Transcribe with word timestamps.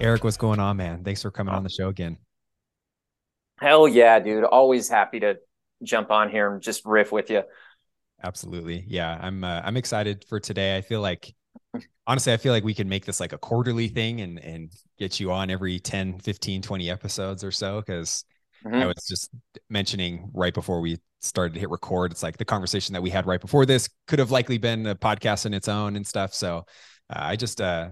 Erik, 0.00 0.22
what's 0.22 0.36
going 0.36 0.60
on, 0.60 0.76
man? 0.76 1.02
Thanks 1.02 1.22
for 1.22 1.30
coming 1.32 1.52
on 1.52 1.64
the 1.64 1.68
show 1.68 1.88
again. 1.88 2.18
Hell 3.58 3.88
yeah, 3.88 4.20
dude. 4.20 4.44
Always 4.44 4.88
happy 4.88 5.18
to 5.20 5.38
jump 5.82 6.12
on 6.12 6.30
here 6.30 6.52
and 6.52 6.62
just 6.62 6.84
riff 6.84 7.10
with 7.10 7.30
you. 7.30 7.42
Absolutely. 8.22 8.84
Yeah, 8.86 9.18
I'm 9.20 9.42
uh, 9.42 9.60
I'm 9.64 9.76
excited 9.76 10.24
for 10.28 10.38
today. 10.38 10.76
I 10.76 10.82
feel 10.82 11.00
like 11.00 11.34
honestly, 12.06 12.32
I 12.32 12.36
feel 12.36 12.52
like 12.52 12.62
we 12.62 12.74
can 12.74 12.88
make 12.88 13.06
this 13.06 13.18
like 13.18 13.32
a 13.32 13.38
quarterly 13.38 13.88
thing 13.88 14.20
and 14.20 14.38
and 14.38 14.70
get 14.98 15.18
you 15.18 15.32
on 15.32 15.50
every 15.50 15.80
10, 15.80 16.20
15, 16.20 16.62
20 16.62 16.90
episodes 16.90 17.42
or 17.42 17.50
so 17.50 17.82
cuz 17.82 18.24
mm-hmm. 18.64 18.76
I 18.76 18.86
was 18.86 19.04
just 19.08 19.30
mentioning 19.68 20.30
right 20.32 20.54
before 20.54 20.80
we 20.80 20.98
started 21.20 21.54
to 21.54 21.60
hit 21.60 21.70
record, 21.70 22.12
it's 22.12 22.22
like 22.22 22.36
the 22.36 22.44
conversation 22.44 22.92
that 22.92 23.02
we 23.02 23.10
had 23.10 23.26
right 23.26 23.40
before 23.40 23.66
this 23.66 23.88
could 24.06 24.20
have 24.20 24.30
likely 24.30 24.58
been 24.58 24.86
a 24.86 24.94
podcast 24.94 25.44
in 25.46 25.54
its 25.54 25.66
own 25.66 25.96
and 25.96 26.06
stuff. 26.06 26.32
So, 26.34 26.66
uh, 27.10 27.18
I 27.18 27.34
just 27.34 27.60
uh 27.60 27.90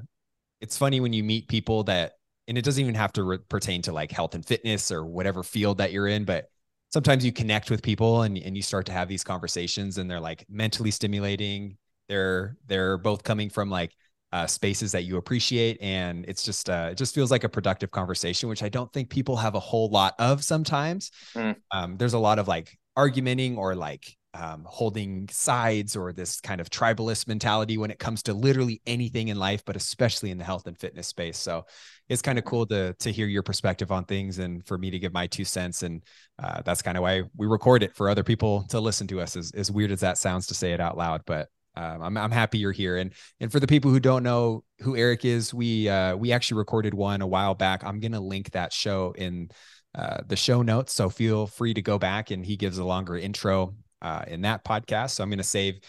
it's 0.60 0.76
funny 0.76 1.00
when 1.00 1.12
you 1.12 1.22
meet 1.24 1.48
people 1.48 1.84
that 1.84 2.12
and 2.48 2.56
it 2.56 2.64
doesn't 2.64 2.82
even 2.82 2.94
have 2.94 3.12
to 3.12 3.24
re- 3.24 3.38
pertain 3.48 3.82
to 3.82 3.92
like 3.92 4.10
health 4.10 4.34
and 4.34 4.44
fitness 4.44 4.90
or 4.92 5.04
whatever 5.04 5.42
field 5.42 5.78
that 5.78 5.92
you're 5.92 6.08
in 6.08 6.24
but 6.24 6.48
sometimes 6.90 7.24
you 7.24 7.32
connect 7.32 7.70
with 7.70 7.82
people 7.82 8.22
and, 8.22 8.38
and 8.38 8.56
you 8.56 8.62
start 8.62 8.86
to 8.86 8.92
have 8.92 9.08
these 9.08 9.24
conversations 9.24 9.98
and 9.98 10.10
they're 10.10 10.20
like 10.20 10.44
mentally 10.48 10.90
stimulating 10.90 11.76
they're 12.08 12.56
they're 12.66 12.98
both 12.98 13.22
coming 13.22 13.50
from 13.50 13.70
like 13.70 13.92
uh, 14.32 14.46
spaces 14.46 14.92
that 14.92 15.04
you 15.04 15.16
appreciate 15.16 15.78
and 15.80 16.24
it's 16.26 16.42
just 16.42 16.68
uh, 16.68 16.88
it 16.90 16.98
just 16.98 17.14
feels 17.14 17.30
like 17.30 17.44
a 17.44 17.48
productive 17.48 17.90
conversation 17.90 18.48
which 18.48 18.62
i 18.62 18.68
don't 18.68 18.92
think 18.92 19.08
people 19.08 19.36
have 19.36 19.54
a 19.54 19.60
whole 19.60 19.88
lot 19.88 20.14
of 20.18 20.42
sometimes 20.42 21.10
mm. 21.34 21.54
um, 21.70 21.96
there's 21.96 22.12
a 22.12 22.18
lot 22.18 22.38
of 22.38 22.48
like 22.48 22.76
argumenting 22.96 23.56
or 23.56 23.74
like 23.74 24.16
um, 24.36 24.64
holding 24.66 25.28
sides 25.30 25.96
or 25.96 26.12
this 26.12 26.40
kind 26.40 26.60
of 26.60 26.68
tribalist 26.68 27.26
mentality 27.26 27.78
when 27.78 27.90
it 27.90 27.98
comes 27.98 28.22
to 28.24 28.34
literally 28.34 28.82
anything 28.86 29.28
in 29.28 29.38
life, 29.38 29.64
but 29.64 29.76
especially 29.76 30.30
in 30.30 30.38
the 30.38 30.44
health 30.44 30.66
and 30.66 30.78
fitness 30.78 31.06
space. 31.06 31.38
So 31.38 31.64
it's 32.08 32.22
kind 32.22 32.38
of 32.38 32.44
cool 32.44 32.66
to 32.66 32.92
to 32.94 33.10
hear 33.10 33.26
your 33.26 33.42
perspective 33.42 33.90
on 33.90 34.04
things 34.04 34.38
and 34.38 34.66
for 34.66 34.76
me 34.76 34.90
to 34.90 34.98
give 34.98 35.12
my 35.12 35.26
two 35.26 35.44
cents. 35.44 35.82
And 35.82 36.02
uh, 36.38 36.62
that's 36.64 36.82
kind 36.82 36.96
of 36.96 37.02
why 37.02 37.22
we 37.36 37.46
record 37.46 37.82
it 37.82 37.96
for 37.96 38.08
other 38.08 38.22
people 38.22 38.64
to 38.68 38.80
listen 38.80 39.06
to 39.08 39.20
us. 39.20 39.36
As, 39.36 39.52
as 39.52 39.70
weird 39.70 39.90
as 39.90 40.00
that 40.00 40.18
sounds 40.18 40.46
to 40.48 40.54
say 40.54 40.72
it 40.72 40.80
out 40.80 40.96
loud, 40.96 41.22
but 41.26 41.48
um, 41.74 42.02
I'm 42.02 42.16
I'm 42.16 42.30
happy 42.30 42.58
you're 42.58 42.72
here. 42.72 42.96
And 42.98 43.12
and 43.40 43.50
for 43.50 43.60
the 43.60 43.66
people 43.66 43.90
who 43.90 44.00
don't 44.00 44.22
know 44.22 44.64
who 44.80 44.96
Erik 44.96 45.24
is, 45.24 45.54
we 45.54 45.88
uh, 45.88 46.16
we 46.16 46.32
actually 46.32 46.58
recorded 46.58 46.94
one 46.94 47.22
a 47.22 47.26
while 47.26 47.54
back. 47.54 47.84
I'm 47.84 48.00
gonna 48.00 48.20
link 48.20 48.50
that 48.50 48.72
show 48.72 49.14
in. 49.16 49.48
Uh, 49.94 50.18
the 50.26 50.36
show 50.36 50.60
notes. 50.60 50.92
So 50.92 51.08
feel 51.08 51.46
free 51.46 51.72
to 51.72 51.80
go 51.80 51.98
back 51.98 52.30
and 52.30 52.44
he 52.44 52.56
gives 52.58 52.76
a 52.76 52.84
longer 52.84 53.16
intro 53.16 53.74
uh, 54.02 54.24
in 54.26 54.42
that 54.42 54.64
podcast. 54.64 55.10
So 55.10 55.22
I'm 55.22 55.30
going 55.30 55.38
to 55.38 55.44
save 55.44 55.80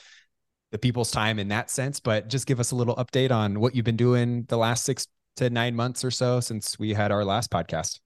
the 0.71 0.77
people's 0.77 1.11
time 1.11 1.39
in 1.39 1.47
that 1.49 1.69
sense, 1.69 1.99
but 1.99 2.27
just 2.27 2.45
give 2.45 2.59
us 2.59 2.71
a 2.71 2.75
little 2.75 2.95
update 2.95 3.31
on 3.31 3.59
what 3.59 3.75
you've 3.75 3.85
been 3.85 3.95
doing 3.95 4.45
the 4.49 4.57
last 4.57 4.83
six 4.83 5.07
to 5.37 5.49
nine 5.49 5.75
months 5.75 6.03
or 6.03 6.11
so 6.11 6.39
since 6.39 6.77
we 6.77 6.93
had 6.93 7.11
our 7.11 7.23
last 7.23 7.51
podcast. 7.51 7.99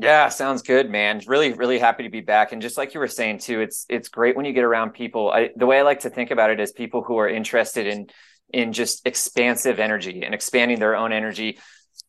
Yeah, 0.00 0.28
sounds 0.28 0.62
good, 0.62 0.90
man. 0.90 1.20
Really, 1.26 1.52
really 1.52 1.78
happy 1.78 2.04
to 2.04 2.08
be 2.08 2.20
back. 2.20 2.52
And 2.52 2.62
just 2.62 2.78
like 2.78 2.94
you 2.94 3.00
were 3.00 3.08
saying 3.08 3.38
too, 3.38 3.60
it's 3.60 3.84
it's 3.88 4.08
great 4.08 4.36
when 4.36 4.44
you 4.44 4.52
get 4.52 4.62
around 4.62 4.92
people. 4.92 5.30
I, 5.30 5.50
the 5.56 5.66
way 5.66 5.80
I 5.80 5.82
like 5.82 6.00
to 6.00 6.10
think 6.10 6.30
about 6.30 6.50
it 6.50 6.60
is 6.60 6.70
people 6.70 7.02
who 7.02 7.18
are 7.18 7.28
interested 7.28 7.86
in 7.88 8.06
in 8.52 8.72
just 8.72 9.06
expansive 9.06 9.80
energy 9.80 10.22
and 10.22 10.34
expanding 10.34 10.78
their 10.78 10.94
own 10.94 11.12
energy, 11.12 11.58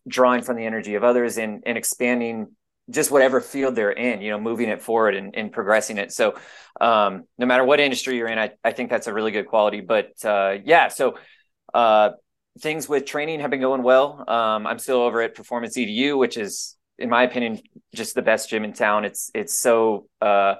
drawing 0.07 0.43
from 0.43 0.55
the 0.55 0.65
energy 0.65 0.95
of 0.95 1.03
others, 1.03 1.39
and 1.39 1.63
and 1.65 1.79
expanding 1.79 2.55
just 2.89 3.11
whatever 3.11 3.41
field 3.41 3.75
they're 3.75 3.91
in, 3.91 4.21
you 4.21 4.31
know, 4.31 4.39
moving 4.39 4.69
it 4.69 4.81
forward 4.81 5.15
and, 5.15 5.35
and 5.35 5.51
progressing 5.51 5.97
it. 5.97 6.11
So, 6.11 6.35
um, 6.81 7.25
no 7.37 7.45
matter 7.45 7.63
what 7.63 7.79
industry 7.79 8.17
you're 8.17 8.27
in, 8.27 8.39
I, 8.39 8.51
I 8.63 8.71
think 8.71 8.89
that's 8.89 9.07
a 9.07 9.13
really 9.13 9.31
good 9.31 9.47
quality. 9.47 9.81
But 9.81 10.13
uh, 10.25 10.57
yeah, 10.63 10.87
so 10.87 11.17
uh, 11.73 12.11
things 12.59 12.89
with 12.89 13.05
training 13.05 13.41
have 13.41 13.51
been 13.51 13.61
going 13.61 13.83
well. 13.83 14.23
Um, 14.27 14.65
I'm 14.65 14.79
still 14.79 15.01
over 15.01 15.21
at 15.21 15.35
Performance 15.35 15.77
EDU, 15.77 16.17
which 16.17 16.37
is, 16.37 16.75
in 16.97 17.09
my 17.09 17.23
opinion, 17.23 17.61
just 17.93 18.15
the 18.15 18.21
best 18.21 18.49
gym 18.49 18.63
in 18.63 18.73
town. 18.73 19.05
It's 19.05 19.29
it's 19.33 19.59
so 19.59 20.07
uh, 20.21 20.55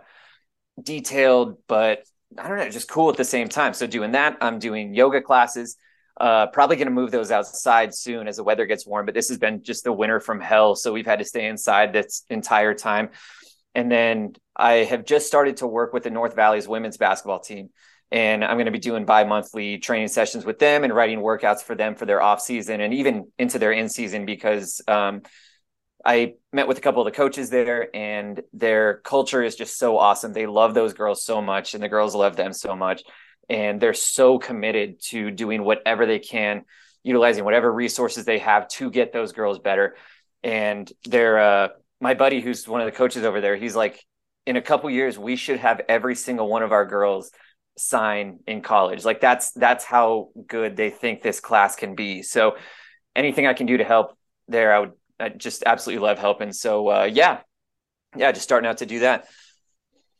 detailed, 0.82 1.58
but 1.68 2.04
I 2.38 2.48
don't 2.48 2.58
know, 2.58 2.70
just 2.70 2.90
cool 2.90 3.10
at 3.10 3.18
the 3.18 3.26
same 3.26 3.50
time. 3.50 3.74
So 3.74 3.88
doing 3.88 4.12
that, 4.12 4.38
I'm 4.42 4.60
doing 4.60 4.94
yoga 4.94 5.22
classes. 5.22 5.78
Uh, 6.20 6.48
probably 6.48 6.76
going 6.76 6.88
to 6.88 6.94
move 6.94 7.12
those 7.12 7.32
outside 7.32 7.94
soon 7.94 8.28
as 8.28 8.36
the 8.36 8.44
weather 8.44 8.66
gets 8.66 8.86
warm, 8.86 9.06
but 9.06 9.16
this 9.16 9.30
has 9.30 9.38
been 9.38 9.64
just 9.64 9.86
the 9.86 9.94
winter 9.94 10.20
from 10.20 10.42
hell. 10.42 10.76
So 10.76 10.92
we've 10.92 11.06
had 11.06 11.20
to 11.20 11.26
stay 11.26 11.48
inside 11.48 11.94
this 11.94 12.26
entire 12.30 12.74
time. 12.74 13.12
And 13.74 13.90
then 13.90 14.34
I 14.56 14.84
have 14.84 15.06
just 15.06 15.28
started 15.28 15.58
to 15.58 15.68
work 15.68 15.94
with 15.94 16.04
the 16.04 16.10
North 16.10 16.36
Valleys 16.36 16.68
women's 16.68 16.98
basketball 16.98 17.40
team. 17.40 17.70
And 18.12 18.44
I'm 18.44 18.56
going 18.56 18.66
to 18.66 18.72
be 18.72 18.80
doing 18.80 19.06
bi 19.06 19.24
monthly 19.24 19.78
training 19.78 20.10
sessions 20.10 20.44
with 20.44 20.60
them 20.60 20.84
and 20.84 20.94
writing 20.94 21.20
workouts 21.20 21.62
for 21.62 21.76
them 21.76 21.96
for 21.96 22.06
their 22.06 22.22
off 22.22 22.42
season 22.42 22.82
and 22.82 22.94
even 22.96 23.32
into 23.38 23.60
their 23.60 23.72
in 23.72 23.88
season 23.88 24.26
because 24.26 24.82
um, 24.88 25.22
I 26.04 26.34
met 26.52 26.68
with 26.68 26.80
a 26.80 26.82
couple 26.82 27.02
of 27.02 27.06
the 27.06 27.16
coaches 27.16 27.50
there 27.50 27.96
and 27.96 28.42
their 28.52 28.96
culture 28.98 29.44
is 29.44 29.56
just 29.56 29.78
so 29.78 29.98
awesome. 29.98 30.34
They 30.34 30.48
love 30.48 30.74
those 30.74 30.94
girls 30.94 31.24
so 31.24 31.42
much 31.42 31.76
and 31.76 31.84
the 31.84 31.88
girls 31.88 32.16
love 32.16 32.36
them 32.36 32.52
so 32.52 32.76
much 32.76 33.04
and 33.50 33.82
they're 33.82 33.94
so 33.94 34.38
committed 34.38 35.02
to 35.02 35.32
doing 35.32 35.64
whatever 35.64 36.06
they 36.06 36.20
can 36.20 36.64
utilizing 37.04 37.44
whatever 37.44 37.72
resources 37.72 38.26
they 38.26 38.40
have 38.40 38.68
to 38.68 38.90
get 38.92 39.14
those 39.14 39.32
girls 39.32 39.60
better. 39.60 39.96
And 40.44 40.92
they're 41.06 41.40
uh, 41.40 41.68
my 42.00 42.14
buddy 42.14 42.42
who's 42.42 42.68
one 42.68 42.82
of 42.82 42.86
the 42.86 42.92
coaches 42.92 43.24
over 43.24 43.42
there 43.42 43.56
he's 43.56 43.76
like 43.76 44.06
in 44.46 44.56
a 44.56 44.62
couple 44.62 44.90
years 44.90 45.18
we 45.18 45.36
should 45.36 45.60
have 45.60 45.82
every 45.90 46.16
single 46.16 46.48
one 46.48 46.64
of 46.64 46.72
our 46.72 46.86
girls 46.86 47.32
sign 47.78 48.40
in 48.48 48.62
college. 48.62 49.06
Like 49.06 49.22
that's 49.22 49.52
that's 49.52 49.86
how 49.86 50.30
good 50.48 50.76
they 50.76 50.90
think 50.90 51.22
this 51.22 51.40
class 51.40 51.76
can 51.76 51.96
be. 51.96 52.22
So 52.22 52.58
anything 53.16 53.48
i 53.48 53.54
can 53.54 53.66
do 53.66 53.78
to 53.78 53.84
help 53.84 54.16
there 54.48 54.74
i 54.74 54.80
would 54.80 54.92
I 55.20 55.30
just 55.30 55.64
absolutely 55.66 56.06
love 56.06 56.18
helping. 56.18 56.54
So 56.54 56.88
uh, 56.90 57.10
yeah. 57.12 57.42
Yeah 58.16 58.32
just 58.32 58.44
starting 58.44 58.70
out 58.70 58.78
to 58.78 58.86
do 58.86 59.00
that 59.00 59.28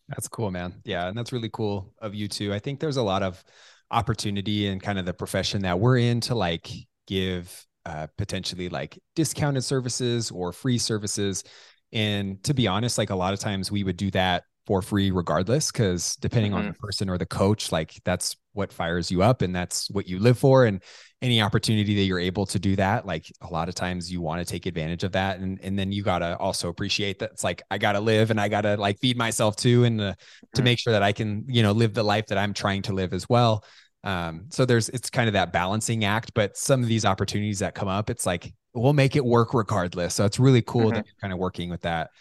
that's 0.10 0.28
cool, 0.28 0.52
man. 0.52 0.74
Yeah. 0.84 1.08
And 1.08 1.18
that's 1.18 1.32
really 1.32 1.50
cool 1.52 1.94
of 2.02 2.14
you 2.14 2.28
too. 2.28 2.54
I 2.54 2.60
think 2.60 2.80
there's 2.80 2.98
a 2.98 3.04
lot 3.04 3.24
of 3.24 3.44
opportunity 3.92 4.68
in 4.68 4.80
kind 4.80 5.00
of 5.00 5.06
the 5.06 5.14
profession 5.14 5.62
that 5.62 5.80
we're 5.80 5.98
in 5.98 6.20
to 6.22 6.36
like 6.36 6.70
give 7.08 7.66
uh, 7.86 8.08
potentially 8.18 8.70
like 8.70 9.00
discounted 9.16 9.64
services 9.64 10.32
or 10.32 10.52
free 10.52 10.78
services. 10.78 11.44
And 11.92 12.44
to 12.44 12.54
be 12.54 12.68
honest, 12.68 12.98
like 12.98 13.10
a 13.10 13.16
lot 13.16 13.34
of 13.34 13.40
times 13.40 13.72
we 13.72 13.84
would 13.84 13.98
do 13.98 14.12
that 14.12 14.44
for 14.66 14.84
free 14.84 15.10
regardless 15.10 15.72
because 15.72 16.16
depending 16.18 16.52
mm-hmm. 16.52 16.60
on 16.60 16.68
the 16.68 16.74
person 16.74 17.10
or 17.10 17.18
the 17.18 17.26
coach 17.26 17.72
like 17.72 17.96
that's 18.06 18.36
what 18.54 18.72
fires 18.72 19.10
you 19.10 19.24
up 19.24 19.42
and 19.42 19.56
that's 19.56 19.90
what 19.90 20.08
you 20.08 20.20
live 20.20 20.38
for 20.38 20.66
and 20.66 20.84
any 21.22 21.42
opportunity 21.42 21.96
that 21.96 22.04
you're 22.04 22.20
able 22.20 22.46
to 22.46 22.58
do 22.60 22.76
that 22.78 23.06
like 23.06 23.26
a 23.42 23.48
lot 23.48 23.68
of 23.68 23.76
times 23.76 24.12
you 24.12 24.22
want 24.22 24.40
to 24.40 24.50
take 24.50 24.66
advantage 24.66 25.04
of 25.04 25.12
that 25.12 25.40
and 25.40 25.60
and 25.62 25.78
then 25.78 25.92
you 25.92 26.02
got 26.02 26.20
to 26.20 26.38
also 26.38 26.70
appreciate 26.70 27.20
that 27.20 27.32
it's 27.32 27.44
like 27.44 27.62
I 27.70 27.78
got 27.78 27.94
to 27.94 28.00
live 28.00 28.32
and 28.32 28.40
I 28.40 28.48
got 28.48 28.62
to 28.62 28.78
like 28.78 29.00
feed 29.00 29.18
myself 29.18 29.56
too 29.56 29.84
and 29.84 30.00
uh, 30.00 30.14
to 30.56 30.64
make 30.64 30.80
sure 30.80 30.94
that 30.94 31.04
I 31.04 31.12
can 31.12 31.44
you 31.48 31.62
know 31.62 31.74
live 31.74 31.94
the 31.94 32.04
life 32.04 32.28
that 32.28 32.38
I'm 32.38 32.54
trying 32.54 32.84
to 32.84 32.94
live 32.94 33.14
as 33.14 33.28
well 33.28 33.66
um 34.06 34.46
so 34.50 34.66
there's 34.66 34.88
it's 34.90 35.10
kind 35.10 35.28
of 35.28 35.34
that 35.34 35.52
balancing 35.52 36.06
act 36.06 36.34
but 36.34 36.56
some 36.56 36.82
of 36.82 36.88
these 36.88 37.04
opportunities 37.04 37.60
that 37.60 37.76
come 37.76 37.90
up 37.90 38.10
it's 38.10 38.26
like 38.26 38.54
we'll 38.74 38.94
make 38.94 39.18
it 39.18 39.26
work 39.26 39.54
regardless 39.54 40.16
so 40.16 40.24
it's 40.24 40.40
really 40.40 40.62
cool 40.62 40.84
mm-hmm. 40.84 40.96
that 40.96 41.06
you're 41.06 41.16
kind 41.20 41.34
of 41.34 41.40
working 41.40 41.70
with 41.70 41.82
that 41.82 42.12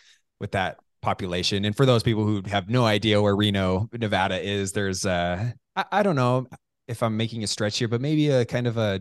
with 0.40 0.52
that 0.52 0.78
population. 1.00 1.64
And 1.64 1.76
for 1.76 1.86
those 1.86 2.02
people 2.02 2.24
who 2.24 2.42
have 2.48 2.68
no 2.68 2.84
idea 2.84 3.20
where 3.22 3.36
Reno, 3.36 3.88
Nevada 3.92 4.40
is, 4.40 4.72
there's 4.72 5.06
uh 5.06 5.52
I, 5.76 5.84
I 5.92 6.02
don't 6.02 6.16
know 6.16 6.46
if 6.88 7.02
I'm 7.02 7.16
making 7.16 7.44
a 7.44 7.46
stretch 7.46 7.78
here, 7.78 7.88
but 7.88 8.00
maybe 8.00 8.30
a 8.30 8.44
kind 8.44 8.66
of 8.66 8.76
a 8.78 9.00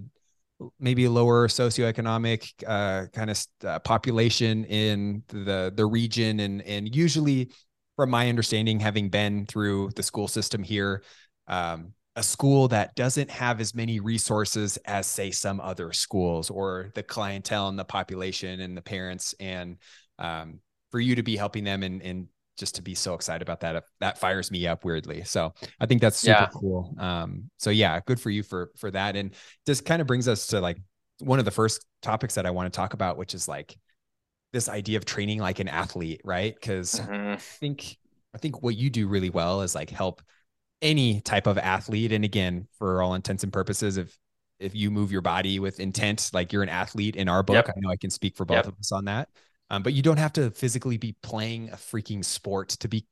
maybe 0.80 1.06
a 1.06 1.12
lower 1.12 1.48
socioeconomic 1.48 2.52
uh, 2.68 3.08
kind 3.14 3.30
of 3.30 3.46
uh, 3.66 3.80
population 3.80 4.66
in 4.66 5.24
the 5.30 5.72
the 5.76 5.86
region, 5.86 6.40
and 6.42 6.62
and 6.64 6.94
usually, 6.94 7.52
from 7.96 8.10
my 8.10 8.30
understanding, 8.30 8.80
having 8.80 9.10
been 9.10 9.46
through 9.46 9.90
the 9.96 10.04
school 10.04 10.28
system 10.28 10.62
here, 10.62 11.04
um, 11.48 11.94
a 12.16 12.24
school 12.24 12.68
that 12.68 12.96
doesn't 12.96 13.30
have 13.30 13.62
as 13.62 13.74
many 13.74 14.00
resources 14.00 14.78
as 14.86 15.08
say 15.08 15.32
some 15.32 15.60
other 15.60 15.94
schools, 15.94 16.50
or 16.50 16.92
the 16.94 17.04
clientele 17.04 17.70
and 17.70 17.80
the 17.80 17.86
population 17.86 18.60
and 18.60 18.76
the 18.76 18.82
parents 18.82 19.34
and 19.40 19.78
um, 20.20 20.60
for 20.92 21.00
you 21.00 21.16
to 21.16 21.24
be 21.24 21.38
helping 21.38 21.64
them 21.64 21.84
and 21.84 22.02
and 22.02 22.28
just 22.58 22.76
to 22.76 22.82
be 22.82 22.96
so 22.96 23.14
excited 23.14 23.42
about 23.42 23.60
that 23.60 23.84
that 24.00 24.18
fires 24.18 24.52
me 24.52 24.68
up 24.68 24.84
weirdly 24.84 25.24
so 25.24 25.54
i 25.80 25.86
think 25.86 26.02
that's 26.02 26.18
super 26.18 26.40
yeah. 26.40 26.48
cool 26.54 26.94
um 26.98 27.50
so 27.58 27.70
yeah 27.70 28.00
good 28.06 28.20
for 28.20 28.30
you 28.30 28.44
for 28.44 28.72
for 28.78 28.92
that 28.92 29.16
and 29.16 29.34
this 29.66 29.82
kind 29.82 30.02
of 30.02 30.08
brings 30.08 30.28
us 30.28 30.48
to 30.48 30.60
like 30.60 30.78
one 31.20 31.40
of 31.40 31.46
the 31.46 31.52
first 31.52 31.86
topics 32.02 32.36
that 32.36 32.46
i 32.46 32.52
want 32.52 32.72
to 32.72 32.76
talk 32.76 32.94
about 32.94 33.18
which 33.18 33.34
is 33.34 33.48
like 33.48 33.78
this 34.54 34.70
idea 34.70 34.98
of 34.98 35.06
training 35.06 35.40
like 35.40 35.60
an 35.60 35.68
athlete 35.68 36.22
right 36.24 36.56
because 36.56 37.00
mm-hmm. 37.00 37.34
i 37.34 37.36
think 37.38 37.98
i 38.34 38.38
think 38.38 38.62
what 38.62 38.76
you 38.76 38.90
do 38.90 39.08
really 39.08 39.30
well 39.30 39.62
is 39.62 39.76
like 39.76 39.90
help 39.90 40.22
any 40.82 41.22
type 41.22 41.48
of 41.48 41.58
athlete 41.58 42.12
and 42.12 42.24
again 42.24 42.68
for 42.78 43.02
all 43.02 43.14
intents 43.14 43.44
and 43.44 43.52
purposes 43.52 43.98
if 43.98 44.18
if 44.60 44.74
you 44.76 44.90
move 44.90 45.12
your 45.12 45.22
body 45.22 45.60
with 45.60 45.80
intent 45.80 46.30
like 46.34 46.52
you're 46.52 46.64
an 46.64 46.70
athlete 46.70 47.16
in 47.16 47.30
our 47.30 47.44
book 47.44 47.68
yep. 47.68 47.70
i 47.70 47.80
know 47.80 47.90
i 47.90 47.96
can 47.96 48.10
speak 48.10 48.36
for 48.36 48.46
both 48.46 48.58
yep. 48.58 48.68
of 48.68 48.76
us 48.80 48.92
on 48.92 49.06
that 49.06 49.30
um, 49.70 49.84
but 49.84 49.94
you 49.94 50.02
don't 50.02 50.18
have 50.18 50.34
to 50.34 50.52
physically 50.52 50.98
be 50.98 51.16
playing 51.22 51.70
a 51.70 51.76
freaking 51.76 52.24
sport 52.24 52.70
to 52.70 52.88
be 52.88 53.06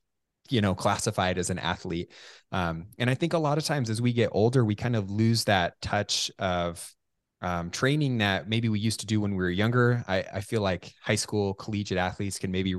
you 0.48 0.60
know 0.60 0.74
classified 0.74 1.38
as 1.38 1.50
an 1.50 1.58
athlete 1.58 2.12
um, 2.52 2.86
and 2.98 3.10
i 3.10 3.14
think 3.14 3.32
a 3.32 3.38
lot 3.38 3.58
of 3.58 3.64
times 3.64 3.90
as 3.90 4.00
we 4.00 4.12
get 4.12 4.30
older 4.32 4.64
we 4.64 4.74
kind 4.74 4.96
of 4.96 5.10
lose 5.10 5.44
that 5.44 5.80
touch 5.80 6.30
of 6.38 6.94
um, 7.42 7.70
training 7.70 8.18
that 8.18 8.48
maybe 8.48 8.68
we 8.68 8.80
used 8.80 9.00
to 9.00 9.06
do 9.06 9.20
when 9.20 9.32
we 9.32 9.36
were 9.36 9.50
younger. 9.50 10.04
I, 10.08 10.24
I 10.34 10.40
feel 10.40 10.62
like 10.62 10.92
high 11.02 11.16
school 11.16 11.54
collegiate 11.54 11.98
athletes 11.98 12.38
can 12.38 12.50
maybe 12.50 12.74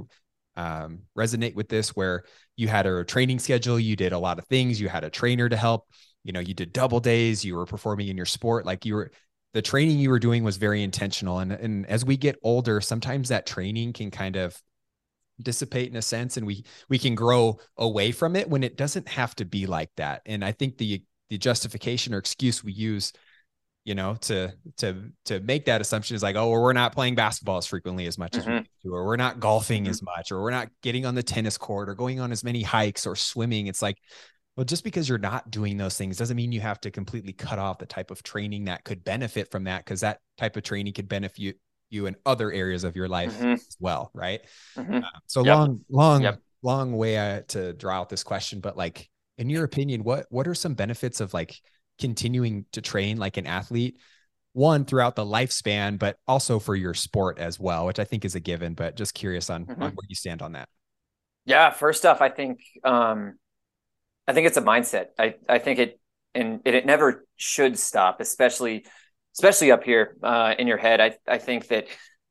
um, 0.55 1.03
resonate 1.17 1.55
with 1.55 1.69
this, 1.69 1.95
where 1.95 2.23
you 2.55 2.67
had 2.67 2.85
a 2.85 3.03
training 3.03 3.39
schedule, 3.39 3.79
you 3.79 3.95
did 3.95 4.13
a 4.13 4.19
lot 4.19 4.39
of 4.39 4.45
things, 4.47 4.81
you 4.81 4.89
had 4.89 5.03
a 5.03 5.09
trainer 5.09 5.47
to 5.47 5.55
help, 5.55 5.87
you 6.23 6.33
know, 6.33 6.39
you 6.39 6.53
did 6.53 6.73
double 6.73 6.99
days, 6.99 7.45
you 7.45 7.55
were 7.55 7.65
performing 7.65 8.07
in 8.07 8.17
your 8.17 8.25
sport, 8.25 8.65
like 8.65 8.85
you 8.85 8.95
were 8.95 9.11
the 9.57 9.61
training 9.63 9.97
you 9.97 10.11
were 10.11 10.19
doing 10.19 10.43
was 10.43 10.57
very 10.57 10.83
intentional. 10.83 11.39
And 11.39 11.51
and 11.51 11.87
as 11.87 12.05
we 12.05 12.15
get 12.15 12.37
older, 12.43 12.79
sometimes 12.79 13.29
that 13.29 13.47
training 13.47 13.93
can 13.93 14.11
kind 14.11 14.35
of 14.35 14.55
dissipate 15.41 15.89
in 15.89 15.95
a 15.95 16.01
sense 16.01 16.37
and 16.37 16.45
we 16.45 16.63
we 16.89 16.99
can 16.99 17.15
grow 17.15 17.57
away 17.75 18.11
from 18.11 18.35
it 18.35 18.47
when 18.47 18.63
it 18.63 18.77
doesn't 18.77 19.07
have 19.07 19.35
to 19.35 19.45
be 19.45 19.67
like 19.67 19.91
that 19.95 20.23
and 20.25 20.43
i 20.43 20.51
think 20.51 20.79
the 20.79 21.03
the 21.29 21.37
justification 21.37 22.11
or 22.11 22.17
excuse 22.17 22.63
we 22.63 22.71
use 22.71 23.13
you 23.85 23.93
know 23.93 24.15
to 24.15 24.51
to 24.77 25.11
to 25.25 25.39
make 25.41 25.65
that 25.65 25.79
assumption 25.79 26.15
is 26.15 26.23
like 26.23 26.35
oh 26.35 26.49
well, 26.49 26.59
we're 26.59 26.73
not 26.73 26.91
playing 26.91 27.13
basketball 27.13 27.57
as 27.57 27.67
frequently 27.67 28.07
as 28.07 28.17
much 28.17 28.31
mm-hmm. 28.31 28.39
as 28.39 28.47
we 28.47 28.51
mm-hmm. 28.53 28.89
do 28.89 28.95
or 28.95 29.05
we're 29.05 29.15
not 29.15 29.39
golfing 29.39 29.83
mm-hmm. 29.83 29.91
as 29.91 30.01
much 30.01 30.31
or 30.31 30.41
we're 30.41 30.49
not 30.49 30.69
getting 30.81 31.05
on 31.05 31.13
the 31.13 31.21
tennis 31.21 31.55
court 31.55 31.87
or 31.87 31.93
going 31.93 32.19
on 32.19 32.31
as 32.31 32.43
many 32.43 32.63
hikes 32.63 33.05
or 33.05 33.15
swimming 33.15 33.67
it's 33.67 33.83
like 33.83 33.99
well 34.57 34.65
just 34.65 34.83
because 34.83 35.07
you're 35.07 35.17
not 35.17 35.49
doing 35.49 35.77
those 35.77 35.97
things 35.97 36.17
doesn't 36.17 36.35
mean 36.35 36.51
you 36.51 36.59
have 36.59 36.81
to 36.81 36.91
completely 36.91 37.31
cut 37.31 37.59
off 37.59 37.77
the 37.77 37.85
type 37.85 38.11
of 38.11 38.21
training 38.23 38.65
that 38.65 38.83
could 38.83 39.03
benefit 39.05 39.49
from 39.49 39.63
that 39.63 39.85
because 39.85 40.01
that 40.01 40.19
type 40.37 40.57
of 40.57 40.63
training 40.63 40.93
could 40.93 41.07
benefit 41.07 41.39
you 41.39 41.53
you 41.89 42.05
in 42.05 42.15
other 42.25 42.51
areas 42.51 42.83
of 42.83 42.95
your 42.95 43.07
life 43.07 43.33
mm-hmm. 43.35 43.53
as 43.53 43.77
well, 43.79 44.11
right? 44.13 44.41
Mm-hmm. 44.77 44.97
Uh, 44.97 45.19
so 45.25 45.43
yep. 45.43 45.57
long, 45.57 45.85
long, 45.89 46.21
yep. 46.23 46.39
long 46.61 46.93
way 46.93 47.17
uh, 47.17 47.41
to 47.49 47.73
draw 47.73 47.95
out 47.95 48.09
this 48.09 48.23
question, 48.23 48.59
but 48.59 48.77
like, 48.77 49.09
in 49.37 49.49
your 49.49 49.63
opinion, 49.63 50.03
what 50.03 50.25
what 50.29 50.47
are 50.47 50.55
some 50.55 50.73
benefits 50.73 51.21
of 51.21 51.33
like 51.33 51.55
continuing 51.99 52.65
to 52.71 52.81
train 52.81 53.17
like 53.17 53.37
an 53.37 53.45
athlete? 53.45 53.99
One 54.53 54.85
throughout 54.85 55.15
the 55.15 55.25
lifespan, 55.25 55.99
but 55.99 56.17
also 56.27 56.57
for 56.57 56.75
your 56.75 56.95
sport 56.95 57.37
as 57.37 57.59
well, 57.59 57.85
which 57.85 57.99
I 57.99 58.03
think 58.03 58.25
is 58.25 58.33
a 58.33 58.39
given. 58.39 58.73
But 58.73 58.95
just 58.95 59.13
curious 59.13 59.51
on, 59.51 59.65
mm-hmm. 59.65 59.83
on 59.83 59.91
where 59.91 60.07
you 60.09 60.15
stand 60.15 60.41
on 60.41 60.53
that. 60.53 60.67
Yeah, 61.45 61.69
first 61.69 62.05
off, 62.05 62.21
I 62.21 62.29
think 62.29 62.59
um, 62.83 63.35
I 64.27 64.33
think 64.33 64.47
it's 64.47 64.57
a 64.57 64.61
mindset. 64.61 65.07
I 65.17 65.35
I 65.47 65.59
think 65.59 65.79
it 65.79 65.99
and 66.35 66.61
it, 66.65 66.75
it 66.75 66.85
never 66.85 67.25
should 67.35 67.79
stop, 67.79 68.19
especially 68.19 68.85
especially 69.35 69.71
up 69.71 69.83
here 69.83 70.17
uh, 70.23 70.55
in 70.57 70.67
your 70.67 70.77
head. 70.77 70.99
I, 70.99 71.15
I 71.27 71.37
think 71.37 71.67
that 71.67 71.87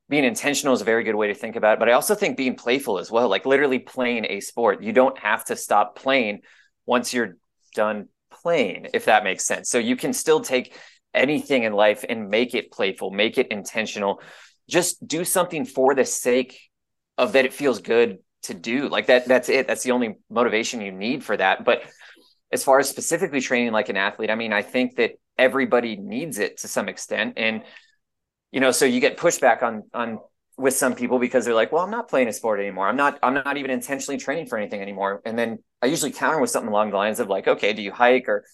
being 0.08 0.25
intentional 0.25 0.75
is 0.75 0.81
a 0.81 0.84
very 0.84 1.04
good 1.04 1.14
way 1.14 1.28
to 1.28 1.34
think 1.34 1.56
about 1.56 1.75
it. 1.75 1.78
But 1.78 1.88
I 1.88 1.93
also 1.93 2.14
think 2.14 2.37
being 2.37 2.56
playful 2.56 2.98
as 2.98 3.10
well, 3.10 3.28
like 3.28 3.46
literally 3.46 3.78
playing 3.78 4.26
a 4.28 4.40
sport. 4.40 4.82
You 4.82 4.93
don't 4.93 5.19
have 5.19 5.44
to 5.46 5.56
stop 5.56 5.96
playing 5.96 6.40
once 6.84 7.12
you're 7.12 7.37
done 7.75 8.08
playing, 8.42 8.88
if 8.94 9.06
that 9.06 9.25
makes 9.25 9.44
sense. 9.44 9.69
So 9.69 9.78
you 9.78 9.96
can 9.96 10.12
still 10.12 10.40
take 10.40 10.75
anything 11.14 11.64
in 11.64 11.72
life 11.72 12.04
and 12.08 12.28
make 12.28 12.54
it 12.54 12.70
playful, 12.70 13.10
make 13.10 13.38
it 13.38 13.49
intentional. 13.49 14.20
Just 14.69 15.06
do 15.06 15.25
something 15.25 15.64
for 15.64 15.94
the 15.94 16.04
sake 16.04 16.60
of 17.19 17.32
that 17.32 17.44
it 17.44 17.52
feels 17.52 17.81
good 17.81 18.19
to 18.46 18.54
do. 18.54 18.88
Like 18.88 19.06
that, 19.06 19.26
that's 19.26 19.48
it. 19.48 19.66
That's 19.66 19.82
the 19.82 19.93
only 19.93 20.16
motivation 20.31 20.81
you 20.81 20.93
need 20.93 21.25
for 21.25 21.37
that. 21.37 21.64
But 21.64 21.82
as 22.52 22.64
far 22.64 22.78
as 22.78 22.88
specifically 22.88 23.40
training 23.40 23.72
like 23.72 23.88
an 23.88 23.96
athlete, 23.96 24.31
I 24.31 24.34
mean, 24.34 24.52
I 24.52 24.62
think 24.62 24.96
that 24.96 25.12
everybody 25.38 25.96
needs 25.96 26.38
it 26.38 26.58
to 26.58 26.69
some 26.69 26.88
extent 26.88 27.34
and 27.37 27.62
you 28.52 28.60
know 28.60 28.70
so 28.70 28.84
you 28.84 29.00
get 29.00 29.16
pushback 29.16 29.62
on 29.62 29.82
on 29.93 30.19
with 30.56 30.75
some 30.75 30.94
people 30.94 31.19
because 31.19 31.44
they're 31.44 31.54
like 31.54 31.72
well 31.72 31.82
i'm 31.82 31.90
not 31.90 32.08
playing 32.08 32.28
a 32.28 32.32
sport 32.32 32.58
anymore 32.58 32.88
i'm 32.88 32.96
not 32.96 33.19
i'm 33.22 33.34
not 33.34 33.56
even 33.56 33.70
intentionally 33.70 34.19
training 34.19 34.46
for 34.46 34.56
anything 34.56 34.81
anymore 34.81 35.20
and 35.26 35.38
then 35.38 35.58
i 35.82 35.87
usually 35.87 36.10
counter 36.10 36.40
with 36.40 36.50
something 36.50 36.70
along 36.70 36.90
the 36.90 36.96
lines 36.96 37.20
of 37.20 37.28
like 37.28 37.46
okay 37.46 37.72
do 37.72 37.82
you 37.82 37.92
hike 37.92 38.28
or 38.28 38.44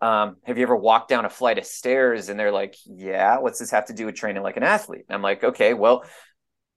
um, 0.00 0.36
have 0.44 0.56
you 0.58 0.62
ever 0.62 0.76
walked 0.76 1.08
down 1.08 1.24
a 1.24 1.28
flight 1.28 1.58
of 1.58 1.64
stairs 1.64 2.28
and 2.28 2.38
they're 2.38 2.52
like 2.52 2.76
yeah 2.86 3.38
what's 3.38 3.58
this 3.58 3.72
have 3.72 3.86
to 3.86 3.92
do 3.92 4.06
with 4.06 4.14
training 4.14 4.44
like 4.44 4.56
an 4.56 4.62
athlete 4.62 5.04
and 5.08 5.16
i'm 5.16 5.22
like 5.22 5.42
okay 5.42 5.74
well 5.74 6.04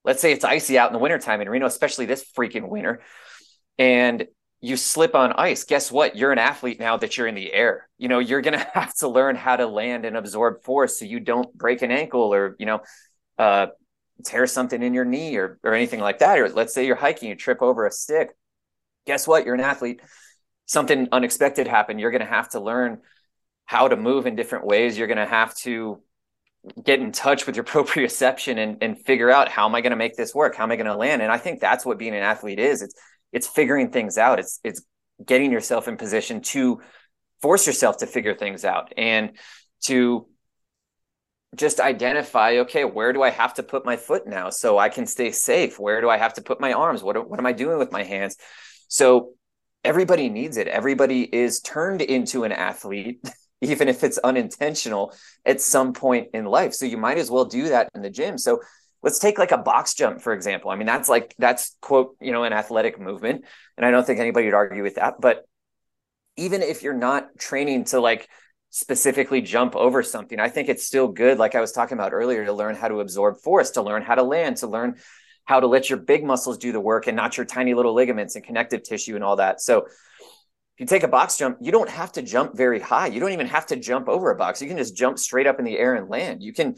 let's 0.04 0.22
say 0.22 0.32
it's 0.32 0.46
icy 0.46 0.78
out 0.78 0.90
in 0.90 0.94
the 0.94 1.00
wintertime 1.00 1.42
in 1.42 1.50
reno 1.50 1.66
especially 1.66 2.06
this 2.06 2.26
freaking 2.38 2.68
winter 2.70 3.02
and 3.78 4.28
you 4.62 4.78
slip 4.78 5.16
on 5.16 5.34
ice, 5.34 5.64
guess 5.64 5.92
what? 5.92 6.16
You're 6.16 6.32
an 6.32 6.38
athlete 6.38 6.80
now 6.80 6.96
that 6.98 7.18
you're 7.18 7.28
in 7.28 7.34
the 7.34 7.52
air. 7.52 7.90
You 7.98 8.08
know, 8.08 8.20
you're 8.20 8.42
going 8.42 8.58
to 8.60 8.72
have 8.74 8.94
to 8.98 9.08
learn 9.08 9.36
how 9.36 9.56
to 9.56 9.66
land 9.66 10.06
and 10.06 10.16
absorb 10.16 10.64
force 10.64 11.00
so 11.00 11.06
you 11.06 11.20
don't 11.20 11.54
break 11.58 11.82
an 11.82 11.92
ankle 11.92 12.34
or, 12.34 12.56
you 12.60 12.68
know, 12.68 12.82
uh, 13.38 13.68
tear 14.24 14.46
something 14.46 14.82
in 14.82 14.94
your 14.94 15.06
knee 15.06 15.36
or, 15.36 15.60
or 15.64 15.74
anything 15.74 16.00
like 16.00 16.20
that. 16.20 16.38
Or 16.38 16.48
let's 16.50 16.74
say 16.74 16.86
you're 16.86 16.96
hiking, 16.96 17.30
you 17.30 17.36
trip 17.36 17.62
over 17.62 17.88
a 17.88 17.92
stick. 17.92 18.30
Guess 19.08 19.28
what? 19.28 19.46
You're 19.46 19.56
an 19.56 19.62
athlete. 19.62 20.02
Something 20.68 21.08
unexpected 21.12 21.68
happened. 21.68 22.00
You're 22.00 22.12
going 22.12 22.22
to 22.22 22.28
have 22.28 22.50
to 22.50 22.60
learn 22.60 23.00
how 23.66 23.88
to 23.88 23.96
move 23.96 24.28
in 24.28 24.36
different 24.36 24.68
ways. 24.68 24.96
You're 24.96 25.08
going 25.08 25.18
to 25.18 25.26
have 25.26 25.56
to 25.60 26.04
get 26.84 27.00
in 27.00 27.12
touch 27.12 27.46
with 27.46 27.56
your 27.56 27.66
proprioception 27.74 28.58
and, 28.58 28.78
and 28.82 29.00
figure 29.06 29.30
out 29.30 29.50
how 29.50 29.68
am 29.68 29.76
I 29.76 29.82
going 29.82 29.92
to 29.92 29.98
make 29.98 30.16
this 30.16 30.34
work? 30.36 30.56
How 30.56 30.64
am 30.64 30.72
I 30.72 30.76
going 30.76 30.88
to 30.88 30.96
land? 30.96 31.22
And 31.22 31.32
I 31.32 31.38
think 31.38 31.60
that's 31.60 31.86
what 31.86 31.98
being 31.98 32.16
an 32.16 32.24
athlete 32.24 32.60
is. 32.60 32.82
It's 32.82 32.96
it's 33.32 33.48
figuring 33.48 33.92
things 33.92 34.18
out. 34.18 34.40
It's 34.40 34.60
it's 34.64 34.84
getting 35.26 35.52
yourself 35.52 35.88
in 35.88 35.98
position 35.98 36.42
to 36.42 36.82
force 37.42 37.66
yourself 37.68 37.98
to 37.98 38.08
figure 38.08 38.36
things 38.36 38.66
out 38.66 38.94
and 38.98 39.32
to 39.82 40.28
just 41.56 41.80
identify 41.80 42.60
okay 42.60 42.86
where 42.86 43.12
do 43.12 43.22
i 43.22 43.30
have 43.30 43.54
to 43.54 43.64
put 43.64 43.86
my 43.86 43.98
foot 43.98 44.26
now 44.26 44.50
so 44.50 44.78
i 44.78 44.90
can 44.90 45.06
stay 45.06 45.32
safe 45.32 45.80
where 45.80 46.02
do 46.02 46.10
i 46.10 46.18
have 46.18 46.34
to 46.34 46.42
put 46.42 46.62
my 46.62 46.74
arms 46.74 47.04
what, 47.04 47.30
what 47.30 47.40
am 47.40 47.46
i 47.46 47.52
doing 47.52 47.78
with 47.78 47.92
my 47.92 48.04
hands 48.04 48.38
so 48.88 49.34
everybody 49.84 50.30
needs 50.30 50.58
it 50.58 50.68
everybody 50.68 51.24
is 51.24 51.60
turned 51.60 52.02
into 52.02 52.44
an 52.44 52.52
athlete 52.52 53.20
even 53.62 53.88
if 53.88 54.04
it's 54.04 54.18
unintentional 54.20 55.14
at 55.46 55.62
some 55.62 55.94
point 55.94 56.30
in 56.34 56.46
life. 56.46 56.74
So 56.74 56.86
you 56.86 56.98
might 56.98 57.18
as 57.18 57.30
well 57.30 57.46
do 57.46 57.70
that 57.70 57.90
in 57.96 58.02
the 58.02 58.10
gym. 58.10 58.38
So 58.38 58.62
let's 59.04 59.20
take 59.20 59.38
like 59.38 59.52
a 59.52 59.58
box 59.58 59.94
jump 59.94 60.22
for 60.22 60.34
example. 60.34 60.72
I 60.72 60.76
mean 60.76 60.88
that's 60.88 61.10
like 61.10 61.36
that's 61.38 61.76
quote 61.82 62.16
you 62.20 62.32
know 62.32 62.44
an 62.44 62.54
athletic 62.54 63.00
movement 63.00 63.46
and 63.78 63.86
i 63.86 63.92
don't 63.92 64.06
think 64.06 64.20
anybody 64.20 64.46
would 64.46 64.54
argue 64.54 64.84
with 64.84 64.96
that. 64.96 65.16
But 65.20 65.46
even 66.38 66.62
if 66.62 66.84
you're 66.84 66.94
not 66.94 67.38
training 67.38 67.86
to 67.86 68.00
like 68.00 68.28
specifically 68.74 69.42
jump 69.42 69.76
over 69.76 70.02
something 70.02 70.40
i 70.40 70.48
think 70.48 70.70
it's 70.70 70.86
still 70.86 71.10
good 71.10 71.38
like 71.38 71.56
i 71.56 71.60
was 71.60 71.74
talking 71.74 71.98
about 71.98 72.14
earlier 72.14 72.46
to 72.46 72.54
learn 72.54 72.74
how 72.74 72.88
to 72.88 73.02
absorb 73.02 73.36
force 73.38 73.72
to 73.72 73.82
learn 73.82 74.02
how 74.02 74.16
to 74.16 74.24
land 74.24 74.56
to 74.56 74.66
learn 74.66 74.96
how 75.46 75.60
to 75.60 75.68
let 75.68 75.90
your 75.90 76.00
big 76.00 76.24
muscles 76.24 76.58
do 76.58 76.72
the 76.72 76.80
work 76.80 77.08
and 77.08 77.16
not 77.16 77.38
your 77.38 77.46
tiny 77.46 77.74
little 77.74 77.94
ligaments 77.94 78.36
and 78.36 78.44
connective 78.46 78.84
tissue 78.84 79.16
and 79.16 79.24
all 79.24 79.38
that. 79.38 79.62
So 79.62 79.88
you 80.82 80.88
take 80.88 81.04
a 81.04 81.08
box 81.08 81.38
jump 81.38 81.58
you 81.62 81.72
don't 81.72 81.90
have 81.90 82.12
to 82.12 82.22
jump 82.22 82.58
very 82.58 82.80
high 82.80 83.08
you 83.08 83.20
don't 83.20 83.32
even 83.32 83.48
have 83.48 83.66
to 83.68 83.76
jump 83.76 84.10
over 84.10 84.32
a 84.32 84.36
box 84.36 84.62
you 84.62 84.68
can 84.68 84.78
just 84.78 84.96
jump 84.96 85.18
straight 85.18 85.48
up 85.48 85.60
in 85.60 85.66
the 85.66 85.78
air 85.78 85.96
and 85.96 86.10
land 86.10 86.44
you 86.44 86.52
can 86.52 86.76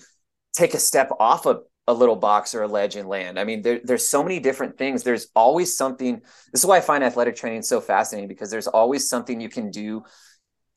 take 0.53 0.73
a 0.73 0.79
step 0.79 1.09
off 1.19 1.45
a 1.87 1.93
little 1.93 2.15
box 2.15 2.55
or 2.55 2.63
a 2.63 2.67
ledge 2.67 2.95
and 2.95 3.09
land. 3.09 3.37
I 3.37 3.43
mean, 3.43 3.61
there, 3.61 3.81
there's 3.83 4.07
so 4.07 4.23
many 4.23 4.39
different 4.39 4.77
things. 4.77 5.03
There's 5.03 5.27
always 5.35 5.75
something. 5.75 6.21
This 6.51 6.61
is 6.61 6.65
why 6.65 6.77
I 6.77 6.81
find 6.81 7.03
athletic 7.03 7.35
training 7.35 7.63
so 7.63 7.81
fascinating 7.81 8.29
because 8.29 8.49
there's 8.49 8.67
always 8.67 9.09
something 9.09 9.41
you 9.41 9.49
can 9.49 9.69
do 9.69 10.03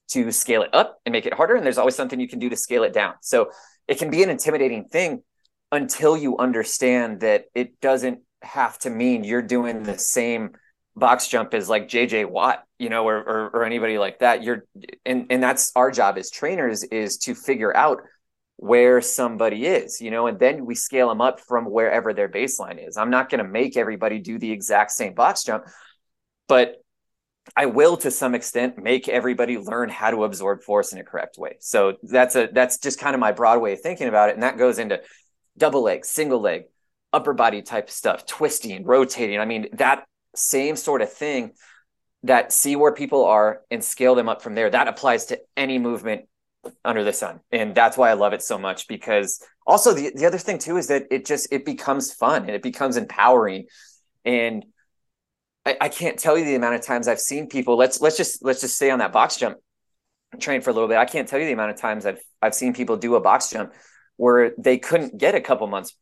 to 0.08 0.32
scale 0.32 0.62
it 0.62 0.70
up 0.72 0.98
and 1.04 1.12
make 1.12 1.26
it 1.26 1.34
harder. 1.34 1.54
And 1.54 1.64
there's 1.64 1.78
always 1.78 1.94
something 1.94 2.18
you 2.18 2.28
can 2.28 2.38
do 2.38 2.48
to 2.48 2.56
scale 2.56 2.82
it 2.82 2.92
down. 2.92 3.14
So 3.22 3.50
it 3.86 3.98
can 3.98 4.10
be 4.10 4.22
an 4.22 4.30
intimidating 4.30 4.86
thing 4.86 5.22
until 5.70 6.16
you 6.16 6.38
understand 6.38 7.20
that 7.20 7.44
it 7.54 7.80
doesn't 7.80 8.20
have 8.42 8.78
to 8.80 8.90
mean 8.90 9.22
you're 9.22 9.42
doing 9.42 9.82
the 9.82 9.98
same 9.98 10.50
box 10.96 11.28
jump 11.28 11.54
as 11.54 11.68
like 11.68 11.88
JJ 11.88 12.28
Watt, 12.28 12.64
you 12.78 12.88
know, 12.88 13.06
or, 13.06 13.16
or, 13.16 13.50
or 13.54 13.64
anybody 13.64 13.98
like 13.98 14.18
that. 14.20 14.42
You're, 14.42 14.64
and, 15.04 15.26
and 15.30 15.42
that's 15.42 15.72
our 15.74 15.90
job 15.90 16.18
as 16.18 16.30
trainers 16.30 16.84
is 16.84 17.18
to 17.18 17.34
figure 17.34 17.74
out 17.76 18.02
where 18.56 19.00
somebody 19.02 19.66
is, 19.66 20.00
you 20.00 20.10
know, 20.10 20.26
and 20.26 20.38
then 20.38 20.64
we 20.64 20.74
scale 20.74 21.08
them 21.08 21.20
up 21.20 21.40
from 21.40 21.66
wherever 21.66 22.14
their 22.14 22.28
baseline 22.28 22.86
is. 22.86 22.96
I'm 22.96 23.10
not 23.10 23.28
going 23.28 23.44
to 23.44 23.48
make 23.48 23.76
everybody 23.76 24.18
do 24.18 24.38
the 24.38 24.50
exact 24.50 24.92
same 24.92 25.14
box 25.14 25.44
jump, 25.44 25.64
but 26.48 26.76
I 27.54 27.66
will 27.66 27.96
to 27.98 28.10
some 28.10 28.34
extent 28.34 28.82
make 28.82 29.08
everybody 29.08 29.58
learn 29.58 29.88
how 29.88 30.10
to 30.10 30.24
absorb 30.24 30.62
force 30.62 30.92
in 30.92 30.98
a 30.98 31.04
correct 31.04 31.36
way. 31.38 31.56
So 31.60 31.94
that's 32.02 32.34
a 32.34 32.48
that's 32.50 32.78
just 32.78 32.98
kind 32.98 33.14
of 33.14 33.20
my 33.20 33.32
broad 33.32 33.60
way 33.60 33.74
of 33.74 33.80
thinking 33.80 34.08
about 34.08 34.30
it. 34.30 34.34
And 34.34 34.42
that 34.42 34.58
goes 34.58 34.78
into 34.78 35.00
double 35.56 35.82
leg, 35.82 36.04
single 36.04 36.40
leg, 36.40 36.64
upper 37.12 37.34
body 37.34 37.62
type 37.62 37.88
stuff, 37.88 38.26
twisting, 38.26 38.84
rotating. 38.84 39.38
I 39.38 39.44
mean, 39.44 39.68
that 39.74 40.06
same 40.34 40.76
sort 40.76 41.02
of 41.02 41.12
thing 41.12 41.52
that 42.22 42.52
see 42.52 42.76
where 42.76 42.92
people 42.92 43.24
are 43.24 43.62
and 43.70 43.82
scale 43.82 44.14
them 44.14 44.28
up 44.28 44.42
from 44.42 44.54
there. 44.54 44.70
That 44.70 44.88
applies 44.88 45.26
to 45.26 45.40
any 45.56 45.78
movement 45.78 46.26
under 46.84 47.04
the 47.04 47.12
sun. 47.12 47.40
And 47.52 47.74
that's 47.74 47.96
why 47.96 48.10
i 48.10 48.14
love 48.14 48.32
it 48.32 48.42
so 48.42 48.58
much 48.58 48.88
because 48.88 49.40
also 49.66 49.92
the, 49.92 50.12
the 50.14 50.26
other 50.26 50.38
thing 50.38 50.58
too 50.58 50.76
is 50.76 50.88
that 50.88 51.04
it 51.10 51.24
just 51.24 51.52
it 51.52 51.64
becomes 51.64 52.12
fun 52.12 52.42
and 52.42 52.50
it 52.50 52.62
becomes 52.62 52.96
empowering. 52.96 53.66
And 54.24 54.64
I, 55.64 55.76
I 55.80 55.88
can't 55.88 56.18
tell 56.18 56.36
you 56.36 56.44
the 56.44 56.54
amount 56.54 56.74
of 56.74 56.82
times 56.82 57.08
i've 57.08 57.20
seen 57.20 57.48
people 57.48 57.76
let's 57.76 58.00
let's 58.00 58.16
just 58.16 58.44
let's 58.44 58.60
just 58.60 58.76
stay 58.76 58.90
on 58.90 58.98
that 59.00 59.12
box 59.12 59.36
jump 59.36 59.58
train 60.40 60.60
for 60.60 60.70
a 60.70 60.72
little 60.72 60.88
bit. 60.88 60.98
I 60.98 61.06
can't 61.06 61.28
tell 61.28 61.38
you 61.38 61.46
the 61.46 61.52
amount 61.52 61.70
of 61.70 61.80
times 61.80 62.06
i've 62.06 62.20
i've 62.42 62.54
seen 62.54 62.74
people 62.74 62.96
do 62.96 63.14
a 63.14 63.20
box 63.20 63.50
jump 63.50 63.72
where 64.16 64.52
they 64.58 64.78
couldn't 64.78 65.18
get 65.18 65.34
a 65.34 65.40
couple 65.40 65.66
months 65.66 65.96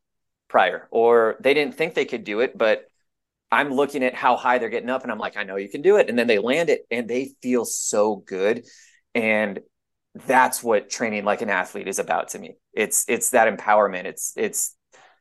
prior 0.49 0.89
or 0.91 1.37
they 1.41 1.55
didn't 1.55 1.75
think 1.75 1.95
they 1.95 2.05
could 2.05 2.25
do 2.25 2.41
it 2.41 2.57
but 2.57 2.85
i'm 3.55 3.73
looking 3.73 4.05
at 4.05 4.15
how 4.15 4.37
high 4.37 4.59
they're 4.59 4.69
getting 4.69 4.91
up 4.91 5.03
and 5.03 5.13
i'm 5.13 5.19
like 5.19 5.37
i 5.37 5.45
know 5.45 5.57
you 5.57 5.69
can 5.69 5.83
do 5.83 5.97
it 5.97 6.09
and 6.09 6.19
then 6.19 6.27
they 6.27 6.39
land 6.39 6.71
it 6.71 6.83
and 6.91 7.09
they 7.09 7.33
feel 7.43 7.65
so 7.65 8.17
good 8.17 8.65
and 9.15 9.61
that's 10.15 10.63
what 10.63 10.91
training 10.91 11.25
like 11.25 11.43
an 11.43 11.51
athlete 11.51 11.89
is 11.89 11.99
about 11.99 12.29
to 12.29 12.39
me. 12.39 12.57
It's 12.73 13.05
it's 13.09 13.31
that 13.31 13.53
empowerment. 13.53 14.05
It's 14.05 14.33
it's 14.37 14.77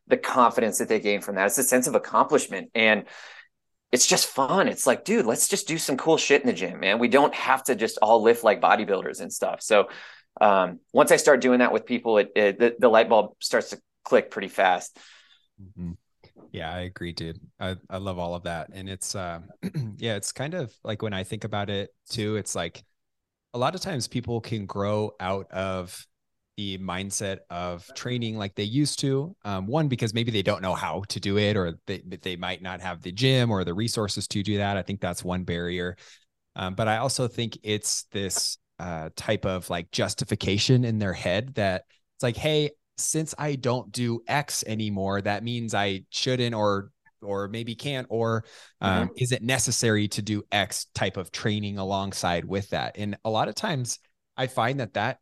the 0.08 0.18
confidence 0.18 0.80
that 0.80 0.88
they 0.88 1.00
gain 1.00 1.22
from 1.22 1.36
that. 1.36 1.48
It's 1.48 1.58
a 1.58 1.63
sense 1.63 1.88
of 1.88 1.96
accomplishment 1.96 2.70
and 2.75 3.06
it's 3.92 4.08
just 4.08 4.28
fun. 4.28 4.68
It's 4.68 4.88
like, 4.88 5.06
dude, 5.06 5.25
let's 5.25 5.48
just 5.48 5.68
do 5.68 5.78
some 5.78 5.98
cool 5.98 6.18
shit 6.18 6.42
in 6.42 6.48
the 6.48 6.54
gym, 6.54 6.80
man. 6.80 7.00
We 7.00 7.08
don't 7.08 7.34
have 7.34 7.63
to 7.66 7.75
just 7.75 8.00
all 8.02 8.22
lift 8.22 8.44
like 8.44 8.60
bodybuilders 8.60 9.22
and 9.22 9.32
stuff. 9.32 9.62
So 9.62 9.88
um, 10.42 10.80
once 10.94 11.12
I 11.12 11.18
start 11.18 11.42
doing 11.42 11.60
that 11.60 11.72
with 11.72 11.86
people, 11.86 12.18
it, 12.18 12.32
it 12.36 12.60
the, 12.60 12.75
the, 12.80 12.90
light 12.90 13.08
bulb 13.08 13.36
starts 13.40 13.70
to 13.70 13.80
click 14.04 14.32
pretty 14.32 14.48
fast. 14.48 14.98
Mm-hmm. 15.62 15.92
Yeah, 16.52 16.72
I 16.72 16.82
agree, 16.82 17.13
dude. 17.13 17.40
I, 17.60 17.75
I 17.90 17.98
love 17.98 18.20
all 18.20 18.36
of 18.36 18.44
that. 18.44 18.70
And 18.74 18.88
it's, 18.90 19.16
uh, 19.16 19.40
yeah, 19.98 20.16
it's 20.16 20.32
kind 20.32 20.54
of 20.54 20.74
like 20.84 21.02
when 21.02 21.13
I 21.13 21.24
think 21.24 21.44
about 21.44 21.70
it 21.70 21.90
too, 22.10 22.36
it's 22.36 22.56
like 22.56 22.84
a 23.54 23.58
lot 23.58 23.75
of 23.75 23.82
times 23.82 24.08
people 24.08 24.42
can 24.42 24.66
grow 24.66 25.12
out 25.20 25.52
of 25.52 26.06
the 26.58 26.78
mindset 26.80 27.40
of 27.50 27.92
training 27.96 28.38
like 28.38 28.56
they 28.56 28.63
used 28.63 29.00
to. 29.00 29.36
Um, 29.46 29.68
one, 29.68 29.88
because 29.88 30.13
maybe 30.13 30.32
they 30.32 30.44
don't 30.44 30.62
know 30.62 30.75
how 30.75 31.04
to 31.10 31.20
do 31.20 31.38
it, 31.38 31.58
or 31.58 31.80
they, 31.88 32.00
they 32.00 32.36
might 32.36 32.62
not 32.62 32.82
have 32.82 33.02
the 33.02 33.12
gym 33.12 33.50
or 33.52 33.63
the 33.63 33.74
resources 33.74 34.28
to 34.30 34.44
do 34.44 34.58
that. 34.58 34.78
I 34.78 34.84
think 34.84 35.02
that's 35.02 35.24
one 35.24 35.44
barrier. 35.44 35.98
Um, 36.56 36.75
but 36.75 36.88
I 36.88 36.98
also 36.98 37.28
think 37.28 37.58
it's 37.63 38.04
this 38.12 38.58
uh, 38.80 39.10
type 39.16 39.46
of 39.46 39.70
like 39.70 39.92
justification 39.92 40.86
in 40.86 41.00
their 41.00 41.13
head 41.13 41.56
that 41.56 41.86
it's 42.16 42.24
like, 42.24 42.38
hey, 42.38 42.72
since 42.97 43.33
I 43.38 43.55
don't 43.55 43.91
do 43.91 44.21
X 44.27 44.63
anymore, 44.67 45.21
that 45.21 45.43
means 45.43 45.73
I 45.73 46.05
shouldn't 46.09 46.55
or 46.55 46.91
or 47.21 47.47
maybe 47.47 47.73
can't 47.73 48.05
or 48.09 48.43
um, 48.81 49.07
mm-hmm. 49.07 49.13
is 49.17 49.31
it 49.31 49.41
necessary 49.41 50.09
to 50.09 50.21
do 50.21 50.43
X 50.51 50.88
type 50.93 51.15
of 51.17 51.31
training 51.31 51.77
alongside 51.77 52.45
with 52.45 52.69
that? 52.71 52.97
And 52.97 53.17
a 53.23 53.29
lot 53.29 53.47
of 53.47 53.55
times, 53.55 54.00
I 54.35 54.47
find 54.47 54.79
that 54.79 54.93
that 54.93 55.19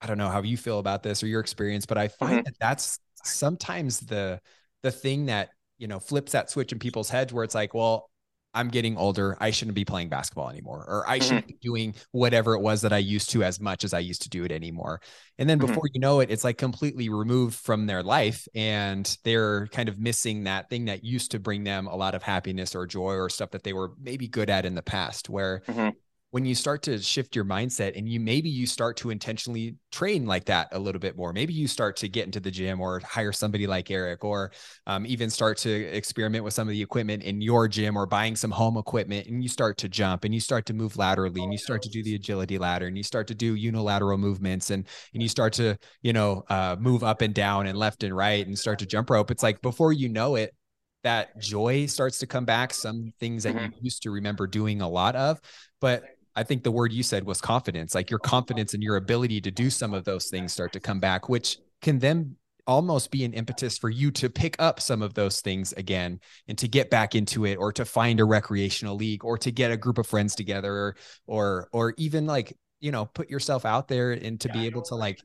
I 0.00 0.06
don't 0.06 0.18
know 0.18 0.28
how 0.28 0.42
you 0.42 0.56
feel 0.56 0.78
about 0.78 1.02
this 1.02 1.22
or 1.22 1.28
your 1.28 1.40
experience, 1.40 1.86
but 1.86 1.98
I 1.98 2.08
find 2.08 2.38
mm-hmm. 2.38 2.44
that 2.44 2.58
that's 2.60 2.98
sometimes 3.24 4.00
the 4.00 4.40
the 4.82 4.90
thing 4.90 5.26
that 5.26 5.50
you 5.78 5.86
know 5.86 6.00
flips 6.00 6.32
that 6.32 6.50
switch 6.50 6.72
in 6.72 6.78
people's 6.78 7.08
heads 7.08 7.32
where 7.32 7.44
it's 7.44 7.54
like, 7.54 7.72
well, 7.72 8.10
I'm 8.54 8.68
getting 8.68 8.96
older. 8.96 9.36
I 9.40 9.50
shouldn't 9.50 9.74
be 9.74 9.84
playing 9.84 10.08
basketball 10.08 10.50
anymore, 10.50 10.84
or 10.86 11.08
I 11.08 11.18
shouldn't 11.18 11.46
mm-hmm. 11.46 11.56
be 11.60 11.68
doing 11.68 11.94
whatever 12.10 12.54
it 12.54 12.60
was 12.60 12.82
that 12.82 12.92
I 12.92 12.98
used 12.98 13.30
to 13.30 13.42
as 13.42 13.60
much 13.60 13.84
as 13.84 13.94
I 13.94 14.00
used 14.00 14.22
to 14.22 14.28
do 14.28 14.44
it 14.44 14.52
anymore. 14.52 15.00
And 15.38 15.48
then 15.48 15.58
mm-hmm. 15.58 15.68
before 15.68 15.84
mm-hmm. 15.84 15.94
you 15.94 16.00
know 16.00 16.20
it, 16.20 16.30
it's 16.30 16.44
like 16.44 16.58
completely 16.58 17.08
removed 17.08 17.54
from 17.54 17.86
their 17.86 18.02
life 18.02 18.46
and 18.54 19.16
they're 19.24 19.66
kind 19.68 19.88
of 19.88 19.98
missing 19.98 20.44
that 20.44 20.68
thing 20.68 20.84
that 20.86 21.04
used 21.04 21.30
to 21.30 21.38
bring 21.38 21.64
them 21.64 21.86
a 21.86 21.96
lot 21.96 22.14
of 22.14 22.22
happiness 22.22 22.74
or 22.74 22.86
joy 22.86 23.14
or 23.14 23.28
stuff 23.28 23.50
that 23.52 23.62
they 23.62 23.72
were 23.72 23.92
maybe 24.00 24.28
good 24.28 24.50
at 24.50 24.66
in 24.66 24.74
the 24.74 24.82
past, 24.82 25.28
where 25.28 25.62
mm-hmm 25.66 25.90
when 26.32 26.46
you 26.46 26.54
start 26.54 26.82
to 26.82 26.98
shift 26.98 27.36
your 27.36 27.44
mindset 27.44 27.96
and 27.96 28.08
you 28.08 28.18
maybe 28.18 28.48
you 28.48 28.66
start 28.66 28.96
to 28.96 29.10
intentionally 29.10 29.76
train 29.92 30.24
like 30.24 30.46
that 30.46 30.66
a 30.72 30.78
little 30.78 30.98
bit 30.98 31.14
more. 31.14 31.30
Maybe 31.30 31.52
you 31.52 31.68
start 31.68 31.94
to 31.96 32.08
get 32.08 32.24
into 32.24 32.40
the 32.40 32.50
gym 32.50 32.80
or 32.80 33.00
hire 33.00 33.32
somebody 33.32 33.66
like 33.66 33.90
erik 33.90 34.24
or 34.24 34.50
um, 34.86 35.04
even 35.04 35.28
start 35.28 35.58
to 35.58 35.70
experiment 35.70 36.42
with 36.42 36.54
some 36.54 36.66
of 36.66 36.72
the 36.72 36.80
equipment 36.80 37.22
in 37.22 37.42
your 37.42 37.68
gym 37.68 37.98
or 37.98 38.06
buying 38.06 38.34
some 38.34 38.50
home 38.50 38.78
equipment 38.78 39.26
and 39.26 39.42
you 39.42 39.48
start 39.48 39.76
to 39.76 39.90
jump 39.90 40.24
and 40.24 40.32
you 40.32 40.40
start 40.40 40.64
to 40.64 40.72
move 40.72 40.96
laterally 40.96 41.42
and 41.42 41.52
you 41.52 41.58
start 41.58 41.82
to 41.82 41.90
do 41.90 42.02
the 42.02 42.14
agility 42.14 42.56
ladder 42.56 42.86
and 42.86 42.96
you 42.96 43.02
start 43.02 43.26
to 43.26 43.34
do 43.34 43.54
unilateral 43.54 44.16
movements 44.16 44.70
and 44.70 44.86
and 45.12 45.22
you 45.22 45.28
start 45.28 45.52
to 45.52 45.76
you 46.00 46.14
know 46.14 46.44
uh, 46.48 46.76
move 46.80 47.04
up 47.04 47.20
and 47.20 47.34
down 47.34 47.66
and 47.66 47.76
left 47.76 48.04
and 48.04 48.16
right 48.16 48.46
and 48.46 48.58
start 48.58 48.78
to 48.78 48.86
jump 48.86 49.10
rope. 49.10 49.30
It's 49.30 49.42
like 49.42 49.60
before 49.60 49.92
you 49.92 50.08
know 50.08 50.36
it 50.36 50.54
that 51.02 51.38
joy 51.38 51.84
starts 51.84 52.18
to 52.20 52.26
come 52.26 52.46
back 52.46 52.72
some 52.72 53.12
things 53.20 53.42
that 53.42 53.54
mm-hmm. 53.54 53.66
you 53.66 53.80
used 53.82 54.02
to 54.04 54.10
remember 54.10 54.46
doing 54.46 54.80
a 54.80 54.88
lot 54.88 55.14
of. 55.14 55.38
But 55.80 56.04
I 56.34 56.42
think 56.42 56.62
the 56.62 56.70
word 56.70 56.92
you 56.92 57.02
said 57.02 57.24
was 57.24 57.40
confidence. 57.40 57.94
Like 57.94 58.10
your 58.10 58.20
oh, 58.24 58.28
confidence 58.28 58.74
and 58.74 58.82
your 58.82 58.96
ability 58.96 59.40
to 59.42 59.50
do 59.50 59.70
some 59.70 59.94
of 59.94 60.04
those 60.04 60.28
things 60.28 60.52
start 60.52 60.72
to 60.72 60.80
come 60.80 61.00
back, 61.00 61.28
which 61.28 61.58
can 61.80 61.98
then 61.98 62.36
almost 62.66 63.10
be 63.10 63.24
an 63.24 63.32
impetus 63.32 63.76
for 63.76 63.90
you 63.90 64.10
to 64.12 64.30
pick 64.30 64.54
up 64.60 64.80
some 64.80 65.02
of 65.02 65.14
those 65.14 65.40
things 65.40 65.72
again 65.72 66.20
and 66.46 66.56
to 66.58 66.68
get 66.68 66.90
back 66.90 67.14
into 67.14 67.44
it 67.44 67.56
or 67.56 67.72
to 67.72 67.84
find 67.84 68.20
a 68.20 68.24
recreational 68.24 68.94
league 68.96 69.24
or 69.24 69.36
to 69.36 69.50
get 69.50 69.72
a 69.72 69.76
group 69.76 69.98
of 69.98 70.06
friends 70.06 70.34
together 70.34 70.72
or 70.72 70.96
or, 71.26 71.68
or 71.72 71.94
even 71.98 72.26
like 72.26 72.56
you 72.80 72.92
know 72.92 73.06
put 73.06 73.28
yourself 73.28 73.64
out 73.64 73.88
there 73.88 74.12
and 74.12 74.40
to 74.40 74.48
be 74.50 74.66
able 74.66 74.82
to 74.82 74.94
like 74.94 75.20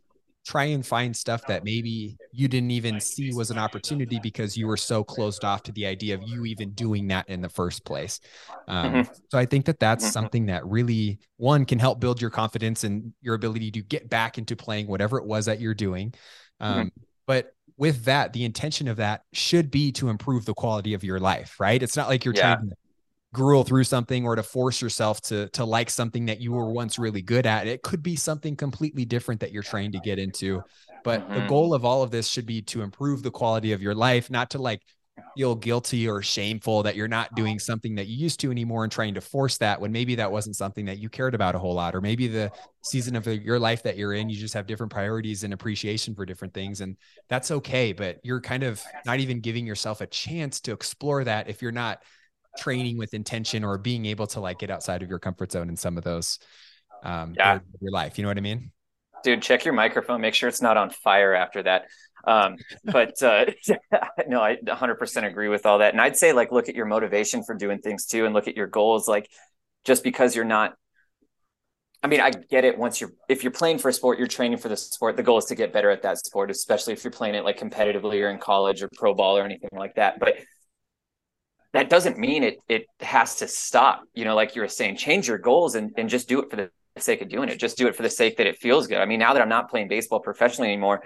try 0.48 0.64
and 0.64 0.86
find 0.86 1.14
stuff 1.14 1.46
that 1.48 1.66
maybe 1.66 2.18
you 2.32 2.48
didn't 2.48 2.72
even 2.72 3.02
see 3.02 3.34
was 3.34 3.52
an 3.52 3.58
opportunity 3.58 4.18
because 4.24 4.56
you 4.56 4.66
were 4.66 4.78
so 4.78 5.04
closed 5.04 5.44
off 5.44 5.62
to 5.62 5.74
the 5.74 5.86
idea 5.86 6.16
of 6.16 6.24
you 6.24 6.46
even 6.46 6.72
doing 6.72 7.06
that 7.08 7.28
in 7.28 7.42
the 7.42 7.50
first 7.50 7.84
place. 7.84 8.22
Um, 8.66 8.94
mm-hmm. 8.94 9.14
So 9.30 9.38
I 9.38 9.46
think 9.46 9.66
that 9.66 9.78
that's 9.78 10.06
mm-hmm. 10.06 10.14
something 10.14 10.46
that 10.46 10.66
really 10.66 11.20
one 11.36 11.66
can 11.66 11.80
help 11.80 12.00
build 12.00 12.22
your 12.22 12.30
confidence 12.30 12.86
and 12.86 13.12
your 13.22 13.36
ability 13.36 13.72
to 13.72 13.82
get 13.82 14.10
back 14.10 14.38
into 14.38 14.56
playing 14.56 14.88
whatever 14.88 15.18
it 15.18 15.26
was 15.26 15.48
that 15.48 15.60
you're 15.60 15.74
doing. 15.74 16.14
Um, 16.62 16.78
mm-hmm. 16.78 17.02
But 17.26 17.54
with 17.76 18.06
that, 18.06 18.32
the 18.32 18.46
intention 18.46 18.88
of 18.88 18.98
that 18.98 19.24
should 19.34 19.70
be 19.70 19.92
to 19.94 20.08
improve 20.08 20.46
the 20.46 20.54
quality 20.54 20.94
of 20.94 21.04
your 21.04 21.20
life, 21.20 21.60
right? 21.60 21.84
It's 21.84 21.98
not 21.98 22.08
like 22.08 22.24
you're 22.24 22.34
yeah. 22.34 22.56
trying 22.56 22.70
to 22.70 22.76
gruel 23.38 23.64
through 23.64 23.84
something 23.84 24.26
or 24.26 24.36
to 24.36 24.42
force 24.42 24.82
yourself 24.82 25.22
to 25.22 25.48
to 25.50 25.64
like 25.64 25.92
something 25.92 26.26
that 26.26 26.42
you 26.42 26.52
were 26.52 26.72
once 26.72 26.98
really 26.98 27.22
good 27.22 27.46
at 27.46 27.68
it 27.68 27.84
could 27.84 28.02
be 28.02 28.16
something 28.16 28.56
completely 28.56 29.06
different 29.06 29.40
that 29.40 29.52
you're 29.52 29.62
trying 29.62 29.92
to 29.92 30.00
get 30.00 30.18
into 30.18 30.60
but 31.04 31.22
mm-hmm. 31.22 31.36
the 31.36 31.48
goal 31.48 31.76
of 31.76 31.86
all 31.86 32.02
of 32.02 32.10
this 32.10 32.28
should 32.28 32.48
be 32.48 32.64
to 32.64 32.82
improve 32.82 33.22
the 33.22 33.30
quality 33.30 33.74
of 33.74 33.82
your 33.82 33.94
life 33.94 34.32
not 34.32 34.50
to 34.50 34.58
like 34.58 34.82
feel 35.36 35.54
guilty 35.54 36.10
or 36.10 36.24
shameful 36.24 36.82
that 36.82 36.96
you're 36.96 37.08
not 37.08 37.34
doing 37.36 37.60
something 37.60 37.94
that 37.94 38.08
you 38.08 38.18
used 38.18 38.40
to 38.40 38.50
anymore 38.50 38.84
and 38.84 38.92
trying 38.92 39.14
to 39.14 39.22
force 39.22 39.60
that 39.60 39.80
when 39.80 39.92
maybe 39.92 40.16
that 40.16 40.32
wasn't 40.32 40.56
something 40.56 40.86
that 40.86 40.98
you 40.98 41.10
cared 41.10 41.36
about 41.36 41.54
a 41.54 41.60
whole 41.60 41.76
lot 41.76 41.94
or 41.94 42.02
maybe 42.02 42.28
the 42.28 42.52
season 42.82 43.16
of 43.16 43.28
your 43.28 43.60
life 43.60 43.84
that 43.84 43.98
you're 43.98 44.14
in 44.14 44.30
you 44.30 44.36
just 44.36 44.56
have 44.56 44.66
different 44.66 44.92
priorities 44.92 45.44
and 45.44 45.54
appreciation 45.54 46.16
for 46.16 46.26
different 46.26 46.56
things 46.56 46.82
and 46.82 46.98
that's 47.30 47.52
okay 47.52 47.94
but 47.94 48.18
you're 48.24 48.42
kind 48.42 48.64
of 48.64 48.82
not 49.06 49.20
even 49.20 49.40
giving 49.40 49.68
yourself 49.68 50.02
a 50.02 50.08
chance 50.08 50.60
to 50.60 50.72
explore 50.72 51.24
that 51.24 51.48
if 51.48 51.62
you're 51.62 51.72
not 51.72 52.02
training 52.58 52.98
with 52.98 53.14
intention 53.14 53.64
or 53.64 53.78
being 53.78 54.06
able 54.06 54.28
to 54.28 54.40
like 54.40 54.60
get 54.60 54.70
outside 54.70 55.04
of 55.04 55.10
your 55.10 55.20
comfort 55.20 55.52
zone 55.52 55.70
in 55.70 55.78
some 55.78 55.98
of 55.98 56.04
those 56.04 56.40
um 57.04 57.34
yeah. 57.38 57.60
your 57.82 57.92
life. 57.92 58.18
You 58.18 58.24
know 58.24 58.30
what 58.30 58.38
I 58.38 58.42
mean? 58.42 58.72
Dude, 59.24 59.42
check 59.42 59.66
your 59.66 59.74
microphone. 59.74 60.22
Make 60.22 60.34
sure 60.34 60.50
it's 60.50 60.62
not 60.62 60.78
on 60.78 60.90
fire 60.90 61.34
after 61.34 61.64
that. 61.64 61.86
Um, 62.26 62.58
but 62.84 63.22
uh, 63.24 63.46
no, 64.28 64.42
I 64.42 64.58
100% 64.58 65.24
agree 65.24 65.50
with 65.50 65.66
all 65.66 65.80
that. 65.80 65.94
And 65.94 66.02
I'd 66.02 66.18
say 66.18 66.34
like 66.34 66.52
look 66.52 66.70
at 66.70 66.76
your 66.76 66.86
motivation 66.86 67.44
for 67.44 67.56
doing 67.56 67.80
things 67.80 68.06
too, 68.06 68.26
and 68.26 68.34
look 68.34 68.48
at 68.48 68.56
your 68.56 68.68
goals. 68.68 69.08
Like 69.08 69.30
just 69.86 70.04
because 70.04 70.36
you're 70.36 70.46
not 70.46 70.76
I 72.04 72.08
mean, 72.08 72.22
I 72.22 72.30
get 72.30 72.64
it. 72.64 72.78
Once 72.78 73.02
you're, 73.02 73.12
if 73.28 73.44
you're 73.44 73.52
playing 73.52 73.80
for 73.80 73.90
a 73.90 73.94
sport, 73.94 74.20
you're 74.20 74.28
training 74.28 74.60
for 74.60 74.70
the 74.70 74.78
sport. 74.78 75.18
The 75.18 75.24
goal 75.24 75.40
is 75.40 75.46
to 75.46 75.56
get 75.56 75.74
better 75.74 75.90
at 75.90 76.04
that 76.04 76.20
sport, 76.20 76.52
especially 76.52 76.94
if 76.94 77.04
you're 77.04 77.12
playing 77.12 77.36
it 77.36 77.44
like 77.44 77.60
competitively 77.60 78.24
or 78.24 78.30
in 78.30 78.38
college 78.38 78.84
or 78.84 78.90
pro 78.96 79.16
ball 79.16 79.38
or 79.38 79.44
anything 79.44 79.70
like 79.74 79.96
that. 79.96 80.20
But 80.20 80.36
that 81.78 81.92
doesn't 81.92 82.18
mean 82.18 82.44
it 82.44 82.58
it 82.68 82.88
has 83.02 83.36
to 83.36 83.48
stop. 83.48 84.02
You 84.16 84.26
know, 84.26 84.36
like 84.36 84.56
you 84.56 84.64
were 84.64 84.68
saying, 84.68 84.98
change 84.98 85.28
your 85.28 85.38
goals 85.38 85.76
and, 85.76 85.92
and 85.96 86.10
just 86.10 86.28
do 86.28 86.40
it 86.40 86.50
for 86.50 86.56
the 86.56 86.72
sake 86.98 87.22
of 87.22 87.30
doing 87.30 87.50
it. 87.50 87.60
Just 87.60 87.78
do 87.78 87.88
it 87.88 87.96
for 87.96 88.02
the 88.02 88.10
sake 88.10 88.38
that 88.38 88.48
it 88.48 88.58
feels 88.58 88.88
good. 88.88 88.98
I 88.98 89.06
mean, 89.06 89.20
now 89.20 89.34
that 89.34 89.42
I'm 89.44 89.50
not 89.50 89.70
playing 89.70 89.88
baseball 89.88 90.20
professionally 90.20 90.70
anymore, 90.70 91.04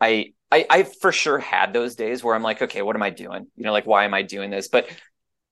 I 0.00 0.32
I 0.50 0.64
I 0.70 0.82
for 0.84 1.12
sure 1.12 1.38
had 1.38 1.74
those 1.74 1.96
days 1.96 2.24
where 2.24 2.34
I'm 2.34 2.42
like, 2.42 2.62
okay, 2.62 2.80
what 2.80 2.96
am 2.96 3.02
I 3.02 3.10
doing? 3.10 3.46
You 3.56 3.64
know, 3.64 3.72
like 3.72 3.86
why 3.86 4.06
am 4.06 4.14
I 4.14 4.22
doing 4.22 4.48
this? 4.48 4.68
But 4.68 4.88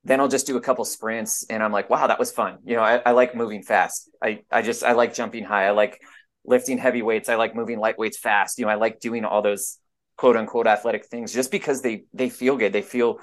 then 0.02 0.18
I'll 0.18 0.28
just 0.28 0.46
do 0.46 0.56
a 0.56 0.62
couple 0.62 0.86
sprints 0.86 1.44
and 1.50 1.62
I'm 1.62 1.72
like, 1.72 1.90
wow, 1.90 2.06
that 2.06 2.18
was 2.18 2.32
fun. 2.32 2.56
You 2.64 2.76
know, 2.76 2.82
I, 2.82 3.02
I 3.04 3.10
like 3.10 3.34
moving 3.34 3.62
fast. 3.62 4.08
I 4.22 4.44
I 4.50 4.62
just 4.62 4.82
I 4.82 4.92
like 4.92 5.12
jumping 5.12 5.44
high. 5.44 5.66
I 5.66 5.72
like 5.72 6.00
lifting 6.46 6.78
heavy 6.78 7.02
weights. 7.02 7.28
I 7.28 7.34
like 7.34 7.54
moving 7.54 7.78
light 7.78 7.98
weights 7.98 8.16
fast. 8.18 8.58
You 8.58 8.64
know, 8.64 8.70
I 8.70 8.76
like 8.76 8.98
doing 8.98 9.26
all 9.26 9.42
those 9.42 9.78
quote 10.16 10.38
unquote 10.38 10.66
athletic 10.66 11.04
things 11.04 11.34
just 11.34 11.50
because 11.50 11.82
they 11.82 12.04
they 12.14 12.30
feel 12.30 12.56
good. 12.56 12.72
They 12.72 12.80
feel 12.80 13.18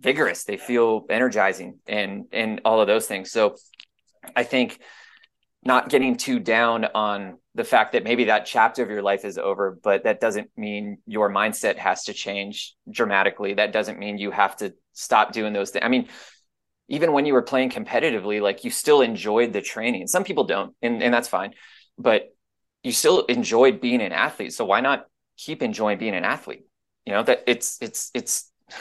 vigorous. 0.00 0.44
They 0.44 0.56
feel 0.56 1.04
energizing 1.08 1.78
and 1.86 2.26
and 2.32 2.60
all 2.64 2.80
of 2.80 2.86
those 2.86 3.06
things. 3.06 3.30
So 3.30 3.56
i 4.34 4.42
think 4.42 4.80
not 5.62 5.90
getting 5.90 6.16
too 6.16 6.40
down 6.40 6.86
on 6.94 7.38
the 7.54 7.64
fact 7.64 7.92
that 7.92 8.04
maybe 8.04 8.24
that 8.24 8.46
chapter 8.46 8.82
of 8.82 8.88
your 8.88 9.02
life 9.02 9.24
is 9.24 9.36
over 9.36 9.78
but 9.82 10.04
that 10.04 10.18
doesn't 10.18 10.50
mean 10.56 10.98
your 11.06 11.30
mindset 11.30 11.76
has 11.76 12.04
to 12.04 12.14
change 12.14 12.74
dramatically. 12.90 13.54
That 13.54 13.72
doesn't 13.72 13.98
mean 13.98 14.16
you 14.18 14.30
have 14.30 14.56
to 14.56 14.74
stop 14.92 15.32
doing 15.32 15.52
those 15.52 15.70
things 15.70 15.84
i 15.84 15.88
mean 15.88 16.08
even 16.88 17.12
when 17.12 17.26
you 17.26 17.32
were 17.32 17.42
playing 17.42 17.70
competitively 17.70 18.40
like 18.40 18.64
you 18.64 18.70
still 18.70 19.00
enjoyed 19.00 19.52
the 19.52 19.62
training. 19.62 20.06
Some 20.06 20.24
people 20.24 20.44
don't 20.44 20.74
and, 20.82 21.02
and 21.02 21.12
that's 21.12 21.28
fine 21.28 21.54
but 21.98 22.34
you 22.82 22.92
still 22.92 23.24
enjoyed 23.26 23.80
being 23.80 24.02
an 24.02 24.12
athlete. 24.12 24.52
So 24.52 24.64
why 24.64 24.80
not 24.80 25.06
keep 25.36 25.62
enjoying 25.62 25.98
being 25.98 26.14
an 26.14 26.24
athlete? 26.24 26.66
You 27.06 27.12
know 27.14 27.22
that 27.22 27.44
it's 27.46 27.78
it's 27.80 28.10
it's 28.14 28.50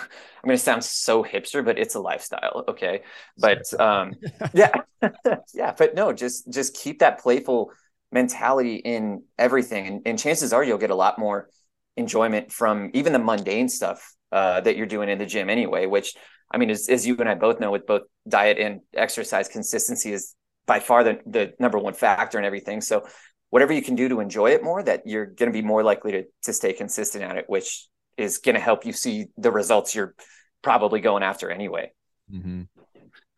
I'm 0.44 0.48
going 0.48 0.58
to 0.58 0.64
sound 0.64 0.84
so 0.84 1.24
hipster, 1.24 1.64
but 1.64 1.80
it's 1.80 1.96
a 1.96 2.00
lifestyle. 2.00 2.66
Okay. 2.68 3.04
But 3.38 3.64
um, 3.80 4.14
yeah, 4.54 4.74
yeah, 5.54 5.74
but 5.78 5.96
no, 5.96 6.12
just, 6.12 6.52
just 6.52 6.76
keep 6.76 7.00
that 7.00 7.20
playful 7.20 7.72
mentality 8.12 8.76
in 8.76 9.24
everything. 9.38 9.88
And, 9.88 10.02
and, 10.06 10.20
chances 10.20 10.54
are 10.54 10.64
you'll 10.64 10.78
get 10.78 10.92
a 10.92 10.96
lot 10.96 11.18
more 11.18 11.50
enjoyment 11.98 12.52
from 12.52 12.92
even 12.94 13.14
the 13.14 13.20
mundane 13.20 13.70
stuff 13.70 14.14
uh, 14.32 14.62
that 14.62 14.78
you're 14.78 14.86
doing 14.86 15.10
in 15.10 15.18
the 15.18 15.26
gym 15.26 15.50
anyway, 15.50 15.86
which 15.86 16.14
I 16.52 16.58
mean, 16.58 16.70
as, 16.70 16.90
as 16.90 17.08
you 17.08 17.16
and 17.18 17.28
I 17.30 17.36
both 17.36 17.60
know 17.60 17.72
with 17.72 17.88
both 17.88 18.04
diet 18.28 18.60
and 18.60 18.82
exercise 18.94 19.48
consistency 19.48 20.12
is 20.12 20.36
by 20.66 20.80
far 20.80 21.04
the, 21.04 21.20
the 21.26 21.54
number 21.60 21.80
one 21.80 21.94
factor 21.94 22.38
in 22.38 22.46
everything. 22.46 22.82
So 22.82 23.06
whatever 23.50 23.74
you 23.74 23.82
can 23.82 23.96
do 23.96 24.10
to 24.10 24.20
enjoy 24.20 24.52
it 24.52 24.64
more, 24.64 24.82
that 24.84 25.04
you're 25.06 25.26
going 25.26 25.52
to 25.52 25.54
be 25.54 25.66
more 25.66 25.84
likely 25.84 26.12
to 26.12 26.24
to 26.44 26.54
stay 26.54 26.74
consistent 26.74 27.24
at 27.24 27.38
it, 27.38 27.46
which 27.48 27.88
is 28.18 28.40
going 28.40 28.56
to 28.56 28.62
help 28.62 28.86
you 28.86 28.94
see 28.94 29.28
the 29.38 29.52
results 29.52 29.96
you're 29.96 30.16
probably 30.62 31.02
going 31.02 31.24
after 31.24 31.50
anyway. 31.50 31.92
Mm-hmm. 32.34 32.64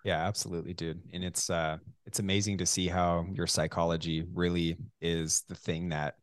Yeah, 0.03 0.27
absolutely, 0.27 0.73
dude. 0.73 1.01
And 1.13 1.23
it's 1.23 1.49
uh 1.49 1.77
it's 2.05 2.19
amazing 2.19 2.59
to 2.59 2.65
see 2.65 2.87
how 2.87 3.25
your 3.33 3.47
psychology 3.47 4.23
really 4.33 4.77
is 5.01 5.43
the 5.49 5.55
thing 5.55 5.89
that 5.89 6.15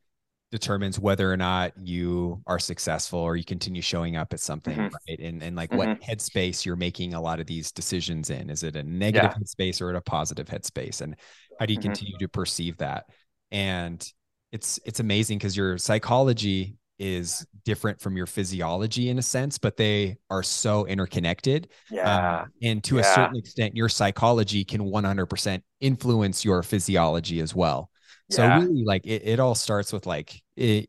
determines 0.52 1.00
whether 1.00 1.32
or 1.32 1.36
not 1.36 1.72
you 1.78 2.42
are 2.46 2.58
successful 2.58 3.18
or 3.18 3.36
you 3.36 3.44
continue 3.44 3.80
showing 3.80 4.16
up 4.16 4.34
at 4.34 4.38
something 4.38 4.76
mm-hmm. 4.76 4.94
right 5.08 5.18
and 5.18 5.42
and 5.42 5.56
like 5.56 5.70
mm-hmm. 5.70 5.78
what 5.78 6.00
headspace 6.02 6.66
you're 6.66 6.76
making 6.76 7.14
a 7.14 7.20
lot 7.20 7.40
of 7.40 7.46
these 7.46 7.72
decisions 7.72 8.28
in 8.28 8.50
is 8.50 8.62
it 8.62 8.76
a 8.76 8.82
negative 8.82 9.32
yeah. 9.34 9.42
headspace 9.42 9.80
or 9.80 9.94
a 9.94 10.00
positive 10.02 10.46
headspace 10.46 11.00
and 11.00 11.16
how 11.58 11.64
do 11.64 11.72
you 11.72 11.78
mm-hmm. 11.78 11.88
continue 11.88 12.18
to 12.18 12.28
perceive 12.28 12.76
that 12.76 13.06
and 13.50 14.12
it's 14.52 14.78
it's 14.84 15.00
amazing 15.00 15.38
because 15.38 15.56
your 15.56 15.78
psychology 15.78 16.76
is 16.98 17.44
different 17.64 18.00
from 18.00 18.16
your 18.16 18.26
physiology 18.26 19.08
in 19.08 19.18
a 19.18 19.22
sense, 19.22 19.58
but 19.58 19.76
they 19.76 20.16
are 20.30 20.42
so 20.42 20.86
interconnected. 20.86 21.68
Yeah. 21.90 22.42
Um, 22.42 22.52
and 22.62 22.84
to 22.84 22.96
yeah. 22.96 23.00
a 23.00 23.04
certain 23.04 23.36
extent, 23.36 23.76
your 23.76 23.88
psychology 23.88 24.64
can 24.64 24.82
100% 24.82 25.62
influence 25.80 26.44
your 26.44 26.62
physiology 26.62 27.40
as 27.40 27.54
well. 27.54 27.90
So 28.30 28.42
yeah. 28.42 28.60
really 28.60 28.84
like 28.84 29.06
it, 29.06 29.22
it 29.26 29.40
all 29.40 29.54
starts 29.54 29.92
with 29.92 30.06
like 30.06 30.40
it, 30.56 30.88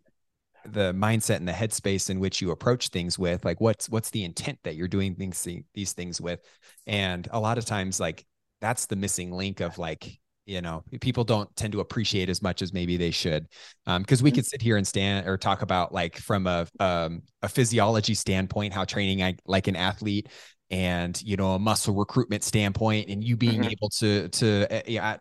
the 0.66 0.94
mindset 0.94 1.38
and 1.38 1.48
the 1.48 1.52
headspace 1.52 2.10
in 2.10 2.20
which 2.20 2.42
you 2.42 2.52
approach 2.52 2.90
things 2.90 3.20
with 3.20 3.44
like 3.44 3.60
what's 3.60 3.90
what's 3.90 4.12
the 4.12 4.24
intent 4.24 4.60
that 4.64 4.76
you're 4.76 4.88
doing 4.88 5.14
things 5.16 5.46
these 5.74 5.92
things 5.92 6.22
with 6.22 6.40
and 6.88 7.28
a 7.32 7.40
lot 7.40 7.58
of 7.58 7.66
times 7.66 8.00
like 8.00 8.26
that's 8.62 8.86
the 8.86 8.96
missing 8.96 9.32
link 9.32 9.60
of 9.60 9.78
like 9.78 10.20
you 10.46 10.62
know 10.62 10.84
people 11.00 11.24
don't 11.24 11.54
tend 11.56 11.72
to 11.74 11.80
appreciate 11.80 12.30
as 12.30 12.42
much 12.42 12.62
as 12.62 12.74
maybe 12.74 12.98
they 12.98 13.12
should 13.12 13.48
because 13.86 14.22
um, 14.22 14.24
we 14.24 14.30
mm-hmm. 14.30 14.36
could 14.36 14.46
sit 14.46 14.62
here 14.62 14.78
and 14.78 14.88
stand 14.88 15.28
or 15.28 15.38
talk 15.38 15.62
about 15.62 15.94
like 15.94 16.18
from 16.18 16.48
a 16.48 16.68
um, 16.80 17.22
a 17.42 17.48
physiology 17.48 18.14
standpoint 18.14 18.74
how 18.74 18.84
training 18.84 19.24
I, 19.24 19.36
like 19.46 19.68
an 19.68 19.76
athlete 19.76 20.28
and 20.70 21.22
you 21.22 21.38
know 21.38 21.54
a 21.54 21.60
muscle 21.60 21.94
recruitment 21.94 22.44
standpoint 22.44 23.10
and 23.10 23.24
you 23.24 23.38
being 23.38 23.62
mm-hmm. 23.62 23.72
able 23.72 23.90
to 23.90 24.30
to 24.30 24.76
uh, 24.76 24.82
yeah, 24.88 25.18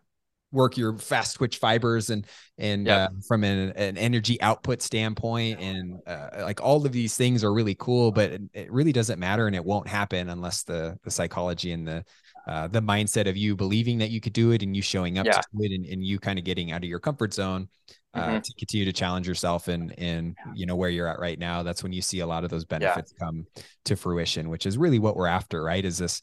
work 0.51 0.77
your 0.77 0.97
fast 0.99 1.37
twitch 1.37 1.59
fibers 1.59 2.11
and 2.11 2.27
and 2.59 2.87
yep. 2.87 3.11
uh, 3.11 3.13
from 3.27 3.45
an, 3.45 3.71
an 3.71 3.97
energy 3.97 4.41
output 4.41 4.83
standpoint 4.83 5.61
and 5.61 5.99
uh, 6.07 6.29
like 6.43 6.61
all 6.63 6.85
of 6.85 6.93
these 6.93 7.17
things 7.17 7.43
are 7.43 7.53
really 7.53 7.75
cool 7.77 8.13
but 8.13 8.31
it, 8.31 8.43
it 8.53 8.73
really 8.73 8.93
doesn't 8.93 9.19
matter 9.19 9.47
and 9.47 9.57
it 9.57 9.65
won't 9.65 9.89
happen 9.89 10.29
unless 10.29 10.63
the 10.63 10.97
the 11.05 11.11
psychology 11.11 11.73
and 11.73 11.87
the 11.87 12.05
uh, 12.47 12.67
the 12.69 12.81
mindset 12.81 13.29
of 13.29 13.37
you 13.37 13.55
believing 13.55 13.99
that 13.99 14.11
you 14.11 14.21
could 14.21 14.33
do 14.33 14.51
it 14.51 14.63
and 14.63 14.75
you 14.75 14.83
showing 14.83 15.19
up 15.19 15.27
yeah. 15.27 15.33
to 15.33 15.43
it 15.61 15.73
and, 15.73 15.87
and 15.87 16.05
you 16.05 16.19
kind 16.19 16.39
of 16.39 16.45
getting 16.45 16.73
out 16.73 16.83
of 16.83 16.89
your 16.89 16.99
comfort 16.99 17.33
zone 17.33 17.69
uh, 18.15 18.27
mm-hmm. 18.27 18.41
to 18.41 18.53
continue 18.59 18.85
to 18.85 18.93
challenge 18.93 19.27
yourself 19.27 19.69
and 19.69 19.99
and 19.99 20.37
you 20.55 20.67
know 20.67 20.77
where 20.77 20.91
you're 20.91 21.07
at 21.07 21.19
right 21.19 21.39
now 21.39 21.63
that's 21.63 21.83
when 21.83 21.93
you 21.93 22.03
see 22.03 22.21
a 22.21 22.27
lot 22.27 22.45
of 22.45 22.51
those 22.51 22.65
benefits 22.65 23.15
yeah. 23.19 23.27
come 23.27 23.47
to 23.85 23.97
fruition 23.97 24.49
which 24.49 24.67
is 24.67 24.77
really 24.77 24.99
what 24.99 25.17
we're 25.17 25.27
after 25.27 25.63
right 25.63 25.85
is 25.85 25.99
this 25.99 26.21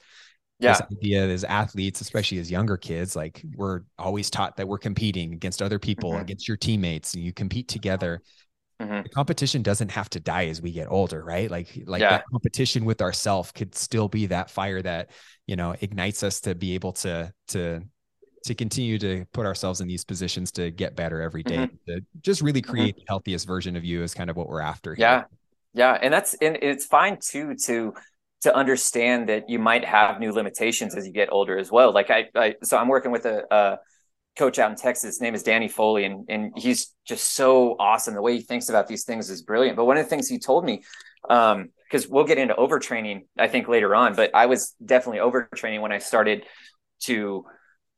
yeah. 0.60 0.74
this 0.74 0.82
idea 0.92 1.26
as 1.26 1.44
athletes 1.46 2.02
especially 2.02 2.38
as 2.38 2.52
younger 2.52 2.78
kids 2.78 3.16
like 3.16 3.42
we're 3.56 3.82
always 3.98 4.30
taught 4.30 4.58
that 4.58 4.68
we're 4.68 4.78
competing 4.78 5.34
against 5.34 5.62
other 5.62 5.80
people 5.80 6.12
mm-hmm. 6.12 6.22
against 6.22 6.48
your 6.48 6.58
teammates 6.58 7.14
and 7.14 7.24
you 7.24 7.34
compete 7.34 7.68
together 7.68 8.22
Mm-hmm. 8.82 9.02
the 9.04 9.10
competition 9.10 9.62
doesn't 9.62 9.92
have 9.92 10.10
to 10.12 10.22
die 10.22 10.46
as 10.46 10.62
we 10.62 10.72
get 10.72 10.88
older 10.90 11.22
right 11.22 11.52
like 11.52 11.68
like 11.86 12.00
yeah. 12.00 12.12
that 12.12 12.24
competition 12.32 12.86
with 12.86 13.02
ourself 13.02 13.54
could 13.54 13.76
still 13.76 14.08
be 14.08 14.28
that 14.28 14.50
fire 14.50 14.82
that 14.82 15.10
you 15.50 15.56
know 15.56 15.76
ignites 15.82 16.22
us 16.22 16.40
to 16.42 16.54
be 16.54 16.76
able 16.76 16.94
to 16.94 17.34
to 17.48 17.82
to 18.46 18.56
continue 18.56 19.00
to 19.00 19.26
put 19.34 19.46
ourselves 19.48 19.82
in 19.82 19.88
these 19.88 20.06
positions 20.06 20.52
to 20.52 20.72
get 20.72 20.96
better 20.96 21.22
every 21.22 21.44
day, 21.44 21.58
mm-hmm. 21.58 21.92
to 21.92 22.02
just 22.22 22.42
really 22.42 22.62
mm-hmm. 22.62 22.72
create 22.72 22.96
mm-hmm. 22.96 23.00
the 23.00 23.06
healthiest 23.10 23.48
version 23.48 23.76
of 23.76 23.84
you 23.84 24.04
is 24.04 24.14
kind 24.14 24.30
of 24.30 24.38
what 24.38 24.48
we're 24.48 24.62
after 24.62 24.94
here. 24.94 25.06
yeah 25.06 25.24
yeah 25.74 25.98
and 26.02 26.14
that's 26.14 26.36
and 26.36 26.58
it's 26.62 26.86
fine 26.86 27.18
too 27.20 27.56
to 27.56 27.94
to 28.42 28.56
understand 28.56 29.28
that 29.28 29.50
you 29.50 29.60
might 29.60 29.84
have 29.84 30.20
new 30.20 30.32
limitations 30.32 30.96
as 30.96 31.06
you 31.06 31.12
get 31.12 31.30
older 31.32 31.58
as 31.58 31.72
well 31.72 31.92
like 31.92 32.12
i, 32.12 32.28
I 32.36 32.56
so 32.64 32.78
i'm 32.78 32.88
working 32.88 33.12
with 33.12 33.26
a, 33.26 33.44
a 33.52 33.80
coach 34.38 34.58
out 34.58 34.72
in 34.72 34.78
Texas. 34.78 35.16
His 35.16 35.22
name 35.22 35.36
is 35.36 35.44
Danny 35.44 35.68
Foley, 35.68 36.06
and 36.06 36.26
and 36.30 36.54
he's 36.56 36.96
just 37.06 37.34
so 37.34 37.76
awesome. 37.78 38.14
The 38.14 38.22
way 38.22 38.38
he 38.38 38.42
thinks 38.42 38.70
about 38.70 38.88
these 38.88 39.04
things 39.04 39.30
is 39.30 39.42
brilliant. 39.42 39.76
But 39.76 39.86
one 39.86 39.98
of 39.98 40.06
the 40.06 40.10
things 40.10 40.30
he 40.30 40.40
told 40.40 40.64
me, 40.64 40.84
um, 41.30 41.72
because 41.90 42.08
we'll 42.08 42.26
get 42.26 42.38
into 42.38 42.54
overtraining, 42.54 43.22
I 43.38 43.48
think 43.48 43.68
later 43.68 43.96
on, 43.96 44.16
but 44.16 44.36
I 44.36 44.46
was 44.46 44.76
definitely 44.84 45.20
overtraining 45.20 45.82
when 45.82 45.92
I 45.92 45.98
started 45.98 46.46
to 47.02 47.46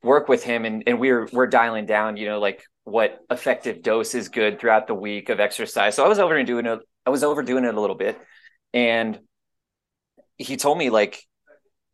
work 0.02 0.28
with 0.28 0.42
him, 0.42 0.64
and 0.64 0.84
and 0.86 0.98
we're 0.98 1.28
we're 1.32 1.46
dialing 1.46 1.86
down, 1.86 2.16
you 2.16 2.26
know, 2.26 2.40
like 2.40 2.64
what 2.84 3.20
effective 3.30 3.82
dose 3.82 4.14
is 4.14 4.28
good 4.28 4.58
throughout 4.58 4.86
the 4.86 4.94
week 4.94 5.28
of 5.28 5.40
exercise. 5.40 5.94
So 5.94 6.04
I 6.04 6.08
was 6.08 6.18
overdoing 6.18 6.66
it. 6.66 6.78
I 7.04 7.10
was 7.10 7.22
overdoing 7.22 7.64
it 7.64 7.74
a 7.74 7.80
little 7.80 7.96
bit, 7.96 8.18
and 8.72 9.18
he 10.38 10.56
told 10.56 10.78
me 10.78 10.90
like 10.90 11.22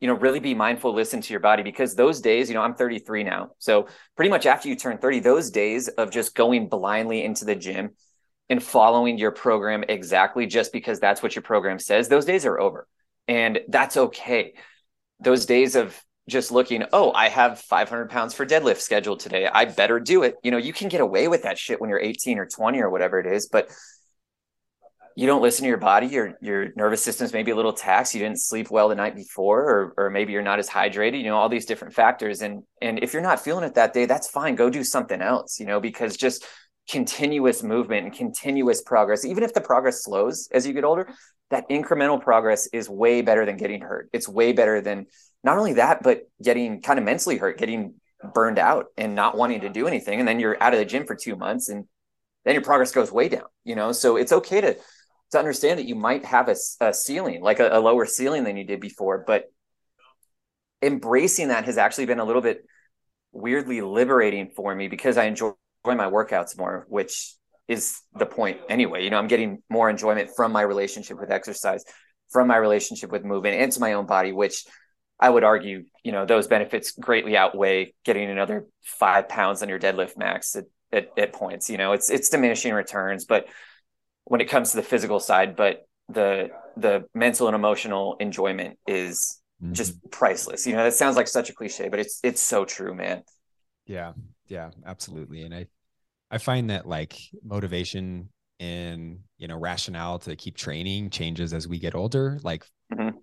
you 0.01 0.07
know 0.07 0.15
really 0.15 0.41
be 0.41 0.55
mindful 0.55 0.95
listen 0.95 1.21
to 1.21 1.33
your 1.33 1.41
body 1.41 1.63
because 1.63 1.95
those 1.95 2.21
days 2.21 2.49
you 2.49 2.55
know 2.55 2.63
i'm 2.63 2.75
33 2.75 3.25
now 3.25 3.51
so 3.59 3.89
pretty 4.17 4.31
much 4.31 4.47
after 4.47 4.69
you 4.69 4.77
turn 4.77 4.99
30 4.99 5.21
those 5.21 5.51
days 5.51 5.89
of 5.89 6.11
just 6.11 6.35
going 6.35 6.69
blindly 6.69 7.25
into 7.25 7.45
the 7.45 7.57
gym 7.57 7.91
and 8.51 8.63
following 8.63 9.19
your 9.19 9.31
program 9.31 9.85
exactly 9.89 10.47
just 10.47 10.73
because 10.73 11.01
that's 11.01 11.23
what 11.23 11.35
your 11.35 11.43
program 11.43 11.79
says 11.79 12.09
those 12.09 12.25
days 12.25 12.47
are 12.47 12.59
over. 12.59 12.87
And 13.27 13.61
that's 13.69 13.97
okay. 13.97 14.55
Those 15.21 15.47
days 15.47 15.77
of 15.77 15.99
just 16.29 16.53
looking 16.53 16.85
oh 16.93 17.11
i 17.13 17.31
have 17.31 17.59
500 17.59 18.11
pounds 18.11 18.35
for 18.35 18.45
deadlift 18.45 18.81
scheduled 18.81 19.21
today. 19.21 19.47
I 19.47 19.65
better 19.65 19.99
do 19.99 20.23
it. 20.23 20.37
You 20.43 20.51
know 20.51 20.59
you 20.59 20.73
can 20.73 20.89
get 20.89 21.01
away 21.01 21.27
with 21.29 21.43
that 21.43 21.59
shit 21.59 21.81
when 21.81 21.91
you're 21.91 22.01
18 22.01 22.39
or 22.39 22.47
20 22.47 22.81
or 22.81 22.91
whatever 22.91 23.19
it 23.19 23.27
is 23.27 23.49
but 23.49 23.71
you 25.19 25.27
don't 25.27 25.43
listen 25.43 25.65
to 25.65 25.69
your 25.69 25.79
body. 25.79 26.07
Your 26.07 26.35
your 26.41 26.69
nervous 26.77 27.03
system's 27.03 27.33
maybe 27.33 27.51
a 27.51 27.57
little 27.57 27.73
taxed. 27.73 28.15
You 28.15 28.21
didn't 28.21 28.39
sleep 28.39 28.71
well 28.71 28.89
the 28.89 28.95
night 28.95 29.17
before 29.17 29.63
or 29.63 29.95
or 29.97 30.11
maybe 30.11 30.33
you're 30.33 30.43
not 30.43 30.61
as 30.61 30.69
hydrated 30.69 31.19
you 31.19 31.25
know 31.25 31.37
all 31.37 31.49
these 31.49 31.67
different 31.67 31.95
factors. 31.95 32.41
And 32.41 32.63
and 32.81 33.03
if 33.03 33.13
you're 33.13 33.23
not 33.23 33.43
feeling 33.43 33.65
it 33.65 33.75
that 33.75 33.93
day 33.93 34.07
that's 34.07 34.31
fine. 34.31 34.55
Go 34.55 34.71
do 34.71 34.85
something 34.85 35.21
else 35.21 35.59
you 35.59 35.67
know 35.67 35.81
because 35.81 36.17
just 36.17 36.47
continuous 36.89 37.63
movement 37.63 38.07
and 38.07 38.15
continuous 38.15 38.83
progress 38.83 39.25
even 39.25 39.43
if 39.43 39.53
the 39.53 39.61
progress 39.61 40.05
slows 40.05 40.49
as 40.53 40.67
you 40.67 40.73
get 40.73 40.85
older 40.85 41.09
that 41.51 41.69
incremental 41.69 42.21
progress 42.21 42.67
is 42.69 42.89
way 42.89 43.23
better 43.23 43.45
than 43.45 43.57
getting 43.57 43.81
hurt 43.81 44.09
it's 44.13 44.29
way 44.29 44.53
better 44.53 44.81
than 44.81 45.07
not 45.45 45.59
only 45.59 45.75
that 45.75 46.03
but 46.03 46.23
getting 46.43 46.81
kind 46.81 46.99
of 46.99 47.05
mentally 47.05 47.37
hurt 47.37 47.59
getting 47.59 47.95
burned 48.35 48.59
out 48.59 48.87
and 48.97 49.15
not 49.15 49.37
wanting 49.37 49.61
to 49.61 49.69
do 49.69 49.87
anything 49.87 50.19
and 50.19 50.27
then 50.27 50.41
you're 50.41 50.61
out 50.63 50.73
of 50.73 50.79
the 50.79 50.85
gym 50.85 51.07
for 51.07 51.15
2 51.15 51.37
months 51.37 51.69
and 51.69 51.85
then 52.45 52.55
your 52.55 52.65
progress 52.65 52.91
goes 52.91 53.13
way 53.13 53.29
down 53.29 53.47
you 53.65 53.77
know 53.77 53.93
so 53.93 54.17
it's 54.17 54.33
okay 54.33 54.61
to 54.61 54.77
to 55.31 55.39
understand 55.39 55.79
that 55.79 55.87
you 55.87 55.95
might 55.95 56.25
have 56.25 56.49
a, 56.49 56.57
a 56.81 56.95
ceiling, 56.95 57.43
like 57.43 57.61
a, 57.61 57.69
a 57.71 57.81
lower 57.81 58.07
ceiling 58.07 58.45
than 58.45 58.57
you 58.57 58.65
did 58.65 58.81
before. 58.81 59.25
But 59.27 59.53
embracing 60.83 61.49
that 61.49 61.65
has 61.65 61.77
actually 61.77 62.07
been 62.07 62.21
a 62.21 62.25
little 62.25 62.43
bit 62.43 62.65
weirdly 63.33 63.81
liberating 63.81 64.51
for 64.55 64.75
me 64.75 64.89
because 64.89 65.17
I 65.19 65.25
enjoy 65.25 65.53
my 65.85 66.11
workouts 66.11 66.59
more, 66.59 66.87
which 66.89 67.35
is 67.67 68.01
the 68.15 68.27
point 68.27 68.59
anyway. 68.69 69.05
You 69.05 69.11
know, 69.11 69.19
I'm 69.19 69.29
getting 69.29 69.63
more 69.71 69.91
enjoyment 69.91 70.31
from 70.35 70.53
my 70.53 70.63
relationship 70.63 71.21
with 71.21 71.31
exercise, 71.31 71.85
from 72.31 72.49
my 72.49 72.57
relationship 72.57 73.13
with 73.13 73.25
movement, 73.25 73.57
and 73.57 73.71
to 73.73 73.81
my 73.81 73.93
own 73.93 74.07
body, 74.07 74.33
which 74.33 74.65
I 75.21 75.29
would 75.31 75.45
argue, 75.45 75.85
you 76.03 76.13
know, 76.13 76.25
those 76.25 76.47
benefits 76.47 76.93
greatly 76.93 77.37
outweigh 77.37 77.95
getting 78.05 78.31
another 78.31 78.67
five 78.85 79.29
pounds 79.29 79.63
on 79.63 79.69
your 79.69 79.79
deadlift 79.79 80.17
max 80.17 80.55
at, 80.57 80.65
at, 80.93 81.11
at 81.19 81.33
points. 81.33 81.69
You 81.69 81.77
know, 81.77 81.93
it's 81.93 82.09
it's 82.09 82.31
diminishing 82.31 82.73
returns, 82.73 83.25
but 83.25 83.47
when 84.25 84.41
it 84.41 84.49
comes 84.49 84.71
to 84.71 84.77
the 84.77 84.83
physical 84.83 85.21
side, 85.21 85.57
but 85.57 85.87
the 86.09 86.51
the 86.77 87.05
mental 87.15 87.49
and 87.49 87.55
emotional 87.55 88.17
enjoyment 88.21 88.79
is 88.87 89.41
mm-hmm. 89.63 89.73
just 89.73 89.99
priceless. 90.11 90.67
You 90.67 90.75
know, 90.75 90.85
that 90.85 90.95
sounds 90.95 91.17
like 91.17 91.29
such 91.29 91.51
a 91.51 91.55
cliche, 91.55 91.89
but 91.89 91.99
it's 91.99 92.21
it's 92.23 92.41
so 92.41 92.65
true, 92.65 92.95
man. 92.95 93.23
Yeah, 93.87 94.13
yeah, 94.49 94.71
absolutely. 94.85 95.43
And 95.43 95.55
I 95.55 95.67
I 96.31 96.39
find 96.39 96.71
that 96.71 96.87
like 96.87 97.19
motivation 97.43 98.29
and 98.61 99.21
you 99.39 99.49
know 99.49 99.57
rationale 99.57 100.19
to 100.21 100.37
keep 100.37 100.57
training 100.57 101.11
changes 101.11 101.53
as 101.53 101.69
we 101.69 101.79
get 101.79 101.95
older. 101.95 102.39
Like 102.43 102.65
mm-hmm. 102.93 103.17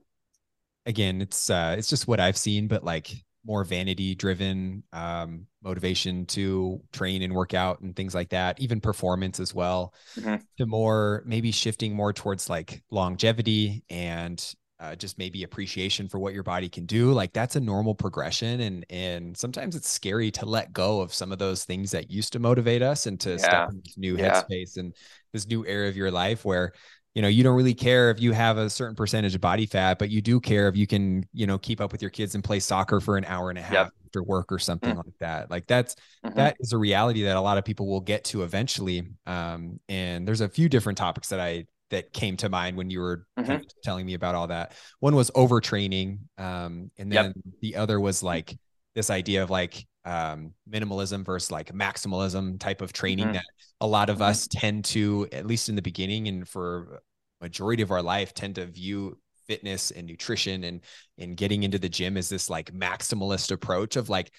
again, 0.86 1.22
it's 1.22 1.50
uh 1.50 1.76
it's 1.78 1.90
just 1.90 2.08
what 2.08 2.20
I've 2.20 2.38
seen, 2.38 2.68
but 2.68 2.84
like 2.84 3.12
more 3.46 3.64
vanity 3.64 4.16
driven 4.16 4.84
um, 4.92 5.46
motivation 5.64 6.26
to 6.26 6.82
train 6.92 7.22
and 7.22 7.34
work 7.34 7.54
out 7.54 7.80
and 7.82 7.96
things 7.96 8.16
like 8.16 8.30
that 8.30 8.60
even 8.60 8.82
performance 8.82 9.40
as 9.40 9.54
well 9.54 9.94
mm-hmm. 10.20 10.36
to 10.58 10.66
more 10.66 11.24
maybe 11.26 11.52
shifting 11.52 11.96
more 11.96 12.12
towards 12.12 12.50
like 12.50 12.84
longevity 12.90 13.84
and 13.90 14.56
uh, 14.80 14.96
just 14.96 15.18
maybe 15.18 15.44
appreciation 15.44 16.10
for 16.10 16.20
what 16.20 16.34
your 16.34 16.44
body 16.44 16.68
can 16.68 16.86
do 16.86 17.14
like 17.14 17.32
that's 17.32 17.56
a 17.56 17.60
normal 17.60 17.96
progression 17.96 18.60
and 18.60 18.86
and 18.90 19.38
sometimes 19.38 19.76
it's 19.76 19.90
scary 19.90 20.30
to 20.30 20.46
let 20.46 20.74
go 20.74 21.00
of 21.00 21.14
some 21.14 21.32
of 21.32 21.40
those 21.40 21.64
things 21.64 21.92
that 21.92 22.12
used 22.12 22.34
to 22.34 22.40
motivate 22.40 22.82
us 22.82 23.06
and 23.06 23.20
to 23.20 23.32
yeah. 23.32 23.38
step 23.38 23.70
in 23.70 23.82
this 23.84 23.98
new 23.98 24.18
yeah. 24.18 24.42
headspace 24.42 24.78
and 24.78 24.94
this 25.32 25.48
new 25.48 25.66
era 25.66 25.88
of 25.88 25.96
your 25.96 26.12
life 26.12 26.44
where 26.44 26.74
you 27.14 27.22
know 27.22 27.30
you 27.30 27.42
don't 27.44 27.56
really 27.56 27.74
care 27.74 28.12
if 28.12 28.20
you 28.20 28.34
have 28.34 28.58
a 28.58 28.70
certain 28.70 28.96
percentage 28.96 29.34
of 29.34 29.40
body 29.40 29.66
fat 29.66 29.98
but 29.98 30.10
you 30.10 30.22
do 30.22 30.42
care 30.42 30.68
if 30.68 30.76
you 30.76 30.86
can 30.86 31.26
you 31.34 31.48
know 31.48 31.58
keep 31.58 31.80
up 31.80 31.94
with 31.94 32.02
your 32.02 32.12
kids 32.12 32.36
and 32.36 32.44
play 32.44 32.60
soccer 32.60 33.00
for 33.00 33.16
an 33.16 33.24
hour 33.26 33.50
and 33.50 33.58
a 33.58 33.62
half 33.62 33.74
yep. 33.74 33.92
after 34.06 34.24
work 34.24 34.52
or 34.52 34.60
something 34.60 34.90
mm-hmm. 34.90 35.00
like 35.00 35.18
that 35.20 35.50
like 35.50 35.66
that's 35.68 35.96
mm-hmm. 36.26 36.36
that 36.36 36.58
is 36.60 36.74
a 36.74 36.78
reality 36.78 37.24
that 37.24 37.38
a 37.38 37.42
lot 37.42 37.58
of 37.58 37.64
people 37.64 37.88
will 37.88 38.02
get 38.02 38.26
to 38.26 38.44
eventually 38.44 39.08
um, 39.26 39.80
and 39.88 40.28
there's 40.28 40.42
a 40.42 40.50
few 40.50 40.68
different 40.68 40.98
topics 40.98 41.30
that 41.30 41.40
i 41.40 41.66
that 41.92 42.12
came 42.14 42.36
to 42.38 42.50
mind 42.50 42.76
when 42.76 42.90
you 42.90 43.00
were 43.00 43.26
mm-hmm. 43.38 43.62
telling 43.84 44.06
me 44.06 44.16
about 44.16 44.36
all 44.36 44.48
that 44.48 44.74
one 45.00 45.16
was 45.16 45.30
overtraining 45.32 46.18
um, 46.38 46.90
and 46.98 47.12
then 47.12 47.26
yep. 47.26 47.36
the 47.62 47.76
other 47.76 48.00
was 48.00 48.24
like 48.24 48.58
this 48.96 49.10
idea 49.10 49.44
of 49.44 49.50
like 49.50 49.86
um, 50.06 50.54
minimalism 50.70 51.26
versus 51.26 51.52
like 51.52 51.74
maximalism 51.74 52.60
type 52.60 52.82
of 52.82 52.94
training 52.94 53.26
mm-hmm. 53.26 53.34
that 53.34 53.46
a 53.82 53.88
lot 53.88 54.10
of 54.10 54.18
mm-hmm. 54.18 54.30
us 54.30 54.48
tend 54.48 54.86
to, 54.86 55.28
at 55.32 55.46
least 55.46 55.68
in 55.68 55.76
the 55.76 55.82
beginning 55.82 56.28
and 56.28 56.48
for 56.48 57.02
majority 57.42 57.84
of 57.84 57.92
our 57.92 58.02
life, 58.02 58.34
tend 58.34 58.56
to 58.56 58.66
view 58.66 59.18
fitness 59.48 59.92
and 59.92 60.08
nutrition 60.08 60.64
and 60.64 60.82
and 61.20 61.38
getting 61.38 61.62
into 61.62 61.78
the 61.78 61.90
gym 61.90 62.18
as 62.18 62.30
this 62.30 62.50
like 62.50 62.74
maximalist 62.74 63.52
approach 63.52 63.96
of 63.96 64.10
like 64.10 64.32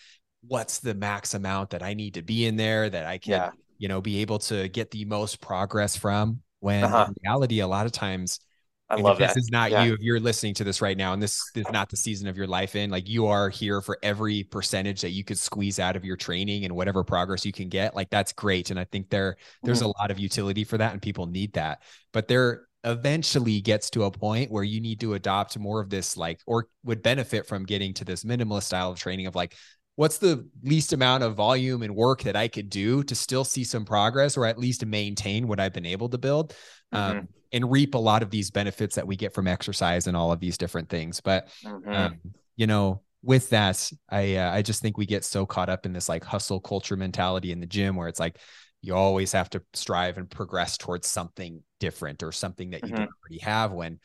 what's 0.49 0.81
the 0.81 0.95
max 0.95 1.35
amount 1.35 1.71
that 1.71 1.81
I 1.81 1.95
need 1.95 2.15
to 2.15 2.23
be 2.23 2.47
in 2.47 2.57
there 2.57 2.91
that 2.91 3.07
I 3.07 3.19
can 3.19 3.33
yeah. 3.33 3.51
you 3.79 3.87
know 3.87 4.01
be 4.01 4.21
able 4.21 4.41
to 4.41 4.69
get 4.69 4.91
the 4.91 5.05
most 5.05 5.41
progress 5.41 5.97
from 5.97 6.41
when 6.61 6.85
uh-huh. 6.85 7.07
in 7.09 7.15
reality 7.23 7.61
a 7.61 7.67
lot 7.67 7.87
of 7.87 7.93
times 7.93 8.41
I 8.89 8.97
love 8.97 9.19
this 9.19 9.35
that. 9.35 9.41
is 9.41 9.51
not 9.51 9.71
yeah. 9.73 9.85
you. 9.85 9.95
If 9.95 10.01
you're 10.01 10.21
listening 10.21 10.55
to 10.55 10.65
this 10.65 10.81
right 10.81 10.97
now, 10.97 11.13
and 11.13 11.21
this 11.21 11.41
is 11.57 11.67
not 11.73 11.89
the 11.89 11.97
season 11.97 12.29
of 12.29 12.37
your 12.37 12.47
life 12.47 12.77
in, 12.77 12.89
like 12.89 13.09
you 13.09 13.27
are 13.27 13.49
here 13.49 13.81
for 13.81 13.99
every 14.03 14.45
percentage 14.45 15.01
that 15.01 15.11
you 15.11 15.25
could 15.25 15.39
squeeze 15.39 15.81
out 15.81 15.97
of 15.97 16.05
your 16.05 16.17
training 16.17 16.65
and 16.65 16.75
whatever 16.75 17.03
progress 17.03 17.45
you 17.45 17.53
can 17.53 17.69
get. 17.69 17.97
Like 17.97 18.11
that's 18.11 18.33
great. 18.33 18.71
And 18.71 18.79
I 18.79 18.85
think 18.85 19.11
there 19.11 19.39
there's 19.65 19.81
mm-hmm. 19.81 19.87
a 19.87 20.01
lot 20.01 20.11
of 20.13 20.21
utility 20.21 20.63
for 20.63 20.79
that, 20.79 20.93
and 20.93 21.03
people 21.03 21.27
need 21.27 21.55
that. 21.55 21.83
But 22.13 22.29
there 22.29 22.67
eventually 22.85 23.61
gets 23.61 23.91
to 23.91 24.05
a 24.05 24.11
point 24.13 24.53
where 24.53 24.63
you 24.63 24.81
need 24.81 25.01
to 25.01 25.15
adopt 25.15 25.59
more 25.59 25.81
of 25.81 25.91
this, 25.91 26.17
like, 26.17 26.41
or 26.47 26.69
would 26.85 27.03
benefit 27.03 27.47
from 27.47 27.65
getting 27.65 27.93
to 27.95 28.05
this 28.05 28.23
minimalist 28.23 28.65
style 28.65 28.93
of 28.93 28.99
training 28.99 29.27
of 29.27 29.35
like, 29.35 29.57
what's 29.97 30.19
the 30.19 30.49
least 30.63 30.93
amount 30.93 31.25
of 31.25 31.35
volume 31.35 31.83
and 31.83 31.97
work 31.97 32.23
that 32.23 32.37
I 32.37 32.49
could 32.49 32.71
do 32.71 33.03
to 33.05 33.15
still 33.15 33.45
see 33.45 33.65
some 33.65 33.85
progress 33.85 34.37
or 34.37 34.47
at 34.47 34.59
least 34.59 34.87
maintain 34.87 35.49
what 35.49 35.59
I've 35.59 35.73
been 35.73 35.87
able 35.87 36.09
to 36.11 36.19
build. 36.19 36.55
Mm-hmm. 36.95 37.19
Um, 37.19 37.29
and 37.53 37.71
reap 37.71 37.95
a 37.95 37.99
lot 37.99 38.23
of 38.23 38.31
these 38.31 38.51
benefits 38.51 38.97
that 38.97 39.07
we 39.07 39.17
get 39.17 39.33
from 39.33 39.47
exercise 39.47 40.09
and 40.09 40.17
all 40.17 40.33
of 40.33 40.41
these 40.41 40.59
different 40.59 40.89
things. 40.89 41.21
But 41.21 41.49
mm-hmm. 41.65 41.91
um, 41.91 42.19
you 42.57 42.67
know, 42.67 43.03
with 43.23 43.51
that, 43.51 43.91
I 44.11 44.37
uh, 44.37 44.53
I 44.53 44.63
just 44.63 44.83
think 44.83 44.99
we 44.99 45.07
get 45.07 45.25
so 45.25 45.47
caught 45.47 45.69
up 45.69 45.87
in 45.87 45.93
this 45.93 46.09
like 46.09 46.25
hustle 46.25 46.61
culture 46.61 46.97
mentality 46.97 47.53
in 47.53 47.61
the 47.61 47.67
gym 47.67 47.97
where 47.97 48.09
it's 48.09 48.21
like 48.21 48.39
you 48.83 48.95
always 48.95 49.33
have 49.33 49.49
to 49.51 49.63
strive 49.75 50.19
and 50.19 50.29
progress 50.31 50.77
towards 50.77 51.07
something 51.07 51.63
different 51.81 52.23
or 52.23 52.33
something 52.33 52.71
that 52.71 52.83
you 52.83 52.89
mm-hmm. 52.89 53.05
don't 53.05 53.11
already 53.23 53.41
have 53.43 53.73
when 53.73 53.99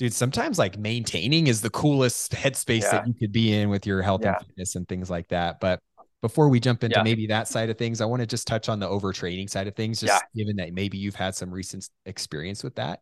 dude 0.00 0.12
sometimes 0.12 0.58
like 0.58 0.76
maintaining 0.78 1.46
is 1.46 1.60
the 1.60 1.70
coolest 1.70 2.32
headspace 2.32 2.82
yeah. 2.82 2.90
that 2.90 3.06
you 3.06 3.14
could 3.14 3.30
be 3.30 3.52
in 3.52 3.68
with 3.68 3.86
your 3.86 4.02
health 4.02 4.22
yeah. 4.24 4.36
and 4.36 4.46
fitness 4.46 4.74
and 4.74 4.88
things 4.88 5.08
like 5.08 5.28
that 5.28 5.60
but 5.60 5.78
before 6.22 6.48
we 6.48 6.60
jump 6.60 6.84
into 6.84 6.98
yeah. 6.98 7.02
maybe 7.02 7.26
that 7.28 7.48
side 7.48 7.70
of 7.70 7.78
things, 7.78 8.00
I 8.00 8.04
want 8.04 8.20
to 8.20 8.26
just 8.26 8.46
touch 8.46 8.68
on 8.68 8.78
the 8.78 8.86
overtraining 8.86 9.48
side 9.48 9.66
of 9.66 9.74
things, 9.74 10.00
just 10.00 10.22
given 10.36 10.56
that 10.56 10.74
maybe 10.74 10.98
you've 10.98 11.14
had 11.14 11.34
some 11.34 11.50
recent 11.50 11.88
experience 12.04 12.62
with 12.62 12.74
that. 12.74 13.00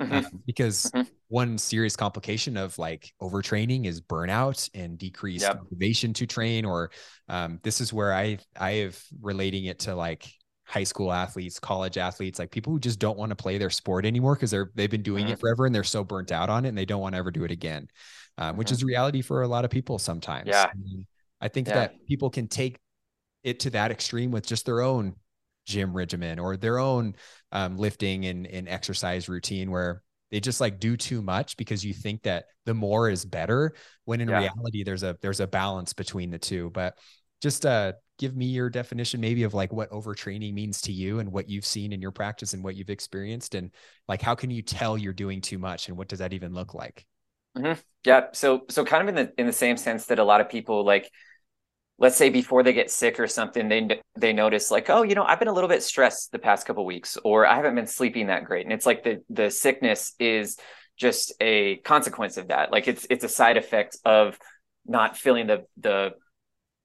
Mm-hmm. 0.00 0.12
Um, 0.12 0.26
because 0.46 0.90
mm-hmm. 0.94 1.08
one 1.28 1.58
serious 1.58 1.96
complication 1.96 2.56
of 2.56 2.78
like 2.78 3.12
overtraining 3.20 3.86
is 3.86 4.00
burnout 4.00 4.70
and 4.72 4.96
decreased 4.96 5.42
yep. 5.42 5.56
motivation 5.56 6.12
to 6.14 6.26
train. 6.26 6.64
Or 6.64 6.92
um, 7.28 7.58
this 7.64 7.80
is 7.80 7.92
where 7.92 8.14
I 8.14 8.38
I 8.58 8.72
have 8.72 9.02
relating 9.20 9.64
it 9.64 9.80
to 9.80 9.96
like 9.96 10.32
high 10.70 10.84
school 10.84 11.12
athletes, 11.12 11.58
college 11.58 11.98
athletes, 11.98 12.38
like 12.38 12.52
people 12.52 12.72
who 12.72 12.78
just 12.78 13.00
don't 13.00 13.18
want 13.18 13.30
to 13.30 13.36
play 13.36 13.58
their 13.58 13.70
sport 13.70 14.06
anymore 14.06 14.36
because 14.36 14.52
they're 14.52 14.70
they've 14.76 14.90
been 14.90 15.02
doing 15.02 15.24
mm-hmm. 15.24 15.32
it 15.32 15.40
forever 15.40 15.66
and 15.66 15.74
they're 15.74 15.82
so 15.82 16.04
burnt 16.04 16.30
out 16.30 16.48
on 16.48 16.64
it 16.64 16.68
and 16.68 16.78
they 16.78 16.84
don't 16.84 17.00
want 17.00 17.14
to 17.14 17.18
ever 17.18 17.32
do 17.32 17.42
it 17.42 17.50
again, 17.50 17.88
um, 18.38 18.56
which 18.56 18.68
mm-hmm. 18.68 18.74
is 18.74 18.84
reality 18.84 19.20
for 19.20 19.42
a 19.42 19.48
lot 19.48 19.64
of 19.64 19.70
people 19.70 19.98
sometimes. 19.98 20.46
Yeah. 20.46 20.66
I 21.40 21.48
think 21.48 21.66
yeah. 21.66 21.74
that 21.74 22.06
people 22.06 22.30
can 22.30 22.46
take 22.46 22.78
it 23.42 23.60
to 23.60 23.70
that 23.70 23.90
extreme 23.90 24.30
with 24.30 24.46
just 24.46 24.64
their 24.64 24.80
own 24.80 25.16
gym 25.66 25.92
regimen 25.92 26.38
or 26.38 26.56
their 26.56 26.78
own 26.78 27.16
um, 27.50 27.76
lifting 27.76 28.26
and, 28.26 28.46
and 28.46 28.68
exercise 28.68 29.28
routine 29.28 29.72
where 29.72 30.02
they 30.30 30.38
just 30.38 30.60
like 30.60 30.78
do 30.78 30.96
too 30.96 31.20
much 31.20 31.56
because 31.56 31.84
you 31.84 31.92
think 31.92 32.22
that 32.22 32.44
the 32.64 32.74
more 32.74 33.10
is 33.10 33.24
better 33.24 33.74
when 34.04 34.20
in 34.20 34.28
yeah. 34.28 34.38
reality 34.38 34.84
there's 34.84 35.02
a 35.02 35.16
there's 35.20 35.40
a 35.40 35.46
balance 35.46 35.92
between 35.92 36.30
the 36.30 36.38
two 36.38 36.70
but 36.70 36.96
just 37.40 37.66
uh 37.66 37.92
give 38.18 38.36
me 38.36 38.46
your 38.46 38.68
definition 38.68 39.20
maybe 39.20 39.44
of 39.44 39.54
like 39.54 39.72
what 39.72 39.90
overtraining 39.90 40.52
means 40.52 40.82
to 40.82 40.92
you 40.92 41.20
and 41.20 41.32
what 41.32 41.48
you've 41.48 41.64
seen 41.64 41.92
in 41.92 42.02
your 42.02 42.10
practice 42.10 42.52
and 42.52 42.62
what 42.62 42.76
you've 42.76 42.90
experienced 42.90 43.54
and 43.54 43.70
like 44.08 44.20
how 44.20 44.34
can 44.34 44.50
you 44.50 44.62
tell 44.62 44.98
you're 44.98 45.12
doing 45.12 45.40
too 45.40 45.58
much 45.58 45.88
and 45.88 45.96
what 45.96 46.08
does 46.08 46.18
that 46.18 46.32
even 46.32 46.52
look 46.52 46.74
like? 46.74 47.06
Mm-hmm. 47.56 47.80
yeah. 48.04 48.26
So 48.32 48.62
so 48.68 48.84
kind 48.84 49.02
of 49.02 49.08
in 49.08 49.14
the 49.14 49.32
in 49.40 49.46
the 49.46 49.52
same 49.52 49.76
sense 49.76 50.06
that 50.06 50.18
a 50.18 50.24
lot 50.24 50.40
of 50.40 50.48
people 50.48 50.84
like 50.84 51.10
let's 51.98 52.16
say 52.16 52.30
before 52.30 52.62
they 52.62 52.72
get 52.72 52.90
sick 52.90 53.18
or 53.18 53.26
something 53.26 53.68
they 53.68 54.00
they 54.16 54.32
notice 54.32 54.70
like 54.70 54.88
oh 54.88 55.02
you 55.02 55.14
know 55.14 55.24
i've 55.24 55.38
been 55.38 55.48
a 55.48 55.52
little 55.52 55.68
bit 55.68 55.82
stressed 55.82 56.32
the 56.32 56.38
past 56.38 56.66
couple 56.66 56.86
weeks 56.86 57.18
or 57.24 57.46
i 57.46 57.56
haven't 57.56 57.74
been 57.74 57.86
sleeping 57.86 58.28
that 58.28 58.44
great. 58.44 58.64
And 58.64 58.72
it's 58.72 58.86
like 58.86 59.02
the 59.02 59.22
the 59.28 59.50
sickness 59.50 60.14
is 60.18 60.56
just 61.00 61.32
a 61.40 61.76
consequence 61.76 62.36
of 62.36 62.48
that. 62.48 62.70
Like 62.70 62.86
it's 62.86 63.06
it's 63.08 63.24
a 63.24 63.28
side 63.28 63.56
effect 63.56 63.96
of 64.04 64.38
not 64.86 65.16
filling 65.16 65.46
the 65.46 65.64
the 65.80 66.10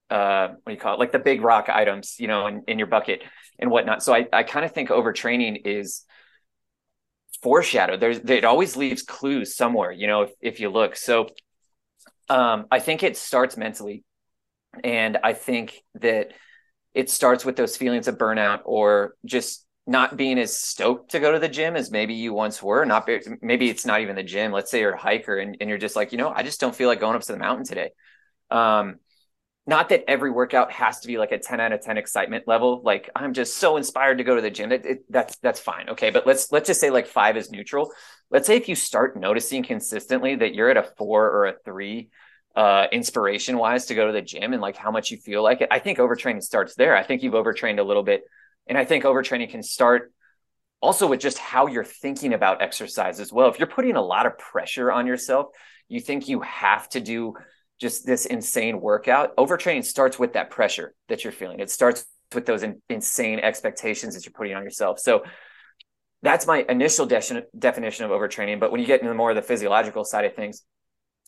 uh 0.10 0.50
what 0.50 0.66
do 0.68 0.74
you 0.74 0.80
call 0.80 0.94
it 0.94 1.00
like 1.00 1.12
the 1.12 1.20
big 1.20 1.42
rock 1.42 1.68
items 1.70 2.16
you 2.20 2.28
know 2.28 2.48
in, 2.48 2.64
in 2.68 2.78
your 2.78 2.88
bucket 2.88 3.24
and 3.58 3.72
whatnot 3.72 4.04
so 4.04 4.14
i 4.14 4.28
i 4.32 4.44
kind 4.44 4.66
of 4.66 4.72
think 4.72 4.90
overtraining 4.90 5.62
is 5.66 6.04
foreshadowed 7.42 8.00
there's 8.00 8.18
it 8.20 8.46
always 8.46 8.76
leaves 8.76 9.02
clues 9.02 9.56
somewhere 9.56 9.92
you 9.92 10.08
know 10.08 10.24
if, 10.24 10.32
if 10.42 10.60
you 10.60 10.70
look 10.70 10.96
so 10.96 11.28
um 12.30 12.66
i 12.72 12.80
think 12.80 13.04
it 13.04 13.18
starts 13.18 13.58
mentally 13.58 14.04
and 14.84 15.18
I 15.24 15.34
think 15.34 15.84
that 15.96 16.32
it 16.94 17.10
starts 17.10 17.46
with 17.46 17.56
those 17.56 17.78
feelings 17.78 18.08
of 18.08 18.18
burnout 18.18 18.62
or 18.66 19.16
just 19.26 19.66
not 19.88 20.18
being 20.18 20.40
as 20.40 20.58
stoked 20.58 21.12
to 21.12 21.20
go 21.20 21.32
to 21.32 21.40
the 21.40 21.50
gym 21.50 21.76
as 21.76 21.92
maybe 21.92 22.16
you 22.16 22.34
once 22.34 22.62
were. 22.64 22.86
Not 22.86 23.08
maybe 23.42 23.70
it's 23.70 23.86
not 23.86 24.02
even 24.02 24.16
the 24.16 24.24
gym. 24.24 24.52
Let's 24.52 24.72
say 24.72 24.80
you're 24.80 24.94
a 24.94 25.00
hiker 25.00 25.38
and, 25.38 25.58
and 25.60 25.70
you're 25.70 25.78
just 25.78 25.96
like, 25.96 26.12
you 26.12 26.18
know, 26.18 26.32
I 26.34 26.44
just 26.44 26.60
don't 26.60 26.76
feel 26.76 26.88
like 26.88 27.00
going 27.00 27.16
up 27.16 27.22
to 27.22 27.32
the 27.32 27.38
mountain 27.38 27.66
today. 27.66 27.92
Um, 28.50 28.96
not 29.68 29.90
that 29.90 30.04
every 30.08 30.30
workout 30.30 30.72
has 30.72 31.00
to 31.00 31.08
be 31.08 31.18
like 31.18 31.32
a 31.32 31.40
10 31.40 31.60
out 31.60 31.72
of 31.72 31.82
10 31.82 31.98
excitement 31.98 32.48
level. 32.48 32.82
Like 32.84 33.10
I'm 33.16 33.34
just 33.34 33.58
so 33.58 33.78
inspired 33.78 34.20
to 34.20 34.24
go 34.24 34.36
to 34.36 34.42
the 34.42 34.52
gym. 34.52 34.72
It, 34.72 34.86
it, 34.86 35.12
that's 35.12 35.38
that's 35.38 35.60
fine. 35.60 35.90
Okay, 35.90 36.12
but 36.12 36.28
let's 36.28 36.52
let's 36.52 36.68
just 36.68 36.80
say 36.80 36.92
like 36.92 37.08
five 37.08 37.36
is 37.36 37.50
neutral. 37.50 37.92
Let's 38.30 38.46
say 38.48 38.58
if 38.58 38.70
you 38.70 38.76
start 38.76 39.18
noticing 39.18 39.64
consistently 39.64 40.36
that 40.36 40.54
you're 40.54 40.70
at 40.70 40.78
a 40.78 40.84
four 40.84 41.26
or 41.26 41.48
a 41.48 41.54
three 41.66 42.10
uh, 42.56 42.88
inspiration 42.92 43.58
wise 43.58 43.88
to 43.88 43.96
go 43.96 44.08
to 44.08 44.14
the 44.14 44.22
gym 44.22 44.54
and 44.54 44.62
like 44.62 44.78
how 44.78 44.92
much 44.92 45.12
you 45.12 45.18
feel 45.18 45.44
like 45.44 45.62
it. 45.62 45.70
I 45.72 45.80
think 45.80 45.98
overtraining 45.98 46.44
starts 46.44 46.76
there. 46.76 46.96
I 46.96 47.04
think 47.04 47.24
you've 47.24 47.36
overtrained 47.36 47.80
a 47.80 47.84
little 47.84 48.04
bit. 48.04 48.24
And 48.68 48.78
I 48.78 48.86
think 48.86 49.04
overtraining 49.04 49.50
can 49.50 49.62
start 49.62 50.14
also 50.82 51.08
with 51.08 51.20
just 51.20 51.38
how 51.38 51.68
you're 51.68 51.84
thinking 51.84 52.34
about 52.34 52.62
exercise 52.62 53.20
as 53.20 53.34
well. 53.34 53.50
If 53.50 53.60
you're 53.60 53.68
putting 53.68 53.96
a 53.96 54.02
lot 54.02 54.26
of 54.26 54.38
pressure 54.38 54.92
on 54.92 55.08
yourself, 55.08 55.48
you 55.88 56.00
think 56.00 56.28
you 56.28 56.42
have 56.42 56.88
to 56.90 57.00
do 57.00 57.34
just 57.80 58.06
this 58.06 58.26
insane 58.26 58.80
workout. 58.80 59.36
Overtraining 59.36 59.84
starts 59.84 60.18
with 60.18 60.34
that 60.34 60.50
pressure 60.50 60.94
that 61.10 61.24
you're 61.24 61.34
feeling. 61.34 61.60
It 61.60 61.70
starts 61.70 62.06
with 62.34 62.46
those 62.46 62.64
in, 62.64 62.82
insane 62.90 63.40
expectations 63.40 64.16
that 64.16 64.26
you're 64.26 64.34
putting 64.34 64.56
on 64.56 64.64
yourself. 64.64 65.00
So 65.00 65.24
that's 66.22 66.48
my 66.48 66.66
initial 66.68 67.06
de- 67.06 67.44
definition 67.58 68.06
of 68.06 68.12
overtraining. 68.12 68.60
But 68.60 68.72
when 68.72 68.82
you 68.82 68.88
get 68.88 69.02
into 69.02 69.14
more 69.14 69.32
of 69.32 69.36
the 69.36 69.42
physiological 69.42 70.06
side 70.06 70.26
of 70.26 70.36
things, 70.36 70.64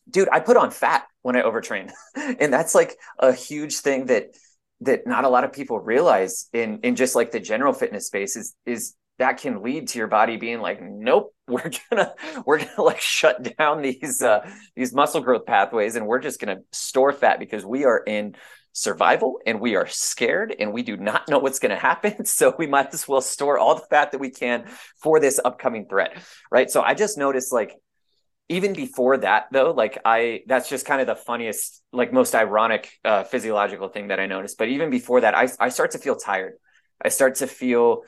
dude, 0.10 0.30
I 0.32 0.40
put 0.40 0.58
on 0.58 0.72
fat 0.72 1.06
when 1.22 1.36
I 1.36 1.42
overtrain. 1.42 1.92
and 2.16 2.52
that's 2.52 2.74
like 2.74 2.98
a 3.20 3.34
huge 3.34 3.78
thing 3.78 4.08
that 4.08 4.36
that 4.82 5.08
not 5.08 5.24
a 5.24 5.30
lot 5.30 5.44
of 5.44 5.52
people 5.54 5.80
realize 5.80 6.50
in 6.54 6.80
in 6.84 6.96
just 6.96 7.16
like 7.16 7.32
the 7.32 7.40
general 7.40 7.74
fitness 7.74 8.06
space 8.06 8.36
is 8.36 8.56
is 8.66 8.96
that 9.20 9.40
can 9.40 9.64
lead 9.64 9.88
to 9.90 9.98
your 9.98 10.08
body 10.08 10.38
being 10.38 10.60
like 10.60 10.82
nope 10.82 11.34
we're 11.48 11.72
gonna 11.90 12.14
we're 12.46 12.58
gonna 12.58 12.82
like 12.82 13.00
shut 13.02 13.56
down 13.58 13.82
these 13.82 14.22
uh 14.22 14.48
these 14.76 14.94
muscle 14.94 15.22
growth 15.22 15.46
pathways 15.46 15.96
and 15.96 16.06
we're 16.06 16.20
just 16.20 16.40
gonna 16.40 16.58
store 16.72 17.14
fat 17.14 17.40
because 17.40 17.66
we 17.66 17.86
are 17.86 18.04
in 18.06 18.36
survival 18.78 19.40
and 19.48 19.60
we 19.60 19.76
are 19.76 19.88
scared 19.88 20.56
and 20.60 20.72
we 20.72 20.84
do 20.84 20.96
not 20.98 21.28
know 21.28 21.40
what's 21.40 21.58
going 21.58 21.72
to 21.72 21.76
happen. 21.76 22.14
So 22.26 22.54
we 22.60 22.68
might 22.68 22.94
as 22.94 23.08
well 23.08 23.22
store 23.22 23.58
all 23.58 23.74
the 23.74 23.86
fat 23.90 24.12
that 24.12 24.20
we 24.20 24.30
can 24.30 24.66
for 25.02 25.20
this 25.20 25.40
upcoming 25.44 25.88
threat 25.88 26.16
right? 26.52 26.70
So 26.70 26.82
i 26.84 26.94
just 26.94 27.18
noticed 27.18 27.52
like 27.52 27.76
even 28.50 28.74
before 28.74 29.18
that 29.18 29.48
though 29.52 29.72
like 29.72 29.98
i 30.06 30.42
that's 30.46 30.70
just 30.70 30.86
kind 30.86 31.02
of 31.02 31.08
the 31.08 31.16
funniest 31.16 31.82
like 31.92 32.14
most 32.14 32.36
ironic 32.36 32.90
uh, 33.04 33.24
physiological 33.24 33.90
thing 33.90 34.10
that 34.10 34.20
i 34.20 34.28
noticed. 34.28 34.58
But 34.58 34.68
even 34.68 34.90
before 34.92 35.22
that 35.22 35.36
I, 35.36 35.50
I 35.60 35.70
start 35.70 35.92
to 35.92 35.98
feel 35.98 36.16
tired. 36.16 36.54
I 37.04 37.10
start 37.10 37.36
to 37.36 37.48
feel 37.48 38.04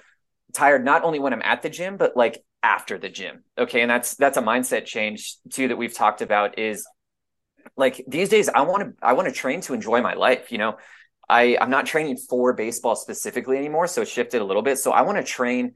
tired 0.53 0.83
not 0.83 1.03
only 1.03 1.19
when 1.19 1.33
i'm 1.33 1.41
at 1.41 1.62
the 1.62 1.69
gym 1.69 1.97
but 1.97 2.15
like 2.15 2.43
after 2.63 2.97
the 2.97 3.09
gym 3.09 3.43
okay 3.57 3.81
and 3.81 3.89
that's 3.89 4.15
that's 4.15 4.38
a 4.38 4.41
mindset 4.41 4.85
change 4.85 5.35
too 5.51 5.67
that 5.67 5.77
we've 5.77 5.93
talked 5.93 6.21
about 6.21 6.59
is 6.59 6.85
like 7.77 8.03
these 8.07 8.29
days 8.29 8.49
i 8.49 8.62
want 8.62 8.83
to 8.83 8.93
i 9.01 9.13
want 9.13 9.27
to 9.27 9.33
train 9.33 9.62
to 9.62 9.73
enjoy 9.73 10.01
my 10.01 10.13
life 10.13 10.51
you 10.51 10.57
know 10.57 10.77
i 11.29 11.57
i'm 11.62 11.69
not 11.69 11.85
training 11.85 12.17
for 12.17 12.53
baseball 12.53 12.95
specifically 12.95 13.57
anymore 13.57 13.88
so 13.88 14.01
it 14.01 14.07
shifted 14.07 14.41
a 14.41 14.45
little 14.45 14.62
bit 14.63 14.77
so 14.77 14.91
i 14.91 15.01
want 15.01 15.17
to 15.17 15.23
train 15.23 15.73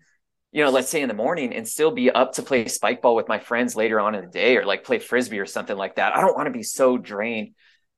you 0.53 0.63
know, 0.63 0.69
let's 0.69 0.89
say 0.89 1.01
in 1.01 1.07
the 1.07 1.15
morning 1.15 1.51
and 1.51 1.67
still 1.67 1.89
be 1.89 2.11
up 2.11 2.33
to 2.33 2.43
play 2.43 2.67
spike 2.67 3.01
ball 3.01 3.15
with 3.15 3.27
my 3.27 3.39
friends 3.39 3.75
later 3.75 3.99
on 3.99 4.13
in 4.13 4.23
the 4.23 4.29
day 4.29 4.55
or 4.55 4.65
like 4.65 4.83
play 4.83 4.99
frisbee 4.99 5.39
or 5.39 5.47
something 5.47 5.75
like 5.75 5.95
that. 5.95 6.15
I 6.15 6.21
don't 6.21 6.35
want 6.35 6.45
to 6.45 6.51
be 6.51 6.61
so 6.61 6.95
drained 6.95 7.55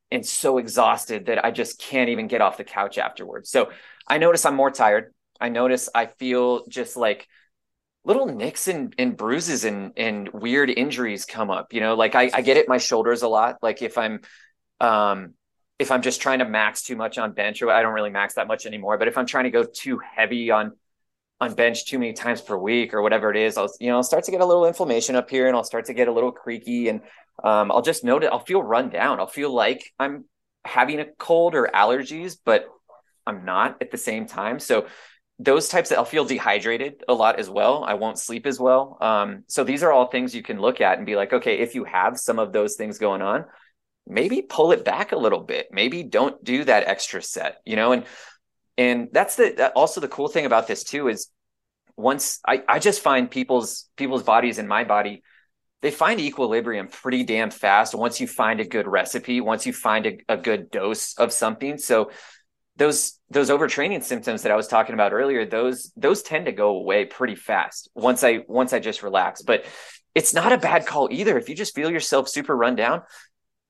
and 0.10 0.26
so 0.26 0.58
exhausted 0.58 1.26
that 1.26 1.44
I 1.44 1.52
just 1.52 1.80
can't 1.80 2.10
even 2.10 2.28
get 2.28 2.40
off 2.40 2.56
the 2.56 2.64
couch 2.64 2.98
afterwards. 2.98 3.50
So 3.50 3.72
I 4.08 4.20
notice 4.20 4.46
I'm 4.46 4.56
more 4.56 4.72
tired. 4.72 5.14
I 5.40 5.50
notice 5.50 5.90
I 5.94 6.06
feel 6.08 6.66
just 6.68 6.98
like 6.98 7.28
little 8.04 8.28
nicks 8.28 8.68
and, 8.68 8.94
and 8.98 9.18
bruises 9.18 9.66
and, 9.66 9.92
and 9.98 10.30
weird 10.30 10.70
injuries 10.70 11.26
come 11.26 11.50
up. 11.50 11.74
You 11.74 11.82
know, 11.82 11.96
like 11.96 12.16
I, 12.16 12.30
I 12.34 12.42
get 12.42 12.58
it 12.58 12.70
my 12.70 12.78
shoulders 12.78 13.24
a 13.24 13.28
lot. 13.28 13.58
Like 13.62 13.82
if 13.82 13.98
I'm 13.98 14.22
um 14.80 15.34
if 15.78 15.92
I'm 15.92 16.02
just 16.02 16.22
trying 16.22 16.40
to 16.40 16.46
max 16.46 16.84
too 16.84 16.96
much 16.96 17.18
on 17.18 17.34
bench, 17.34 17.62
or 17.62 17.70
I 17.70 17.82
don't 17.82 17.94
really 17.94 18.10
max 18.10 18.36
that 18.36 18.48
much 18.48 18.66
anymore, 18.66 18.98
but 18.98 19.08
if 19.08 19.18
I'm 19.18 19.26
trying 19.26 19.44
to 19.46 19.50
go 19.50 19.64
too 19.64 20.00
heavy 20.00 20.52
on 20.52 20.74
on 21.42 21.54
bench 21.54 21.86
too 21.86 22.00
many 22.00 22.14
times 22.14 22.42
per 22.42 22.56
week 22.56 22.94
or 22.94 23.02
whatever 23.02 23.30
it 23.30 23.38
is, 23.38 23.58
I'll 23.58 23.70
you 23.80 23.90
know 23.90 23.98
I'll 23.98 24.04
start 24.04 24.24
to 24.26 24.32
get 24.32 24.42
a 24.42 24.46
little 24.46 24.66
inflammation 24.66 25.16
up 25.16 25.30
here 25.30 25.48
and 25.48 25.56
I'll 25.56 25.64
start 25.64 25.86
to 25.86 25.94
get 25.94 26.08
a 26.08 26.12
little 26.14 26.32
creaky 26.32 26.88
and 26.90 27.02
um, 27.44 27.72
I'll 27.72 27.82
just 27.82 28.04
note 28.04 28.24
it. 28.24 28.32
I'll 28.32 28.40
feel 28.40 28.64
run 28.64 28.90
down. 28.90 29.20
I'll 29.20 29.28
feel 29.28 29.54
like 29.54 29.92
I'm 30.00 30.26
having 30.64 31.00
a 31.00 31.06
cold 31.06 31.56
or 31.56 31.70
allergies, 31.74 32.38
but 32.44 32.68
I'm 33.28 33.44
not 33.46 33.82
at 33.82 33.92
the 33.92 33.98
same 33.98 34.28
time. 34.28 34.60
So 34.60 34.88
those 35.38 35.68
types 35.68 35.92
of, 35.92 35.98
I'll 35.98 36.06
feel 36.06 36.26
dehydrated 36.26 37.04
a 37.08 37.14
lot 37.14 37.40
as 37.40 37.50
well. 37.50 37.84
I 37.84 37.96
won't 37.96 38.18
sleep 38.18 38.46
as 38.46 38.60
well. 38.60 38.98
Um, 39.02 39.44
so 39.48 39.64
these 39.64 39.84
are 39.84 39.92
all 39.92 40.08
things 40.08 40.34
you 40.34 40.44
can 40.44 40.60
look 40.60 40.80
at 40.80 40.98
and 40.98 41.06
be 41.06 41.16
like, 41.16 41.34
okay, 41.34 41.60
if 41.60 41.76
you 41.76 41.84
have 41.84 42.18
some 42.18 42.40
of 42.40 42.54
those 42.54 42.76
things 42.76 42.98
going 42.98 43.22
on, 43.22 43.46
maybe 44.08 44.42
pull 44.42 44.72
it 44.72 44.86
back 44.86 45.12
a 45.12 45.18
little 45.18 45.42
bit. 45.42 45.68
Maybe 45.72 46.04
don't 46.04 46.42
do 46.44 46.64
that 46.64 46.88
extra 46.88 47.22
set, 47.22 47.58
you 47.66 47.76
know, 47.76 47.92
and 47.92 48.06
and 48.78 49.10
that's 49.12 49.36
the 49.36 49.72
also 49.76 50.02
the 50.02 50.08
cool 50.08 50.28
thing 50.28 50.46
about 50.46 50.68
this 50.68 50.84
too 50.84 51.08
is 51.08 51.30
once 51.98 52.40
I, 52.46 52.64
I 52.68 52.80
just 52.80 53.02
find 53.02 53.30
people's 53.30 53.90
people's 53.96 54.24
bodies 54.24 54.58
and 54.58 54.68
my 54.68 54.84
body 54.84 55.24
they 55.82 55.92
find 55.92 56.20
equilibrium 56.20 56.88
pretty 56.88 57.24
damn 57.24 57.52
fast 57.52 57.96
once 57.96 58.20
you 58.20 58.28
find 58.28 58.60
a 58.60 58.66
good 58.66 58.88
recipe 58.88 59.40
once 59.40 59.66
you 59.66 59.72
find 59.72 60.06
a, 60.06 60.18
a 60.28 60.38
good 60.38 60.70
dose 60.72 61.14
of 61.18 61.32
something 61.32 61.78
so 61.78 62.12
those 62.78 63.20
those 63.30 63.50
overtraining 63.50 64.04
symptoms 64.04 64.44
that 64.44 64.52
i 64.52 64.56
was 64.56 64.68
talking 64.68 64.94
about 64.94 65.14
earlier 65.14 65.46
those 65.46 65.92
those 65.96 66.22
tend 66.22 66.46
to 66.46 66.52
go 66.52 66.70
away 66.70 67.06
pretty 67.06 67.36
fast 67.36 67.90
once 67.96 68.24
i 68.24 68.40
once 68.48 68.74
i 68.74 68.80
just 68.80 69.04
relax 69.04 69.42
but 69.42 69.66
it's 70.14 70.34
not 70.34 70.52
a 70.52 70.58
bad 70.58 70.86
call 70.86 71.08
either 71.12 71.38
if 71.38 71.50
you 71.50 71.56
just 71.56 71.76
feel 71.76 71.92
yourself 71.92 72.28
super 72.28 72.56
run 72.56 72.76
down 72.76 73.02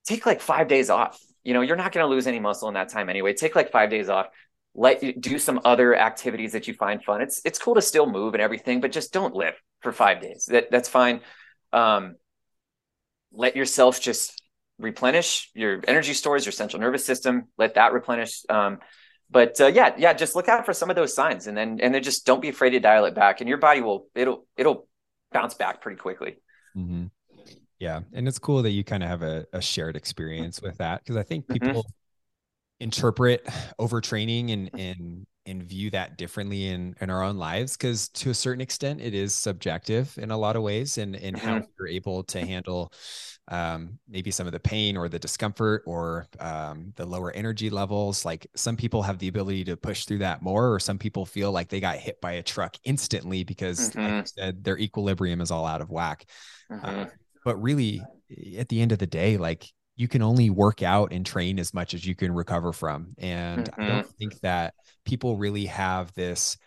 take 0.06 0.26
like 0.26 0.42
five 0.42 0.68
days 0.68 0.90
off 0.90 1.20
you 1.44 1.54
know 1.54 1.62
you're 1.62 1.76
not 1.76 1.92
going 1.92 2.04
to 2.04 2.10
lose 2.10 2.28
any 2.28 2.40
muscle 2.40 2.68
in 2.68 2.74
that 2.74 2.90
time 2.90 3.10
anyway 3.10 3.34
take 3.34 3.56
like 3.56 3.72
five 3.72 3.90
days 3.90 4.10
off 4.10 4.28
let 4.76 5.02
you 5.02 5.14
do 5.14 5.40
some 5.40 5.62
other 5.64 5.96
activities 5.96 6.52
that 6.52 6.68
you 6.68 6.74
find 6.74 7.02
fun. 7.04 7.22
It's 7.22 7.42
it's 7.46 7.58
cool 7.58 7.76
to 7.76 7.82
still 7.82 8.06
move 8.06 8.34
and 8.34 8.42
everything, 8.44 8.82
but 8.82 8.92
just 8.92 9.14
don't 9.14 9.34
live 9.34 9.56
for 9.82 9.92
five 9.92 10.22
days. 10.22 10.48
That 10.52 10.70
that's 10.70 10.90
fine. 10.90 11.22
Um, 11.72 12.16
let 13.32 13.56
yourself 13.56 14.02
just 14.02 14.42
replenish 14.80 15.50
your 15.54 15.82
energy 15.88 16.14
stores, 16.14 16.46
your 16.46 16.52
central 16.52 16.82
nervous 16.82 17.06
system. 17.06 17.46
Let 17.58 17.76
that 17.76 17.94
replenish. 17.94 18.44
Um, 18.50 18.80
but 19.30 19.60
uh, 19.60 19.68
yeah, 19.68 19.96
yeah, 19.98 20.14
just 20.14 20.36
look 20.36 20.48
out 20.48 20.66
for 20.66 20.74
some 20.74 20.90
of 20.90 20.96
those 20.96 21.14
signs, 21.14 21.48
and 21.48 21.58
then 21.58 21.80
and 21.82 21.94
then 21.94 22.04
just 22.04 22.26
don't 22.26 22.42
be 22.42 22.50
afraid 22.50 22.72
to 22.72 22.80
dial 22.80 23.06
it 23.06 23.16
back, 23.16 23.42
and 23.42 23.50
your 23.50 23.58
body 23.58 23.82
will 23.82 24.08
it'll 24.14 24.46
it'll 24.56 24.88
bounce 25.32 25.56
back 25.56 25.82
pretty 25.82 25.98
quickly. 25.98 26.38
Mm-hmm. 26.78 27.06
Yeah, 27.80 28.02
and 28.14 28.28
it's 28.28 28.40
cool 28.40 28.62
that 28.62 28.72
you 28.72 28.84
kind 28.84 29.04
of 29.04 29.10
have 29.10 29.24
a, 29.24 29.46
a 29.52 29.62
shared 29.62 29.96
experience 29.96 30.62
with 30.62 30.78
that 30.78 31.02
because 31.04 31.18
I 31.18 31.24
think 31.24 31.46
mm-hmm. 31.46 31.54
people. 31.54 31.84
Mm-hmm 31.84 31.92
interpret 32.80 33.46
overtraining 33.80 34.52
and 34.52 34.70
and 34.74 35.26
and 35.46 35.64
view 35.64 35.90
that 35.92 36.18
differently 36.18 36.68
in 36.68 36.96
in 37.00 37.10
our 37.10 37.24
own 37.24 37.38
lives 37.38 37.78
because 37.78 38.10
to 38.10 38.30
a 38.30 38.34
certain 38.34 38.62
extent 38.62 39.00
it 39.00 39.14
is 39.14 39.34
subjective 39.34 40.18
in 40.18 40.32
a 40.32 40.38
lot 40.38 40.56
of 40.56 40.64
ways 40.64 40.98
and 40.98 41.16
and 41.16 41.36
mm-hmm. 41.36 41.48
how 41.48 41.62
you're 41.80 41.88
able 41.88 42.24
to 42.24 42.46
handle 42.46 42.92
um, 43.50 44.00
maybe 44.08 44.32
some 44.32 44.48
of 44.48 44.54
the 44.54 44.60
pain 44.60 44.98
or 44.98 45.08
the 45.08 45.20
discomfort 45.20 45.84
or 45.86 46.28
um, 46.40 46.94
the 46.96 47.06
lower 47.06 47.32
energy 47.32 47.70
levels 47.70 48.26
like 48.26 48.48
some 48.56 48.76
people 48.76 49.04
have 49.04 49.20
the 49.20 49.28
ability 49.28 49.64
to 49.64 49.78
push 49.78 50.06
through 50.06 50.18
that 50.18 50.42
more 50.42 50.74
or 50.74 50.80
some 50.80 50.98
people 50.98 51.26
feel 51.26 51.52
like 51.52 51.70
they 51.70 51.80
got 51.80 51.98
hit 51.98 52.20
by 52.22 52.34
a 52.34 52.44
truck 52.44 52.76
instantly 52.86 53.44
because 53.44 53.92
mm-hmm. 53.92 54.02
like 54.02 54.12
you 54.12 54.24
said 54.26 54.64
their 54.64 54.80
equilibrium 54.80 55.42
is 55.42 55.52
all 55.52 55.66
out 55.66 55.82
of 55.82 55.92
whack 55.92 56.26
mm-hmm. 56.72 57.02
uh, 57.02 57.06
but 57.44 57.62
really 57.62 58.02
at 58.58 58.68
the 58.70 58.82
end 58.82 58.92
of 58.92 58.98
the 58.98 59.06
day 59.06 59.38
like 59.38 59.72
you 59.96 60.08
can 60.08 60.22
only 60.22 60.50
work 60.50 60.84
out 60.84 61.12
and 61.12 61.26
train 61.26 61.60
as 61.60 61.74
much 61.74 61.94
as 61.94 62.06
you 62.06 62.16
can 62.16 62.34
recover 62.34 62.74
from. 62.74 63.14
And 63.18 63.66
mm-hmm. 63.66 63.82
I 63.82 63.88
don't 63.88 64.08
think 64.18 64.40
that 64.42 64.74
people 65.06 65.38
really 65.38 65.66
have 65.66 66.14
this 66.14 66.58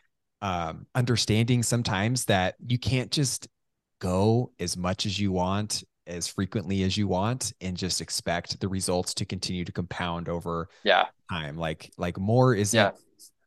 um, 0.40 0.86
understanding 0.94 1.62
sometimes 1.62 2.24
that 2.26 2.54
you 2.66 2.78
can't 2.78 3.10
just 3.10 3.48
go 4.00 4.52
as 4.58 4.76
much 4.76 5.04
as 5.04 5.18
you 5.18 5.32
want 5.32 5.82
as 6.08 6.26
frequently 6.26 6.82
as 6.82 6.96
you 6.96 7.06
want 7.06 7.52
and 7.60 7.76
just 7.76 8.00
expect 8.00 8.58
the 8.60 8.68
results 8.68 9.14
to 9.14 9.24
continue 9.24 9.64
to 9.64 9.72
compound 9.72 10.28
over 10.28 10.68
yeah. 10.82 11.06
time. 11.30 11.56
Like 11.56 11.92
like 11.98 12.18
more 12.18 12.54
isn't 12.54 12.76
yeah. 12.76 12.90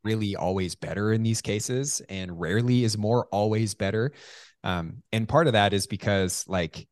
really 0.04 0.36
always 0.36 0.76
better 0.76 1.12
in 1.12 1.24
these 1.24 1.42
cases 1.42 2.02
and 2.08 2.40
rarely 2.40 2.84
is 2.84 2.98
more 2.98 3.26
always 3.32 3.74
better. 3.74 4.14
Um 4.64 5.04
and 5.12 5.28
part 5.28 5.48
of 5.48 5.54
that 5.54 5.74
is 5.74 5.88
because 5.88 6.46
like 6.48 6.88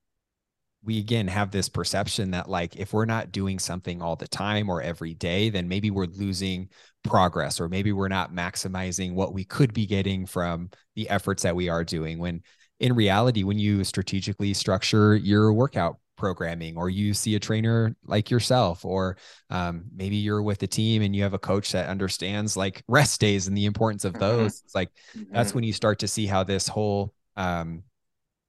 we 0.84 0.97
again 0.97 1.27
have 1.27 1.51
this 1.51 1.69
perception 1.69 2.32
that 2.32 2.49
like 2.49 2.75
if 2.77 2.93
we're 2.93 3.05
not 3.05 3.32
doing 3.32 3.60
something 3.60 4.01
all 4.01 4.15
the 4.15 4.27
time 4.27 4.69
or 4.69 4.82
every 4.82 5.13
day 5.13 5.49
then 5.49 5.67
maybe 5.67 5.91
we're 5.91 6.05
losing 6.05 6.69
progress 7.03 7.60
or 7.60 7.67
maybe 7.67 7.91
we're 7.91 8.08
not 8.08 8.34
maximizing 8.34 9.13
what 9.13 9.34
we 9.34 9.43
could 9.43 9.73
be 9.73 9.86
getting 9.86 10.25
from 10.25 10.69
the 10.95 11.10
efforts 11.10 11.43
that 11.43 11.55
we 11.55 11.67
are 11.67 11.84
doing 11.84 12.17
when 12.17 12.41
in 12.79 12.93
reality 12.93 13.43
when 13.43 13.59
you 13.59 13.83
strategically 13.83 14.53
structure 14.53 15.15
your 15.15 15.53
workout 15.53 15.97
programming 16.19 16.77
or 16.77 16.89
you 16.89 17.13
see 17.13 17.35
a 17.35 17.39
trainer 17.39 17.95
like 18.05 18.29
yourself 18.29 18.83
or 18.83 19.17
um, 19.49 19.85
maybe 19.95 20.17
you're 20.17 20.43
with 20.43 20.61
a 20.63 20.67
team 20.67 21.01
and 21.01 21.15
you 21.15 21.23
have 21.23 21.33
a 21.33 21.39
coach 21.39 21.71
that 21.71 21.89
understands 21.89 22.57
like 22.57 22.83
rest 22.87 23.19
days 23.21 23.47
and 23.47 23.57
the 23.57 23.65
importance 23.65 24.05
of 24.05 24.13
mm-hmm. 24.13 24.21
those 24.21 24.57
mm-hmm. 24.57 24.65
it's 24.65 24.75
like 24.75 24.89
mm-hmm. 25.17 25.33
that's 25.33 25.55
when 25.55 25.63
you 25.63 25.73
start 25.73 25.99
to 25.99 26.07
see 26.07 26.27
how 26.27 26.43
this 26.43 26.67
whole 26.67 27.13
um, 27.37 27.83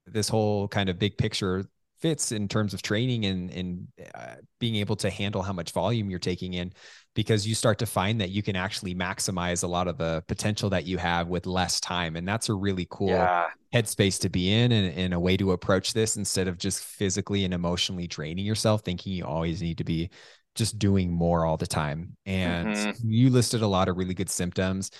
this 0.05 0.27
whole 0.27 0.67
kind 0.67 0.89
of 0.89 0.99
big 0.99 1.17
picture 1.17 1.65
fits 2.01 2.31
in 2.31 2.47
terms 2.47 2.73
of 2.73 2.81
training 2.81 3.25
and 3.25 3.51
and 3.51 3.87
uh, 4.15 4.35
being 4.59 4.75
able 4.75 4.95
to 4.95 5.09
handle 5.09 5.41
how 5.41 5.53
much 5.53 5.71
volume 5.71 6.09
you're 6.09 6.19
taking 6.19 6.55
in 6.55 6.73
because 7.13 7.47
you 7.47 7.53
start 7.53 7.77
to 7.79 7.85
find 7.85 8.19
that 8.19 8.29
you 8.29 8.41
can 8.41 8.55
actually 8.55 8.95
maximize 8.95 9.63
a 9.63 9.67
lot 9.67 9.87
of 9.87 9.97
the 9.97 10.23
potential 10.27 10.69
that 10.69 10.85
you 10.85 10.97
have 10.97 11.27
with 11.27 11.45
less 11.45 11.79
time 11.79 12.15
and 12.15 12.27
that's 12.27 12.49
a 12.49 12.53
really 12.53 12.87
cool 12.89 13.09
yeah. 13.09 13.45
headspace 13.73 14.19
to 14.19 14.29
be 14.29 14.51
in 14.51 14.71
and, 14.71 14.97
and 14.97 15.13
a 15.13 15.19
way 15.19 15.37
to 15.37 15.51
approach 15.51 15.93
this 15.93 16.17
instead 16.17 16.47
of 16.47 16.57
just 16.57 16.83
physically 16.83 17.45
and 17.45 17.53
emotionally 17.53 18.07
draining 18.07 18.45
yourself 18.45 18.81
thinking 18.81 19.13
you 19.13 19.25
always 19.25 19.61
need 19.61 19.77
to 19.77 19.83
be 19.83 20.09
just 20.55 20.79
doing 20.79 21.11
more 21.11 21.45
all 21.45 21.57
the 21.57 21.67
time 21.67 22.15
and 22.25 22.69
mm-hmm. 22.69 23.09
you 23.09 23.29
listed 23.29 23.61
a 23.61 23.67
lot 23.67 23.87
of 23.87 23.97
really 23.97 24.13
good 24.13 24.29
symptoms 24.29 24.91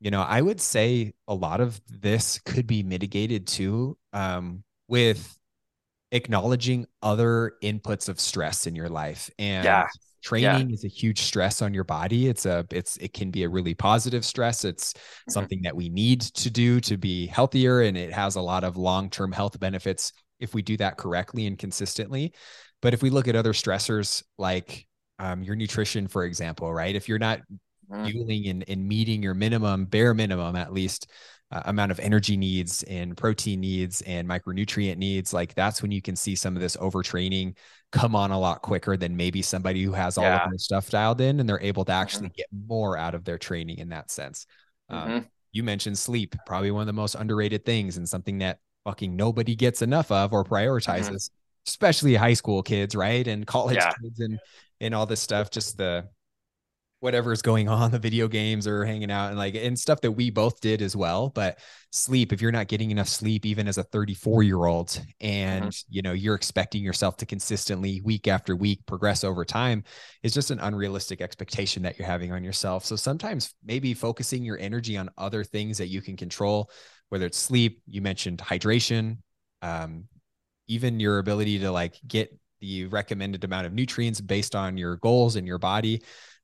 you 0.00 0.10
know 0.10 0.22
i 0.22 0.40
would 0.40 0.60
say 0.60 1.12
a 1.28 1.34
lot 1.34 1.60
of 1.60 1.80
this 1.88 2.40
could 2.44 2.66
be 2.66 2.82
mitigated 2.82 3.46
too 3.46 3.96
um, 4.12 4.62
with 4.88 5.38
acknowledging 6.14 6.86
other 7.02 7.54
inputs 7.62 8.08
of 8.08 8.20
stress 8.20 8.68
in 8.68 8.76
your 8.76 8.88
life 8.88 9.28
and 9.36 9.64
yeah. 9.64 9.86
training 10.22 10.70
yeah. 10.70 10.74
is 10.74 10.84
a 10.84 10.88
huge 10.88 11.22
stress 11.22 11.60
on 11.60 11.74
your 11.74 11.82
body 11.82 12.28
it's 12.28 12.46
a 12.46 12.64
it's 12.70 12.96
it 12.98 13.12
can 13.12 13.32
be 13.32 13.42
a 13.42 13.48
really 13.48 13.74
positive 13.74 14.24
stress 14.24 14.64
it's 14.64 14.92
mm-hmm. 14.92 15.32
something 15.32 15.60
that 15.62 15.74
we 15.74 15.88
need 15.88 16.20
to 16.20 16.50
do 16.50 16.80
to 16.80 16.96
be 16.96 17.26
healthier 17.26 17.82
and 17.82 17.96
it 17.96 18.12
has 18.12 18.36
a 18.36 18.40
lot 18.40 18.62
of 18.62 18.76
long-term 18.76 19.32
health 19.32 19.58
benefits 19.58 20.12
if 20.38 20.54
we 20.54 20.62
do 20.62 20.76
that 20.76 20.96
correctly 20.96 21.48
and 21.48 21.58
consistently 21.58 22.32
but 22.80 22.94
if 22.94 23.02
we 23.02 23.10
look 23.10 23.26
at 23.26 23.34
other 23.34 23.52
stressors 23.52 24.22
like 24.38 24.86
um, 25.18 25.42
your 25.42 25.56
nutrition 25.56 26.06
for 26.06 26.24
example 26.24 26.72
right 26.72 26.94
if 26.94 27.08
you're 27.08 27.18
not 27.18 27.40
mm-hmm. 27.90 28.06
fueling 28.06 28.46
and, 28.46 28.64
and 28.68 28.86
meeting 28.86 29.20
your 29.20 29.34
minimum 29.34 29.84
bare 29.84 30.14
minimum 30.14 30.54
at 30.54 30.72
least 30.72 31.10
uh, 31.54 31.62
amount 31.66 31.92
of 31.92 32.00
energy 32.00 32.36
needs 32.36 32.82
and 32.84 33.16
protein 33.16 33.60
needs 33.60 34.02
and 34.02 34.28
micronutrient 34.28 34.96
needs, 34.96 35.32
like 35.32 35.54
that's 35.54 35.82
when 35.82 35.92
you 35.92 36.02
can 36.02 36.16
see 36.16 36.34
some 36.34 36.56
of 36.56 36.60
this 36.60 36.76
overtraining 36.76 37.56
come 37.92 38.16
on 38.16 38.32
a 38.32 38.38
lot 38.38 38.60
quicker 38.60 38.96
than 38.96 39.16
maybe 39.16 39.40
somebody 39.40 39.84
who 39.84 39.92
has 39.92 40.18
all 40.18 40.24
yeah. 40.24 40.44
of 40.44 40.50
their 40.50 40.58
stuff 40.58 40.90
dialed 40.90 41.20
in 41.20 41.38
and 41.38 41.48
they're 41.48 41.60
able 41.60 41.84
to 41.84 41.92
mm-hmm. 41.92 42.02
actually 42.02 42.26
mm-hmm. 42.26 42.36
get 42.36 42.46
more 42.66 42.98
out 42.98 43.14
of 43.14 43.24
their 43.24 43.38
training 43.38 43.78
in 43.78 43.90
that 43.90 44.10
sense. 44.10 44.46
Um, 44.88 45.08
mm-hmm. 45.08 45.26
You 45.52 45.62
mentioned 45.62 45.96
sleep, 45.96 46.34
probably 46.44 46.72
one 46.72 46.80
of 46.80 46.86
the 46.88 46.92
most 46.92 47.14
underrated 47.14 47.64
things 47.64 47.98
and 47.98 48.08
something 48.08 48.38
that 48.38 48.58
fucking 48.84 49.14
nobody 49.14 49.54
gets 49.54 49.80
enough 49.80 50.10
of 50.10 50.32
or 50.32 50.42
mm-hmm. 50.42 50.54
prioritizes, 50.54 51.08
mm-hmm. 51.08 51.68
especially 51.68 52.16
high 52.16 52.34
school 52.34 52.64
kids, 52.64 52.96
right? 52.96 53.28
And 53.28 53.46
college 53.46 53.76
yeah. 53.76 53.92
kids 54.02 54.18
and 54.18 54.40
and 54.80 54.92
all 54.92 55.06
this 55.06 55.20
stuff. 55.20 55.50
Just 55.50 55.78
the 55.78 56.08
whatever's 57.04 57.42
going 57.42 57.68
on 57.68 57.90
the 57.90 57.98
video 57.98 58.26
games 58.26 58.66
or 58.66 58.82
hanging 58.82 59.10
out 59.10 59.28
and 59.28 59.36
like 59.36 59.54
and 59.54 59.78
stuff 59.78 60.00
that 60.00 60.10
we 60.10 60.30
both 60.30 60.58
did 60.62 60.80
as 60.80 60.96
well 60.96 61.28
but 61.28 61.58
sleep 61.92 62.32
if 62.32 62.40
you're 62.40 62.50
not 62.50 62.66
getting 62.66 62.90
enough 62.90 63.08
sleep 63.08 63.44
even 63.44 63.68
as 63.68 63.76
a 63.76 63.82
34 63.82 64.42
year 64.42 64.64
old 64.64 64.98
and 65.20 65.66
mm-hmm. 65.66 65.94
you 65.94 66.00
know 66.00 66.12
you're 66.12 66.34
expecting 66.34 66.82
yourself 66.82 67.18
to 67.18 67.26
consistently 67.26 68.00
week 68.06 68.26
after 68.26 68.56
week 68.56 68.80
progress 68.86 69.22
over 69.22 69.44
time 69.44 69.84
is 70.22 70.32
just 70.32 70.50
an 70.50 70.58
unrealistic 70.60 71.20
expectation 71.20 71.82
that 71.82 71.98
you're 71.98 72.08
having 72.08 72.32
on 72.32 72.42
yourself 72.42 72.86
so 72.86 72.96
sometimes 72.96 73.54
maybe 73.62 73.92
focusing 73.92 74.42
your 74.42 74.58
energy 74.58 74.96
on 74.96 75.10
other 75.18 75.44
things 75.44 75.76
that 75.76 75.88
you 75.88 76.00
can 76.00 76.16
control 76.16 76.70
whether 77.10 77.26
it's 77.26 77.36
sleep 77.36 77.82
you 77.86 78.00
mentioned 78.00 78.38
hydration 78.38 79.18
um, 79.60 80.04
even 80.68 80.98
your 80.98 81.18
ability 81.18 81.58
to 81.58 81.70
like 81.70 82.00
get 82.08 82.34
the 82.62 82.86
recommended 82.86 83.44
amount 83.44 83.66
of 83.66 83.74
nutrients 83.74 84.22
based 84.22 84.56
on 84.56 84.78
your 84.78 84.96
goals 84.96 85.36
and 85.36 85.46
your 85.46 85.58
body 85.58 86.00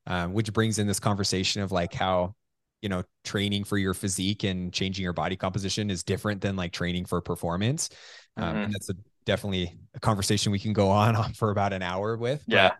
um, 0.07 0.33
which 0.33 0.51
brings 0.53 0.79
in 0.79 0.87
this 0.87 0.99
conversation 0.99 1.61
of 1.61 1.71
like 1.71 1.93
how 1.93 2.35
you 2.81 2.89
know 2.89 3.03
training 3.23 3.63
for 3.63 3.77
your 3.77 3.93
physique 3.93 4.43
and 4.43 4.73
changing 4.73 5.03
your 5.03 5.13
body 5.13 5.35
composition 5.35 5.89
is 5.89 6.03
different 6.03 6.41
than 6.41 6.55
like 6.55 6.71
training 6.71 7.05
for 7.05 7.21
performance 7.21 7.89
um, 8.37 8.43
mm-hmm. 8.43 8.57
and 8.57 8.73
that's 8.73 8.89
a 8.89 8.95
definitely 9.25 9.77
a 9.93 9.99
conversation 9.99 10.51
we 10.51 10.59
can 10.59 10.73
go 10.73 10.89
on, 10.89 11.15
on 11.15 11.33
for 11.33 11.51
about 11.51 11.73
an 11.73 11.81
hour 11.81 12.17
with 12.17 12.43
yeah 12.47 12.69
but, 12.69 12.77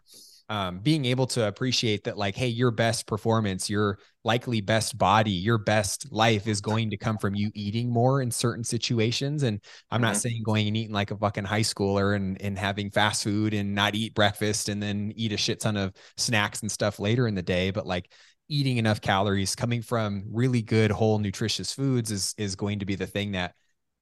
um, 0.51 0.79
being 0.79 1.05
able 1.05 1.27
to 1.27 1.47
appreciate 1.47 2.03
that 2.03 2.17
like 2.17 2.35
hey 2.35 2.49
your 2.49 2.71
best 2.71 3.07
performance 3.07 3.69
your 3.69 3.97
likely 4.25 4.59
best 4.59 4.97
body 4.97 5.31
your 5.31 5.57
best 5.57 6.11
life 6.11 6.45
is 6.45 6.59
going 6.59 6.89
to 6.89 6.97
come 6.97 7.17
from 7.17 7.33
you 7.33 7.49
eating 7.55 7.89
more 7.89 8.21
in 8.21 8.29
certain 8.29 8.65
situations 8.65 9.43
and 9.43 9.61
i'm 9.91 9.95
mm-hmm. 9.95 10.07
not 10.07 10.17
saying 10.17 10.43
going 10.43 10.67
and 10.67 10.75
eating 10.75 10.91
like 10.91 11.09
a 11.09 11.15
fucking 11.15 11.45
high 11.45 11.61
schooler 11.61 12.17
and, 12.17 12.39
and 12.41 12.59
having 12.59 12.91
fast 12.91 13.23
food 13.23 13.53
and 13.53 13.73
not 13.73 13.95
eat 13.95 14.13
breakfast 14.13 14.67
and 14.67 14.83
then 14.83 15.13
eat 15.15 15.31
a 15.31 15.37
shit 15.37 15.61
ton 15.61 15.77
of 15.77 15.93
snacks 16.17 16.59
and 16.59 16.69
stuff 16.69 16.99
later 16.99 17.29
in 17.29 17.33
the 17.33 17.41
day 17.41 17.71
but 17.71 17.87
like 17.87 18.11
eating 18.49 18.75
enough 18.75 18.99
calories 18.99 19.55
coming 19.55 19.81
from 19.81 20.25
really 20.29 20.61
good 20.61 20.91
whole 20.91 21.17
nutritious 21.17 21.71
foods 21.71 22.11
is 22.11 22.35
is 22.37 22.57
going 22.57 22.79
to 22.79 22.85
be 22.85 22.95
the 22.95 23.07
thing 23.07 23.31
that 23.31 23.55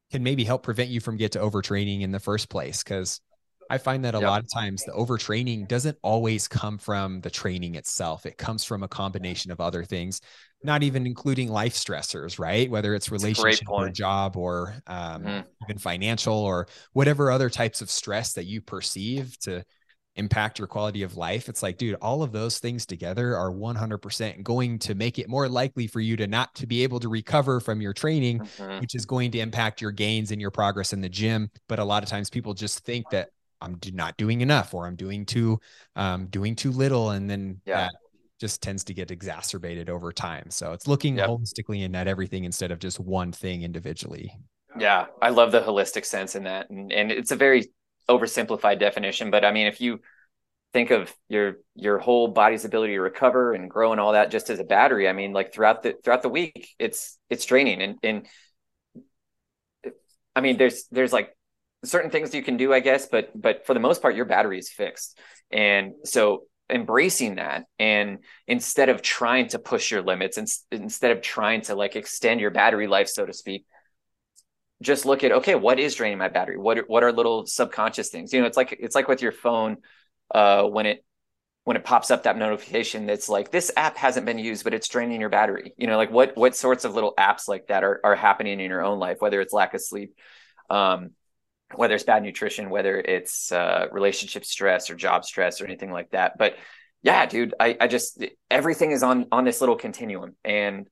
can 0.09 0.23
maybe 0.23 0.43
help 0.43 0.63
prevent 0.63 0.89
you 0.89 0.99
from 0.99 1.15
get 1.15 1.33
to 1.33 1.39
overtraining 1.39 2.01
in 2.01 2.11
the 2.11 2.19
first 2.19 2.49
place 2.49 2.81
because 2.81 3.21
I 3.69 3.77
find 3.77 4.03
that 4.05 4.15
a 4.15 4.19
yep. 4.19 4.27
lot 4.27 4.43
of 4.43 4.51
times 4.51 4.83
the 4.83 4.91
overtraining 4.93 5.67
doesn't 5.67 5.97
always 6.01 6.47
come 6.47 6.77
from 6.77 7.21
the 7.21 7.29
training 7.29 7.75
itself. 7.75 8.25
It 8.25 8.37
comes 8.37 8.63
from 8.63 8.83
a 8.83 8.87
combination 8.87 9.51
of 9.51 9.61
other 9.61 9.83
things, 9.83 10.21
not 10.63 10.81
even 10.81 11.05
including 11.05 11.49
life 11.49 11.75
stressors, 11.75 12.39
right? 12.39 12.69
Whether 12.69 12.95
it's 12.95 13.11
relationship 13.11 13.69
or 13.69 13.89
job 13.89 14.37
or 14.37 14.75
um, 14.87 15.23
mm-hmm. 15.23 15.47
even 15.65 15.77
financial 15.77 16.35
or 16.35 16.67
whatever 16.93 17.31
other 17.31 17.49
types 17.49 17.81
of 17.81 17.91
stress 17.91 18.33
that 18.33 18.45
you 18.45 18.61
perceive 18.61 19.37
to 19.41 19.63
impact 20.15 20.59
your 20.59 20.67
quality 20.67 21.03
of 21.03 21.15
life. 21.15 21.47
It's 21.47 21.63
like, 21.63 21.77
dude, 21.77 21.95
all 22.01 22.23
of 22.23 22.31
those 22.31 22.59
things 22.59 22.85
together 22.85 23.35
are 23.37 23.51
100% 23.51 24.43
going 24.43 24.79
to 24.79 24.95
make 24.95 25.17
it 25.17 25.29
more 25.29 25.47
likely 25.47 25.87
for 25.87 26.01
you 26.01 26.17
to 26.17 26.27
not 26.27 26.53
to 26.55 26.67
be 26.67 26.83
able 26.83 26.99
to 26.99 27.07
recover 27.07 27.59
from 27.59 27.81
your 27.81 27.93
training, 27.93 28.39
mm-hmm. 28.39 28.79
which 28.81 28.95
is 28.95 29.05
going 29.05 29.31
to 29.31 29.39
impact 29.39 29.81
your 29.81 29.91
gains 29.91 30.31
and 30.31 30.41
your 30.41 30.51
progress 30.51 30.91
in 30.91 31.01
the 31.01 31.09
gym. 31.09 31.49
But 31.67 31.79
a 31.79 31.83
lot 31.83 32.03
of 32.03 32.09
times 32.09 32.29
people 32.29 32.53
just 32.53 32.79
think 32.79 33.09
that 33.11 33.29
I'm 33.61 33.79
not 33.93 34.17
doing 34.17 34.41
enough 34.41 34.73
or 34.73 34.87
I'm 34.87 34.95
doing 34.95 35.25
too 35.25 35.59
um, 35.95 36.27
doing 36.27 36.55
too 36.55 36.71
little 36.71 37.11
and 37.11 37.29
then 37.29 37.61
yeah. 37.65 37.81
that 37.81 37.91
just 38.39 38.61
tends 38.61 38.83
to 38.85 38.93
get 38.93 39.11
exacerbated 39.11 39.89
over 39.89 40.11
time. 40.11 40.49
So 40.49 40.71
it's 40.71 40.87
looking 40.87 41.17
yep. 41.17 41.27
holistically 41.27 41.83
and 41.83 41.95
at 41.95 42.07
everything 42.07 42.45
instead 42.45 42.71
of 42.71 42.79
just 42.79 42.99
one 42.99 43.31
thing 43.31 43.63
individually. 43.63 44.33
Yeah, 44.77 45.07
I 45.21 45.29
love 45.29 45.51
the 45.51 45.61
holistic 45.61 46.05
sense 46.05 46.35
in 46.35 46.43
that. 46.43 46.69
And, 46.69 46.91
and 46.91 47.11
it's 47.11 47.31
a 47.31 47.35
very 47.35 47.69
oversimplified 48.09 48.79
definition, 48.79 49.29
but 49.29 49.43
I 49.43 49.51
mean 49.51 49.67
if 49.67 49.81
you 49.81 49.99
think 50.71 50.91
of 50.91 51.13
your 51.27 51.57
your 51.75 51.97
whole 51.97 52.27
body's 52.27 52.63
ability 52.63 52.93
to 52.93 53.01
recover 53.01 53.53
and 53.53 53.69
grow 53.69 53.91
and 53.91 53.99
all 53.99 54.13
that 54.13 54.31
just 54.31 54.49
as 54.49 54.59
a 54.59 54.63
battery, 54.63 55.09
I 55.09 55.13
mean 55.13 55.33
like 55.33 55.53
throughout 55.53 55.83
the 55.83 55.95
throughout 56.03 56.21
the 56.21 56.29
week 56.29 56.69
it's 56.79 57.17
it's 57.29 57.45
draining 57.45 57.81
and 57.81 57.97
and 58.03 58.27
I 60.35 60.41
mean 60.41 60.57
there's 60.57 60.85
there's 60.91 61.11
like 61.11 61.35
certain 61.83 62.11
things 62.11 62.33
you 62.33 62.43
can 62.43 62.57
do, 62.57 62.73
I 62.73 62.79
guess, 62.79 63.07
but 63.07 63.29
but 63.39 63.65
for 63.65 63.73
the 63.73 63.79
most 63.79 64.01
part, 64.01 64.15
your 64.15 64.25
battery 64.25 64.59
is 64.59 64.69
fixed. 64.69 65.17
And 65.51 65.93
so 66.03 66.43
embracing 66.69 67.35
that 67.35 67.65
and 67.79 68.19
instead 68.45 68.89
of 68.89 69.01
trying 69.01 69.47
to 69.47 69.57
push 69.57 69.89
your 69.89 70.03
limits 70.03 70.37
and 70.37 70.47
instead 70.71 71.09
of 71.09 71.19
trying 71.19 71.61
to 71.61 71.73
like 71.73 71.95
extend 71.95 72.39
your 72.39 72.51
battery 72.51 72.85
life, 72.85 73.09
so 73.09 73.25
to 73.25 73.33
speak, 73.33 73.65
just 74.81 75.05
look 75.05 75.23
at 75.23 75.31
okay, 75.31 75.55
what 75.55 75.79
is 75.79 75.95
draining 75.95 76.17
my 76.17 76.29
battery? 76.29 76.57
What 76.57 76.89
what 76.89 77.03
are 77.03 77.11
little 77.11 77.45
subconscious 77.45 78.09
things? 78.09 78.33
You 78.33 78.41
know, 78.41 78.47
it's 78.47 78.57
like 78.57 78.77
it's 78.79 78.95
like 78.95 79.07
with 79.07 79.21
your 79.21 79.31
phone 79.31 79.77
uh, 80.33 80.63
when 80.63 80.85
it 80.85 81.03
when 81.65 81.77
it 81.77 81.83
pops 81.83 82.09
up 82.09 82.23
that 82.23 82.37
notification 82.37 83.05
that's 83.05 83.29
like 83.29 83.51
this 83.51 83.71
app 83.77 83.95
hasn't 83.95 84.25
been 84.25 84.39
used 84.39 84.63
but 84.63 84.73
it's 84.73 84.87
draining 84.87 85.19
your 85.19 85.29
battery 85.29 85.73
you 85.77 85.85
know 85.85 85.97
like 85.97 86.09
what 86.09 86.35
what 86.35 86.55
sorts 86.55 86.83
of 86.83 86.95
little 86.95 87.13
apps 87.19 87.47
like 87.47 87.67
that 87.67 87.83
are, 87.83 87.99
are 88.03 88.15
happening 88.15 88.59
in 88.59 88.71
your 88.71 88.83
own 88.83 88.97
life 88.97 89.17
whether 89.19 89.39
it's 89.39 89.53
lack 89.53 89.75
of 89.75 89.81
sleep 89.81 90.15
um, 90.71 91.11
whether 91.75 91.95
it's 91.95 92.03
bad 92.03 92.23
nutrition, 92.23 92.69
whether 92.69 92.97
it's 92.99 93.51
uh, 93.51 93.87
relationship 93.91 94.45
stress 94.45 94.89
or 94.89 94.95
job 94.95 95.23
stress 95.25 95.61
or 95.61 95.65
anything 95.65 95.91
like 95.91 96.09
that. 96.11 96.37
But 96.37 96.55
yeah, 97.01 97.25
dude, 97.25 97.53
I, 97.59 97.77
I 97.79 97.87
just 97.87 98.23
everything 98.49 98.91
is 98.91 99.03
on 99.03 99.27
on 99.31 99.45
this 99.45 99.61
little 99.61 99.75
continuum, 99.75 100.35
and 100.43 100.87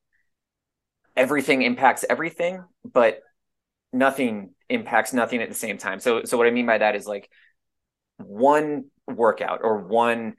everything 1.16 1.62
impacts 1.62 2.04
everything, 2.08 2.64
but 2.84 3.20
nothing 3.92 4.54
impacts 4.68 5.12
nothing 5.12 5.42
at 5.42 5.48
the 5.48 5.54
same 5.54 5.78
time. 5.78 6.00
So 6.00 6.24
so 6.24 6.38
what 6.38 6.46
I 6.46 6.50
mean 6.50 6.66
by 6.66 6.78
that 6.78 6.96
is 6.96 7.06
like 7.06 7.28
one 8.16 8.86
workout 9.06 9.60
or 9.62 9.82
one 9.82 10.34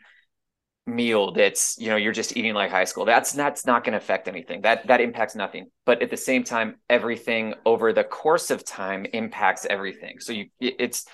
meal 0.90 1.32
that's 1.32 1.78
you 1.80 1.90
know 1.90 1.96
you're 1.96 2.14
just 2.14 2.36
eating 2.36 2.54
like 2.54 2.72
high 2.72 2.84
school. 2.86 3.06
That's 3.06 3.32
that's 3.32 3.66
not 3.66 3.84
going 3.84 3.94
to 3.94 3.98
affect 3.98 4.28
anything. 4.28 4.62
That 4.62 4.88
that 4.88 5.02
impacts 5.02 5.36
nothing. 5.36 5.68
But 5.86 6.02
at 6.02 6.10
the 6.10 6.18
same 6.18 6.44
time 6.44 6.76
everything 6.90 7.54
over 7.66 7.94
the 7.94 8.04
course 8.04 8.52
of 8.52 8.66
time 8.66 9.06
impacts 9.14 9.66
everything. 9.66 10.20
So 10.20 10.34
you 10.34 10.48
it's 10.60 11.06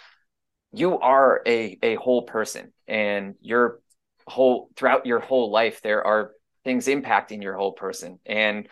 you 0.72 1.00
are 1.00 1.42
a 1.46 1.78
a 1.82 1.96
whole 1.96 2.24
person 2.24 2.74
and 2.88 3.36
your 3.42 3.80
whole 4.28 4.70
throughout 4.76 5.06
your 5.06 5.20
whole 5.20 5.52
life 5.52 5.82
there 5.82 6.06
are 6.06 6.32
things 6.66 6.88
impacting 6.88 7.42
your 7.42 7.56
whole 7.56 7.72
person. 7.72 8.20
And 8.26 8.68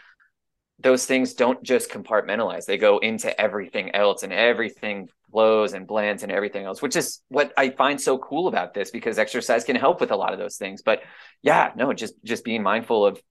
those 0.80 1.06
things 1.06 1.36
don't 1.36 1.64
just 1.64 1.90
compartmentalize. 1.90 2.66
They 2.66 2.78
go 2.78 2.98
into 2.98 3.40
everything 3.40 3.96
else 3.96 4.24
and 4.24 4.34
everything 4.34 5.08
flows 5.34 5.74
and 5.74 5.86
blends 5.88 6.24
and 6.24 6.32
everything 6.32 6.66
else, 6.66 6.82
which 6.82 6.96
is 6.96 7.22
what 7.28 7.52
I 7.58 7.72
find 7.72 8.00
so 8.00 8.18
cool 8.18 8.48
about 8.48 8.74
this 8.74 8.92
because 8.92 9.20
exercise 9.20 9.66
can 9.66 9.76
help 9.76 10.00
with 10.00 10.12
a 10.12 10.16
lot 10.16 10.32
of 10.32 10.40
those 10.40 10.56
things. 10.56 10.82
But 10.82 11.02
yeah, 11.42 11.72
no, 11.76 11.92
just 11.92 12.14
just 12.24 12.46
being 12.46 12.64
mindful 12.64 13.06
of 13.06 13.22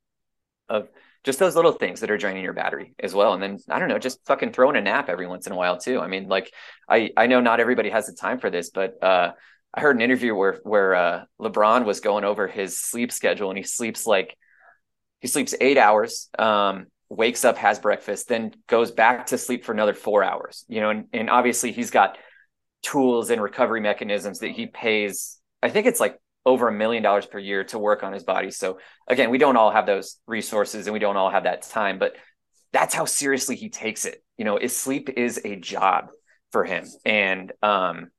of 0.68 0.88
just 1.24 1.38
those 1.38 1.56
little 1.56 1.72
things 1.72 2.00
that 2.00 2.10
are 2.10 2.18
draining 2.18 2.42
your 2.42 2.52
battery 2.52 2.94
as 2.98 3.14
well. 3.14 3.34
And 3.34 3.42
then 3.42 3.58
I 3.70 3.78
don't 3.78 3.88
know, 3.88 3.98
just 3.98 4.26
fucking 4.26 4.52
throwing 4.52 4.76
a 4.76 4.80
nap 4.80 5.08
every 5.08 5.26
once 5.26 5.46
in 5.46 5.52
a 5.52 5.56
while 5.56 5.78
too. 5.78 6.00
I 6.00 6.08
mean, 6.08 6.28
like 6.28 6.52
I 6.88 7.10
I 7.16 7.26
know 7.28 7.40
not 7.40 7.60
everybody 7.60 7.90
has 7.90 8.06
the 8.06 8.14
time 8.14 8.38
for 8.38 8.50
this, 8.50 8.70
but 8.70 9.02
uh 9.02 9.32
I 9.72 9.80
heard 9.80 9.96
an 9.96 10.02
interview 10.02 10.34
where 10.34 10.58
where 10.64 10.94
uh 10.94 11.24
LeBron 11.40 11.84
was 11.84 12.00
going 12.00 12.24
over 12.24 12.48
his 12.48 12.78
sleep 12.78 13.12
schedule 13.12 13.50
and 13.50 13.58
he 13.58 13.64
sleeps 13.64 14.06
like 14.06 14.36
he 15.20 15.28
sleeps 15.28 15.54
eight 15.60 15.78
hours. 15.78 16.28
Um 16.38 16.86
wakes 17.16 17.44
up, 17.44 17.58
has 17.58 17.78
breakfast, 17.78 18.28
then 18.28 18.54
goes 18.66 18.90
back 18.90 19.26
to 19.26 19.38
sleep 19.38 19.64
for 19.64 19.72
another 19.72 19.94
four 19.94 20.24
hours. 20.24 20.64
You 20.68 20.80
know, 20.80 20.90
and, 20.90 21.04
and 21.12 21.30
obviously 21.30 21.72
he's 21.72 21.90
got 21.90 22.16
tools 22.82 23.30
and 23.30 23.40
recovery 23.40 23.80
mechanisms 23.80 24.40
that 24.40 24.50
he 24.50 24.66
pays. 24.66 25.38
I 25.62 25.68
think 25.68 25.86
it's 25.86 26.00
like 26.00 26.18
over 26.44 26.68
a 26.68 26.72
million 26.72 27.02
dollars 27.02 27.26
per 27.26 27.38
year 27.38 27.64
to 27.64 27.78
work 27.78 28.02
on 28.02 28.12
his 28.12 28.24
body. 28.24 28.50
So 28.50 28.78
again, 29.06 29.30
we 29.30 29.38
don't 29.38 29.56
all 29.56 29.70
have 29.70 29.86
those 29.86 30.16
resources 30.26 30.86
and 30.86 30.92
we 30.92 30.98
don't 30.98 31.16
all 31.16 31.30
have 31.30 31.44
that 31.44 31.62
time, 31.62 31.98
but 31.98 32.16
that's 32.72 32.94
how 32.94 33.04
seriously 33.04 33.54
he 33.54 33.68
takes 33.68 34.04
it. 34.04 34.24
You 34.38 34.44
know, 34.44 34.56
is 34.56 34.76
sleep 34.76 35.10
is 35.10 35.40
a 35.44 35.56
job 35.56 36.08
for 36.50 36.64
him. 36.64 36.86
And 37.04 37.52
um 37.62 38.10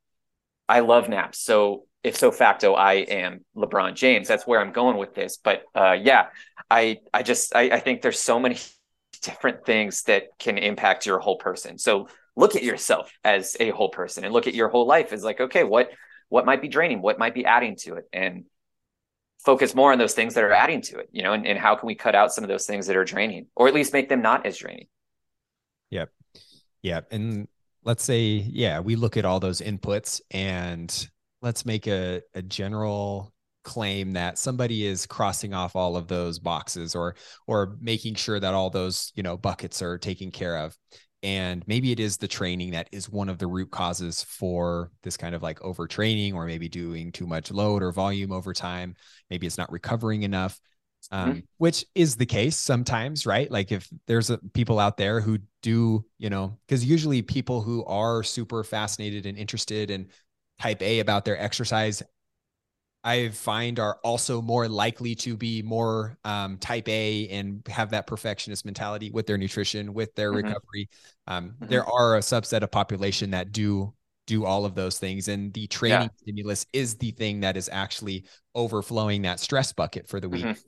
I 0.69 0.79
love 0.79 1.09
naps. 1.09 1.39
So 1.39 1.85
ipso 2.03 2.31
facto 2.31 2.73
I 2.73 2.93
am 2.93 3.43
LeBron 3.57 3.95
James. 3.95 4.27
That's 4.27 4.47
where 4.47 4.61
I'm 4.61 4.71
going 4.71 4.97
with 4.97 5.15
this. 5.15 5.37
But 5.37 5.63
uh 5.75 5.97
yeah, 5.99 6.27
I 6.69 6.99
I 7.13 7.23
just 7.23 7.55
I, 7.55 7.71
I 7.71 7.79
think 7.79 8.01
there's 8.01 8.19
so 8.19 8.39
many 8.39 8.57
different 9.23 9.65
things 9.65 10.03
that 10.03 10.37
can 10.37 10.57
impact 10.57 11.05
your 11.05 11.19
whole 11.19 11.37
person. 11.37 11.77
So 11.77 12.07
look 12.35 12.55
at 12.55 12.63
yourself 12.63 13.11
as 13.23 13.57
a 13.59 13.69
whole 13.71 13.89
person 13.89 14.23
and 14.23 14.33
look 14.33 14.47
at 14.47 14.53
your 14.53 14.69
whole 14.69 14.85
life 14.85 15.13
as 15.13 15.23
like, 15.23 15.39
okay, 15.39 15.63
what 15.63 15.89
what 16.29 16.45
might 16.45 16.61
be 16.61 16.67
draining, 16.67 17.01
what 17.01 17.19
might 17.19 17.33
be 17.33 17.45
adding 17.45 17.75
to 17.77 17.95
it, 17.95 18.05
and 18.11 18.45
focus 19.43 19.75
more 19.75 19.91
on 19.91 19.97
those 19.97 20.13
things 20.13 20.33
that 20.33 20.43
are 20.43 20.53
adding 20.53 20.81
to 20.81 20.97
it, 20.97 21.09
you 21.11 21.21
know, 21.21 21.33
and, 21.33 21.45
and 21.45 21.59
how 21.59 21.75
can 21.75 21.85
we 21.85 21.95
cut 21.95 22.15
out 22.15 22.33
some 22.33 22.43
of 22.43 22.47
those 22.47 22.65
things 22.65 22.87
that 22.87 22.95
are 22.95 23.03
draining 23.03 23.47
or 23.55 23.67
at 23.67 23.73
least 23.73 23.93
make 23.93 24.09
them 24.09 24.21
not 24.21 24.45
as 24.45 24.57
draining. 24.57 24.87
Yep. 25.89 26.09
Yep. 26.81 27.07
And 27.11 27.47
let's 27.83 28.03
say, 28.03 28.23
yeah, 28.23 28.79
we 28.79 28.95
look 28.95 29.17
at 29.17 29.25
all 29.25 29.39
those 29.39 29.61
inputs 29.61 30.21
and 30.31 31.09
let's 31.41 31.65
make 31.65 31.87
a, 31.87 32.21
a 32.33 32.41
general 32.41 33.32
claim 33.63 34.13
that 34.13 34.37
somebody 34.37 34.85
is 34.85 35.05
crossing 35.05 35.53
off 35.53 35.75
all 35.75 35.95
of 35.95 36.07
those 36.07 36.39
boxes 36.39 36.95
or 36.95 37.15
or 37.47 37.77
making 37.79 38.15
sure 38.15 38.39
that 38.39 38.53
all 38.53 38.69
those 38.69 39.11
you 39.15 39.23
know 39.23 39.37
buckets 39.37 39.81
are 39.81 39.97
taken 39.97 40.31
care 40.31 40.57
of 40.57 40.77
and 41.21 41.63
maybe 41.67 41.91
it 41.93 42.01
is 42.01 42.17
the 42.17 42.27
training 42.27 42.71
that 42.71 42.89
is 42.91 43.09
one 43.09 43.29
of 43.29 43.39
the 43.39 43.47
root 43.47 43.71
causes 43.71 44.23
for 44.23 44.91
this 45.03 45.15
kind 45.15 45.33
of 45.33 45.41
like 45.41 45.59
overtraining 45.61 46.33
or 46.33 46.45
maybe 46.45 46.67
doing 46.67 47.11
too 47.11 47.25
much 47.25 47.51
load 47.51 47.81
or 47.81 47.91
volume 47.91 48.31
over 48.31 48.53
time 48.53 48.95
maybe 49.29 49.47
it's 49.47 49.57
not 49.57 49.71
recovering 49.71 50.23
enough 50.23 50.59
um, 51.11 51.29
mm-hmm. 51.29 51.39
which 51.57 51.85
is 51.95 52.15
the 52.15 52.25
case 52.25 52.57
sometimes, 52.57 53.25
right? 53.25 53.49
Like 53.49 53.71
if 53.71 53.89
there's 54.07 54.29
a, 54.29 54.37
people 54.53 54.79
out 54.79 54.97
there 54.97 55.19
who 55.19 55.39
do, 55.61 56.05
you 56.17 56.29
know, 56.29 56.57
because 56.65 56.85
usually 56.85 57.21
people 57.21 57.61
who 57.61 57.83
are 57.85 58.23
super 58.23 58.63
fascinated 58.63 59.25
and 59.25 59.37
interested 59.37 59.91
in 59.91 60.07
type 60.59 60.81
A 60.81 60.99
about 60.99 61.25
their 61.25 61.39
exercise, 61.39 62.03
I 63.03 63.29
find 63.29 63.79
are 63.79 63.99
also 64.03 64.41
more 64.41 64.67
likely 64.69 65.13
to 65.15 65.35
be 65.35 65.61
more 65.61 66.17
um, 66.23 66.57
type 66.57 66.87
A 66.87 67.27
and 67.29 67.61
have 67.67 67.89
that 67.89 68.07
perfectionist 68.07 68.63
mentality 68.63 69.11
with 69.11 69.27
their 69.27 69.37
nutrition, 69.37 69.93
with 69.93 70.15
their 70.15 70.31
mm-hmm. 70.31 70.47
recovery. 70.47 70.89
Um, 71.27 71.49
mm-hmm. 71.49 71.65
There 71.67 71.85
are 71.85 72.15
a 72.15 72.21
subset 72.21 72.61
of 72.61 72.71
population 72.71 73.31
that 73.31 73.51
do 73.51 73.93
do 74.25 74.45
all 74.45 74.63
of 74.63 74.73
those 74.73 74.99
things 74.99 75.27
and 75.27 75.53
the 75.53 75.67
training 75.67 76.03
yeah. 76.03 76.21
stimulus 76.21 76.65
is 76.71 76.95
the 76.95 77.11
thing 77.11 77.41
that 77.41 77.57
is 77.57 77.69
actually 77.73 78.23
overflowing 78.55 79.23
that 79.23 79.37
stress 79.37 79.73
bucket 79.73 80.07
for 80.07 80.21
the 80.21 80.29
week 80.29 80.45
mm-hmm. 80.45 80.59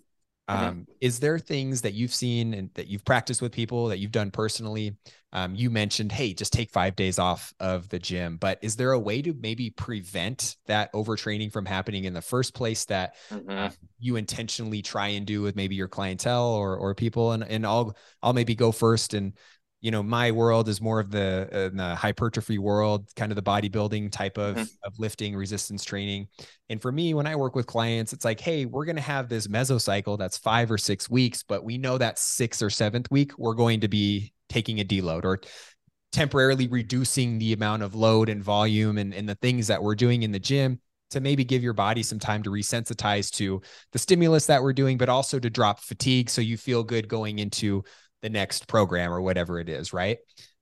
Mm-hmm. 0.49 0.63
Um, 0.63 0.87
is 1.01 1.19
there 1.19 1.39
things 1.39 1.81
that 1.81 1.93
you've 1.93 2.13
seen 2.13 2.53
and 2.53 2.69
that 2.75 2.87
you've 2.87 3.03
practiced 3.03 3.41
with 3.41 3.51
people 3.51 3.87
that 3.87 3.97
you've 3.97 4.11
done 4.11 4.29
personally? 4.29 4.95
Um, 5.33 5.55
you 5.55 5.69
mentioned, 5.69 6.11
hey, 6.11 6.33
just 6.33 6.53
take 6.53 6.69
five 6.71 6.95
days 6.95 7.19
off 7.19 7.53
of 7.59 7.89
the 7.89 7.99
gym, 7.99 8.37
but 8.37 8.59
is 8.61 8.75
there 8.75 8.91
a 8.91 8.99
way 8.99 9.21
to 9.21 9.33
maybe 9.33 9.69
prevent 9.71 10.55
that 10.67 10.93
overtraining 10.93 11.51
from 11.51 11.65
happening 11.65 12.05
in 12.05 12.13
the 12.13 12.21
first 12.21 12.53
place 12.53 12.85
that 12.85 13.15
mm-hmm. 13.29 13.49
uh, 13.49 13.69
you 13.99 14.15
intentionally 14.15 14.81
try 14.81 15.09
and 15.09 15.25
do 15.25 15.41
with 15.41 15.55
maybe 15.55 15.75
your 15.75 15.87
clientele 15.87 16.53
or 16.53 16.77
or 16.77 16.93
people? 16.93 17.31
And 17.31 17.43
and 17.43 17.65
I'll 17.65 17.97
I'll 18.21 18.33
maybe 18.33 18.55
go 18.55 18.71
first 18.71 19.13
and 19.13 19.33
you 19.81 19.91
know 19.91 20.01
my 20.01 20.31
world 20.31 20.67
is 20.67 20.81
more 20.81 20.99
of 20.99 21.11
the, 21.11 21.47
uh, 21.51 21.75
the 21.75 21.95
hypertrophy 21.95 22.57
world 22.57 23.07
kind 23.15 23.31
of 23.31 23.35
the 23.35 23.41
bodybuilding 23.41 24.11
type 24.11 24.37
of, 24.37 24.55
mm-hmm. 24.55 24.63
of 24.83 24.93
lifting 24.97 25.35
resistance 25.35 25.83
training 25.83 26.27
and 26.69 26.81
for 26.81 26.91
me 26.91 27.13
when 27.13 27.27
i 27.27 27.35
work 27.35 27.55
with 27.55 27.67
clients 27.67 28.13
it's 28.13 28.25
like 28.25 28.39
hey 28.39 28.65
we're 28.65 28.85
going 28.85 28.95
to 28.95 29.01
have 29.01 29.29
this 29.29 29.47
mesocycle 29.47 30.17
that's 30.17 30.37
five 30.37 30.71
or 30.71 30.77
six 30.77 31.09
weeks 31.09 31.43
but 31.43 31.63
we 31.63 31.77
know 31.77 31.97
that 31.97 32.17
sixth 32.17 32.61
or 32.61 32.69
seventh 32.69 33.09
week 33.11 33.37
we're 33.37 33.53
going 33.53 33.79
to 33.79 33.87
be 33.87 34.33
taking 34.49 34.79
a 34.79 34.83
deload 34.83 35.23
or 35.25 35.39
temporarily 36.15 36.67
reducing 36.67 37.37
the 37.39 37.51
amount 37.51 37.83
of 37.83 37.93
load 37.93 38.29
and 38.29 38.41
volume 38.41 38.97
and, 38.97 39.13
and 39.13 39.27
the 39.27 39.35
things 39.35 39.67
that 39.67 39.83
we're 39.83 39.95
doing 39.95 40.23
in 40.23 40.31
the 40.31 40.39
gym 40.39 40.79
to 41.11 41.19
maybe 41.19 41.43
give 41.43 41.61
your 41.61 41.73
body 41.73 42.01
some 42.01 42.19
time 42.19 42.41
to 42.41 42.49
resensitize 42.49 43.29
to 43.29 43.61
the 43.91 43.99
stimulus 43.99 44.45
that 44.45 44.63
we're 44.63 44.73
doing, 44.73 44.97
but 44.97 45.09
also 45.09 45.39
to 45.39 45.49
drop 45.49 45.79
fatigue 45.79 46.29
so 46.29 46.41
you 46.41 46.57
feel 46.57 46.83
good 46.83 47.07
going 47.07 47.39
into 47.39 47.83
the 48.25 48.29
next 48.31 48.67
program 48.67 49.13
or 49.13 49.21
whatever 49.21 49.59
it 49.59 49.69
is, 49.69 49.93
right? 49.93 50.17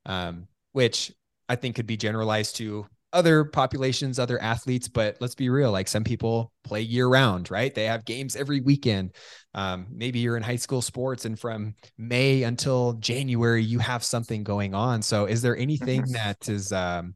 Um, 0.05 0.47
which 0.73 1.13
I 1.47 1.55
think 1.55 1.77
could 1.77 1.87
be 1.87 1.95
generalized 1.95 2.57
to 2.57 2.85
other 3.13 3.45
populations, 3.45 4.19
other 4.19 4.41
athletes, 4.41 4.89
but 4.89 5.15
let's 5.21 5.35
be 5.35 5.47
real. 5.47 5.71
Like 5.71 5.87
some 5.87 6.03
people 6.03 6.51
play 6.65 6.81
year 6.81 7.07
round, 7.07 7.49
right? 7.49 7.73
They 7.73 7.85
have 7.85 8.03
games 8.03 8.35
every 8.35 8.59
weekend. 8.59 9.15
Um, 9.53 9.87
maybe 9.89 10.19
you're 10.19 10.35
in 10.35 10.43
high 10.43 10.57
school 10.57 10.81
sports 10.81 11.23
and 11.23 11.39
from 11.39 11.75
May 11.97 12.43
until 12.43 12.93
January, 12.93 13.63
you 13.63 13.79
have 13.79 14.03
something 14.03 14.43
going 14.43 14.75
on. 14.75 15.01
So 15.01 15.23
is 15.23 15.41
there 15.41 15.55
anything 15.55 16.03
that 16.11 16.49
is, 16.49 16.73
um, 16.73 17.15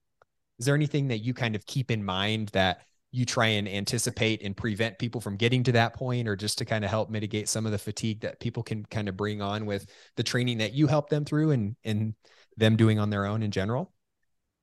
is 0.59 0.65
there 0.65 0.75
anything 0.75 1.09
that 1.09 1.17
you 1.17 1.33
kind 1.33 1.57
of 1.57 1.65
keep 1.65 1.91
in 1.91 2.05
mind 2.05 2.51
that 2.53 2.83
you 3.11 3.25
try 3.25 3.47
and 3.47 3.67
anticipate 3.67 4.41
and 4.43 4.55
prevent 4.55 4.99
people 4.99 5.21
from 5.21 5.37
getting 5.37 5.63
to 5.63 5.71
that 5.71 5.93
point 5.93 6.27
or 6.27 6.35
just 6.35 6.57
to 6.57 6.65
kind 6.65 6.83
of 6.83 6.89
help 6.89 7.09
mitigate 7.09 7.47
some 7.47 7.65
of 7.65 7.71
the 7.71 7.77
fatigue 7.77 8.21
that 8.21 8.39
people 8.39 8.63
can 8.63 8.85
kind 8.85 9.07
of 9.07 9.15
bring 9.15 9.41
on 9.41 9.65
with 9.65 9.85
the 10.17 10.23
training 10.23 10.57
that 10.57 10.73
you 10.73 10.87
help 10.87 11.09
them 11.09 11.23
through 11.23 11.51
and 11.51 11.75
and 11.83 12.13
them 12.57 12.75
doing 12.75 12.99
on 12.99 13.09
their 13.09 13.25
own 13.25 13.43
in 13.43 13.51
general? 13.51 13.93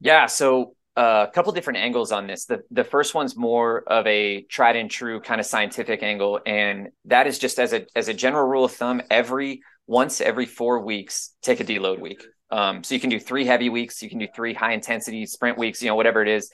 Yeah 0.00 0.26
so 0.26 0.74
uh, 0.96 1.26
a 1.28 1.32
couple 1.32 1.50
different 1.52 1.78
angles 1.80 2.12
on 2.12 2.26
this. 2.26 2.44
The 2.44 2.62
the 2.70 2.84
first 2.84 3.14
one's 3.14 3.36
more 3.36 3.82
of 3.88 4.06
a 4.06 4.42
tried 4.42 4.76
and 4.76 4.90
true 4.90 5.20
kind 5.20 5.40
of 5.40 5.46
scientific 5.46 6.02
angle 6.02 6.40
and 6.46 6.88
that 7.06 7.26
is 7.26 7.38
just 7.38 7.58
as 7.58 7.72
a 7.72 7.86
as 7.96 8.08
a 8.08 8.14
general 8.14 8.46
rule 8.46 8.64
of 8.64 8.72
thumb 8.72 9.00
every 9.10 9.62
once 9.86 10.20
every 10.20 10.46
four 10.46 10.84
weeks 10.84 11.34
take 11.42 11.60
a 11.60 11.64
deload 11.64 12.00
week. 12.00 12.24
Um, 12.50 12.84
so 12.84 12.94
you 12.94 13.00
can 13.00 13.10
do 13.10 13.18
three 13.18 13.46
heavy 13.46 13.70
weeks 13.70 14.02
you 14.02 14.10
can 14.10 14.18
do 14.18 14.28
three 14.34 14.52
high 14.52 14.74
intensity 14.74 15.24
sprint 15.26 15.58
weeks 15.58 15.82
you 15.82 15.88
know 15.88 15.96
whatever 15.96 16.22
it 16.22 16.28
is 16.28 16.50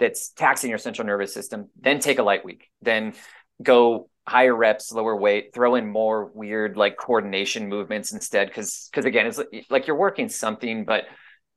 that's 0.00 0.30
taxing 0.30 0.70
your 0.70 0.78
central 0.78 1.06
nervous 1.06 1.32
system, 1.32 1.68
then 1.80 2.00
take 2.00 2.18
a 2.18 2.22
light 2.22 2.44
week, 2.44 2.68
then 2.82 3.14
go 3.62 4.08
higher 4.26 4.54
reps, 4.54 4.92
lower 4.92 5.14
weight, 5.14 5.52
throw 5.54 5.74
in 5.76 5.86
more 5.86 6.30
weird 6.34 6.76
like 6.76 6.96
coordination 6.96 7.68
movements 7.68 8.12
instead. 8.12 8.52
Cause, 8.52 8.88
cause 8.92 9.04
again, 9.04 9.26
it's 9.26 9.40
like 9.70 9.86
you're 9.86 9.96
working 9.96 10.28
something, 10.28 10.84
but 10.84 11.04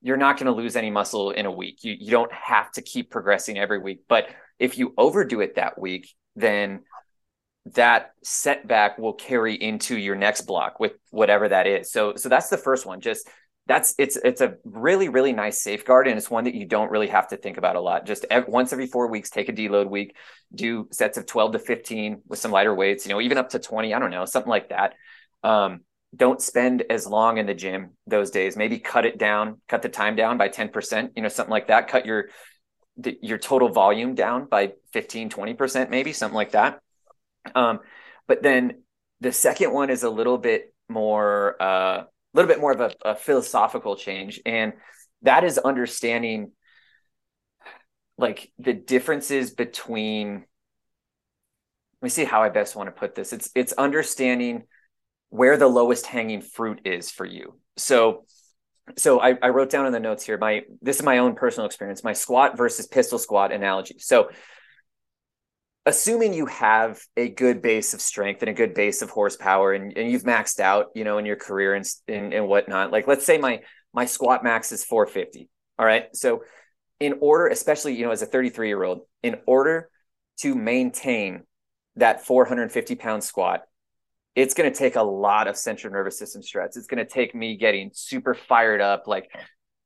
you're 0.02 0.18
not 0.18 0.38
going 0.38 0.48
to 0.48 0.52
lose 0.52 0.76
any 0.76 0.92
muscle 0.92 1.32
in 1.32 1.46
a 1.46 1.52
week. 1.52 1.84
You, 1.84 1.96
you 1.98 2.12
don't 2.12 2.32
have 2.34 2.72
to 2.74 2.82
keep 2.82 3.10
progressing 3.10 3.58
every 3.58 3.80
week. 3.80 4.02
But 4.10 4.28
if 4.60 4.78
you 4.78 4.94
overdo 4.98 5.40
it 5.40 5.56
that 5.56 5.80
week, 5.80 6.10
then 6.36 6.82
that 7.68 8.12
setback 8.24 8.98
will 8.98 9.14
carry 9.14 9.56
into 9.56 9.98
your 9.98 10.16
next 10.16 10.42
block 10.42 10.80
with 10.80 10.94
whatever 11.12 11.48
that 11.48 11.68
is. 11.68 11.92
So, 11.92 12.16
so 12.16 12.28
that's 12.28 12.50
the 12.50 12.58
first 12.58 12.86
one. 12.86 13.00
Just 13.00 13.30
that's 13.66 13.96
it's 13.98 14.18
it's 14.18 14.42
a 14.42 14.56
really 14.66 15.08
really 15.08 15.32
nice 15.32 15.62
safeguard 15.62 16.08
and 16.08 16.18
it's 16.18 16.30
one 16.30 16.44
that 16.44 16.54
you 16.54 16.66
don't 16.66 16.92
really 16.92 17.08
have 17.08 17.30
to 17.30 17.38
think 17.38 17.58
about 17.58 17.76
a 17.76 17.82
lot. 17.82 18.06
Just 18.06 18.26
ev- 18.30 18.48
once 18.48 18.74
every 18.74 18.88
four 18.88 19.08
weeks 19.08 19.30
take 19.30 19.48
a 19.48 19.54
deload 19.54 19.90
week 19.90 20.16
do 20.54 20.88
sets 20.92 21.18
of 21.18 21.26
12 21.26 21.54
to 21.54 21.60
15 21.60 22.22
with 22.28 22.40
some 22.40 22.52
lighter 22.52 22.76
weights 22.76 23.06
you 23.06 23.12
know 23.12 23.22
even 23.22 23.38
up 23.38 23.50
to 23.50 23.60
20 23.60 23.94
i 23.94 24.00
don't 24.00 24.12
know 24.12 24.26
something 24.26 24.50
like 24.50 24.70
that. 24.70 24.96
Um, 25.44 25.82
don't 26.16 26.42
spend 26.42 26.84
as 26.90 27.08
long 27.08 27.38
in 27.38 27.48
the 27.48 27.56
gym 27.56 27.92
those 28.06 28.30
days. 28.30 28.56
Maybe 28.56 28.80
cut 28.80 29.06
it 29.06 29.18
down 29.18 29.62
cut 29.68 29.82
the 29.82 29.90
time 29.90 30.16
down 30.16 30.38
by 30.38 30.50
10% 30.50 31.12
you 31.16 31.24
know 31.24 31.30
something 31.30 31.52
like 31.52 31.68
that. 31.68 31.88
Cut 31.88 32.06
your 32.06 32.30
your 33.22 33.38
total 33.38 33.70
volume 33.70 34.14
down 34.14 34.46
by 34.46 34.74
15 34.92 35.30
20% 35.30 35.90
maybe 35.90 36.12
something 36.12 36.36
like 36.36 36.52
that. 36.52 36.80
Um, 37.56 37.80
but 38.28 38.44
then 38.44 38.84
the 39.22 39.32
second 39.32 39.72
one 39.72 39.90
is 39.90 40.04
a 40.04 40.10
little 40.10 40.38
bit 40.38 40.74
more 40.90 41.56
uh, 41.62 42.04
little 42.34 42.48
bit 42.48 42.60
more 42.60 42.72
of 42.72 42.82
a, 42.82 42.92
a 43.04 43.16
philosophical 43.16 43.96
change. 43.96 44.42
And 44.46 44.74
that 45.22 45.44
is 45.44 45.58
understanding 45.58 46.52
like 48.18 48.52
the 48.60 48.74
differences 48.74 49.52
between 49.52 50.46
let 52.02 52.08
me 52.08 52.10
see 52.10 52.26
how 52.26 52.44
i 52.44 52.50
best 52.50 52.76
want 52.76 52.88
to 52.88 52.92
put 52.92 53.16
this. 53.16 53.34
It's 53.34 53.50
it's 53.56 53.74
understanding 53.74 54.64
where 55.30 55.58
the 55.58 55.68
lowest 55.68 56.06
hanging 56.06 56.42
fruit 56.42 56.82
is 56.86 57.10
for 57.10 57.26
you. 57.26 57.58
So 57.78 58.26
so 58.98 59.22
I, 59.22 59.38
I 59.42 59.50
wrote 59.50 59.70
down 59.70 59.86
in 59.86 59.94
the 59.94 60.00
notes 60.00 60.26
here 60.26 60.38
my 60.38 60.64
this 60.82 60.98
is 60.98 61.04
my 61.04 61.20
own 61.20 61.36
personal 61.36 61.66
experience 61.66 62.04
my 62.04 62.14
squat 62.14 62.58
versus 62.58 62.88
pistol 62.88 63.18
squat 63.18 63.52
analogy. 63.52 63.96
So 64.00 64.30
assuming 65.86 66.34
you 66.34 66.46
have 66.46 67.02
a 67.18 67.30
good 67.30 67.62
base 67.62 67.94
of 67.94 68.02
strength 68.02 68.42
and 68.42 68.50
a 68.50 68.54
good 68.54 68.74
base 68.74 69.02
of 69.02 69.10
horsepower 69.10 69.74
and, 69.74 69.98
and 69.98 70.10
you've 70.10 70.24
maxed 70.24 70.60
out 70.60 70.88
you 70.96 71.04
know 71.04 71.18
in 71.18 71.26
your 71.26 71.36
career 71.36 71.74
and, 71.74 71.86
and 72.08 72.34
and 72.34 72.48
whatnot 72.48 72.92
like 72.92 73.08
let's 73.08 73.26
say 73.26 73.38
my 73.38 73.62
my 73.94 74.06
squat 74.06 74.44
max 74.44 74.72
is 74.72 74.84
450 74.84 75.50
all 75.78 75.86
right? 75.86 76.16
So 76.16 76.44
in 77.00 77.16
order 77.22 77.48
especially 77.48 77.96
you 77.96 78.06
know 78.06 78.12
as 78.12 78.22
a 78.22 78.26
33 78.26 78.68
year 78.68 78.84
old 78.84 79.02
in 79.22 79.38
order 79.46 79.90
to 80.40 80.56
maintain 80.56 81.44
that 81.96 82.26
450 82.26 82.96
pound 82.96 83.24
squat 83.24 83.62
it's 84.36 84.54
going 84.54 84.72
to 84.72 84.78
take 84.78 84.96
a 84.96 85.04
lot 85.04 85.48
of 85.48 85.56
central 85.56 85.94
nervous 85.94 86.18
system 86.18 86.42
stress. 86.42 86.76
It's 86.76 86.88
going 86.88 87.06
to 87.06 87.12
take 87.12 87.36
me 87.36 87.56
getting 87.56 87.92
super 87.94 88.34
fired 88.34 88.82
up 88.82 89.08
like 89.08 89.30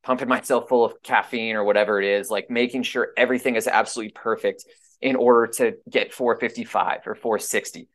pumping 0.04 0.30
myself 0.30 0.70
full 0.70 0.86
of 0.86 1.02
caffeine 1.04 1.56
or 1.56 1.66
whatever 1.66 2.02
it 2.02 2.08
is 2.08 2.30
like 2.30 2.50
making 2.50 2.84
sure 2.84 3.10
everything 3.18 3.58
is 3.58 3.68
absolutely 3.68 4.14
perfect 4.14 4.64
in 5.02 5.16
order 5.16 5.48
to 5.54 5.76
get 5.90 6.14
455 6.14 7.02
or 7.06 7.16
460. 7.16 7.88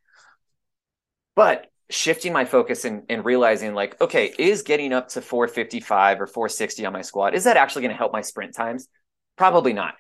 But 1.34 1.66
shifting 1.90 2.32
my 2.32 2.44
focus 2.44 2.84
and, 2.84 3.03
and 3.09 3.24
realizing 3.24 3.74
like, 3.74 4.00
okay, 4.00 4.32
is 4.38 4.62
getting 4.62 4.92
up 4.92 5.09
to 5.09 5.20
455 5.20 6.20
or 6.20 6.26
460 6.26 6.86
on 6.86 6.92
my 6.92 7.03
squat, 7.03 7.34
is 7.34 7.44
that 7.44 7.57
actually 7.57 7.82
going 7.82 7.92
to 7.92 7.98
help 7.98 8.12
my 8.12 8.22
sprint 8.22 8.55
times? 8.55 8.88
Probably 9.36 9.72
not. 9.72 9.94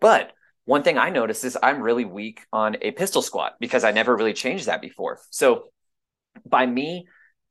But 0.00 0.32
one 0.64 0.82
thing 0.82 0.98
I 0.98 1.10
noticed 1.10 1.44
is 1.44 1.56
I'm 1.62 1.80
really 1.80 2.04
weak 2.04 2.44
on 2.52 2.76
a 2.82 2.90
pistol 2.90 3.22
squat 3.22 3.54
because 3.60 3.84
I 3.84 3.92
never 3.92 4.16
really 4.16 4.32
changed 4.32 4.66
that 4.66 4.80
before. 4.80 5.20
So 5.30 5.68
by 6.44 6.66
me 6.66 7.06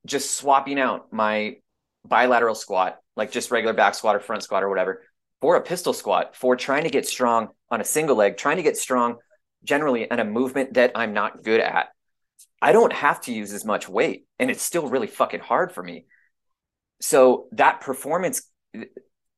just 0.05 0.35
swapping 0.35 0.79
out 0.79 1.11
my 1.11 1.57
bilateral 2.05 2.55
squat, 2.55 2.99
like 3.15 3.31
just 3.31 3.51
regular 3.51 3.73
back 3.73 3.95
squat 3.95 4.15
or 4.15 4.19
front 4.19 4.43
squat 4.43 4.63
or 4.63 4.69
whatever, 4.69 5.01
for 5.45 5.57
a 5.57 5.61
pistol 5.61 5.93
squat 5.93 6.35
for 6.35 6.55
trying 6.55 6.85
to 6.85 6.89
get 6.89 7.05
strong 7.05 7.49
on 7.69 7.79
a 7.79 7.83
single 7.83 8.15
leg, 8.15 8.35
trying 8.35 8.57
to 8.57 8.63
get 8.63 8.75
strong 8.75 9.17
generally 9.63 10.07
in 10.09 10.19
a 10.19 10.25
movement 10.25 10.73
that 10.73 10.91
I'm 10.95 11.13
not 11.13 11.43
good 11.43 11.59
at. 11.59 11.89
I 12.63 12.71
don't 12.71 12.91
have 12.91 13.21
to 13.25 13.31
use 13.31 13.53
as 13.53 13.63
much 13.63 13.87
weight 13.87 14.25
and 14.39 14.49
it's 14.49 14.63
still 14.63 14.89
really 14.89 15.05
fucking 15.05 15.41
hard 15.41 15.71
for 15.71 15.83
me. 15.83 16.05
So 16.99 17.45
that 17.51 17.79
performance, 17.81 18.41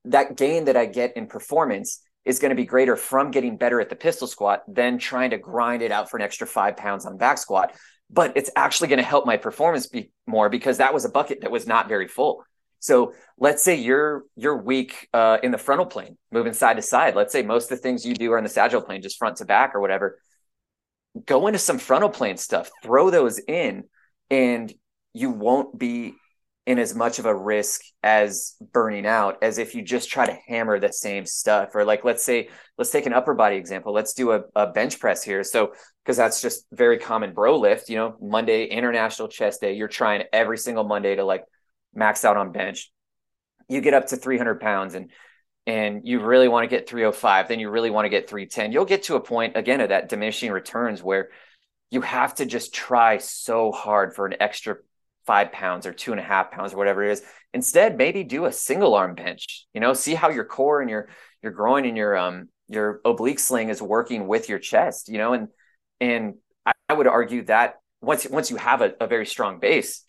that 0.06 0.38
gain 0.38 0.64
that 0.66 0.78
I 0.78 0.86
get 0.86 1.18
in 1.18 1.28
performance 1.28 2.02
is 2.24 2.40
going 2.40 2.52
to 2.52 2.56
be 2.56 2.64
greater 2.64 2.96
from 2.96 3.30
getting 3.30 3.58
better 3.58 3.82
at 3.82 3.90
the 3.90 3.98
pistol 3.98 4.28
squat 4.28 4.64
than 4.66 5.00
trying 5.00 5.32
to 5.32 5.38
grind 5.38 5.82
it 5.82 5.92
out 5.92 6.10
for 6.10 6.16
an 6.16 6.24
extra 6.24 6.48
five 6.48 6.78
pounds 6.78 7.06
on 7.06 7.18
back 7.18 7.38
squat. 7.38 7.76
But 8.10 8.38
it's 8.38 8.52
actually 8.56 8.88
going 8.88 9.00
to 9.00 9.04
help 9.04 9.26
my 9.26 9.36
performance 9.36 9.88
be 9.88 10.14
more 10.26 10.48
because 10.48 10.78
that 10.78 10.94
was 10.94 11.04
a 11.04 11.10
bucket 11.10 11.42
that 11.42 11.52
was 11.52 11.68
not 11.68 11.90
very 11.90 12.08
full. 12.08 12.46
So 12.80 13.14
let's 13.38 13.64
say 13.64 13.76
you're 13.76 14.24
you're 14.36 14.58
weak 14.58 15.10
uh, 15.14 15.38
in 15.44 15.52
the 15.52 15.58
frontal 15.58 15.86
plane, 15.86 16.18
moving 16.32 16.54
side 16.54 16.76
to 16.76 16.82
side. 16.82 17.16
Let's 17.16 17.34
say 17.34 17.42
most 17.42 17.72
of 17.72 17.78
the 17.78 17.82
things 17.82 18.06
you 18.06 18.14
do 18.14 18.32
are 18.32 18.38
in 18.38 18.44
the 18.44 18.50
sagittal 18.50 18.82
plane, 18.82 19.02
just 19.02 19.18
front 19.18 19.38
to 19.38 19.46
back 19.46 19.76
or 19.76 19.82
whatever. 19.82 20.20
go 21.26 21.48
into 21.48 21.60
some 21.60 21.80
frontal 21.80 22.10
plane 22.10 22.38
stuff, 22.38 22.70
throw 22.84 23.10
those 23.10 23.40
in, 23.40 23.84
and 24.30 24.74
you 25.14 25.30
won't 25.30 25.78
be 25.78 26.14
in 26.66 26.80
as 26.80 26.94
much 26.94 27.18
of 27.18 27.26
a 27.26 27.34
risk 27.34 27.82
as 28.04 28.56
burning 28.74 29.06
out 29.06 29.38
as 29.42 29.58
if 29.58 29.74
you 29.74 29.82
just 29.82 30.10
try 30.10 30.26
to 30.26 30.38
hammer 30.48 30.80
the 30.80 30.92
same 30.92 31.26
stuff. 31.26 31.74
Or 31.74 31.86
like, 31.86 32.04
let's 32.04 32.24
say, 32.24 32.50
let's 32.78 32.92
take 32.92 33.06
an 33.06 33.14
upper 33.14 33.34
body 33.34 33.56
example. 33.56 33.94
Let's 33.94 34.14
do 34.14 34.32
a, 34.34 34.42
a 34.54 34.68
bench 34.68 35.00
press 35.00 35.24
here. 35.24 35.44
So, 35.44 35.72
because 36.04 36.18
that's 36.18 36.42
just 36.42 36.66
very 36.72 36.98
common 36.98 37.34
bro 37.34 37.58
lift, 37.58 37.90
you 37.90 37.96
know, 37.96 38.16
Monday, 38.22 38.66
International 38.66 39.28
Chest 39.28 39.62
Day, 39.62 39.74
you're 39.74 39.88
trying 39.88 40.24
every 40.34 40.58
single 40.58 40.84
Monday 40.84 41.16
to 41.16 41.24
like 41.24 41.44
max 41.98 42.24
out 42.24 42.38
on 42.38 42.52
bench. 42.52 42.92
You 43.68 43.82
get 43.82 43.94
up 43.94 44.08
to 44.08 44.16
300 44.16 44.62
pounds 44.62 44.96
and 44.96 45.12
and 45.66 46.08
you 46.08 46.22
really 46.22 46.48
want 46.48 46.64
to 46.64 46.74
get 46.74 46.88
305, 46.88 47.50
then 47.50 47.60
you 47.60 47.70
really 47.70 47.90
want 47.90 48.06
to 48.06 48.10
get 48.10 48.30
310. 48.30 48.72
You'll 48.72 48.86
get 48.86 49.04
to 49.04 49.16
a 49.16 49.20
point 49.20 49.58
again 49.58 49.82
of 49.82 49.90
that 49.90 50.08
diminishing 50.08 50.50
returns 50.50 51.04
where 51.04 51.28
you 51.92 52.00
have 52.00 52.36
to 52.36 52.46
just 52.46 52.74
try 52.74 53.18
so 53.18 53.74
hard 53.74 54.16
for 54.16 54.26
an 54.26 54.36
extra 54.40 54.78
five 55.26 55.52
pounds 55.52 55.86
or 55.86 55.92
two 55.92 56.12
and 56.12 56.22
a 56.22 56.24
half 56.24 56.52
pounds 56.52 56.74
or 56.74 56.78
whatever 56.78 57.04
it 57.04 57.12
is. 57.12 57.24
Instead, 57.54 57.98
maybe 57.98 58.24
do 58.24 58.46
a 58.46 58.52
single 58.52 58.96
arm 58.96 59.14
bench. 59.14 59.66
You 59.74 59.82
know, 59.82 59.94
see 59.94 60.16
how 60.16 60.30
your 60.30 60.46
core 60.46 60.80
and 60.80 60.90
your 60.90 61.10
your 61.44 61.52
groin 61.52 61.86
and 61.86 61.98
your 61.98 62.16
um 62.16 62.48
your 62.70 63.02
oblique 63.04 63.40
sling 63.40 63.70
is 63.70 63.82
working 63.82 64.28
with 64.28 64.48
your 64.48 64.60
chest. 64.60 65.10
You 65.10 65.18
know, 65.18 65.34
and 65.34 65.50
and 66.00 66.36
I, 66.90 66.94
would 66.94 67.08
argue 67.08 67.44
that 67.46 67.76
once 68.02 68.26
once 68.28 68.50
you 68.50 68.58
have 68.58 68.82
a, 68.82 68.94
a 69.02 69.08
very 69.08 69.26
strong 69.26 69.60
base, 69.60 70.04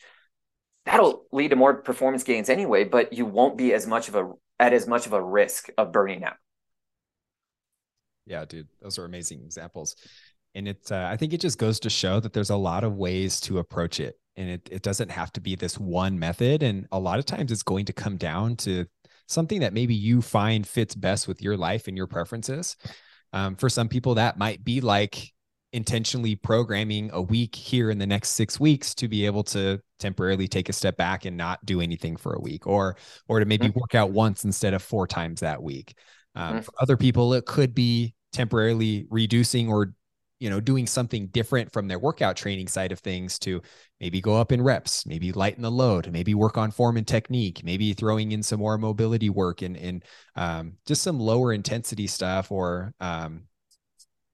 that'll 0.84 1.24
lead 1.32 1.48
to 1.48 1.56
more 1.56 1.74
performance 1.74 2.24
gains 2.24 2.48
anyway. 2.48 2.84
But 2.84 3.12
you 3.12 3.26
won't 3.26 3.56
be 3.56 3.72
as 3.72 3.86
much 3.86 4.08
of 4.08 4.14
a 4.14 4.32
at 4.58 4.72
as 4.72 4.86
much 4.86 5.06
of 5.06 5.12
a 5.12 5.22
risk 5.22 5.68
of 5.78 5.92
burning 5.92 6.24
out. 6.24 6.36
Yeah, 8.26 8.44
dude, 8.44 8.68
those 8.82 8.98
are 8.98 9.04
amazing 9.04 9.42
examples. 9.42 9.96
And 10.54 10.68
it's 10.68 10.90
uh, 10.90 11.08
I 11.10 11.16
think 11.16 11.32
it 11.32 11.40
just 11.40 11.58
goes 11.58 11.80
to 11.80 11.90
show 11.90 12.20
that 12.20 12.32
there's 12.32 12.50
a 12.50 12.56
lot 12.56 12.84
of 12.84 12.96
ways 12.96 13.40
to 13.42 13.58
approach 13.58 14.00
it 14.00 14.18
and 14.38 14.48
it, 14.48 14.68
it 14.70 14.82
doesn't 14.82 15.10
have 15.10 15.32
to 15.32 15.40
be 15.40 15.56
this 15.56 15.78
one 15.78 16.18
method 16.18 16.62
and 16.62 16.86
a 16.92 16.98
lot 16.98 17.18
of 17.18 17.26
times 17.26 17.52
it's 17.52 17.62
going 17.62 17.84
to 17.84 17.92
come 17.92 18.16
down 18.16 18.56
to 18.56 18.86
something 19.26 19.60
that 19.60 19.74
maybe 19.74 19.94
you 19.94 20.22
find 20.22 20.66
fits 20.66 20.94
best 20.94 21.28
with 21.28 21.42
your 21.42 21.56
life 21.56 21.88
and 21.88 21.96
your 21.96 22.06
preferences 22.06 22.76
um, 23.32 23.56
for 23.56 23.68
some 23.68 23.88
people 23.88 24.14
that 24.14 24.38
might 24.38 24.64
be 24.64 24.80
like 24.80 25.32
intentionally 25.72 26.34
programming 26.34 27.10
a 27.12 27.20
week 27.20 27.54
here 27.54 27.90
in 27.90 27.98
the 27.98 28.06
next 28.06 28.30
six 28.30 28.58
weeks 28.58 28.94
to 28.94 29.06
be 29.06 29.26
able 29.26 29.44
to 29.44 29.78
temporarily 29.98 30.48
take 30.48 30.68
a 30.68 30.72
step 30.72 30.96
back 30.96 31.24
and 31.26 31.36
not 31.36 31.64
do 31.64 31.80
anything 31.80 32.16
for 32.16 32.32
a 32.34 32.40
week 32.40 32.66
or 32.66 32.96
or 33.28 33.38
to 33.38 33.44
maybe 33.44 33.68
mm-hmm. 33.68 33.78
work 33.78 33.94
out 33.94 34.10
once 34.10 34.44
instead 34.44 34.72
of 34.72 34.82
four 34.82 35.06
times 35.06 35.40
that 35.40 35.62
week 35.62 35.94
um, 36.34 36.54
mm-hmm. 36.54 36.60
for 36.60 36.72
other 36.80 36.96
people 36.96 37.34
it 37.34 37.44
could 37.44 37.74
be 37.74 38.14
temporarily 38.32 39.06
reducing 39.10 39.68
or 39.68 39.92
you 40.40 40.48
know 40.48 40.60
doing 40.60 40.86
something 40.86 41.26
different 41.28 41.70
from 41.70 41.86
their 41.86 41.98
workout 41.98 42.36
training 42.36 42.68
side 42.68 42.92
of 42.92 43.00
things 43.00 43.38
to 43.38 43.60
maybe 44.00 44.20
go 44.22 44.36
up 44.36 44.52
in 44.52 44.62
reps 44.62 45.04
maybe 45.04 45.32
lighten 45.32 45.62
the 45.62 45.70
load 45.70 46.10
maybe 46.10 46.34
work 46.34 46.56
on 46.56 46.70
form 46.70 46.96
and 46.96 47.06
technique 47.06 47.62
maybe 47.62 47.92
throwing 47.92 48.32
in 48.32 48.42
some 48.42 48.60
more 48.60 48.78
mobility 48.78 49.28
work 49.28 49.60
and 49.60 49.76
and 49.76 50.04
um, 50.36 50.72
just 50.86 51.02
some 51.02 51.18
lower 51.18 51.52
intensity 51.52 52.06
stuff 52.06 52.50
or 52.50 52.94
um, 53.00 53.42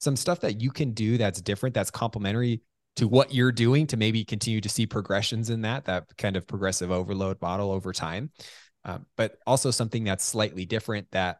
some 0.04 0.16
stuff 0.16 0.40
that 0.40 0.60
you 0.60 0.70
can 0.70 0.92
do 0.92 1.18
that's 1.18 1.40
different 1.40 1.74
that's 1.74 1.90
complementary 1.90 2.60
to 2.96 3.08
what 3.08 3.34
you're 3.34 3.50
doing 3.50 3.86
to 3.88 3.96
maybe 3.96 4.24
continue 4.24 4.60
to 4.60 4.68
see 4.68 4.86
progressions 4.86 5.50
in 5.50 5.62
that 5.62 5.84
that 5.86 6.04
kind 6.16 6.36
of 6.36 6.46
progressive 6.46 6.90
overload 6.90 7.40
model 7.42 7.72
over 7.72 7.92
time 7.92 8.30
um, 8.84 9.06
but 9.16 9.38
also 9.46 9.70
something 9.70 10.04
that's 10.04 10.24
slightly 10.24 10.66
different 10.66 11.10
that 11.10 11.38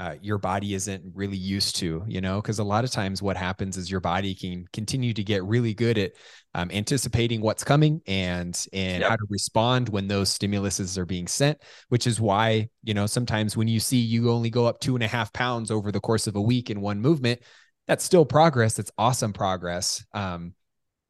uh, 0.00 0.14
your 0.22 0.38
body 0.38 0.72
isn't 0.72 1.04
really 1.14 1.36
used 1.36 1.76
to, 1.76 2.02
you 2.06 2.22
know, 2.22 2.40
because 2.40 2.58
a 2.58 2.64
lot 2.64 2.84
of 2.84 2.90
times 2.90 3.20
what 3.20 3.36
happens 3.36 3.76
is 3.76 3.90
your 3.90 4.00
body 4.00 4.34
can 4.34 4.64
continue 4.72 5.12
to 5.12 5.22
get 5.22 5.44
really 5.44 5.74
good 5.74 5.98
at 5.98 6.12
um, 6.54 6.70
anticipating 6.70 7.42
what's 7.42 7.62
coming 7.62 8.00
and 8.06 8.66
and 8.72 9.02
yep. 9.02 9.10
how 9.10 9.16
to 9.16 9.26
respond 9.28 9.90
when 9.90 10.08
those 10.08 10.36
stimuluses 10.36 10.96
are 10.96 11.04
being 11.04 11.26
sent. 11.26 11.58
Which 11.90 12.06
is 12.06 12.18
why 12.18 12.70
you 12.82 12.94
know 12.94 13.04
sometimes 13.04 13.58
when 13.58 13.68
you 13.68 13.78
see 13.78 13.98
you 13.98 14.30
only 14.30 14.48
go 14.48 14.64
up 14.64 14.80
two 14.80 14.94
and 14.94 15.04
a 15.04 15.06
half 15.06 15.34
pounds 15.34 15.70
over 15.70 15.92
the 15.92 16.00
course 16.00 16.26
of 16.26 16.34
a 16.34 16.40
week 16.40 16.70
in 16.70 16.80
one 16.80 17.02
movement, 17.02 17.42
that's 17.86 18.04
still 18.04 18.24
progress. 18.24 18.74
That's 18.74 18.90
awesome 18.98 19.32
progress. 19.32 20.04
Um, 20.12 20.54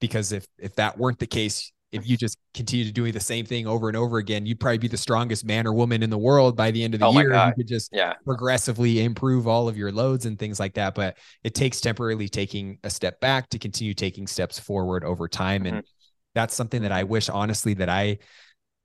because 0.00 0.32
if 0.32 0.46
if 0.58 0.74
that 0.76 0.98
weren't 0.98 1.18
the 1.18 1.26
case, 1.26 1.72
if 1.92 2.08
you 2.08 2.16
just 2.16 2.38
continue 2.54 2.84
to 2.84 2.92
doing 2.92 3.12
the 3.12 3.20
same 3.20 3.44
thing 3.44 3.66
over 3.66 3.88
and 3.88 3.96
over 3.96 4.18
again, 4.18 4.46
you'd 4.46 4.60
probably 4.60 4.78
be 4.78 4.88
the 4.88 4.96
strongest 4.96 5.44
man 5.44 5.66
or 5.66 5.72
woman 5.72 6.02
in 6.02 6.10
the 6.10 6.18
world 6.18 6.56
by 6.56 6.70
the 6.70 6.82
end 6.82 6.94
of 6.94 7.00
the 7.00 7.06
oh 7.06 7.12
year. 7.12 7.32
You 7.32 7.52
could 7.56 7.68
just 7.68 7.90
yeah. 7.92 8.14
progressively 8.24 9.02
improve 9.02 9.46
all 9.46 9.68
of 9.68 9.76
your 9.76 9.90
loads 9.90 10.26
and 10.26 10.38
things 10.38 10.60
like 10.60 10.74
that. 10.74 10.94
But 10.94 11.18
it 11.42 11.54
takes 11.54 11.80
temporarily 11.80 12.28
taking 12.28 12.78
a 12.84 12.90
step 12.90 13.20
back 13.20 13.48
to 13.50 13.58
continue 13.58 13.92
taking 13.92 14.26
steps 14.26 14.58
forward 14.58 15.04
over 15.04 15.28
time. 15.28 15.64
Mm-hmm. 15.64 15.76
And 15.76 15.86
that's 16.34 16.54
something 16.54 16.82
that 16.82 16.92
I 16.92 17.02
wish, 17.02 17.28
honestly, 17.28 17.74
that 17.74 17.88
I 17.88 18.18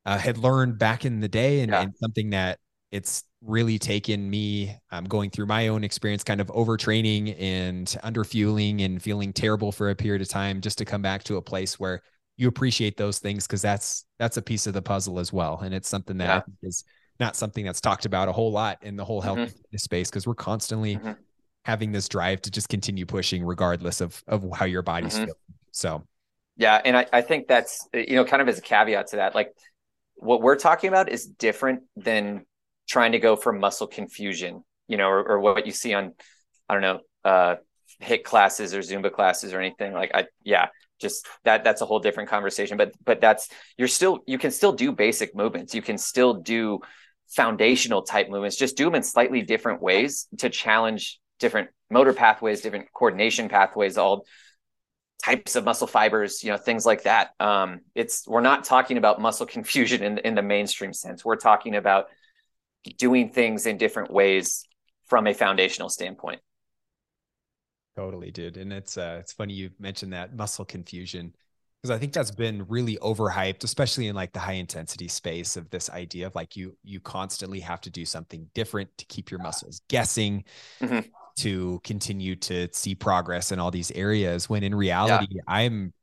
uh, 0.05 0.17
had 0.17 0.38
learned 0.38 0.79
back 0.79 1.05
in 1.05 1.19
the 1.19 1.27
day 1.27 1.61
and, 1.61 1.71
yeah. 1.71 1.81
and 1.81 1.95
something 1.95 2.31
that 2.31 2.59
it's 2.95 3.23
really 3.41 3.77
taken 3.77 4.29
me 4.29 4.73
um, 4.91 5.03
going 5.03 5.29
through 5.29 5.47
my 5.47 5.67
own 5.67 5.83
experience, 5.83 6.23
kind 6.23 6.39
of 6.39 6.47
overtraining 6.47 7.35
and 7.37 7.87
underfueling 8.05 8.85
and 8.85 9.03
feeling 9.03 9.33
terrible 9.33 9.73
for 9.73 9.89
a 9.89 9.95
period 9.95 10.21
of 10.21 10.29
time 10.29 10.61
just 10.61 10.77
to 10.77 10.85
come 10.85 11.01
back 11.01 11.21
to 11.25 11.35
a 11.35 11.41
place 11.41 11.77
where 11.77 12.01
you 12.37 12.47
appreciate 12.47 12.95
those 12.95 13.19
things 13.19 13.45
because 13.45 13.61
that's 13.61 14.05
that's 14.17 14.37
a 14.37 14.41
piece 14.41 14.65
of 14.65 14.73
the 14.73 14.81
puzzle 14.81 15.19
as 15.19 15.31
well 15.31 15.59
and 15.63 15.73
it's 15.73 15.87
something 15.87 16.17
that 16.17 16.43
yeah. 16.47 16.67
is 16.67 16.83
not 17.19 17.35
something 17.35 17.63
that's 17.63 17.79
talked 17.79 18.05
about 18.05 18.27
a 18.27 18.31
whole 18.31 18.51
lot 18.51 18.77
in 18.81 18.97
the 18.97 19.05
whole 19.05 19.21
health 19.21 19.37
mm-hmm. 19.37 19.77
space 19.77 20.09
because 20.09 20.27
we're 20.27 20.35
constantly 20.35 20.97
mm-hmm. 20.97 21.13
having 21.63 21.93
this 21.93 22.09
drive 22.09 22.41
to 22.41 22.51
just 22.51 22.67
continue 22.67 23.05
pushing 23.05 23.43
regardless 23.45 24.01
of 24.01 24.21
of 24.27 24.45
how 24.53 24.65
your 24.65 24.81
body's 24.81 25.13
mm-hmm. 25.13 25.23
feeling 25.23 25.39
so 25.71 26.03
yeah 26.57 26.81
and 26.83 26.97
I, 26.97 27.05
I 27.13 27.21
think 27.21 27.47
that's 27.47 27.87
you 27.93 28.17
know 28.17 28.25
kind 28.25 28.41
of 28.41 28.49
as 28.49 28.57
a 28.57 28.61
caveat 28.61 29.07
to 29.07 29.15
that 29.17 29.33
like 29.33 29.53
what 30.15 30.41
we're 30.41 30.57
talking 30.57 30.89
about 30.89 31.09
is 31.09 31.25
different 31.25 31.83
than 31.95 32.45
trying 32.88 33.13
to 33.13 33.19
go 33.19 33.36
for 33.36 33.51
muscle 33.53 33.88
confusion 33.88 34.63
you 34.88 34.97
know 34.97 35.07
or, 35.07 35.23
or 35.23 35.39
what 35.39 35.65
you 35.65 35.71
see 35.71 35.93
on 35.93 36.13
i 36.69 36.73
don't 36.73 36.81
know 36.81 36.99
uh 37.23 37.55
HIIT 38.01 38.23
classes 38.23 38.73
or 38.73 38.79
zumba 38.79 39.11
classes 39.11 39.53
or 39.53 39.59
anything 39.59 39.93
like 39.93 40.11
i 40.13 40.25
yeah 40.43 40.67
just 40.99 41.27
that 41.43 41.63
that's 41.63 41.81
a 41.81 41.86
whole 41.86 41.99
different 41.99 42.29
conversation 42.29 42.77
but 42.77 42.93
but 43.03 43.19
that's 43.19 43.49
you're 43.77 43.88
still 43.88 44.19
you 44.25 44.38
can 44.38 44.51
still 44.51 44.71
do 44.71 44.91
basic 44.91 45.36
movements. 45.36 45.75
You 45.75 45.81
can 45.81 45.97
still 45.97 46.36
do 46.36 46.79
foundational 47.27 48.03
type 48.03 48.29
movements. 48.29 48.55
Just 48.55 48.77
do 48.77 48.86
them 48.86 48.95
in 48.95 49.03
slightly 49.03 49.41
different 49.41 49.81
ways 49.81 50.27
to 50.38 50.49
challenge 50.49 51.19
different 51.39 51.69
motor 51.89 52.13
pathways 52.13 52.61
different 52.61 52.88
coordination 52.93 53.49
pathways 53.49 53.97
all 53.97 54.25
types 55.23 55.55
of 55.55 55.63
muscle 55.65 55.88
fibers 55.88 56.43
you 56.43 56.51
know 56.51 56.57
things 56.57 56.86
like 56.86 57.03
that. 57.03 57.31
Um 57.39 57.81
it's 57.93 58.27
we're 58.27 58.41
not 58.41 58.63
talking 58.63 58.97
about 58.97 59.19
muscle 59.19 59.45
confusion 59.45 60.01
in 60.01 60.17
in 60.19 60.36
the 60.36 60.41
mainstream 60.41 60.93
sense. 60.93 61.25
We're 61.25 61.36
talking 61.36 61.75
about 61.75 62.05
doing 62.97 63.29
things 63.29 63.65
in 63.65 63.77
different 63.77 64.11
ways 64.11 64.65
from 65.05 65.27
a 65.27 65.33
foundational 65.33 65.89
standpoint 65.89 66.41
Totally, 67.95 68.29
dude. 68.29 68.57
And 68.57 68.73
it's 68.73 68.97
uh 68.97 69.17
it's 69.19 69.31
funny 69.31 69.53
you 69.53 69.69
mentioned 69.79 70.13
that 70.13 70.36
muscle 70.36 70.65
confusion 70.65 71.33
because 71.81 71.95
I 71.95 71.97
think 71.99 72.13
that's 72.13 72.31
been 72.31 72.65
really 72.67 72.97
overhyped, 72.97 73.63
especially 73.63 74.07
in 74.07 74.15
like 74.15 74.33
the 74.33 74.39
high 74.39 74.53
intensity 74.53 75.07
space 75.07 75.55
of 75.55 75.69
this 75.69 75.89
idea 75.89 76.27
of 76.27 76.36
like 76.36 76.57
you 76.57 76.75
you 76.83 76.99
constantly 76.99 77.61
have 77.61 77.79
to 77.81 77.89
do 77.89 78.03
something 78.03 78.49
different 78.53 78.89
to 78.97 79.05
keep 79.05 79.31
your 79.31 79.39
muscles 79.39 79.81
guessing, 79.88 80.43
mm-hmm. 80.81 81.07
to 81.38 81.79
continue 81.86 82.36
to 82.36 82.67
see 82.73 82.95
progress 82.95 83.53
in 83.53 83.59
all 83.59 83.71
these 83.71 83.91
areas. 83.91 84.49
When 84.49 84.63
in 84.63 84.75
reality, 84.75 85.27
yeah. 85.29 85.41
I'm 85.47 85.93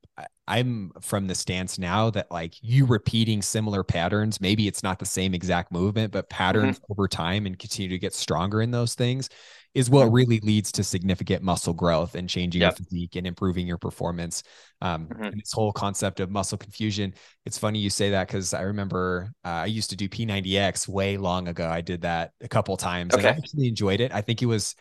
I'm 0.53 0.93
from 1.01 1.29
the 1.29 1.35
stance 1.35 1.79
now 1.79 2.11
that 2.11 2.31
like 2.31 2.55
you 2.61 2.85
repeating 2.85 3.41
similar 3.41 3.83
patterns, 3.83 4.39
maybe 4.39 4.69
it's 4.69 4.83
not 4.83 4.99
the 4.99 5.07
same 5.07 5.33
exact 5.33 5.73
movement, 5.73 6.13
but 6.13 6.29
patterns 6.29 6.79
mm-hmm. 6.79 6.93
over 6.93 7.09
time 7.09 7.47
and 7.47 7.59
continue 7.59 7.89
to 7.89 7.99
get 7.99 8.13
stronger 8.13 8.61
in 8.61 8.71
those 8.71 8.95
things 8.95 9.31
is 9.75 9.89
what 9.89 10.13
really 10.13 10.39
leads 10.41 10.71
to 10.73 10.85
significant 10.85 11.43
muscle 11.43 11.73
growth 11.73 12.15
and 12.15 12.29
changing 12.29 12.61
yep. 12.61 12.73
your 12.73 12.85
physique 12.85 13.17
and 13.17 13.27
improving 13.27 13.67
your 13.67 13.79
performance. 13.79 14.43
Um, 14.83 15.07
mm-hmm. 15.07 15.23
And 15.23 15.41
this 15.41 15.53
whole 15.55 15.73
concept 15.73 16.21
of 16.21 16.31
muscle 16.31 16.59
confusion. 16.59 17.15
It's 17.47 17.57
funny 17.57 17.79
you 17.79 17.89
say 17.89 18.11
that 18.11 18.29
because 18.29 18.53
I 18.53 18.63
remember 18.63 19.33
uh, 19.47 19.49
I 19.49 19.67
used 19.67 19.89
to 19.89 19.97
do 19.97 20.07
P90X 20.07 20.87
way 20.87 21.17
long 21.17 21.49
ago. 21.49 21.67
I 21.67 21.81
did 21.81 22.03
that 22.03 22.33
a 22.43 22.49
couple 22.49 22.77
times 22.77 23.15
okay. 23.15 23.27
and 23.27 23.35
I 23.35 23.39
actually 23.39 23.69
enjoyed 23.69 24.01
it. 24.01 24.13
I 24.13 24.21
think 24.21 24.43
it 24.43 24.47
was 24.47 24.75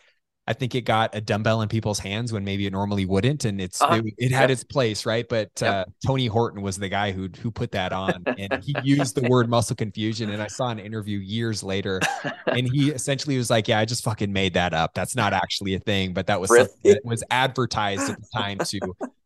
I 0.52 0.54
think 0.54 0.74
it 0.74 0.82
got 0.82 1.14
a 1.14 1.20
dumbbell 1.22 1.62
in 1.62 1.70
people's 1.70 1.98
hands 1.98 2.30
when 2.30 2.44
maybe 2.44 2.66
it 2.66 2.72
normally 2.74 3.06
wouldn't, 3.06 3.46
and 3.46 3.58
it's 3.58 3.80
uh-huh. 3.80 4.02
it, 4.04 4.14
it, 4.18 4.32
had 4.32 4.50
its 4.50 4.62
place, 4.62 5.06
right? 5.06 5.26
But 5.26 5.50
yep. 5.62 5.72
uh, 5.72 5.84
Tony 6.06 6.26
Horton 6.26 6.60
was 6.60 6.76
the 6.76 6.90
guy 6.90 7.10
who 7.10 7.30
who 7.40 7.50
put 7.50 7.72
that 7.72 7.94
on, 7.94 8.22
and 8.26 8.62
he 8.62 8.74
used 8.82 9.14
the 9.14 9.26
word 9.30 9.48
muscle 9.48 9.74
confusion. 9.74 10.28
And 10.28 10.42
I 10.42 10.48
saw 10.48 10.68
an 10.68 10.78
interview 10.78 11.20
years 11.20 11.62
later, 11.62 12.02
and 12.46 12.68
he 12.70 12.90
essentially 12.90 13.38
was 13.38 13.48
like, 13.48 13.66
"Yeah, 13.66 13.78
I 13.78 13.86
just 13.86 14.04
fucking 14.04 14.30
made 14.30 14.52
that 14.52 14.74
up. 14.74 14.92
That's 14.92 15.16
not 15.16 15.32
actually 15.32 15.72
a 15.74 15.80
thing, 15.80 16.12
but 16.12 16.26
that 16.26 16.38
was 16.38 16.50
really? 16.50 16.68
that 16.84 17.00
was 17.02 17.24
advertised 17.30 18.10
at 18.10 18.18
the 18.20 18.28
time 18.36 18.58
to 18.58 18.80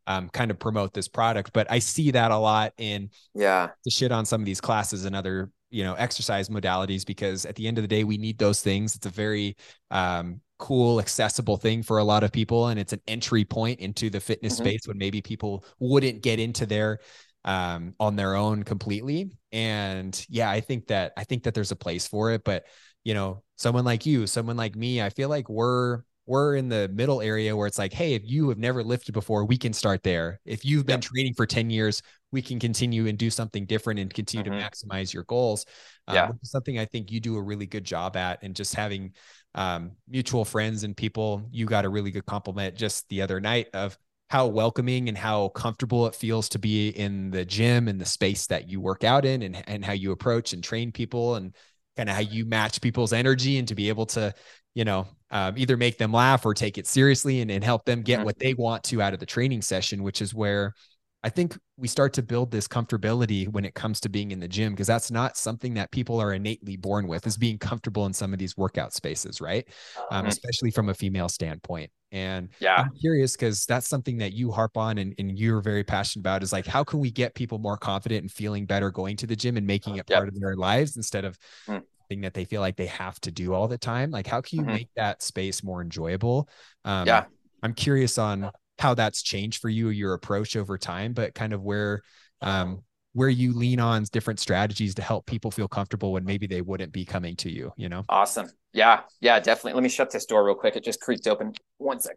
um, 0.07 0.29
kind 0.29 0.53
of 0.53 0.61
promote 0.61 0.95
this 0.95 1.09
product." 1.09 1.53
But 1.53 1.67
I 1.73 1.81
see 1.81 2.13
that 2.13 2.31
a 2.31 2.39
lot 2.39 2.73
in 2.79 3.11
yeah 3.35 3.71
the 3.85 3.91
shit 3.91 4.13
on 4.13 4.27
some 4.27 4.41
of 4.41 4.45
these 4.47 4.61
classes 4.61 5.07
and 5.07 5.17
other 5.17 5.51
you 5.71 5.83
know 5.83 5.95
exercise 5.95 6.49
modalities 6.49 7.05
because 7.05 7.45
at 7.45 7.57
the 7.57 7.67
end 7.67 7.79
of 7.79 7.83
the 7.83 7.89
day 7.89 8.05
we 8.05 8.17
need 8.17 8.39
those 8.39 8.63
things 8.63 8.95
it's 8.95 9.07
a 9.07 9.11
very 9.11 9.57
um 9.91 10.41
cool, 10.59 11.01
accessible 11.01 11.57
thing 11.57 11.83
for 11.83 11.99
a 11.99 12.05
lot 12.05 12.25
of 12.25 12.33
people. 12.33 12.69
And 12.69 12.79
it's 12.79 12.93
an 12.93 13.01
entry 13.07 13.45
point 13.45 13.81
into 13.81 14.11
the 14.11 14.21
fitness 14.21 14.55
mm-hmm. 14.55 14.65
space 14.65 14.81
when 14.87 14.99
maybe 14.99 15.21
people 15.21 15.65
wouldn't 15.79 16.23
get 16.23 16.41
into 16.41 16.67
there 16.67 17.01
um, 17.45 17.95
on 18.01 18.17
their 18.17 18.35
own 18.35 18.63
completely. 18.63 19.31
And 19.53 20.25
yeah, 20.29 20.51
I 20.51 20.61
think 20.61 20.89
that 20.89 21.13
I 21.17 21.25
think 21.25 21.45
that 21.45 21.55
there's 21.55 21.73
a 21.73 21.77
place 21.77 22.07
for 22.07 22.33
it. 22.33 22.45
But 22.45 22.65
you 23.05 23.15
know, 23.15 23.43
someone 23.57 23.85
like 23.85 24.05
you, 24.05 24.27
someone 24.27 24.57
like 24.57 24.75
me, 24.75 25.01
I 25.01 25.11
feel 25.11 25.29
like 25.29 25.49
we're 25.49 26.03
we're 26.27 26.57
in 26.57 26.69
the 26.69 26.89
middle 26.89 27.23
area 27.23 27.57
where 27.57 27.69
it's 27.69 27.79
like, 27.79 27.93
hey, 27.93 28.15
if 28.15 28.23
you 28.25 28.49
have 28.49 28.59
never 28.59 28.83
lifted 28.83 29.13
before, 29.13 29.45
we 29.45 29.57
can 29.57 29.73
start 29.73 30.03
there. 30.03 30.41
If 30.45 30.65
you've 30.65 30.85
been 30.85 30.95
yep. 30.95 31.03
training 31.03 31.35
for 31.35 31.47
10 31.47 31.71
years, 31.71 32.03
we 32.33 32.43
can 32.43 32.59
continue 32.59 33.07
and 33.07 33.17
do 33.17 33.31
something 33.31 33.65
different 33.65 34.01
and 34.01 34.13
continue 34.13 34.51
mm-hmm. 34.51 34.59
to 34.59 34.69
maximize 34.69 35.15
your 35.15 35.23
goals. 35.23 35.67
Um, 36.09 36.17
yeah. 36.17 36.31
something 36.43 36.81
I 36.81 36.85
think 36.85 37.13
you 37.13 37.21
do 37.21 37.37
a 37.37 37.43
really 37.43 37.67
good 37.67 37.85
job 37.85 38.17
at. 38.17 38.43
And 38.43 38.57
just 38.57 38.75
having 38.75 39.13
um, 39.57 39.93
mutual 40.09 40.45
friends 40.45 40.85
and 40.85 40.97
people, 40.97 41.49
you 41.51 41.67
got 41.67 41.85
a 41.85 41.89
really 41.89 42.13
good 42.13 42.27
compliment 42.27 42.77
just 42.77 43.09
the 43.09 43.23
other 43.23 43.41
night 43.41 43.69
of 43.75 43.99
how 44.31 44.47
welcoming 44.47 45.09
and 45.09 45.19
how 45.19 45.49
comfortable 45.49 46.07
it 46.07 46.15
feels 46.15 46.49
to 46.51 46.59
be 46.59 46.91
in 46.91 47.31
the 47.31 47.45
gym 47.45 47.89
and 47.89 48.01
the 48.01 48.05
space 48.05 48.47
that 48.47 48.69
you 48.69 48.81
work 48.81 49.03
out 49.03 49.25
in 49.25 49.43
and, 49.43 49.63
and 49.69 49.85
how 49.85 49.93
you 49.93 50.13
approach 50.13 50.53
and 50.53 50.63
train 50.63 50.93
people 50.93 51.37
and 51.37 51.55
kind 51.97 52.09
of 52.09 52.15
how 52.15 52.21
you 52.21 52.45
match 52.45 52.81
people's 52.81 53.13
energy 53.13 53.59
and 53.59 53.69
to 53.69 53.75
be 53.75 53.89
able 53.89 54.07
to 54.07 54.33
you 54.77 54.85
know, 54.85 55.09
um, 55.31 55.57
either 55.57 55.77
make 55.79 55.97
them 55.97 56.13
laugh 56.13 56.45
or 56.45 56.53
take 56.53 56.77
it 56.77 56.87
seriously 56.87 57.41
and, 57.41 57.51
and 57.51 57.65
help 57.65 57.87
them 57.87 58.03
get 58.03 58.19
mm-hmm. 58.19 58.27
what 58.27 58.39
they 58.39 58.53
want 58.53 58.85
to 58.85 59.01
out 59.01 59.15
of 59.15 59.19
the 59.19 59.27
training 59.27 59.63
session, 59.63 60.03
which 60.03 60.21
is 60.21 60.35
where 60.35 60.75
I 61.27 61.29
think 61.29 61.59
we 61.77 61.89
start 61.89 62.13
to 62.13 62.23
build 62.23 62.53
this 62.53 62.69
comfortability 62.69 63.49
when 63.49 63.65
it 63.65 63.75
comes 63.75 63.99
to 64.03 64.09
being 64.09 64.31
in 64.31 64.39
the 64.39 64.47
gym 64.47 64.75
because 64.75 64.87
that's 64.87 65.11
not 65.11 65.37
something 65.37 65.75
that 65.75 65.91
people 65.91 66.21
are 66.21 66.35
innately 66.35 66.77
born 66.77 67.09
with 67.09 67.27
is 67.27 67.37
being 67.37 67.59
comfortable 67.59 68.07
in 68.07 68.13
some 68.13 68.33
of 68.33 68.39
these 68.39 68.57
workout 68.57 68.93
spaces, 68.93 69.41
right? 69.41 69.67
Um, 70.13 70.21
mm-hmm. 70.21 70.29
Especially 70.29 70.71
from 70.71 70.89
a 70.89 70.95
female 70.95 71.29
standpoint. 71.29 71.91
And 72.13 72.51
yeah, 72.61 72.77
I'm 72.77 72.93
curious 73.01 73.33
because 73.33 73.67
that's 73.67 73.89
something 73.89 74.19
that 74.19 74.35
you 74.35 74.53
harp 74.53 74.77
on 74.77 74.99
and, 74.99 75.17
and 75.19 75.37
you're 75.37 75.61
very 75.61 75.83
passionate 75.83 76.21
about 76.21 76.45
is 76.45 76.53
like, 76.53 76.65
how 76.65 76.85
can 76.85 77.01
we 77.01 77.11
get 77.11 77.35
people 77.35 77.59
more 77.59 77.77
confident 77.77 78.23
and 78.23 78.31
feeling 78.31 78.65
better 78.65 78.93
going 78.93 79.17
to 79.17 79.27
the 79.27 79.35
gym 79.35 79.57
and 79.57 79.67
making 79.67 79.95
it 79.97 80.05
yep. 80.09 80.19
part 80.19 80.29
of 80.29 80.41
their 80.41 80.55
lives 80.55 80.97
instead 80.97 81.25
of 81.25 81.37
mm 81.67 81.83
thing 82.09 82.21
that 82.21 82.35
they 82.35 82.45
feel 82.45 82.61
like 82.61 82.77
they 82.77 82.87
have 82.87 83.19
to 83.19 83.33
do 83.33 83.53
all 83.53 83.67
the 83.67 83.77
time 83.77 84.13
like 84.13 84.29
how 84.29 84.41
can 84.41 84.59
you 84.59 84.65
mm-hmm. 84.65 84.75
make 84.75 84.89
that 84.95 85.21
space 85.25 85.65
more 85.65 85.83
enjoyable 85.83 86.49
um, 86.85 87.05
yeah 87.05 87.25
i'm 87.65 87.75
curious 87.75 88.17
on 88.17 88.49
how 88.79 88.95
that's 88.95 89.23
changed 89.23 89.61
for 89.61 89.69
you 89.69 89.89
your 89.89 90.15
approach 90.15 90.57
over 90.57 90.77
time 90.79 91.13
but 91.13 91.35
kind 91.35 91.53
of 91.53 91.63
where 91.63 92.03
um, 92.43 92.83
where 93.13 93.29
you 93.31 93.55
lean 93.55 93.81
on 93.81 94.05
different 94.13 94.39
strategies 94.39 94.95
to 94.95 95.03
help 95.03 95.25
people 95.27 95.51
feel 95.51 95.69
comfortable 95.69 96.13
when 96.13 96.25
maybe 96.25 96.47
they 96.47 96.61
wouldn't 96.61 96.93
be 96.93 97.05
coming 97.05 97.35
to 97.37 97.51
you 97.51 97.73
you 97.77 97.89
know? 97.89 98.05
Awesome. 98.09 98.51
Yeah. 98.73 99.01
Yeah 99.21 99.41
definitely. 99.41 99.73
Let 99.73 99.83
me 99.83 99.89
shut 99.89 100.11
this 100.11 100.27
door 100.27 100.45
real 100.45 100.55
quick. 100.55 100.77
It 100.77 100.85
just 100.85 101.01
creaked 101.01 101.27
open. 101.27 101.55
One 101.79 101.99
sec. 102.01 102.17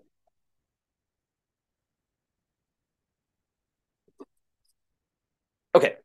Okay. 5.74 5.96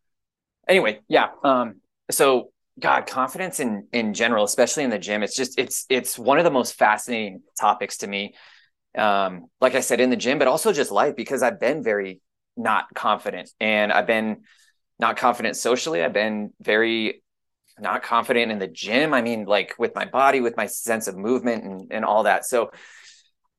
Anyway 0.69 1.01
yeah 1.09 1.29
um 1.43 1.81
so 2.11 2.51
God, 2.81 3.07
confidence 3.07 3.61
in 3.61 3.87
in 3.93 4.15
general, 4.15 4.45
especially 4.45 4.83
in 4.83 4.91
the 4.91 4.99
gym, 4.99 5.23
it's 5.23 5.37
just 5.37 5.59
it's 5.59 5.87
it's 5.89 6.19
one 6.19 6.39
of 6.39 6.45
the 6.45 6.51
most 6.51 6.75
fascinating 6.75 7.43
topics 7.59 7.99
to 7.99 8.07
me. 8.09 8.35
Um, 8.97 9.47
like 9.61 9.75
I 9.75 9.81
said, 9.81 10.01
in 10.01 10.11
the 10.11 10.17
gym, 10.17 10.39
but 10.39 10.49
also 10.49 10.73
just 10.73 10.91
life, 10.91 11.17
because 11.17 11.43
I've 11.43 11.61
been 11.61 11.83
very 11.83 12.21
not 12.57 12.87
confident 12.95 13.51
and 13.61 13.93
I've 13.93 14.07
been 14.07 14.43
not 14.99 15.17
confident 15.17 15.57
socially. 15.57 16.03
I've 16.03 16.13
been 16.13 16.53
very 16.61 17.23
not 17.79 18.05
confident 18.05 18.53
in 18.53 18.59
the 18.59 18.69
gym. 18.69 19.13
I 19.13 19.23
mean, 19.23 19.45
like 19.47 19.75
with 19.79 19.95
my 19.95 20.05
body, 20.05 20.41
with 20.41 20.57
my 20.57 20.67
sense 20.67 21.09
of 21.09 21.17
movement 21.17 21.65
and, 21.65 21.89
and 21.91 22.05
all 22.05 22.23
that. 22.23 22.45
So 22.45 22.71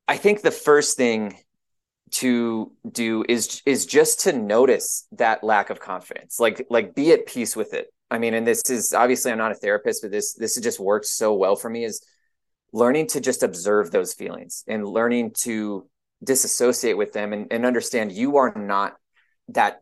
I 0.07 0.15
think 0.17 0.41
the 0.41 0.51
first 0.51 0.95
thing 0.95 1.37
to 2.11 2.71
do 2.89 3.25
is 3.27 3.61
is 3.65 3.85
just 3.85 4.21
to 4.21 4.31
notice 4.31 5.07
that 5.13 5.43
lack 5.43 5.69
of 5.69 5.79
confidence. 5.79 6.39
Like 6.39 6.65
like 6.69 6.95
be 6.95 7.11
at 7.11 7.25
peace 7.25 7.55
with 7.55 7.73
it 7.73 7.91
I 8.09 8.19
mean, 8.19 8.33
and 8.33 8.45
this 8.45 8.61
is 8.69 8.93
obviously 8.93 9.31
I'm 9.31 9.37
not 9.37 9.51
a 9.51 9.55
therapist, 9.55 10.01
but 10.01 10.11
this 10.11 10.33
this 10.33 10.59
just 10.59 10.79
works 10.79 11.11
so 11.11 11.33
well 11.33 11.55
for 11.55 11.69
me 11.69 11.83
is 11.83 12.05
learning 12.73 13.07
to 13.07 13.21
just 13.21 13.43
observe 13.43 13.91
those 13.91 14.13
feelings 14.13 14.63
and 14.67 14.87
learning 14.87 15.31
to 15.43 15.87
disassociate 16.23 16.97
with 16.97 17.13
them 17.13 17.33
and, 17.33 17.47
and 17.51 17.65
understand 17.65 18.11
you 18.11 18.37
are 18.37 18.53
not 18.55 18.95
that 19.49 19.81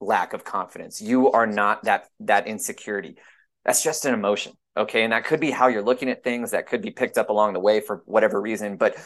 lack 0.00 0.32
of 0.32 0.44
confidence. 0.44 1.00
You 1.00 1.30
are 1.32 1.46
not 1.46 1.84
that 1.84 2.08
that 2.20 2.46
insecurity. 2.46 3.16
That's 3.64 3.82
just 3.82 4.04
an 4.04 4.14
emotion. 4.14 4.52
Okay. 4.76 5.04
And 5.04 5.12
that 5.12 5.24
could 5.24 5.40
be 5.40 5.50
how 5.50 5.68
you're 5.68 5.82
looking 5.82 6.10
at 6.10 6.24
things. 6.24 6.50
That 6.50 6.66
could 6.66 6.82
be 6.82 6.90
picked 6.90 7.16
up 7.16 7.30
along 7.30 7.52
the 7.52 7.60
way 7.60 7.80
for 7.80 8.02
whatever 8.06 8.40
reason, 8.40 8.76
but 8.76 8.96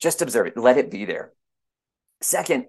just 0.00 0.22
observe 0.22 0.46
it. 0.46 0.56
Let 0.56 0.78
it 0.78 0.90
be 0.90 1.04
there. 1.04 1.32
Second, 2.20 2.66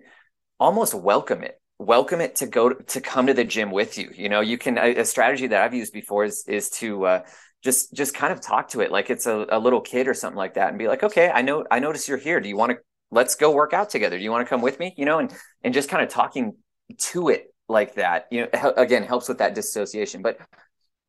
almost 0.60 0.94
welcome 0.94 1.44
it 1.44 1.60
welcome 1.80 2.20
it 2.20 2.36
to 2.36 2.46
go 2.46 2.74
to 2.74 3.00
come 3.00 3.28
to 3.28 3.34
the 3.34 3.46
gym 3.46 3.72
with 3.72 3.98
you 3.98 4.12
you 4.14 4.28
know 4.28 4.42
you 4.42 4.58
can 4.58 4.78
a, 4.78 4.98
a 4.98 5.06
strategy 5.06 5.48
that 5.48 5.64
i've 5.64 5.74
used 5.74 5.94
before 5.94 6.26
is 6.26 6.44
is 6.46 6.70
to 6.70 7.06
uh, 7.06 7.22
just 7.64 7.94
just 7.94 8.14
kind 8.14 8.32
of 8.32 8.40
talk 8.40 8.70
to 8.70 8.82
it 8.82 8.92
like 8.92 9.10
it's 9.10 9.26
a, 9.26 9.46
a 9.50 9.60
little 9.60 9.82
kid 9.82 10.08
or 10.08 10.14
something 10.14 10.38
like 10.38 10.54
that 10.54 10.70
and 10.70 10.80
be 10.80 10.88
like 10.88 11.04
okay 11.04 11.30
i 11.34 11.42
know 11.42 11.66
i 11.70 11.80
notice 11.80 12.08
you're 12.08 12.18
here. 12.18 12.40
Do 12.40 12.48
you 12.48 12.58
want 12.58 12.72
to 12.72 12.78
let's 13.12 13.36
go 13.36 13.52
work 13.52 13.74
out 13.74 13.90
together. 13.90 14.18
Do 14.18 14.24
you 14.24 14.32
want 14.32 14.46
to 14.46 14.50
come 14.50 14.62
with 14.62 14.80
me? 14.80 14.94
You 14.98 15.06
know 15.06 15.20
and 15.20 15.34
and 15.64 15.74
just 15.74 15.90
kind 15.90 16.04
of 16.04 16.10
talking 16.10 16.56
to 16.98 17.30
it 17.30 17.54
like 17.68 17.96
that 17.96 18.28
you 18.32 18.48
know 18.54 18.74
again 18.78 19.04
helps 19.04 19.28
with 19.28 19.40
that 19.40 19.56
dissociation. 19.56 20.22
But 20.22 20.40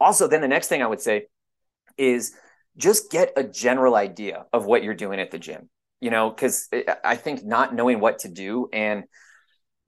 also 0.00 0.26
then 0.26 0.40
the 0.40 0.48
next 0.48 0.68
thing 0.68 0.82
i 0.82 0.86
would 0.86 1.00
say 1.00 1.26
is 1.96 2.32
just 2.76 3.10
get 3.10 3.32
a 3.36 3.44
general 3.44 3.94
idea 3.94 4.46
of 4.52 4.64
what 4.64 4.82
you're 4.82 4.94
doing 4.94 5.20
at 5.20 5.30
the 5.30 5.38
gym 5.38 5.68
you 6.00 6.10
know 6.10 6.30
because 6.30 6.66
eh, 6.72 6.82
i 7.04 7.14
think 7.14 7.44
not 7.44 7.74
knowing 7.74 8.00
what 8.00 8.20
to 8.20 8.28
do 8.28 8.68
and 8.72 9.04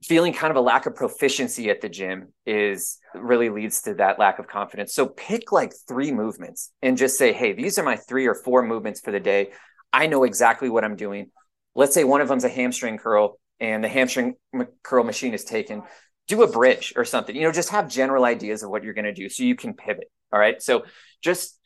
feeling 0.03 0.33
kind 0.33 0.51
of 0.51 0.57
a 0.57 0.61
lack 0.61 0.85
of 0.85 0.95
proficiency 0.95 1.69
at 1.69 1.81
the 1.81 1.89
gym 1.89 2.33
is 2.45 2.99
really 3.15 3.49
leads 3.49 3.83
to 3.83 3.93
that 3.95 4.19
lack 4.19 4.39
of 4.39 4.47
confidence. 4.47 4.93
So 4.93 5.07
pick 5.07 5.51
like 5.51 5.73
three 5.87 6.11
movements 6.11 6.71
and 6.81 6.97
just 6.97 7.17
say, 7.17 7.31
hey, 7.31 7.53
these 7.53 7.79
are 7.79 7.83
my 7.83 7.95
three 7.95 8.27
or 8.27 8.35
four 8.35 8.63
movements 8.63 8.99
for 8.99 9.11
the 9.11 9.19
day. 9.19 9.51
I 9.91 10.07
know 10.07 10.23
exactly 10.23 10.69
what 10.69 10.83
I'm 10.83 10.95
doing. 10.95 11.31
Let's 11.75 11.93
say 11.93 12.03
one 12.03 12.21
of 12.21 12.27
them's 12.27 12.43
a 12.43 12.49
hamstring 12.49 12.97
curl 12.97 13.39
and 13.59 13.83
the 13.83 13.87
hamstring 13.87 14.35
curl 14.83 15.03
machine 15.03 15.33
is 15.33 15.43
taken. 15.43 15.83
Do 16.27 16.43
a 16.43 16.47
bridge 16.47 16.93
or 16.95 17.05
something, 17.05 17.35
you 17.35 17.43
know, 17.43 17.51
just 17.51 17.69
have 17.69 17.89
general 17.89 18.25
ideas 18.25 18.63
of 18.63 18.69
what 18.69 18.83
you're 18.83 18.93
going 18.93 19.05
to 19.05 19.13
do 19.13 19.29
so 19.29 19.43
you 19.43 19.55
can 19.55 19.73
pivot. 19.73 20.09
All 20.31 20.39
right. 20.39 20.61
So 20.61 20.85
just 21.21 21.59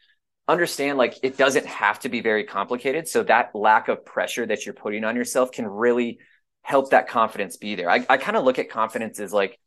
understand 0.48 0.98
like 0.98 1.18
it 1.24 1.38
doesn't 1.38 1.66
have 1.66 2.00
to 2.02 2.10
be 2.10 2.22
very 2.22 2.44
complicated. 2.44 3.08
So 3.08 3.24
that 3.24 3.52
lack 3.54 3.88
of 3.88 4.06
pressure 4.06 4.46
that 4.46 4.66
you're 4.66 4.76
putting 4.76 5.04
on 5.04 5.16
yourself 5.16 5.52
can 5.52 5.66
really 5.66 6.20
help 6.68 6.90
that 6.90 7.08
confidence 7.08 7.56
be 7.56 7.76
there. 7.76 7.90
I, 7.90 8.06
I 8.10 8.18
kind 8.18 8.36
of 8.36 8.44
look 8.44 8.60
at 8.60 8.70
confidence 8.70 9.22
as 9.22 9.32
like 9.32 9.58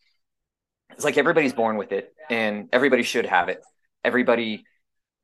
it's 0.92 1.02
like 1.02 1.16
everybody's 1.16 1.54
born 1.54 1.78
with 1.78 1.92
it 1.92 2.12
and 2.28 2.68
everybody 2.74 3.04
should 3.04 3.24
have 3.24 3.48
it. 3.48 3.62
Everybody, 4.04 4.66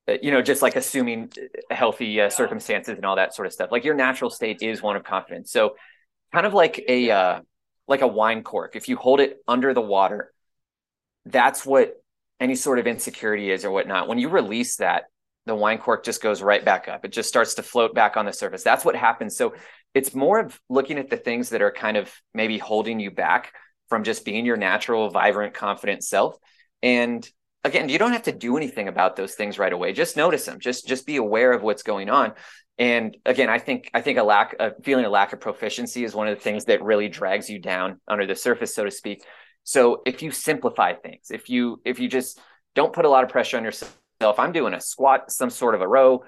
uh, 0.08 0.14
you 0.22 0.30
know, 0.30 0.40
just 0.40 0.62
like 0.62 0.74
assuming 0.74 1.30
healthy 1.70 2.18
uh, 2.18 2.30
circumstances 2.30 2.96
and 2.96 3.04
all 3.04 3.16
that 3.16 3.34
sort 3.34 3.44
of 3.44 3.52
stuff. 3.52 3.70
Like 3.70 3.84
your 3.84 3.94
natural 3.94 4.30
state 4.30 4.62
is 4.62 4.80
one 4.80 4.96
of 4.96 5.04
confidence. 5.04 5.52
So 5.52 5.76
kind 6.32 6.46
of 6.46 6.54
like 6.54 6.82
a 6.88 7.10
uh, 7.10 7.40
like 7.86 8.00
a 8.00 8.06
wine 8.06 8.42
cork. 8.42 8.74
If 8.74 8.88
you 8.88 8.96
hold 8.96 9.20
it 9.20 9.36
under 9.46 9.74
the 9.74 9.82
water, 9.82 10.32
that's 11.26 11.66
what 11.66 11.92
any 12.40 12.54
sort 12.54 12.78
of 12.78 12.86
insecurity 12.86 13.50
is 13.50 13.66
or 13.66 13.70
whatnot. 13.70 14.08
When 14.08 14.18
you 14.18 14.30
release 14.30 14.76
that, 14.76 15.04
the 15.44 15.54
wine 15.54 15.76
cork 15.76 16.04
just 16.06 16.22
goes 16.22 16.40
right 16.40 16.64
back 16.64 16.88
up. 16.88 17.04
It 17.04 17.12
just 17.12 17.28
starts 17.28 17.54
to 17.54 17.62
float 17.62 17.94
back 17.94 18.16
on 18.16 18.24
the 18.24 18.32
surface. 18.32 18.62
That's 18.62 18.84
what 18.84 18.96
happens. 18.96 19.36
So 19.36 19.52
it's 19.96 20.14
more 20.14 20.40
of 20.40 20.60
looking 20.68 20.98
at 20.98 21.08
the 21.08 21.16
things 21.16 21.48
that 21.48 21.62
are 21.62 21.72
kind 21.72 21.96
of 21.96 22.12
maybe 22.34 22.58
holding 22.58 23.00
you 23.00 23.10
back 23.10 23.54
from 23.88 24.04
just 24.04 24.26
being 24.26 24.44
your 24.44 24.58
natural, 24.58 25.08
vibrant, 25.08 25.54
confident 25.54 26.04
self. 26.04 26.36
And 26.82 27.26
again, 27.64 27.88
you 27.88 27.98
don't 27.98 28.12
have 28.12 28.24
to 28.24 28.32
do 28.32 28.58
anything 28.58 28.88
about 28.88 29.16
those 29.16 29.34
things 29.34 29.58
right 29.58 29.72
away. 29.72 29.94
Just 29.94 30.14
notice 30.14 30.44
them. 30.44 30.60
Just 30.60 30.86
just 30.86 31.06
be 31.06 31.16
aware 31.16 31.50
of 31.50 31.62
what's 31.62 31.82
going 31.82 32.10
on. 32.10 32.34
And 32.76 33.16
again, 33.24 33.48
I 33.48 33.58
think 33.58 33.90
I 33.94 34.02
think 34.02 34.18
a 34.18 34.22
lack 34.22 34.54
of 34.60 34.74
feeling 34.84 35.06
a 35.06 35.08
lack 35.08 35.32
of 35.32 35.40
proficiency 35.40 36.04
is 36.04 36.14
one 36.14 36.28
of 36.28 36.36
the 36.36 36.44
things 36.44 36.66
that 36.66 36.84
really 36.84 37.08
drags 37.08 37.48
you 37.48 37.58
down 37.58 37.98
under 38.06 38.26
the 38.26 38.36
surface, 38.36 38.74
so 38.74 38.84
to 38.84 38.90
speak. 38.90 39.24
So 39.64 40.02
if 40.04 40.20
you 40.20 40.30
simplify 40.30 40.92
things, 40.92 41.30
if 41.30 41.48
you 41.48 41.80
if 41.86 42.00
you 42.00 42.10
just 42.10 42.38
don't 42.74 42.92
put 42.92 43.06
a 43.06 43.08
lot 43.08 43.24
of 43.24 43.30
pressure 43.30 43.56
on 43.56 43.64
yourself, 43.64 43.96
I'm 44.20 44.52
doing 44.52 44.74
a 44.74 44.80
squat, 44.80 45.32
some 45.32 45.48
sort 45.48 45.74
of 45.74 45.80
a 45.80 45.88
row, 45.88 46.22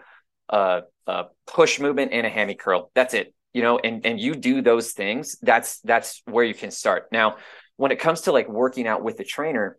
uh, 0.48 0.80
a 1.06 1.24
push 1.46 1.78
movement, 1.80 2.14
and 2.14 2.26
a 2.26 2.30
hammy 2.30 2.54
curl. 2.54 2.90
That's 2.94 3.12
it 3.12 3.34
you 3.58 3.62
know 3.66 3.78
and 3.78 4.06
and 4.06 4.20
you 4.20 4.34
do 4.34 4.62
those 4.62 4.92
things 4.92 5.36
that's 5.42 5.80
that's 5.80 6.22
where 6.26 6.44
you 6.44 6.54
can 6.54 6.70
start 6.70 7.08
now 7.10 7.36
when 7.76 7.90
it 7.90 7.98
comes 7.98 8.22
to 8.22 8.32
like 8.32 8.48
working 8.48 8.86
out 8.86 9.02
with 9.02 9.16
the 9.16 9.24
trainer 9.24 9.76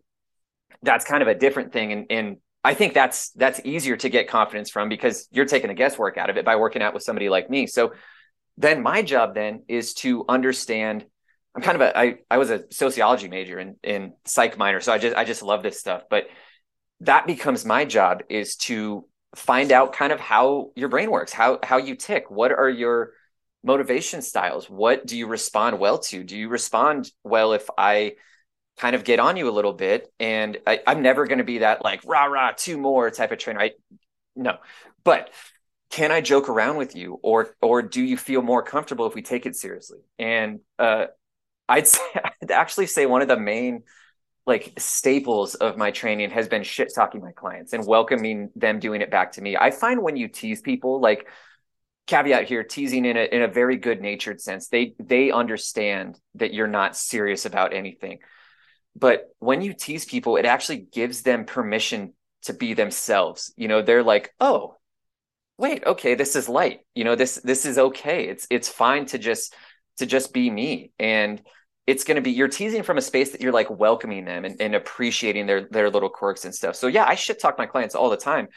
that's 0.82 1.04
kind 1.04 1.22
of 1.22 1.28
a 1.28 1.34
different 1.34 1.72
thing 1.72 1.92
and 1.92 2.06
and 2.10 2.36
I 2.62 2.74
think 2.74 2.92
that's 2.92 3.30
that's 3.30 3.60
easier 3.64 3.96
to 3.96 4.08
get 4.10 4.28
confidence 4.28 4.70
from 4.70 4.88
because 4.88 5.26
you're 5.30 5.46
taking 5.46 5.68
the 5.68 5.74
guesswork 5.74 6.18
out 6.18 6.28
of 6.28 6.36
it 6.36 6.44
by 6.44 6.56
working 6.56 6.82
out 6.82 6.92
with 6.92 7.02
somebody 7.02 7.30
like 7.30 7.48
me. 7.48 7.66
So 7.66 7.92
then 8.58 8.82
my 8.82 9.02
job 9.02 9.34
then 9.34 9.62
is 9.68 9.94
to 9.94 10.24
understand. 10.28 11.06
I'm 11.54 11.62
kind 11.62 11.80
of 11.80 11.80
a 11.80 11.98
I 11.98 12.16
I 12.30 12.36
was 12.36 12.50
a 12.50 12.64
sociology 12.70 13.28
major 13.28 13.58
in, 13.58 13.76
in 13.82 14.12
psych 14.26 14.58
minor, 14.58 14.80
so 14.80 14.92
I 14.92 14.98
just 14.98 15.16
I 15.16 15.24
just 15.24 15.42
love 15.42 15.62
this 15.62 15.80
stuff. 15.80 16.02
But 16.10 16.24
that 17.00 17.26
becomes 17.26 17.64
my 17.64 17.86
job 17.86 18.22
is 18.28 18.56
to 18.56 19.06
find 19.34 19.72
out 19.72 19.94
kind 19.94 20.12
of 20.12 20.20
how 20.20 20.70
your 20.76 20.90
brain 20.90 21.10
works, 21.10 21.32
how 21.32 21.60
how 21.62 21.78
you 21.78 21.96
tick. 21.96 22.30
What 22.30 22.52
are 22.52 22.68
your 22.68 23.12
motivation 23.62 24.22
styles? 24.22 24.68
What 24.68 25.06
do 25.06 25.16
you 25.16 25.26
respond 25.26 25.78
well 25.78 25.98
to? 25.98 26.22
Do 26.24 26.36
you 26.36 26.48
respond 26.48 27.10
well 27.24 27.52
if 27.52 27.68
I 27.76 28.14
kind 28.78 28.94
of 28.96 29.04
get 29.04 29.20
on 29.20 29.36
you 29.36 29.48
a 29.48 29.52
little 29.52 29.72
bit? 29.72 30.12
And 30.18 30.58
I, 30.66 30.80
am 30.86 31.02
never 31.02 31.26
going 31.26 31.38
to 31.38 31.44
be 31.44 31.58
that 31.58 31.84
like 31.84 32.02
rah 32.04 32.24
rah 32.24 32.52
two 32.56 32.78
more 32.78 33.10
type 33.10 33.32
of 33.32 33.38
trainer. 33.38 33.60
I 33.60 33.70
no, 34.36 34.58
but 35.04 35.30
can 35.90 36.12
I 36.12 36.20
joke 36.20 36.48
around 36.48 36.76
with 36.76 36.94
you, 36.94 37.18
or 37.22 37.54
or 37.60 37.82
do 37.82 38.02
you 38.02 38.16
feel 38.16 38.42
more 38.42 38.62
comfortable 38.62 39.06
if 39.06 39.14
we 39.14 39.22
take 39.22 39.44
it 39.44 39.56
seriously? 39.56 39.98
And 40.18 40.60
uh, 40.78 41.06
I'd 41.68 41.88
say, 41.88 42.00
I'd 42.42 42.50
actually 42.50 42.86
say 42.86 43.06
one 43.06 43.22
of 43.22 43.28
the 43.28 43.38
main 43.38 43.82
like 44.46 44.72
staples 44.78 45.54
of 45.54 45.76
my 45.76 45.90
training 45.90 46.30
has 46.30 46.48
been 46.48 46.62
shit 46.62 46.92
talking 46.94 47.20
my 47.20 47.32
clients 47.32 47.72
and 47.72 47.86
welcoming 47.86 48.50
them 48.56 48.80
doing 48.80 49.00
it 49.00 49.10
back 49.10 49.32
to 49.32 49.40
me. 49.40 49.56
I 49.56 49.70
find 49.70 50.02
when 50.02 50.16
you 50.16 50.28
tease 50.28 50.60
people, 50.60 51.00
like 51.00 51.28
caveat 52.10 52.48
here, 52.48 52.64
teasing 52.64 53.04
in 53.04 53.16
a 53.16 53.24
in 53.24 53.42
a 53.42 53.48
very 53.48 53.76
good 53.76 54.02
natured 54.02 54.40
sense, 54.40 54.68
they 54.68 54.94
they 54.98 55.30
understand 55.30 56.18
that 56.34 56.52
you're 56.52 56.66
not 56.66 56.96
serious 56.96 57.46
about 57.46 57.72
anything. 57.72 58.18
But 58.96 59.28
when 59.38 59.62
you 59.62 59.72
tease 59.72 60.04
people, 60.04 60.36
it 60.36 60.44
actually 60.44 60.78
gives 60.78 61.22
them 61.22 61.44
permission 61.44 62.12
to 62.42 62.52
be 62.52 62.74
themselves. 62.74 63.52
You 63.56 63.68
know, 63.68 63.82
they're 63.82 64.02
like, 64.02 64.34
oh, 64.40 64.76
wait, 65.56 65.86
okay, 65.86 66.14
this 66.16 66.34
is 66.34 66.48
light. 66.48 66.80
You 66.94 67.04
know, 67.04 67.14
this 67.14 67.36
this 67.36 67.64
is 67.64 67.78
okay. 67.78 68.26
It's 68.26 68.46
it's 68.50 68.68
fine 68.68 69.06
to 69.06 69.18
just 69.18 69.54
to 69.98 70.06
just 70.06 70.32
be 70.32 70.50
me. 70.50 70.92
And 70.98 71.40
it's 71.86 72.04
going 72.04 72.16
to 72.16 72.22
be 72.22 72.32
you're 72.32 72.48
teasing 72.48 72.82
from 72.82 72.98
a 72.98 73.02
space 73.02 73.30
that 73.30 73.40
you're 73.40 73.52
like 73.52 73.70
welcoming 73.70 74.24
them 74.24 74.44
and, 74.44 74.60
and 74.60 74.74
appreciating 74.74 75.46
their 75.46 75.68
their 75.70 75.90
little 75.90 76.10
quirks 76.10 76.44
and 76.44 76.54
stuff. 76.54 76.74
So 76.74 76.88
yeah, 76.88 77.04
I 77.06 77.14
shit 77.14 77.40
talk 77.40 77.56
my 77.58 77.66
clients 77.66 77.94
all 77.94 78.10
the 78.10 78.16
time. 78.16 78.48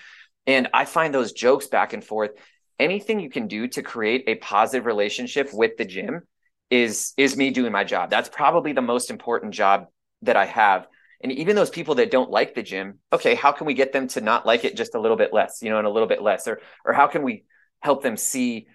And 0.46 0.68
I 0.74 0.84
find 0.86 1.14
those 1.14 1.32
jokes 1.32 1.68
back 1.68 1.94
and 1.94 2.04
forth. 2.04 2.32
Anything 2.80 3.20
you 3.20 3.30
can 3.30 3.48
do 3.48 3.68
to 3.70 3.82
create 3.82 4.24
a 4.28 4.36
positive 4.36 4.86
relationship 4.86 5.50
with 5.54 5.78
the 5.78 5.86
gym 5.86 6.22
is 6.70 7.14
is 7.18 7.38
me 7.38 7.52
doing 7.52 7.72
my 7.72 7.84
job. 7.84 8.10
That's 8.10 8.30
probably 8.30 8.74
the 8.74 8.82
most 8.82 9.10
important 9.10 9.54
job 9.54 9.88
that 10.24 10.36
I 10.36 10.46
have. 10.46 10.88
And 11.22 11.32
even 11.32 11.56
those 11.56 11.70
people 11.70 11.96
that 11.96 12.12
don't 12.12 12.30
like 12.30 12.54
the 12.54 12.64
gym, 12.64 13.00
okay, 13.12 13.36
how 13.36 13.52
can 13.52 13.66
we 13.66 13.74
get 13.74 13.94
them 13.94 14.08
to 14.10 14.22
not 14.22 14.46
like 14.46 14.66
it 14.66 14.76
just 14.76 14.96
a 14.96 15.00
little 15.00 15.18
bit 15.18 15.34
less, 15.34 15.60
you 15.62 15.70
know, 15.70 15.78
and 15.78 15.88
a 15.88 15.90
little 15.90 16.08
bit 16.08 16.22
less, 16.22 16.48
or 16.48 16.60
or 16.86 16.94
how 16.94 17.08
can 17.08 17.24
we 17.24 17.46
help 17.82 18.04
them 18.04 18.18
see 18.18 18.68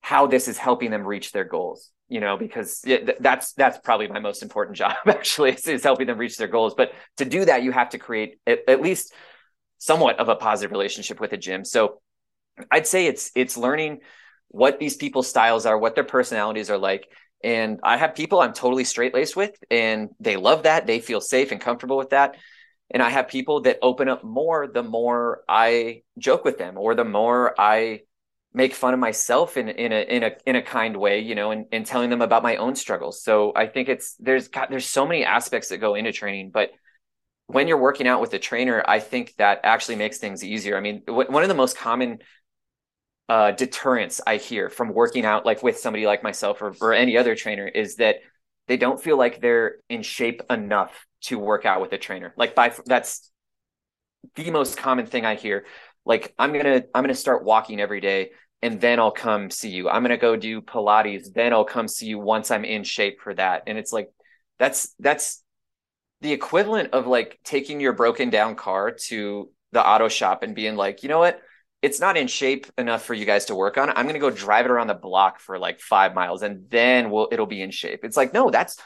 how 0.00 0.26
this 0.26 0.48
is 0.48 0.58
helping 0.58 0.90
them 0.90 1.04
reach 1.04 1.32
their 1.32 1.44
goals? 1.44 1.90
you 2.10 2.18
know, 2.18 2.36
because 2.36 2.82
it, 2.84 3.22
that's 3.22 3.52
that's 3.52 3.78
probably 3.78 4.08
my 4.08 4.18
most 4.18 4.42
important 4.42 4.76
job 4.82 4.96
actually 5.06 5.52
is, 5.52 5.66
is, 5.66 5.82
helping 5.82 6.08
them 6.08 6.18
reach 6.18 6.36
their 6.36 6.48
goals. 6.48 6.74
But 6.76 6.92
to 7.16 7.24
do 7.24 7.46
that, 7.46 7.62
you 7.62 7.72
have 7.72 7.90
to 7.90 7.98
create 7.98 8.38
at, 8.46 8.58
at 8.68 8.82
least 8.82 9.14
somewhat 9.78 10.18
of 10.18 10.28
a 10.28 10.36
positive 10.36 10.72
relationship 10.72 11.20
with 11.20 11.32
a 11.32 11.38
gym. 11.38 11.64
So 11.64 12.02
I'd 12.70 12.86
say 12.86 13.06
it's 13.06 13.30
it's 13.34 13.56
learning 13.56 14.00
what 14.48 14.78
these 14.78 14.96
people's 14.96 15.28
styles 15.28 15.66
are, 15.66 15.78
what 15.78 15.94
their 15.94 16.04
personalities 16.04 16.70
are 16.70 16.78
like. 16.78 17.08
And 17.42 17.80
I 17.82 17.96
have 17.96 18.14
people 18.14 18.40
I'm 18.40 18.52
totally 18.52 18.84
straight 18.84 19.14
laced 19.14 19.36
with, 19.36 19.56
and 19.70 20.10
they 20.20 20.36
love 20.36 20.64
that. 20.64 20.86
They 20.86 21.00
feel 21.00 21.20
safe 21.20 21.52
and 21.52 21.60
comfortable 21.60 21.96
with 21.96 22.10
that. 22.10 22.36
And 22.90 23.02
I 23.02 23.08
have 23.08 23.28
people 23.28 23.62
that 23.62 23.78
open 23.82 24.08
up 24.08 24.24
more 24.24 24.66
the 24.66 24.82
more 24.82 25.42
I 25.48 26.02
joke 26.18 26.44
with 26.44 26.58
them, 26.58 26.76
or 26.76 26.94
the 26.94 27.04
more 27.04 27.54
I 27.58 28.00
make 28.52 28.74
fun 28.74 28.94
of 28.94 29.00
myself 29.00 29.56
in 29.56 29.68
in 29.68 29.92
a 29.92 30.00
in 30.00 30.22
a 30.24 30.32
in 30.44 30.56
a 30.56 30.62
kind 30.62 30.96
way, 30.96 31.20
you 31.20 31.34
know, 31.34 31.52
and, 31.52 31.66
and 31.72 31.86
telling 31.86 32.10
them 32.10 32.20
about 32.20 32.42
my 32.42 32.56
own 32.56 32.74
struggles. 32.74 33.22
So 33.22 33.52
I 33.54 33.66
think 33.66 33.88
it's 33.88 34.16
there's 34.16 34.48
got 34.48 34.70
there's 34.70 34.86
so 34.86 35.06
many 35.06 35.24
aspects 35.24 35.68
that 35.68 35.78
go 35.78 35.94
into 35.94 36.12
training, 36.12 36.50
but 36.52 36.70
when 37.46 37.66
you're 37.66 37.78
working 37.78 38.06
out 38.06 38.20
with 38.20 38.32
a 38.34 38.38
trainer, 38.38 38.82
I 38.86 39.00
think 39.00 39.34
that 39.38 39.60
actually 39.64 39.96
makes 39.96 40.18
things 40.18 40.44
easier. 40.44 40.76
I 40.76 40.80
mean, 40.80 41.02
w- 41.06 41.30
one 41.30 41.42
of 41.42 41.48
the 41.48 41.54
most 41.54 41.76
common 41.76 42.18
uh, 43.30 43.52
deterrents 43.52 44.20
I 44.26 44.38
hear 44.38 44.68
from 44.68 44.92
working 44.92 45.24
out 45.24 45.46
like 45.46 45.62
with 45.62 45.78
somebody 45.78 46.04
like 46.04 46.24
myself 46.24 46.60
or, 46.60 46.74
or 46.80 46.92
any 46.92 47.16
other 47.16 47.36
trainer 47.36 47.68
is 47.68 47.94
that 47.96 48.16
they 48.66 48.76
don't 48.76 49.00
feel 49.00 49.16
like 49.16 49.40
they're 49.40 49.76
in 49.88 50.02
shape 50.02 50.42
enough 50.50 51.06
to 51.22 51.38
work 51.38 51.64
out 51.64 51.80
with 51.80 51.92
a 51.92 51.98
trainer. 51.98 52.34
Like 52.36 52.56
by 52.56 52.74
that's 52.86 53.30
the 54.34 54.50
most 54.50 54.76
common 54.76 55.06
thing 55.06 55.24
I 55.24 55.36
hear. 55.36 55.64
Like 56.04 56.34
i'm 56.40 56.52
gonna 56.52 56.82
i'm 56.92 57.04
gonna 57.04 57.14
start 57.14 57.44
walking 57.44 57.80
every 57.80 58.00
day 58.00 58.30
and 58.62 58.80
then 58.80 58.98
i'll 58.98 59.12
come 59.12 59.48
see 59.48 59.70
you. 59.70 59.88
I'm 59.88 60.02
gonna 60.02 60.16
go 60.16 60.34
do 60.34 60.60
pilates 60.60 61.32
then 61.32 61.52
i'll 61.52 61.64
come 61.64 61.86
see 61.86 62.06
you 62.06 62.18
once 62.18 62.50
i'm 62.50 62.64
in 62.64 62.82
shape 62.82 63.20
for 63.20 63.32
that. 63.34 63.62
And 63.68 63.78
it's 63.78 63.92
like 63.92 64.08
that's 64.58 64.92
that's 64.98 65.44
the 66.20 66.32
equivalent 66.32 66.94
of 66.94 67.06
like 67.06 67.38
taking 67.44 67.78
your 67.78 67.92
broken 67.92 68.28
down 68.28 68.56
car 68.56 68.90
to 68.90 69.50
the 69.70 69.86
auto 69.86 70.08
shop 70.08 70.42
and 70.42 70.56
being 70.56 70.74
like 70.74 71.04
you 71.04 71.08
know 71.08 71.20
what 71.20 71.40
it's 71.82 72.00
not 72.00 72.16
in 72.16 72.26
shape 72.26 72.66
enough 72.76 73.04
for 73.04 73.14
you 73.14 73.24
guys 73.24 73.46
to 73.46 73.54
work 73.54 73.78
on. 73.78 73.88
It. 73.88 73.94
i'm 73.96 74.04
going 74.04 74.14
to 74.14 74.20
go 74.20 74.30
drive 74.30 74.66
it 74.66 74.70
around 74.70 74.88
the 74.88 74.94
block 74.94 75.40
for 75.40 75.58
like 75.58 75.80
five 75.80 76.14
miles 76.14 76.42
and 76.42 76.68
then 76.70 77.10
we'll 77.10 77.28
it'll 77.32 77.46
be 77.46 77.62
in 77.62 77.70
shape. 77.70 78.00
It's 78.04 78.16
like 78.16 78.34
no 78.34 78.50
that's 78.50 78.76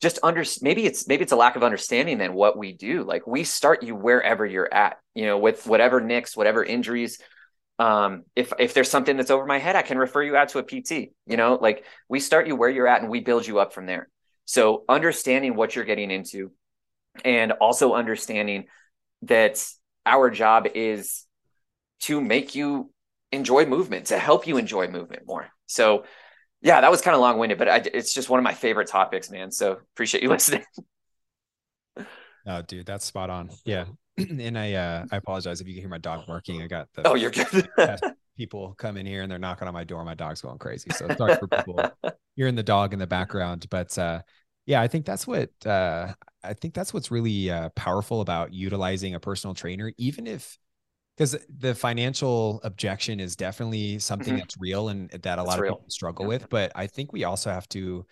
just 0.00 0.18
under 0.22 0.44
maybe 0.60 0.84
it's 0.84 1.08
maybe 1.08 1.22
it's 1.22 1.32
a 1.32 1.36
lack 1.36 1.56
of 1.56 1.62
understanding 1.62 2.18
than 2.18 2.34
what 2.34 2.58
we 2.58 2.72
do. 2.72 3.04
Like 3.04 3.26
we 3.26 3.44
start 3.44 3.82
you 3.82 3.94
wherever 3.94 4.44
you're 4.44 4.72
at 4.72 4.98
you 5.14 5.26
know 5.26 5.38
with 5.38 5.66
whatever 5.66 6.00
nicks 6.00 6.36
whatever 6.36 6.62
injuries. 6.64 7.18
Um 7.78 8.24
if 8.36 8.52
if 8.58 8.74
there's 8.74 8.90
something 8.90 9.16
that's 9.16 9.30
over 9.30 9.46
my 9.46 9.58
head 9.58 9.74
i 9.74 9.82
can 9.82 9.98
refer 9.98 10.22
you 10.22 10.36
out 10.36 10.50
to 10.50 10.58
a 10.58 10.62
pt 10.62 11.12
you 11.26 11.36
know? 11.36 11.58
Like 11.60 11.84
we 12.08 12.20
start 12.20 12.46
you 12.46 12.56
where 12.56 12.70
you're 12.70 12.88
at 12.88 13.00
and 13.00 13.10
we 13.10 13.20
build 13.20 13.46
you 13.46 13.58
up 13.58 13.72
from 13.72 13.86
there. 13.86 14.08
So 14.44 14.84
understanding 14.88 15.56
what 15.56 15.74
you're 15.74 15.84
getting 15.84 16.10
into 16.10 16.52
and 17.24 17.52
also 17.52 17.94
understanding 17.94 18.66
that 19.22 19.64
our 20.04 20.30
job 20.30 20.66
is 20.74 21.24
to 22.06 22.20
make 22.20 22.54
you 22.54 22.90
enjoy 23.32 23.66
movement 23.66 24.06
to 24.06 24.18
help 24.18 24.46
you 24.46 24.56
enjoy 24.56 24.86
movement 24.88 25.22
more 25.26 25.48
so 25.66 26.04
yeah, 26.64 26.80
that 26.80 26.90
was 26.90 27.02
kind 27.02 27.14
of 27.14 27.20
long 27.20 27.38
winded, 27.38 27.58
but 27.58 27.68
I, 27.68 27.76
it's 27.92 28.14
just 28.14 28.30
one 28.30 28.40
of 28.40 28.44
my 28.44 28.54
favorite 28.54 28.88
topics, 28.88 29.30
man. 29.30 29.50
So 29.50 29.72
appreciate 29.92 30.22
you 30.22 30.28
listening. 30.30 30.64
Oh, 32.46 32.62
dude, 32.62 32.86
that's 32.86 33.04
spot 33.04 33.30
on. 33.30 33.50
Yeah. 33.64 33.84
And 34.16 34.56
I, 34.56 34.74
uh, 34.74 35.04
I 35.10 35.16
apologize 35.16 35.60
if 35.60 35.66
you 35.66 35.74
can 35.74 35.82
hear 35.82 35.90
my 35.90 35.98
dog 35.98 36.24
barking. 36.28 36.62
I 36.62 36.68
got 36.68 36.86
the, 36.94 37.06
oh, 37.06 37.16
you're 37.16 37.32
good. 37.32 37.68
people 38.36 38.72
come 38.78 38.96
in 38.96 39.06
here 39.06 39.22
and 39.22 39.30
they're 39.30 39.40
knocking 39.40 39.66
on 39.66 39.74
my 39.74 39.82
door. 39.82 40.04
My 40.04 40.14
dog's 40.14 40.40
going 40.40 40.58
crazy. 40.58 40.88
So 40.90 41.08
sorry 41.18 41.34
for 41.34 41.48
people 41.48 41.84
hearing 42.36 42.54
the 42.54 42.62
dog 42.62 42.92
in 42.92 43.00
the 43.00 43.08
background, 43.08 43.66
but, 43.70 43.98
uh, 43.98 44.22
yeah, 44.66 44.80
I 44.80 44.86
think 44.86 45.04
that's 45.04 45.26
what, 45.26 45.50
uh, 45.66 46.14
I 46.44 46.52
think 46.54 46.74
that's 46.74 46.94
what's 46.94 47.10
really, 47.10 47.50
uh, 47.50 47.70
powerful 47.70 48.20
about 48.20 48.52
utilizing 48.52 49.16
a 49.16 49.20
personal 49.20 49.52
trainer, 49.52 49.92
even 49.98 50.28
if, 50.28 50.58
because 51.16 51.36
the 51.58 51.74
financial 51.74 52.60
objection 52.64 53.20
is 53.20 53.36
definitely 53.36 53.98
something 53.98 54.34
mm-hmm. 54.34 54.38
that's 54.38 54.56
real 54.58 54.88
and 54.88 55.10
that 55.10 55.38
a 55.38 55.42
lot 55.42 55.58
of 55.58 55.64
people 55.64 55.84
struggle 55.88 56.24
yeah. 56.24 56.28
with 56.28 56.48
but 56.48 56.72
i 56.74 56.86
think 56.86 57.12
we 57.12 57.24
also 57.24 57.50
have 57.50 57.68
to 57.68 58.04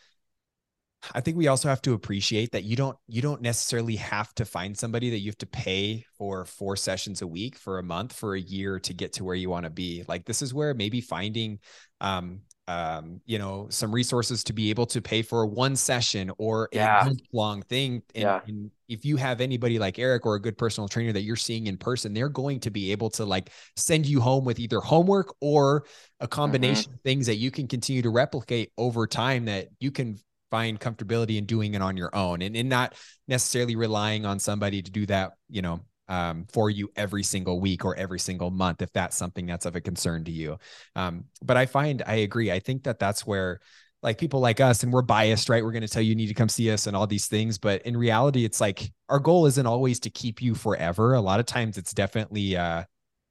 i 1.14 1.20
think 1.20 1.36
we 1.36 1.48
also 1.48 1.68
have 1.68 1.82
to 1.82 1.94
appreciate 1.94 2.52
that 2.52 2.64
you 2.64 2.76
don't 2.76 2.96
you 3.08 3.20
don't 3.22 3.42
necessarily 3.42 3.96
have 3.96 4.32
to 4.34 4.44
find 4.44 4.76
somebody 4.76 5.10
that 5.10 5.18
you 5.18 5.30
have 5.30 5.38
to 5.38 5.46
pay 5.46 6.04
for 6.16 6.44
four 6.44 6.76
sessions 6.76 7.22
a 7.22 7.26
week 7.26 7.56
for 7.56 7.78
a 7.78 7.82
month 7.82 8.12
for 8.12 8.34
a 8.34 8.40
year 8.40 8.78
to 8.78 8.94
get 8.94 9.12
to 9.12 9.24
where 9.24 9.34
you 9.34 9.50
want 9.50 9.64
to 9.64 9.70
be 9.70 10.04
like 10.08 10.24
this 10.24 10.42
is 10.42 10.54
where 10.54 10.74
maybe 10.74 11.00
finding 11.00 11.58
um 12.00 12.40
um, 12.68 13.20
you 13.26 13.38
know, 13.38 13.66
some 13.70 13.92
resources 13.92 14.44
to 14.44 14.52
be 14.52 14.70
able 14.70 14.86
to 14.86 15.02
pay 15.02 15.22
for 15.22 15.44
one 15.46 15.74
session 15.76 16.30
or 16.38 16.68
yeah. 16.72 17.08
a 17.08 17.12
long 17.32 17.62
thing. 17.62 18.02
And, 18.14 18.22
yeah. 18.22 18.40
and, 18.46 18.70
if 18.92 19.04
you 19.04 19.16
have 19.16 19.40
anybody 19.40 19.78
like 19.78 19.98
Erik 19.98 20.26
or 20.26 20.34
a 20.34 20.40
good 20.40 20.58
personal 20.58 20.88
trainer 20.88 21.12
that 21.12 21.22
you're 21.22 21.36
seeing 21.36 21.66
in 21.66 21.76
person, 21.76 22.12
they're 22.12 22.28
going 22.28 22.60
to 22.60 22.70
be 22.70 22.92
able 22.92 23.10
to 23.10 23.24
like 23.24 23.50
send 23.76 24.06
you 24.06 24.20
home 24.20 24.44
with 24.44 24.58
either 24.58 24.80
homework 24.80 25.34
or 25.40 25.84
a 26.20 26.28
combination 26.28 26.84
mm-hmm. 26.84 26.94
of 26.94 27.00
things 27.00 27.26
that 27.26 27.36
you 27.36 27.50
can 27.50 27.66
continue 27.66 28.02
to 28.02 28.10
replicate 28.10 28.70
over 28.76 29.06
time 29.06 29.46
that 29.46 29.68
you 29.80 29.90
can 29.90 30.18
find 30.50 30.78
comfortability 30.78 31.38
in 31.38 31.46
doing 31.46 31.72
it 31.72 31.80
on 31.80 31.96
your 31.96 32.14
own 32.14 32.42
and, 32.42 32.54
and 32.54 32.68
not 32.68 32.94
necessarily 33.26 33.74
relying 33.74 34.26
on 34.26 34.38
somebody 34.38 34.82
to 34.82 34.90
do 34.90 35.06
that, 35.06 35.32
you 35.48 35.62
know, 35.62 35.80
um, 36.08 36.44
for 36.52 36.68
you 36.68 36.90
every 36.94 37.22
single 37.22 37.58
week 37.58 37.86
or 37.86 37.96
every 37.96 38.18
single 38.18 38.50
month 38.50 38.82
if 38.82 38.92
that's 38.92 39.16
something 39.16 39.46
that's 39.46 39.64
of 39.64 39.76
a 39.76 39.80
concern 39.80 40.24
to 40.24 40.30
you. 40.30 40.58
Um, 40.94 41.24
but 41.40 41.56
I 41.56 41.64
find 41.64 42.02
I 42.06 42.16
agree. 42.16 42.52
I 42.52 42.58
think 42.58 42.84
that 42.84 42.98
that's 42.98 43.26
where 43.26 43.60
like 44.02 44.18
people 44.18 44.40
like 44.40 44.60
us 44.60 44.82
and 44.82 44.92
we're 44.92 45.02
biased, 45.02 45.48
right? 45.48 45.62
We're 45.62 45.72
going 45.72 45.82
to 45.82 45.88
tell 45.88 46.02
you, 46.02 46.10
you 46.10 46.14
need 46.14 46.26
to 46.26 46.34
come 46.34 46.48
see 46.48 46.70
us 46.70 46.86
and 46.86 46.96
all 46.96 47.06
these 47.06 47.26
things. 47.26 47.58
But 47.58 47.82
in 47.82 47.96
reality, 47.96 48.44
it's 48.44 48.60
like 48.60 48.90
our 49.08 49.20
goal 49.20 49.46
isn't 49.46 49.66
always 49.66 50.00
to 50.00 50.10
keep 50.10 50.42
you 50.42 50.54
forever. 50.54 51.14
A 51.14 51.20
lot 51.20 51.38
of 51.38 51.46
times 51.46 51.78
it's 51.78 51.94
definitely 51.94 52.56
uh, 52.56 52.84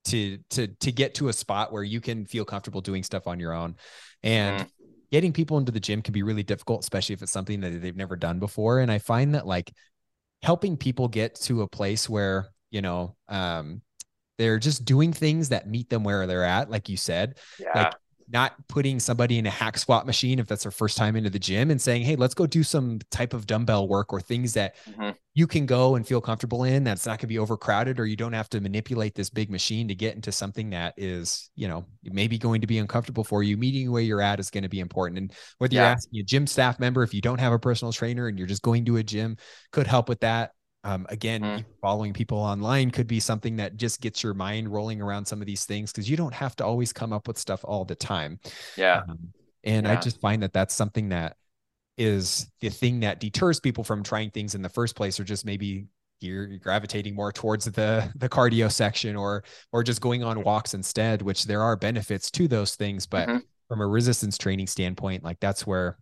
to 0.05 0.37
to 0.51 0.67
to 0.67 0.91
get 0.91 1.15
to 1.15 1.27
a 1.27 1.33
spot 1.33 1.73
where 1.73 1.83
you 1.83 1.99
can 1.99 2.25
feel 2.25 2.45
comfortable 2.45 2.81
doing 2.81 3.03
stuff 3.03 3.27
on 3.27 3.39
your 3.39 3.53
own. 3.53 3.75
And 4.23 4.61
mm. 4.61 4.69
getting 5.11 5.33
people 5.33 5.57
into 5.57 5.73
the 5.73 5.79
gym 5.79 6.01
can 6.01 6.13
be 6.13 6.23
really 6.23 6.43
difficult, 6.43 6.83
especially 6.83 7.13
if 7.13 7.21
it's 7.21 7.33
something 7.33 7.59
that 7.61 7.81
they've 7.81 7.95
never 7.95 8.15
done 8.15 8.39
before. 8.39 8.79
And 8.79 8.91
I 8.91 8.99
find 8.99 9.35
that 9.35 9.45
like 9.45 9.73
helping 10.41 10.77
people 10.77 11.07
get 11.07 11.35
to 11.35 11.61
a 11.61 11.67
place 11.67 12.09
where 12.09 12.49
you 12.71 12.81
know 12.81 13.15
um 13.27 13.81
they're 14.37 14.57
just 14.57 14.85
doing 14.85 15.13
things 15.13 15.49
that 15.49 15.67
meet 15.67 15.89
them 15.89 16.03
where 16.03 16.25
they're 16.25 16.43
at 16.43 16.69
like 16.69 16.89
you 16.89 16.97
said 16.97 17.37
yeah. 17.59 17.69
like 17.75 17.93
not 18.31 18.53
putting 18.67 18.99
somebody 18.99 19.37
in 19.37 19.45
a 19.45 19.49
hack 19.49 19.77
squat 19.77 20.05
machine 20.05 20.39
if 20.39 20.47
that's 20.47 20.63
their 20.63 20.71
first 20.71 20.97
time 20.97 21.15
into 21.15 21.29
the 21.29 21.39
gym 21.39 21.71
and 21.71 21.81
saying, 21.81 22.03
Hey, 22.03 22.15
let's 22.15 22.33
go 22.33 22.45
do 22.45 22.63
some 22.63 22.99
type 23.11 23.33
of 23.33 23.45
dumbbell 23.45 23.87
work 23.87 24.13
or 24.13 24.21
things 24.21 24.53
that 24.53 24.75
mm-hmm. 24.85 25.11
you 25.33 25.47
can 25.47 25.65
go 25.65 25.95
and 25.95 26.07
feel 26.07 26.21
comfortable 26.21 26.63
in. 26.63 26.83
That's 26.83 27.05
not 27.05 27.13
going 27.13 27.19
to 27.19 27.27
be 27.27 27.39
overcrowded, 27.39 27.99
or 27.99 28.05
you 28.05 28.15
don't 28.15 28.33
have 28.33 28.49
to 28.49 28.61
manipulate 28.61 29.15
this 29.15 29.29
big 29.29 29.49
machine 29.49 29.87
to 29.87 29.95
get 29.95 30.15
into 30.15 30.31
something 30.31 30.69
that 30.71 30.93
is, 30.97 31.49
you 31.55 31.67
know, 31.67 31.85
maybe 32.03 32.37
going 32.37 32.61
to 32.61 32.67
be 32.67 32.77
uncomfortable 32.77 33.23
for 33.23 33.43
you. 33.43 33.57
Meeting 33.57 33.91
where 33.91 34.01
you're 34.01 34.21
at 34.21 34.39
is 34.39 34.49
going 34.49 34.63
to 34.63 34.69
be 34.69 34.79
important. 34.79 35.17
And 35.17 35.33
whether 35.57 35.75
yeah. 35.75 35.81
you're 35.81 35.91
asking 35.91 36.19
a 36.19 36.23
gym 36.23 36.47
staff 36.47 36.79
member, 36.79 37.03
if 37.03 37.13
you 37.13 37.21
don't 37.21 37.39
have 37.39 37.53
a 37.53 37.59
personal 37.59 37.91
trainer 37.91 38.27
and 38.27 38.37
you're 38.37 38.47
just 38.47 38.61
going 38.61 38.85
to 38.85 38.97
a 38.97 39.03
gym, 39.03 39.37
could 39.71 39.87
help 39.87 40.09
with 40.09 40.21
that. 40.21 40.51
Um, 40.83 41.05
again, 41.09 41.41
mm. 41.41 41.65
following 41.79 42.11
people 42.11 42.39
online 42.39 42.89
could 42.89 43.07
be 43.07 43.19
something 43.19 43.57
that 43.57 43.77
just 43.77 44.01
gets 44.01 44.23
your 44.23 44.33
mind 44.33 44.67
rolling 44.67 45.01
around 45.01 45.25
some 45.25 45.39
of 45.39 45.45
these 45.45 45.65
things 45.65 45.91
because 45.91 46.09
you 46.09 46.17
don't 46.17 46.33
have 46.33 46.55
to 46.55 46.65
always 46.65 46.91
come 46.91 47.13
up 47.13 47.27
with 47.27 47.37
stuff 47.37 47.61
all 47.63 47.85
the 47.85 47.95
time. 47.95 48.39
Yeah. 48.75 49.01
Um, 49.07 49.19
and 49.63 49.85
yeah. 49.85 49.93
I 49.93 49.95
just 49.97 50.19
find 50.19 50.41
that 50.41 50.53
that's 50.53 50.73
something 50.73 51.09
that 51.09 51.37
is 51.97 52.49
the 52.61 52.69
thing 52.69 53.01
that 53.01 53.19
deters 53.19 53.59
people 53.59 53.83
from 53.83 54.01
trying 54.01 54.31
things 54.31 54.55
in 54.55 54.61
the 54.63 54.69
first 54.69 54.95
place, 54.95 55.19
or 55.19 55.23
just 55.23 55.45
maybe 55.45 55.85
you're 56.19 56.57
gravitating 56.57 57.15
more 57.15 57.31
towards 57.31 57.65
the 57.65 58.11
the 58.15 58.29
cardio 58.29 58.71
section, 58.71 59.15
or 59.15 59.43
or 59.71 59.83
just 59.83 60.01
going 60.01 60.23
on 60.23 60.43
walks 60.43 60.73
instead. 60.73 61.21
Which 61.21 61.45
there 61.45 61.61
are 61.61 61.75
benefits 61.75 62.31
to 62.31 62.47
those 62.47 62.75
things, 62.75 63.05
but 63.05 63.27
mm-hmm. 63.27 63.39
from 63.67 63.81
a 63.81 63.87
resistance 63.87 64.37
training 64.37 64.67
standpoint, 64.67 65.23
like 65.23 65.39
that's 65.39 65.67
where 65.67 65.97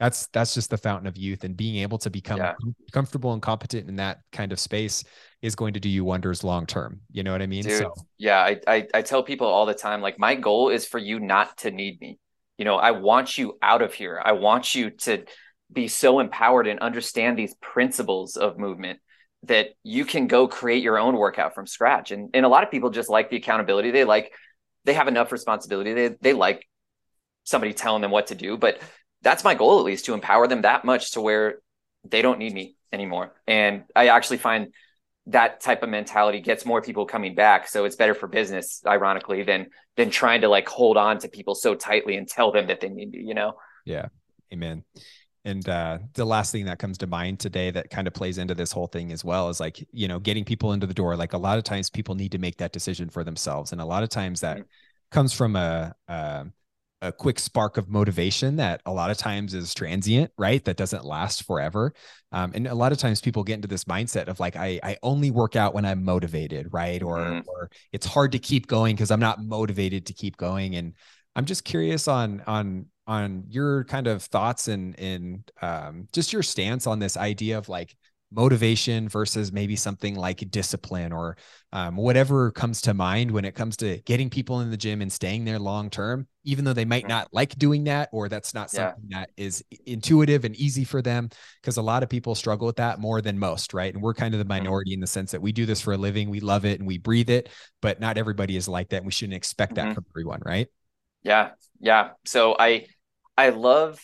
that's 0.00 0.26
that's 0.32 0.54
just 0.54 0.70
the 0.70 0.76
fountain 0.76 1.06
of 1.06 1.16
youth 1.16 1.44
and 1.44 1.56
being 1.56 1.76
able 1.76 1.98
to 1.98 2.10
become 2.10 2.38
yeah. 2.38 2.54
comfortable 2.92 3.32
and 3.32 3.40
competent 3.40 3.88
in 3.88 3.96
that 3.96 4.18
kind 4.32 4.52
of 4.52 4.58
space 4.58 5.04
is 5.40 5.54
going 5.54 5.74
to 5.74 5.80
do 5.80 5.88
you 5.88 6.04
wonders 6.04 6.42
long 6.42 6.66
term 6.66 7.00
you 7.10 7.22
know 7.22 7.32
what 7.32 7.42
i 7.42 7.46
mean? 7.46 7.62
Dude, 7.62 7.78
so 7.78 7.94
yeah 8.18 8.38
I, 8.38 8.60
I 8.66 8.86
i 8.94 9.02
tell 9.02 9.22
people 9.22 9.46
all 9.46 9.66
the 9.66 9.74
time 9.74 10.00
like 10.00 10.18
my 10.18 10.34
goal 10.34 10.70
is 10.70 10.86
for 10.86 10.98
you 10.98 11.20
not 11.20 11.56
to 11.58 11.70
need 11.70 12.00
me. 12.00 12.18
You 12.58 12.64
know 12.64 12.76
i 12.76 12.90
want 12.90 13.38
you 13.38 13.58
out 13.62 13.82
of 13.82 13.94
here. 13.94 14.20
I 14.22 14.32
want 14.32 14.74
you 14.74 14.90
to 14.90 15.24
be 15.72 15.88
so 15.88 16.20
empowered 16.20 16.66
and 16.66 16.80
understand 16.80 17.38
these 17.38 17.54
principles 17.54 18.36
of 18.36 18.58
movement 18.58 19.00
that 19.44 19.70
you 19.82 20.04
can 20.04 20.26
go 20.26 20.48
create 20.48 20.82
your 20.82 20.98
own 20.98 21.16
workout 21.16 21.54
from 21.54 21.66
scratch. 21.66 22.10
And 22.10 22.30
and 22.34 22.44
a 22.44 22.48
lot 22.48 22.64
of 22.64 22.70
people 22.70 22.90
just 22.90 23.10
like 23.10 23.30
the 23.30 23.36
accountability. 23.36 23.90
They 23.90 24.04
like 24.04 24.32
they 24.84 24.94
have 24.94 25.08
enough 25.08 25.32
responsibility. 25.32 25.92
They 25.94 26.08
they 26.20 26.32
like 26.32 26.66
somebody 27.44 27.74
telling 27.74 28.00
them 28.00 28.10
what 28.10 28.28
to 28.28 28.34
do 28.34 28.56
but 28.56 28.80
that's 29.24 29.42
my 29.42 29.54
goal 29.54 29.78
at 29.80 29.84
least 29.84 30.04
to 30.04 30.14
empower 30.14 30.46
them 30.46 30.62
that 30.62 30.84
much 30.84 31.12
to 31.12 31.20
where 31.20 31.58
they 32.04 32.22
don't 32.22 32.38
need 32.38 32.52
me 32.52 32.76
anymore. 32.92 33.34
And 33.46 33.84
I 33.96 34.08
actually 34.08 34.38
find 34.38 34.72
that 35.26 35.60
type 35.60 35.82
of 35.82 35.88
mentality 35.88 36.40
gets 36.40 36.66
more 36.66 36.82
people 36.82 37.06
coming 37.06 37.34
back. 37.34 37.66
So 37.66 37.86
it's 37.86 37.96
better 37.96 38.14
for 38.14 38.28
business, 38.28 38.82
ironically, 38.86 39.42
than 39.42 39.70
than 39.96 40.10
trying 40.10 40.42
to 40.42 40.48
like 40.48 40.68
hold 40.68 40.96
on 40.96 41.18
to 41.18 41.28
people 41.28 41.54
so 41.54 41.74
tightly 41.74 42.16
and 42.16 42.28
tell 42.28 42.52
them 42.52 42.66
that 42.66 42.80
they 42.80 42.90
need 42.90 43.14
you, 43.14 43.22
you 43.22 43.34
know? 43.34 43.54
Yeah. 43.86 44.08
Amen. 44.52 44.84
And 45.46 45.66
uh, 45.68 45.98
the 46.14 46.24
last 46.24 46.52
thing 46.52 46.66
that 46.66 46.78
comes 46.78 46.98
to 46.98 47.06
mind 47.06 47.38
today 47.38 47.70
that 47.70 47.90
kind 47.90 48.06
of 48.06 48.14
plays 48.14 48.38
into 48.38 48.54
this 48.54 48.72
whole 48.72 48.86
thing 48.86 49.12
as 49.12 49.24
well 49.24 49.50
is 49.50 49.60
like, 49.60 49.86
you 49.92 50.08
know, 50.08 50.18
getting 50.18 50.44
people 50.44 50.72
into 50.72 50.86
the 50.86 50.94
door. 50.94 51.16
Like 51.16 51.32
a 51.32 51.38
lot 51.38 51.58
of 51.58 51.64
times 51.64 51.90
people 51.90 52.14
need 52.14 52.32
to 52.32 52.38
make 52.38 52.56
that 52.58 52.72
decision 52.72 53.08
for 53.10 53.24
themselves. 53.24 53.72
And 53.72 53.80
a 53.80 53.84
lot 53.84 54.02
of 54.02 54.08
times 54.08 54.40
that 54.40 54.58
mm-hmm. 54.58 54.66
comes 55.10 55.32
from 55.32 55.56
a, 55.56 55.94
a 56.08 56.46
a 57.04 57.12
quick 57.12 57.38
spark 57.38 57.76
of 57.76 57.90
motivation 57.90 58.56
that 58.56 58.80
a 58.86 58.92
lot 58.92 59.10
of 59.10 59.18
times 59.18 59.52
is 59.52 59.74
transient, 59.74 60.30
right? 60.38 60.64
That 60.64 60.78
doesn't 60.78 61.04
last 61.04 61.44
forever. 61.44 61.92
Um, 62.32 62.52
and 62.54 62.66
a 62.66 62.74
lot 62.74 62.92
of 62.92 62.98
times 62.98 63.20
people 63.20 63.44
get 63.44 63.56
into 63.56 63.68
this 63.68 63.84
mindset 63.84 64.28
of 64.28 64.40
like, 64.40 64.56
I, 64.56 64.80
I 64.82 64.96
only 65.02 65.30
work 65.30 65.54
out 65.54 65.74
when 65.74 65.84
I'm 65.84 66.02
motivated, 66.02 66.68
right? 66.72 67.02
Or, 67.02 67.18
mm-hmm. 67.18 67.48
or 67.48 67.70
it's 67.92 68.06
hard 68.06 68.32
to 68.32 68.38
keep 68.38 68.66
going 68.66 68.96
because 68.96 69.10
I'm 69.10 69.20
not 69.20 69.44
motivated 69.44 70.06
to 70.06 70.14
keep 70.14 70.38
going. 70.38 70.76
And 70.76 70.94
I'm 71.36 71.44
just 71.44 71.64
curious 71.64 72.08
on, 72.08 72.42
on, 72.46 72.86
on 73.06 73.44
your 73.48 73.84
kind 73.84 74.06
of 74.06 74.22
thoughts 74.22 74.68
and, 74.68 74.98
and 74.98 75.50
um, 75.60 76.08
just 76.12 76.32
your 76.32 76.42
stance 76.42 76.86
on 76.86 77.00
this 77.00 77.18
idea 77.18 77.58
of 77.58 77.68
like, 77.68 77.94
motivation 78.34 79.08
versus 79.08 79.52
maybe 79.52 79.76
something 79.76 80.14
like 80.14 80.50
discipline 80.50 81.12
or 81.12 81.36
um, 81.72 81.96
whatever 81.96 82.50
comes 82.50 82.80
to 82.82 82.94
mind 82.94 83.30
when 83.30 83.44
it 83.44 83.54
comes 83.54 83.76
to 83.78 83.98
getting 84.02 84.30
people 84.30 84.60
in 84.60 84.70
the 84.70 84.76
gym 84.76 85.02
and 85.02 85.12
staying 85.12 85.44
there 85.44 85.58
long 85.58 85.90
term, 85.90 86.26
even 86.44 86.64
though 86.64 86.72
they 86.72 86.84
might 86.84 87.02
mm-hmm. 87.02 87.10
not 87.10 87.28
like 87.32 87.56
doing 87.56 87.84
that 87.84 88.08
or 88.12 88.28
that's 88.28 88.54
not 88.54 88.70
something 88.70 89.04
yeah. 89.08 89.20
that 89.20 89.30
is 89.36 89.64
intuitive 89.86 90.44
and 90.44 90.56
easy 90.56 90.84
for 90.84 91.02
them. 91.02 91.28
Because 91.60 91.76
a 91.76 91.82
lot 91.82 92.02
of 92.02 92.08
people 92.08 92.34
struggle 92.34 92.66
with 92.66 92.76
that 92.76 92.98
more 92.98 93.20
than 93.20 93.38
most, 93.38 93.74
right? 93.74 93.92
And 93.92 94.02
we're 94.02 94.14
kind 94.14 94.34
of 94.34 94.38
the 94.38 94.44
mm-hmm. 94.44 94.64
minority 94.64 94.90
mm-hmm. 94.90 94.98
in 94.98 95.00
the 95.00 95.06
sense 95.06 95.32
that 95.32 95.42
we 95.42 95.52
do 95.52 95.66
this 95.66 95.80
for 95.80 95.92
a 95.92 95.98
living, 95.98 96.30
we 96.30 96.40
love 96.40 96.64
it 96.64 96.80
and 96.80 96.86
we 96.86 96.98
breathe 96.98 97.30
it, 97.30 97.48
but 97.80 98.00
not 98.00 98.18
everybody 98.18 98.56
is 98.56 98.68
like 98.68 98.90
that. 98.90 98.98
And 98.98 99.06
we 99.06 99.12
shouldn't 99.12 99.36
expect 99.36 99.74
mm-hmm. 99.74 99.88
that 99.88 99.94
from 99.94 100.04
everyone, 100.12 100.40
right? 100.44 100.68
Yeah. 101.22 101.50
Yeah. 101.80 102.10
So 102.24 102.56
I, 102.58 102.86
I 103.36 103.50
love 103.50 104.00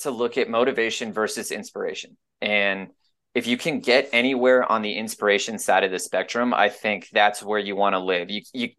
to 0.00 0.10
look 0.10 0.38
at 0.38 0.48
motivation 0.48 1.12
versus 1.12 1.50
inspiration. 1.50 2.16
And 2.40 2.88
if 3.38 3.46
you 3.46 3.56
can 3.56 3.78
get 3.78 4.08
anywhere 4.12 4.70
on 4.70 4.82
the 4.82 4.92
inspiration 4.94 5.60
side 5.60 5.84
of 5.84 5.92
the 5.92 6.00
spectrum, 6.00 6.52
I 6.52 6.68
think 6.68 7.08
that's 7.12 7.40
where 7.40 7.60
you 7.60 7.76
want 7.76 7.94
to 7.94 8.00
live. 8.00 8.30
You, 8.30 8.42
you, 8.52 8.70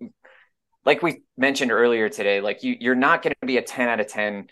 like 0.85 1.01
we 1.01 1.21
mentioned 1.37 1.71
earlier 1.71 2.09
today, 2.09 2.41
like 2.41 2.61
you, 2.61 2.75
you're 2.77 2.93
not 2.93 3.21
going 3.21 3.33
to 3.39 3.47
be 3.47 3.55
a 3.55 3.61
10 3.61 3.87
out 3.87 4.01
of 4.01 4.07
10. 4.07 4.47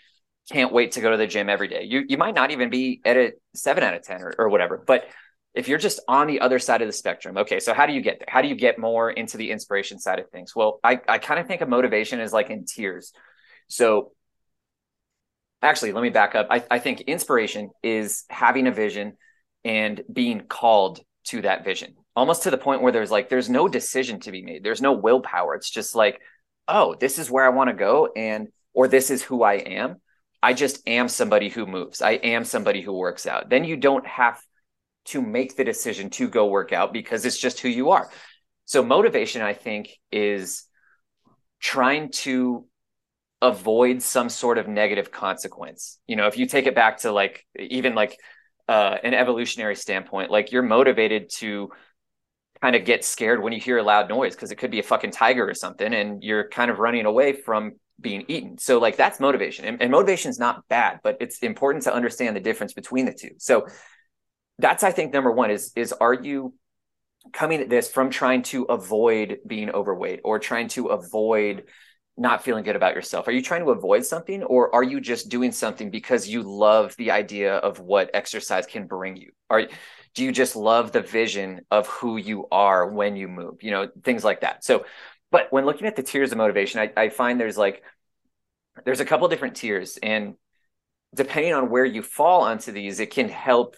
Can't 0.50 0.72
wait 0.72 0.92
to 0.92 1.02
go 1.02 1.10
to 1.10 1.18
the 1.18 1.26
gym 1.26 1.50
every 1.50 1.68
day. 1.68 1.82
You, 1.82 2.04
you 2.08 2.16
might 2.16 2.34
not 2.34 2.50
even 2.52 2.70
be 2.70 3.02
at 3.04 3.18
a 3.18 3.32
seven 3.54 3.84
out 3.84 3.92
of 3.92 4.02
10 4.02 4.22
or, 4.22 4.34
or 4.38 4.48
whatever. 4.48 4.82
But 4.86 5.04
if 5.52 5.68
you're 5.68 5.76
just 5.76 6.00
on 6.08 6.26
the 6.26 6.40
other 6.40 6.58
side 6.58 6.80
of 6.80 6.88
the 6.88 6.92
spectrum, 6.92 7.36
okay, 7.36 7.60
so 7.60 7.74
how 7.74 7.84
do 7.84 7.92
you 7.92 8.00
get 8.00 8.18
there? 8.20 8.28
How 8.30 8.40
do 8.40 8.48
you 8.48 8.54
get 8.54 8.78
more 8.78 9.10
into 9.10 9.36
the 9.36 9.50
inspiration 9.50 9.98
side 9.98 10.20
of 10.20 10.30
things? 10.30 10.56
Well, 10.56 10.80
I, 10.82 11.00
I 11.06 11.18
kind 11.18 11.38
of 11.38 11.46
think 11.46 11.60
of 11.60 11.68
motivation 11.68 12.18
as 12.18 12.32
like 12.32 12.48
in 12.48 12.64
tiers. 12.64 13.12
So 13.68 14.12
actually, 15.60 15.92
let 15.92 16.00
me 16.00 16.08
back 16.08 16.34
up. 16.34 16.46
I, 16.50 16.64
I 16.70 16.78
think 16.78 17.02
inspiration 17.02 17.68
is 17.82 18.24
having 18.30 18.66
a 18.66 18.72
vision 18.72 19.18
and 19.64 20.02
being 20.12 20.40
called 20.40 21.00
to 21.24 21.42
that 21.42 21.64
vision 21.64 21.94
almost 22.18 22.42
to 22.42 22.50
the 22.50 22.58
point 22.58 22.82
where 22.82 22.90
there's 22.90 23.12
like 23.12 23.28
there's 23.28 23.48
no 23.48 23.68
decision 23.68 24.18
to 24.18 24.32
be 24.32 24.42
made. 24.42 24.64
There's 24.64 24.82
no 24.82 24.92
willpower. 24.92 25.54
It's 25.54 25.70
just 25.70 25.94
like 25.94 26.20
oh 26.66 26.96
this 26.98 27.18
is 27.18 27.30
where 27.30 27.46
i 27.46 27.48
want 27.48 27.70
to 27.70 27.74
go 27.74 28.10
and 28.14 28.48
or 28.74 28.88
this 28.88 29.10
is 29.10 29.22
who 29.22 29.42
i 29.42 29.54
am. 29.54 29.96
I 30.42 30.52
just 30.52 30.86
am 30.86 31.08
somebody 31.08 31.48
who 31.48 31.64
moves. 31.66 32.02
I 32.02 32.12
am 32.12 32.44
somebody 32.44 32.80
who 32.82 32.92
works 32.92 33.26
out. 33.26 33.48
Then 33.48 33.64
you 33.64 33.76
don't 33.76 34.06
have 34.06 34.40
to 35.06 35.22
make 35.22 35.56
the 35.56 35.64
decision 35.64 36.10
to 36.10 36.28
go 36.28 36.46
work 36.46 36.72
out 36.72 36.92
because 36.92 37.24
it's 37.24 37.38
just 37.38 37.60
who 37.60 37.68
you 37.68 37.90
are. 37.90 38.10
So 38.64 38.82
motivation 38.82 39.40
i 39.40 39.54
think 39.54 39.90
is 40.10 40.64
trying 41.60 42.10
to 42.10 42.66
avoid 43.40 44.02
some 44.02 44.28
sort 44.28 44.58
of 44.58 44.66
negative 44.66 45.12
consequence. 45.12 46.00
You 46.08 46.16
know 46.16 46.26
if 46.26 46.36
you 46.36 46.46
take 46.46 46.66
it 46.66 46.74
back 46.74 46.98
to 46.98 47.12
like 47.12 47.46
even 47.56 47.94
like 47.94 48.18
uh, 48.68 48.98
an 49.02 49.14
evolutionary 49.14 49.76
standpoint. 49.76 50.30
Like 50.30 50.52
you're 50.52 50.62
motivated 50.62 51.30
to 51.36 51.70
kind 52.60 52.76
of 52.76 52.84
get 52.84 53.04
scared 53.04 53.42
when 53.42 53.52
you 53.52 53.60
hear 53.60 53.78
a 53.78 53.82
loud 53.82 54.08
noise 54.08 54.34
because 54.34 54.50
it 54.50 54.56
could 54.56 54.70
be 54.70 54.80
a 54.80 54.82
fucking 54.82 55.12
tiger 55.12 55.48
or 55.48 55.54
something, 55.54 55.92
and 55.92 56.22
you're 56.22 56.48
kind 56.48 56.70
of 56.70 56.78
running 56.78 57.06
away 57.06 57.32
from 57.32 57.72
being 58.00 58.24
eaten. 58.28 58.58
So 58.58 58.78
like 58.78 58.96
that's 58.96 59.20
motivation, 59.20 59.64
and, 59.64 59.82
and 59.82 59.90
motivation 59.90 60.30
is 60.30 60.38
not 60.38 60.66
bad, 60.68 61.00
but 61.02 61.16
it's 61.20 61.38
important 61.38 61.84
to 61.84 61.94
understand 61.94 62.36
the 62.36 62.40
difference 62.40 62.72
between 62.72 63.06
the 63.06 63.14
two. 63.14 63.30
So 63.38 63.66
that's 64.58 64.82
I 64.82 64.90
think 64.90 65.12
number 65.12 65.30
one 65.30 65.50
is 65.50 65.72
is 65.76 65.92
are 65.92 66.14
you 66.14 66.54
coming 67.32 67.60
at 67.60 67.68
this 67.68 67.90
from 67.90 68.10
trying 68.10 68.42
to 68.42 68.64
avoid 68.64 69.38
being 69.46 69.70
overweight 69.70 70.20
or 70.24 70.38
trying 70.38 70.68
to 70.68 70.86
avoid 70.86 71.64
not 72.18 72.42
feeling 72.42 72.64
good 72.64 72.76
about 72.76 72.94
yourself? 72.94 73.28
Are 73.28 73.32
you 73.32 73.42
trying 73.42 73.64
to 73.64 73.70
avoid 73.70 74.04
something 74.04 74.42
or 74.42 74.74
are 74.74 74.82
you 74.82 75.00
just 75.00 75.28
doing 75.28 75.52
something 75.52 75.90
because 75.90 76.28
you 76.28 76.42
love 76.42 76.94
the 76.96 77.12
idea 77.12 77.56
of 77.56 77.78
what 77.80 78.10
exercise 78.12 78.66
can 78.66 78.86
bring 78.86 79.16
you? 79.16 79.30
Are 79.48 79.68
do 80.14 80.24
you 80.24 80.32
just 80.32 80.56
love 80.56 80.90
the 80.90 81.00
vision 81.00 81.60
of 81.70 81.86
who 81.86 82.16
you 82.16 82.48
are 82.50 82.88
when 82.90 83.14
you 83.14 83.28
move? 83.28 83.62
You 83.62 83.70
know, 83.70 83.88
things 84.02 84.24
like 84.24 84.40
that. 84.40 84.64
So, 84.64 84.84
but 85.30 85.52
when 85.52 85.64
looking 85.64 85.86
at 85.86 85.94
the 85.94 86.02
tiers 86.02 86.32
of 86.32 86.38
motivation, 86.38 86.80
I, 86.80 86.92
I 87.00 87.08
find 87.08 87.38
there's 87.40 87.58
like 87.58 87.82
there's 88.84 89.00
a 89.00 89.04
couple 89.04 89.28
different 89.28 89.56
tiers 89.56 89.98
and 90.02 90.34
depending 91.14 91.54
on 91.54 91.70
where 91.70 91.84
you 91.84 92.02
fall 92.02 92.42
onto 92.42 92.72
these, 92.72 93.00
it 93.00 93.10
can 93.10 93.28
help 93.28 93.76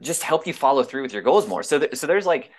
just 0.00 0.22
help 0.22 0.46
you 0.46 0.52
follow 0.52 0.82
through 0.82 1.02
with 1.02 1.12
your 1.12 1.22
goals 1.22 1.48
more. 1.48 1.62
So, 1.62 1.78
th- 1.78 1.94
so 1.94 2.06
there's 2.06 2.26
like 2.26 2.50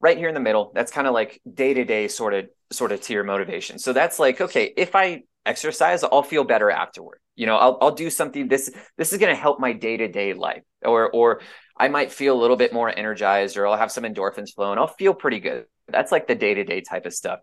right 0.00 0.18
here 0.18 0.28
in 0.28 0.34
the 0.34 0.40
middle. 0.40 0.72
That's 0.74 0.92
kind 0.92 1.06
of 1.06 1.14
like 1.14 1.40
day-to-day 1.52 2.08
sort 2.08 2.34
of 2.34 2.46
sort 2.70 2.92
of 2.92 3.00
tier 3.00 3.24
motivation. 3.24 3.78
So 3.78 3.92
that's 3.92 4.18
like 4.18 4.40
okay 4.40 4.72
if 4.76 4.94
i 4.94 5.22
exercise 5.46 6.02
i'll 6.02 6.22
feel 6.22 6.44
better 6.44 6.70
afterward. 6.70 7.18
You 7.36 7.46
know 7.46 7.56
i'll, 7.56 7.78
I'll 7.80 7.94
do 7.94 8.10
something 8.10 8.48
this 8.48 8.70
this 8.96 9.12
is 9.12 9.18
going 9.18 9.34
to 9.34 9.40
help 9.40 9.60
my 9.60 9.72
day-to-day 9.72 10.34
life. 10.34 10.62
Or 10.82 11.10
or 11.10 11.40
i 11.76 11.88
might 11.88 12.12
feel 12.12 12.38
a 12.38 12.40
little 12.40 12.56
bit 12.56 12.72
more 12.72 12.88
energized 12.88 13.56
or 13.56 13.66
i'll 13.66 13.76
have 13.76 13.92
some 13.92 14.04
endorphins 14.04 14.54
flowing. 14.54 14.78
I'll 14.78 14.86
feel 14.86 15.14
pretty 15.14 15.40
good. 15.40 15.64
That's 15.88 16.12
like 16.12 16.26
the 16.26 16.34
day-to-day 16.34 16.82
type 16.82 17.06
of 17.06 17.14
stuff. 17.14 17.40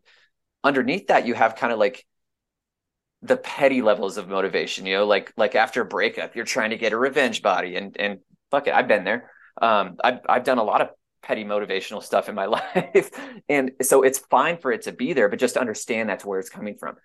Underneath 0.63 1.07
that 1.07 1.25
you 1.25 1.33
have 1.33 1.55
kind 1.55 1.73
of 1.73 1.79
like 1.79 2.05
the 3.23 3.37
petty 3.37 3.83
levels 3.83 4.17
of 4.17 4.27
motivation 4.27 4.87
you 4.87 4.95
know 4.95 5.05
like 5.05 5.31
like 5.37 5.53
after 5.53 5.81
a 5.81 5.85
breakup 5.85 6.35
you're 6.35 6.43
trying 6.43 6.71
to 6.71 6.77
get 6.77 6.91
a 6.91 6.97
revenge 6.97 7.43
body 7.43 7.75
and 7.75 7.95
and 7.99 8.17
fuck 8.49 8.65
it 8.67 8.73
i've 8.73 8.87
been 8.87 9.03
there. 9.03 9.31
Um 9.61 9.97
i've, 10.03 10.19
I've 10.27 10.43
done 10.43 10.57
a 10.57 10.63
lot 10.63 10.81
of 10.81 10.89
petty 11.21 11.43
motivational 11.43 12.03
stuff 12.03 12.29
in 12.29 12.35
my 12.35 12.45
life. 12.75 13.11
and 13.49 13.71
so 13.81 14.03
it's 14.03 14.19
fine 14.19 14.57
for 14.57 14.71
it 14.71 14.83
to 14.83 14.91
be 14.91 15.13
there, 15.13 15.29
but 15.29 15.39
just 15.39 15.57
understand 15.57 16.09
that's 16.09 16.25
where 16.25 16.39
it's 16.39 16.49
coming 16.49 16.75
from. 16.79 16.95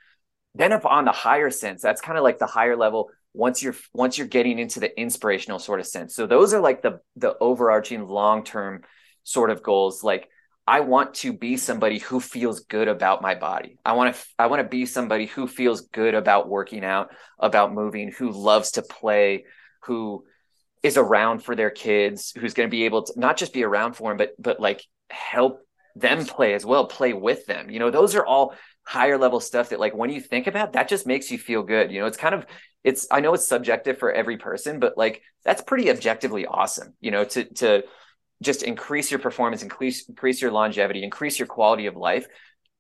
then 0.55 0.73
up 0.73 0.85
on 0.85 1.05
the 1.05 1.13
higher 1.13 1.51
sense, 1.51 1.83
that's 1.83 2.01
kind 2.01 2.19
of 2.19 2.25
like 2.25 2.39
the 2.39 2.47
higher 2.47 2.77
level 2.77 3.11
once 3.35 3.63
you're 3.63 3.77
once 3.93 4.17
you're 4.17 4.27
getting 4.27 4.59
into 4.59 4.81
the 4.81 4.99
inspirational 4.99 5.59
sort 5.59 5.81
of 5.81 5.87
sense. 5.87 6.15
So 6.15 6.27
those 6.27 6.55
are 6.55 6.61
like 6.61 6.83
the 6.83 7.01
the 7.17 7.37
overarching 7.39 8.09
long-term 8.09 8.83
sort 9.25 9.51
of 9.51 9.63
goals 9.63 10.03
like 10.03 10.29
I 10.69 10.81
want 10.81 11.15
to 11.17 11.33
be 11.33 11.57
somebody 11.57 11.99
who 11.99 12.19
feels 12.19 12.61
good 12.61 12.89
about 12.89 13.23
my 13.23 13.37
body. 13.37 13.79
I 13.85 13.93
want 13.93 14.17
to 14.17 14.23
I 14.39 14.47
want 14.47 14.63
to 14.63 14.69
be 14.69 14.85
somebody 14.85 15.27
who 15.27 15.47
feels 15.47 15.83
good 15.83 16.15
about 16.15 16.49
working 16.49 16.85
out, 16.85 17.11
about 17.39 17.73
moving, 17.73 18.11
who 18.11 18.31
loves 18.31 18.73
to 18.73 18.83
play, 18.83 19.45
who 19.85 20.25
is 20.83 20.97
around 20.97 21.43
for 21.43 21.57
their 21.57 21.71
kids, 21.71 22.33
who's 22.39 22.55
going 22.55 22.69
to 22.69 22.71
be 22.71 22.85
able 22.85 23.03
to 23.05 23.13
not 23.19 23.37
just 23.37 23.53
be 23.53 23.65
around 23.65 23.95
for 23.95 24.11
them 24.11 24.17
but 24.17 24.35
but 24.39 24.61
like 24.61 24.85
help 25.11 25.61
them 25.95 26.27
play 26.27 26.55
as 26.55 26.65
well, 26.65 26.87
play 26.87 27.13
with 27.13 27.47
them. 27.47 27.71
You 27.71 27.79
know, 27.79 27.91
those 27.91 28.15
are 28.15 28.25
all 28.25 28.55
higher 28.87 29.19
level 29.19 29.41
stuff 29.41 29.71
that 29.71 29.81
like 29.81 29.95
when 29.95 30.11
you 30.11 30.21
think 30.21 30.47
about 30.47 30.75
that 30.75 30.89
just 30.89 31.07
makes 31.07 31.31
you 31.31 31.39
feel 31.39 31.63
good. 31.63 31.91
You 31.91 32.01
know, 32.01 32.07
it's 32.07 32.17
kind 32.17 32.35
of 32.35 32.47
it's 32.85 33.07
I 33.11 33.21
know 33.21 33.35
it's 33.35 33.49
subjective 33.49 33.99
for 33.99 34.13
every 34.13 34.37
person, 34.37 34.79
but 34.79 34.97
like 34.97 35.23
that's 35.45 35.63
pretty 35.63 35.91
objectively 35.91 36.47
awesome, 36.47 36.95
you 37.01 37.11
know, 37.11 37.25
to 37.25 37.45
to 37.55 37.83
just 38.43 38.63
increase 38.63 39.11
your 39.11 39.19
performance, 39.19 39.63
increase 39.63 40.09
increase 40.09 40.41
your 40.41 40.53
longevity, 40.53 41.03
increase 41.03 41.39
your 41.39 41.49
quality 41.49 41.87
of 41.87 41.97
life. 41.97 42.27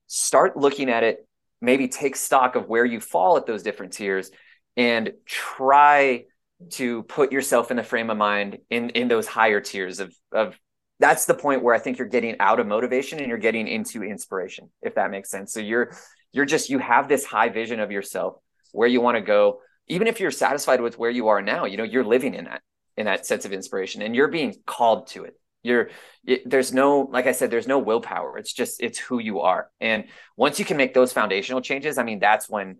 Start 0.07 0.57
looking 0.57 0.90
at 0.90 1.03
it, 1.03 1.26
maybe 1.61 1.88
take 1.88 2.14
stock 2.14 2.55
of 2.55 2.68
where 2.68 2.84
you 2.84 3.01
fall 3.01 3.36
at 3.36 3.47
those 3.47 3.62
different 3.62 3.94
tiers 3.94 4.30
and 4.76 5.12
try 5.24 6.24
to 6.70 7.02
put 7.04 7.32
yourself 7.32 7.70
in 7.70 7.76
the 7.76 7.82
frame 7.82 8.11
of 8.11 8.16
mind 8.16 8.59
in 8.70 8.90
in 8.90 9.09
those 9.09 9.26
higher 9.26 9.61
tiers 9.61 10.00
of 10.00 10.14
of 10.32 10.59
that's 10.98 11.26
the 11.26 11.34
point 11.34 11.62
where 11.62 11.74
I 11.74 11.78
think 11.78 11.98
you're 11.98 12.09
getting 12.09 12.36
out 12.40 12.59
of 12.59 12.66
motivation 12.66 13.18
and 13.18 13.28
you're 13.28 13.38
getting 13.38 13.68
into 13.68 14.02
inspiration, 14.02 14.70
if 14.80 14.94
that 14.94 15.11
makes 15.11 15.30
sense. 15.30 15.52
So 15.52 15.61
you're 15.61 15.92
you're 16.32 16.46
just 16.46 16.70
you 16.70 16.78
have 16.78 17.09
this 17.09 17.24
high 17.24 17.50
vision 17.50 17.80
of 17.80 17.90
yourself 17.90 18.36
where 18.72 18.88
you 18.88 19.00
want 19.00 19.16
to 19.16 19.20
go. 19.20 19.61
Even 19.88 20.07
if 20.07 20.18
you're 20.18 20.30
satisfied 20.30 20.80
with 20.80 20.98
where 20.98 21.11
you 21.11 21.28
are 21.28 21.42
now, 21.42 21.64
you 21.64 21.76
know, 21.76 21.84
you're 21.84 22.04
living 22.04 22.34
in 22.34 22.44
that 22.44 22.62
in 22.96 23.07
that 23.07 23.26
sense 23.26 23.44
of 23.44 23.52
inspiration 23.52 24.02
and 24.02 24.16
you're 24.16 24.28
being 24.28 24.54
called 24.66 25.09
to 25.09 25.24
it. 25.24 25.38
You're 25.62 25.90
it, 26.26 26.48
there's 26.48 26.72
no 26.72 27.00
like 27.00 27.26
I 27.26 27.32
said, 27.32 27.50
there's 27.50 27.68
no 27.68 27.78
willpower. 27.78 28.38
It's 28.38 28.52
just 28.52 28.82
it's 28.82 28.98
who 28.98 29.18
you 29.18 29.40
are. 29.40 29.70
And 29.80 30.04
once 30.36 30.59
you 30.59 30.64
can 30.64 30.78
make 30.78 30.94
those 30.94 31.12
foundational 31.12 31.61
changes, 31.61 31.98
I 31.98 32.04
mean, 32.04 32.20
that's 32.20 32.48
when 32.48 32.78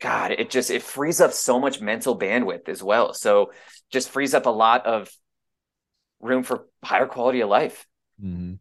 God, 0.00 0.32
it 0.32 0.50
just 0.50 0.70
it 0.70 0.82
frees 0.82 1.20
up 1.20 1.32
so 1.32 1.60
much 1.60 1.80
mental 1.80 2.18
bandwidth 2.18 2.68
as 2.68 2.82
well. 2.82 3.12
So 3.12 3.52
just 3.90 4.08
frees 4.08 4.34
up 4.34 4.46
a 4.46 4.50
lot 4.50 4.86
of 4.86 5.10
room 6.20 6.42
for 6.42 6.66
higher 6.82 7.06
quality 7.06 7.40
of 7.40 7.48
life. 7.48 7.86
Mm-hmm. 8.22 8.54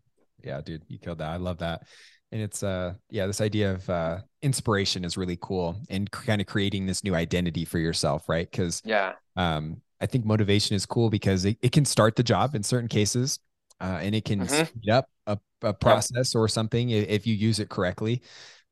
Yeah, 0.44 0.62
dude, 0.62 0.84
you 0.88 1.00
killed 1.00 1.20
that. 1.20 1.30
I 1.30 1.38
love 1.38 1.60
that. 1.60 1.84
And 2.32 2.42
it's 2.42 2.62
uh 2.62 2.94
yeah, 3.10 3.26
this 3.26 3.42
idea 3.42 3.74
of 3.74 3.90
uh 3.90 4.20
inspiration 4.42 5.04
is 5.04 5.18
really 5.18 5.38
cool 5.42 5.78
and 5.90 6.10
kind 6.12 6.42
of 6.42 6.48
creating 6.48 6.86
this 6.86 7.04
new 7.04 7.16
identity 7.16 7.66
for 7.66 7.80
yourself, 7.80 8.28
right? 8.30 8.50
Because 8.50 8.82
yeah, 8.86 9.14
um, 9.36 9.82
I 10.02 10.06
think 10.06 10.26
motivation 10.26 10.76
is 10.76 10.86
cool 10.86 11.10
because 11.10 11.46
it, 11.46 11.58
it 11.62 11.72
can 11.72 11.86
start 11.86 12.16
the 12.16 12.24
job 12.24 12.56
in 12.56 12.64
certain 12.64 12.88
cases, 12.88 13.40
uh, 13.82 14.00
and 14.02 14.16
it 14.16 14.26
can 14.26 14.42
mm-hmm. 14.42 14.66
speed 14.66 14.90
up 14.90 15.10
a, 15.28 15.38
a 15.62 15.74
process 15.74 16.36
or 16.36 16.48
something 16.48 16.90
if 16.90 17.26
you 17.28 17.34
use 17.34 17.60
it 17.60 17.70
correctly. 17.70 18.22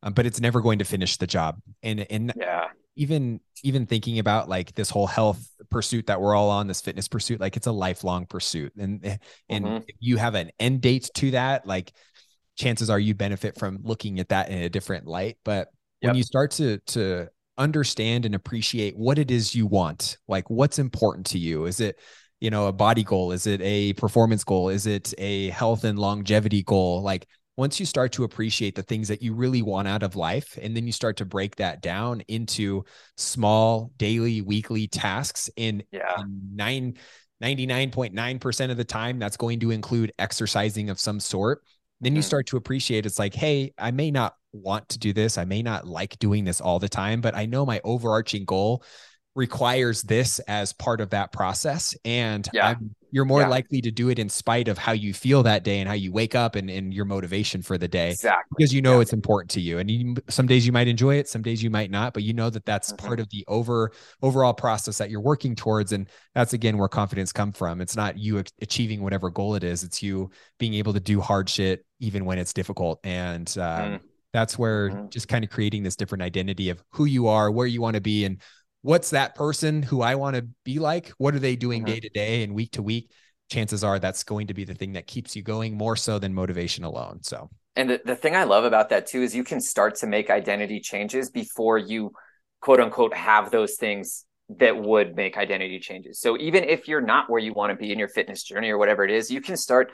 Um, 0.03 0.13
but 0.13 0.25
it's 0.25 0.39
never 0.39 0.61
going 0.61 0.79
to 0.79 0.85
finish 0.85 1.17
the 1.17 1.27
job. 1.27 1.59
And 1.81 2.05
and 2.09 2.33
yeah, 2.35 2.67
even 2.97 3.39
even 3.63 3.85
thinking 3.85 4.19
about 4.19 4.49
like 4.49 4.73
this 4.75 4.89
whole 4.89 5.07
health 5.07 5.47
pursuit 5.69 6.07
that 6.07 6.19
we're 6.19 6.35
all 6.35 6.49
on 6.49 6.67
this 6.67 6.81
fitness 6.81 7.07
pursuit 7.07 7.39
like 7.39 7.55
it's 7.55 7.67
a 7.67 7.71
lifelong 7.71 8.25
pursuit. 8.25 8.73
And 8.77 9.05
eh, 9.05 9.17
and 9.49 9.65
mm-hmm. 9.65 9.83
if 9.87 9.95
you 9.99 10.17
have 10.17 10.35
an 10.35 10.51
end 10.59 10.81
date 10.81 11.09
to 11.15 11.31
that 11.31 11.65
like 11.65 11.93
chances 12.57 12.89
are 12.89 12.99
you 12.99 13.13
benefit 13.13 13.57
from 13.57 13.79
looking 13.83 14.19
at 14.19 14.29
that 14.29 14.49
in 14.49 14.61
a 14.61 14.69
different 14.69 15.05
light. 15.05 15.37
But 15.45 15.69
yep. 16.01 16.09
when 16.09 16.15
you 16.15 16.23
start 16.23 16.51
to 16.51 16.79
to 16.87 17.29
understand 17.57 18.25
and 18.25 18.35
appreciate 18.35 18.95
what 18.95 19.17
it 19.17 19.31
is 19.31 19.55
you 19.55 19.65
want 19.65 20.17
like 20.27 20.49
what's 20.49 20.79
important 20.79 21.27
to 21.27 21.39
you? 21.39 21.65
Is 21.65 21.79
it 21.79 21.99
you 22.39 22.49
know 22.49 22.67
a 22.67 22.73
body 22.73 23.03
goal? 23.03 23.31
Is 23.31 23.47
it 23.47 23.61
a 23.61 23.93
performance 23.93 24.43
goal? 24.43 24.69
Is 24.69 24.87
it 24.87 25.13
a 25.17 25.49
health 25.49 25.83
and 25.83 25.97
longevity 25.97 26.63
goal? 26.63 27.01
Like 27.01 27.27
once 27.57 27.79
you 27.79 27.85
start 27.85 28.11
to 28.13 28.23
appreciate 28.23 28.75
the 28.75 28.83
things 28.83 29.07
that 29.07 29.21
you 29.21 29.33
really 29.33 29.63
want 29.63 29.87
out 29.87 30.03
of 30.03 30.15
life, 30.15 30.57
and 30.61 30.77
then 30.77 30.85
you 30.85 30.93
start 30.93 31.17
to 31.17 31.25
break 31.25 31.55
that 31.55 31.81
down 31.81 32.21
into 32.27 32.85
small 33.17 33.91
daily, 33.97 34.41
weekly 34.41 34.87
tasks 34.87 35.49
in, 35.55 35.83
yeah. 35.91 36.21
in 36.21 36.39
nine, 36.53 36.93
99.9% 37.43 38.71
of 38.71 38.77
the 38.77 38.85
time, 38.85 39.17
that's 39.17 39.37
going 39.37 39.59
to 39.59 39.71
include 39.71 40.13
exercising 40.19 40.91
of 40.91 40.99
some 40.99 41.19
sort. 41.19 41.63
Then 41.99 42.13
you 42.13 42.21
mm-hmm. 42.21 42.27
start 42.27 42.45
to 42.47 42.57
appreciate 42.57 43.07
it's 43.07 43.17
like, 43.17 43.33
hey, 43.33 43.73
I 43.77 43.89
may 43.89 44.11
not 44.11 44.35
want 44.53 44.87
to 44.89 44.99
do 44.99 45.11
this. 45.11 45.39
I 45.39 45.45
may 45.45 45.63
not 45.63 45.87
like 45.87 46.19
doing 46.19 46.45
this 46.45 46.61
all 46.61 46.77
the 46.77 46.89
time, 46.89 47.21
but 47.21 47.35
I 47.35 47.47
know 47.47 47.65
my 47.65 47.81
overarching 47.83 48.45
goal 48.45 48.83
requires 49.37 50.01
this 50.01 50.39
as 50.39 50.73
part 50.73 50.99
of 50.99 51.11
that 51.11 51.31
process. 51.31 51.95
And 52.03 52.47
yeah. 52.51 52.75
You're 53.11 53.25
more 53.25 53.41
yeah. 53.41 53.47
likely 53.47 53.79
to 53.81 53.91
do 53.91 54.09
it 54.09 54.19
in 54.19 54.27
spite 54.27 54.67
of 54.67 54.77
how 54.77 54.91
you 54.91 55.13
feel 55.13 55.41
that 55.43 55.63
day 55.63 55.79
and 55.79 55.87
how 55.87 55.95
you 55.95 56.11
wake 56.11 56.35
up 56.35 56.55
and, 56.55 56.69
and 56.69 56.93
your 56.93 57.05
motivation 57.05 57.61
for 57.61 57.77
the 57.77 57.87
day 57.87 58.11
exactly 58.11 58.55
because 58.57 58.73
you 58.73 58.81
know 58.81 58.95
yeah. 58.95 59.01
it's 59.01 59.13
important 59.13 59.49
to 59.51 59.61
you 59.61 59.79
and 59.79 59.89
you, 59.89 60.15
some 60.27 60.45
days 60.45 60.65
you 60.65 60.73
might 60.73 60.89
enjoy 60.89 61.15
it 61.15 61.29
some 61.29 61.41
days 61.41 61.63
you 61.63 61.69
might 61.69 61.89
not 61.89 62.13
but 62.13 62.23
you 62.23 62.33
know 62.33 62.49
that 62.49 62.65
that's 62.65 62.91
mm-hmm. 62.91 63.07
part 63.07 63.19
of 63.19 63.29
the 63.29 63.45
over 63.47 63.91
overall 64.21 64.53
process 64.53 64.97
that 64.97 65.09
you're 65.09 65.21
working 65.21 65.55
towards 65.55 65.93
and 65.93 66.09
that's 66.35 66.51
again 66.51 66.77
where 66.77 66.89
confidence 66.89 67.31
come 67.31 67.53
from 67.53 67.79
it's 67.79 67.95
not 67.95 68.17
you 68.17 68.43
achieving 68.61 69.01
whatever 69.01 69.29
goal 69.29 69.55
it 69.55 69.63
is 69.63 69.83
it's 69.83 70.03
you 70.03 70.29
being 70.59 70.73
able 70.73 70.91
to 70.91 70.99
do 70.99 71.21
hard 71.21 71.47
shit 71.47 71.85
even 72.01 72.25
when 72.25 72.37
it's 72.37 72.51
difficult 72.51 72.99
and 73.05 73.57
um, 73.57 73.83
mm. 73.83 73.99
that's 74.33 74.59
where 74.59 74.89
mm-hmm. 74.89 75.07
just 75.07 75.29
kind 75.29 75.45
of 75.45 75.49
creating 75.49 75.81
this 75.81 75.95
different 75.95 76.21
identity 76.21 76.69
of 76.69 76.83
who 76.91 77.05
you 77.05 77.27
are 77.27 77.49
where 77.49 77.67
you 77.67 77.81
want 77.81 77.95
to 77.95 78.01
be 78.01 78.25
and 78.25 78.41
what's 78.87 79.09
that 79.09 79.35
person 79.35 79.83
who 79.83 80.01
I 80.01 80.15
want 80.15 80.37
to 80.37 80.47
be 80.63 80.79
like? 80.79 81.09
What 81.17 81.35
are 81.35 81.39
they 81.39 81.57
doing 81.57 81.83
day 81.83 81.99
to 81.99 82.07
day 82.07 82.41
and 82.43 82.53
week 82.53 82.71
to 82.71 82.81
week? 82.81 83.11
Chances 83.51 83.83
are 83.83 83.99
that's 83.99 84.23
going 84.23 84.47
to 84.47 84.53
be 84.53 84.63
the 84.63 84.73
thing 84.73 84.93
that 84.93 85.07
keeps 85.07 85.35
you 85.35 85.43
going 85.43 85.77
more 85.77 85.97
so 85.97 86.19
than 86.19 86.33
motivation 86.33 86.85
alone. 86.85 87.21
So, 87.21 87.49
and 87.75 87.89
the, 87.89 88.01
the 88.05 88.15
thing 88.15 88.33
I 88.33 88.45
love 88.45 88.63
about 88.63 88.87
that 88.89 89.05
too 89.05 89.21
is 89.21 89.35
you 89.35 89.43
can 89.43 89.59
start 89.59 89.95
to 89.95 90.07
make 90.07 90.29
identity 90.29 90.79
changes 90.79 91.29
before 91.29 91.77
you 91.77 92.13
quote 92.61 92.79
unquote 92.79 93.13
have 93.13 93.51
those 93.51 93.75
things 93.75 94.23
that 94.57 94.81
would 94.81 95.17
make 95.17 95.37
identity 95.37 95.81
changes. 95.81 96.21
So 96.21 96.37
even 96.37 96.63
if 96.63 96.87
you're 96.87 97.01
not 97.01 97.29
where 97.29 97.41
you 97.41 97.51
want 97.51 97.71
to 97.71 97.75
be 97.75 97.91
in 97.91 97.99
your 97.99 98.07
fitness 98.07 98.41
journey 98.43 98.69
or 98.69 98.77
whatever 98.77 99.03
it 99.03 99.11
is, 99.11 99.29
you 99.29 99.41
can 99.41 99.57
start 99.57 99.91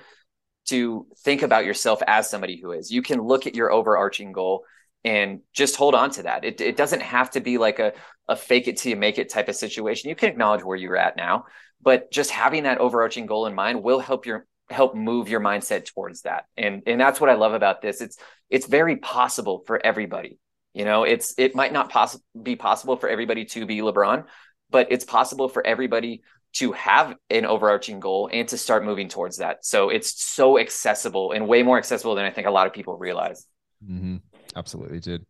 to 0.68 1.08
think 1.24 1.42
about 1.42 1.66
yourself 1.66 2.04
as 2.06 2.30
somebody 2.30 2.62
who 2.62 2.72
is. 2.72 2.92
You 2.92 3.02
can 3.02 3.20
look 3.20 3.48
at 3.48 3.56
your 3.56 3.72
overarching 3.72 4.34
goal 4.34 4.66
and 5.04 5.42
just 5.52 5.76
hold 5.76 5.96
on 5.96 6.12
to 6.12 6.24
that. 6.24 6.46
It, 6.46 6.62
it 6.62 6.78
doesn't 6.78 7.02
have 7.02 7.32
to 7.32 7.42
be 7.42 7.58
like 7.58 7.80
a, 7.80 7.94
a 8.28 8.36
fake 8.36 8.68
it 8.68 8.78
till 8.78 8.92
you 8.92 8.96
make 8.96 9.18
it 9.18 9.30
type 9.30 9.50
of 9.50 9.56
situation. 9.56 10.10
You 10.10 10.16
can 10.16 10.30
acknowledge 10.30 10.64
where 10.64 10.78
you're 10.78 10.98
at 10.98 11.18
now, 11.18 11.46
but 11.82 12.12
just 12.12 12.32
having 12.32 12.64
that 12.64 12.78
overarching 12.78 13.26
goal 13.26 13.46
in 13.48 13.56
mind 13.56 13.84
will 13.84 14.00
help 14.00 14.26
your 14.26 14.46
help 14.70 14.96
move 14.96 15.30
your 15.30 15.42
mindset 15.42 15.86
towards 15.86 16.22
that. 16.22 16.46
And 16.58 16.84
and 16.86 17.00
that's 17.00 17.20
what 17.20 17.30
I 17.30 17.36
love 17.36 17.54
about 17.54 17.82
this. 17.82 18.02
It's 18.02 18.18
it's 18.50 18.66
very 18.66 18.98
possible 18.98 19.64
for 19.66 19.84
everybody. 19.86 20.40
You 20.74 20.86
know, 20.86 21.04
it's 21.04 21.36
it 21.38 21.56
might 21.56 21.74
not 21.74 21.90
poss- 21.90 22.20
be 22.42 22.56
possible 22.56 22.96
for 22.96 23.10
everybody 23.10 23.46
to 23.46 23.66
be 23.66 23.80
LeBron, 23.80 24.26
but 24.70 24.88
it's 24.92 25.06
possible 25.06 25.50
for 25.50 25.66
everybody 25.66 26.24
to 26.54 26.72
have 26.72 27.16
an 27.30 27.46
overarching 27.46 28.00
goal 28.00 28.30
and 28.32 28.48
to 28.48 28.58
start 28.58 28.86
moving 28.86 29.10
towards 29.10 29.38
that. 29.38 29.66
So 29.66 29.90
it's 29.90 30.24
so 30.24 30.60
accessible 30.60 31.32
and 31.32 31.48
way 31.48 31.64
more 31.64 31.78
accessible 31.78 32.16
than 32.16 32.26
I 32.26 32.30
think 32.30 32.48
a 32.48 32.52
lot 32.52 32.68
of 32.68 32.74
people 32.74 32.98
realize. 32.98 33.46
Mm-hmm. 33.84 34.18
Absolutely, 34.56 35.00
dude. 35.00 35.26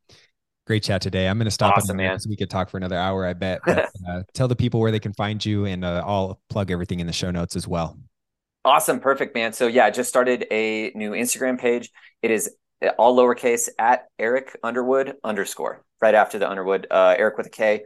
Great 0.66 0.84
chat 0.84 1.02
today. 1.02 1.28
I'm 1.28 1.38
going 1.38 1.46
to 1.46 1.52
stop 1.52 1.78
awesome, 1.78 1.98
man. 1.98 2.18
we 2.28 2.38
could 2.38 2.50
talk 2.50 2.70
for 2.70 2.78
another 2.78 2.98
hour. 2.98 3.26
I 3.26 3.34
bet. 3.34 3.60
But, 3.66 3.90
uh, 4.08 4.24
tell 4.34 4.48
the 4.48 4.56
people 4.56 4.80
where 4.80 4.92
they 4.92 5.00
can 5.00 5.14
find 5.14 5.44
you, 5.44 5.66
and 5.66 5.84
uh, 5.84 6.04
I'll 6.06 6.40
plug 6.50 6.72
everything 6.72 7.00
in 7.00 7.08
the 7.08 7.14
show 7.14 7.32
notes 7.32 7.56
as 7.56 7.68
well. 7.68 7.98
Awesome, 8.66 9.02
perfect, 9.02 9.36
man. 9.36 9.52
So 9.52 9.68
yeah, 9.68 9.86
I 9.86 9.90
just 9.90 10.08
started 10.08 10.46
a 10.52 10.92
new 10.96 11.12
Instagram 11.12 11.60
page. 11.60 11.92
It 12.22 12.32
is 12.32 12.56
all 12.98 13.18
lowercase 13.18 13.70
at 13.78 14.06
Erik 14.18 14.58
Underwood 14.64 15.16
underscore 15.24 15.84
right 16.02 16.16
after 16.16 16.40
the 16.40 16.50
Underwood, 16.50 16.88
uh, 16.90 17.16
Erik 17.18 17.38
with 17.38 17.48
a 17.48 17.50
K. 17.50 17.84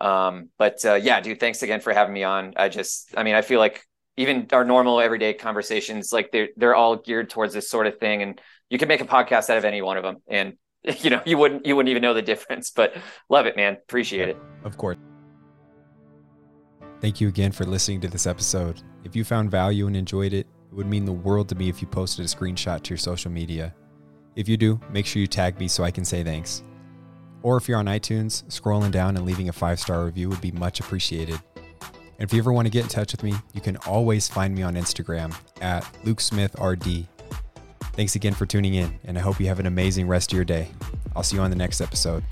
Um, 0.00 0.50
but 0.56 0.84
uh, 0.84 0.94
yeah, 0.94 1.20
dude, 1.20 1.40
thanks 1.40 1.62
again 1.62 1.80
for 1.80 1.92
having 1.92 2.14
me 2.14 2.22
on. 2.22 2.54
I 2.56 2.68
just, 2.68 3.12
I 3.16 3.22
mean, 3.22 3.34
I 3.34 3.42
feel 3.42 3.58
like 3.58 3.82
even 4.16 4.46
our 4.52 4.64
normal 4.64 5.00
everyday 5.00 5.34
conversations, 5.34 6.12
like 6.12 6.30
they're 6.30 6.48
they're 6.56 6.74
all 6.74 6.96
geared 6.96 7.30
towards 7.30 7.54
this 7.54 7.68
sort 7.68 7.86
of 7.86 7.98
thing, 7.98 8.22
and 8.22 8.40
you 8.68 8.78
can 8.78 8.88
make 8.88 9.00
a 9.00 9.06
podcast 9.06 9.50
out 9.50 9.58
of 9.58 9.64
any 9.64 9.82
one 9.82 9.96
of 9.96 10.02
them. 10.04 10.18
And 10.28 10.54
you 11.00 11.10
know 11.10 11.22
you 11.24 11.36
wouldn't 11.36 11.66
you 11.66 11.76
wouldn't 11.76 11.90
even 11.90 12.02
know 12.02 12.14
the 12.14 12.22
difference 12.22 12.70
but 12.74 12.96
love 13.28 13.46
it 13.46 13.56
man. 13.56 13.74
Appreciate 13.74 14.28
it. 14.28 14.36
Of 14.64 14.76
course. 14.76 14.98
Thank 17.00 17.20
you 17.20 17.28
again 17.28 17.52
for 17.52 17.64
listening 17.64 18.00
to 18.02 18.08
this 18.08 18.26
episode. 18.26 18.82
If 19.04 19.16
you 19.16 19.24
found 19.24 19.50
value 19.50 19.86
and 19.86 19.96
enjoyed 19.96 20.32
it 20.32 20.46
it 20.70 20.74
would 20.74 20.86
mean 20.86 21.04
the 21.04 21.12
world 21.12 21.48
to 21.48 21.54
me 21.54 21.68
if 21.68 21.82
you 21.82 21.88
posted 21.88 22.24
a 22.24 22.28
screenshot 22.28 22.82
to 22.82 22.90
your 22.90 22.98
social 22.98 23.30
media. 23.30 23.74
If 24.36 24.48
you 24.48 24.56
do 24.56 24.80
make 24.90 25.06
sure 25.06 25.20
you 25.20 25.26
tag 25.26 25.58
me 25.58 25.66
so 25.68 25.82
i 25.82 25.90
can 25.90 26.04
say 26.04 26.22
thanks. 26.22 26.62
Or 27.42 27.56
if 27.56 27.68
you're 27.68 27.78
on 27.78 27.86
itunes 27.86 28.44
scrolling 28.44 28.90
down 28.90 29.16
and 29.16 29.26
leaving 29.26 29.48
a 29.48 29.52
five 29.52 29.80
star 29.80 30.04
review 30.04 30.28
would 30.28 30.40
be 30.40 30.52
much 30.52 30.80
appreciated. 30.80 31.40
And 32.20 32.28
if 32.28 32.34
you 32.34 32.38
ever 32.38 32.52
want 32.52 32.66
to 32.66 32.70
get 32.70 32.82
in 32.82 32.88
touch 32.88 33.12
with 33.12 33.22
me 33.22 33.34
you 33.54 33.60
can 33.60 33.76
always 33.78 34.28
find 34.28 34.54
me 34.54 34.62
on 34.62 34.74
instagram 34.74 35.34
at 35.62 35.82
lukesmithrd 36.04 37.06
Thanks 38.00 38.16
again 38.16 38.32
for 38.32 38.46
tuning 38.46 38.72
in, 38.72 38.98
and 39.04 39.18
I 39.18 39.20
hope 39.20 39.38
you 39.38 39.48
have 39.48 39.60
an 39.60 39.66
amazing 39.66 40.08
rest 40.08 40.32
of 40.32 40.36
your 40.36 40.44
day. 40.46 40.68
I'll 41.14 41.22
see 41.22 41.36
you 41.36 41.42
on 41.42 41.50
the 41.50 41.56
next 41.56 41.82
episode. 41.82 42.24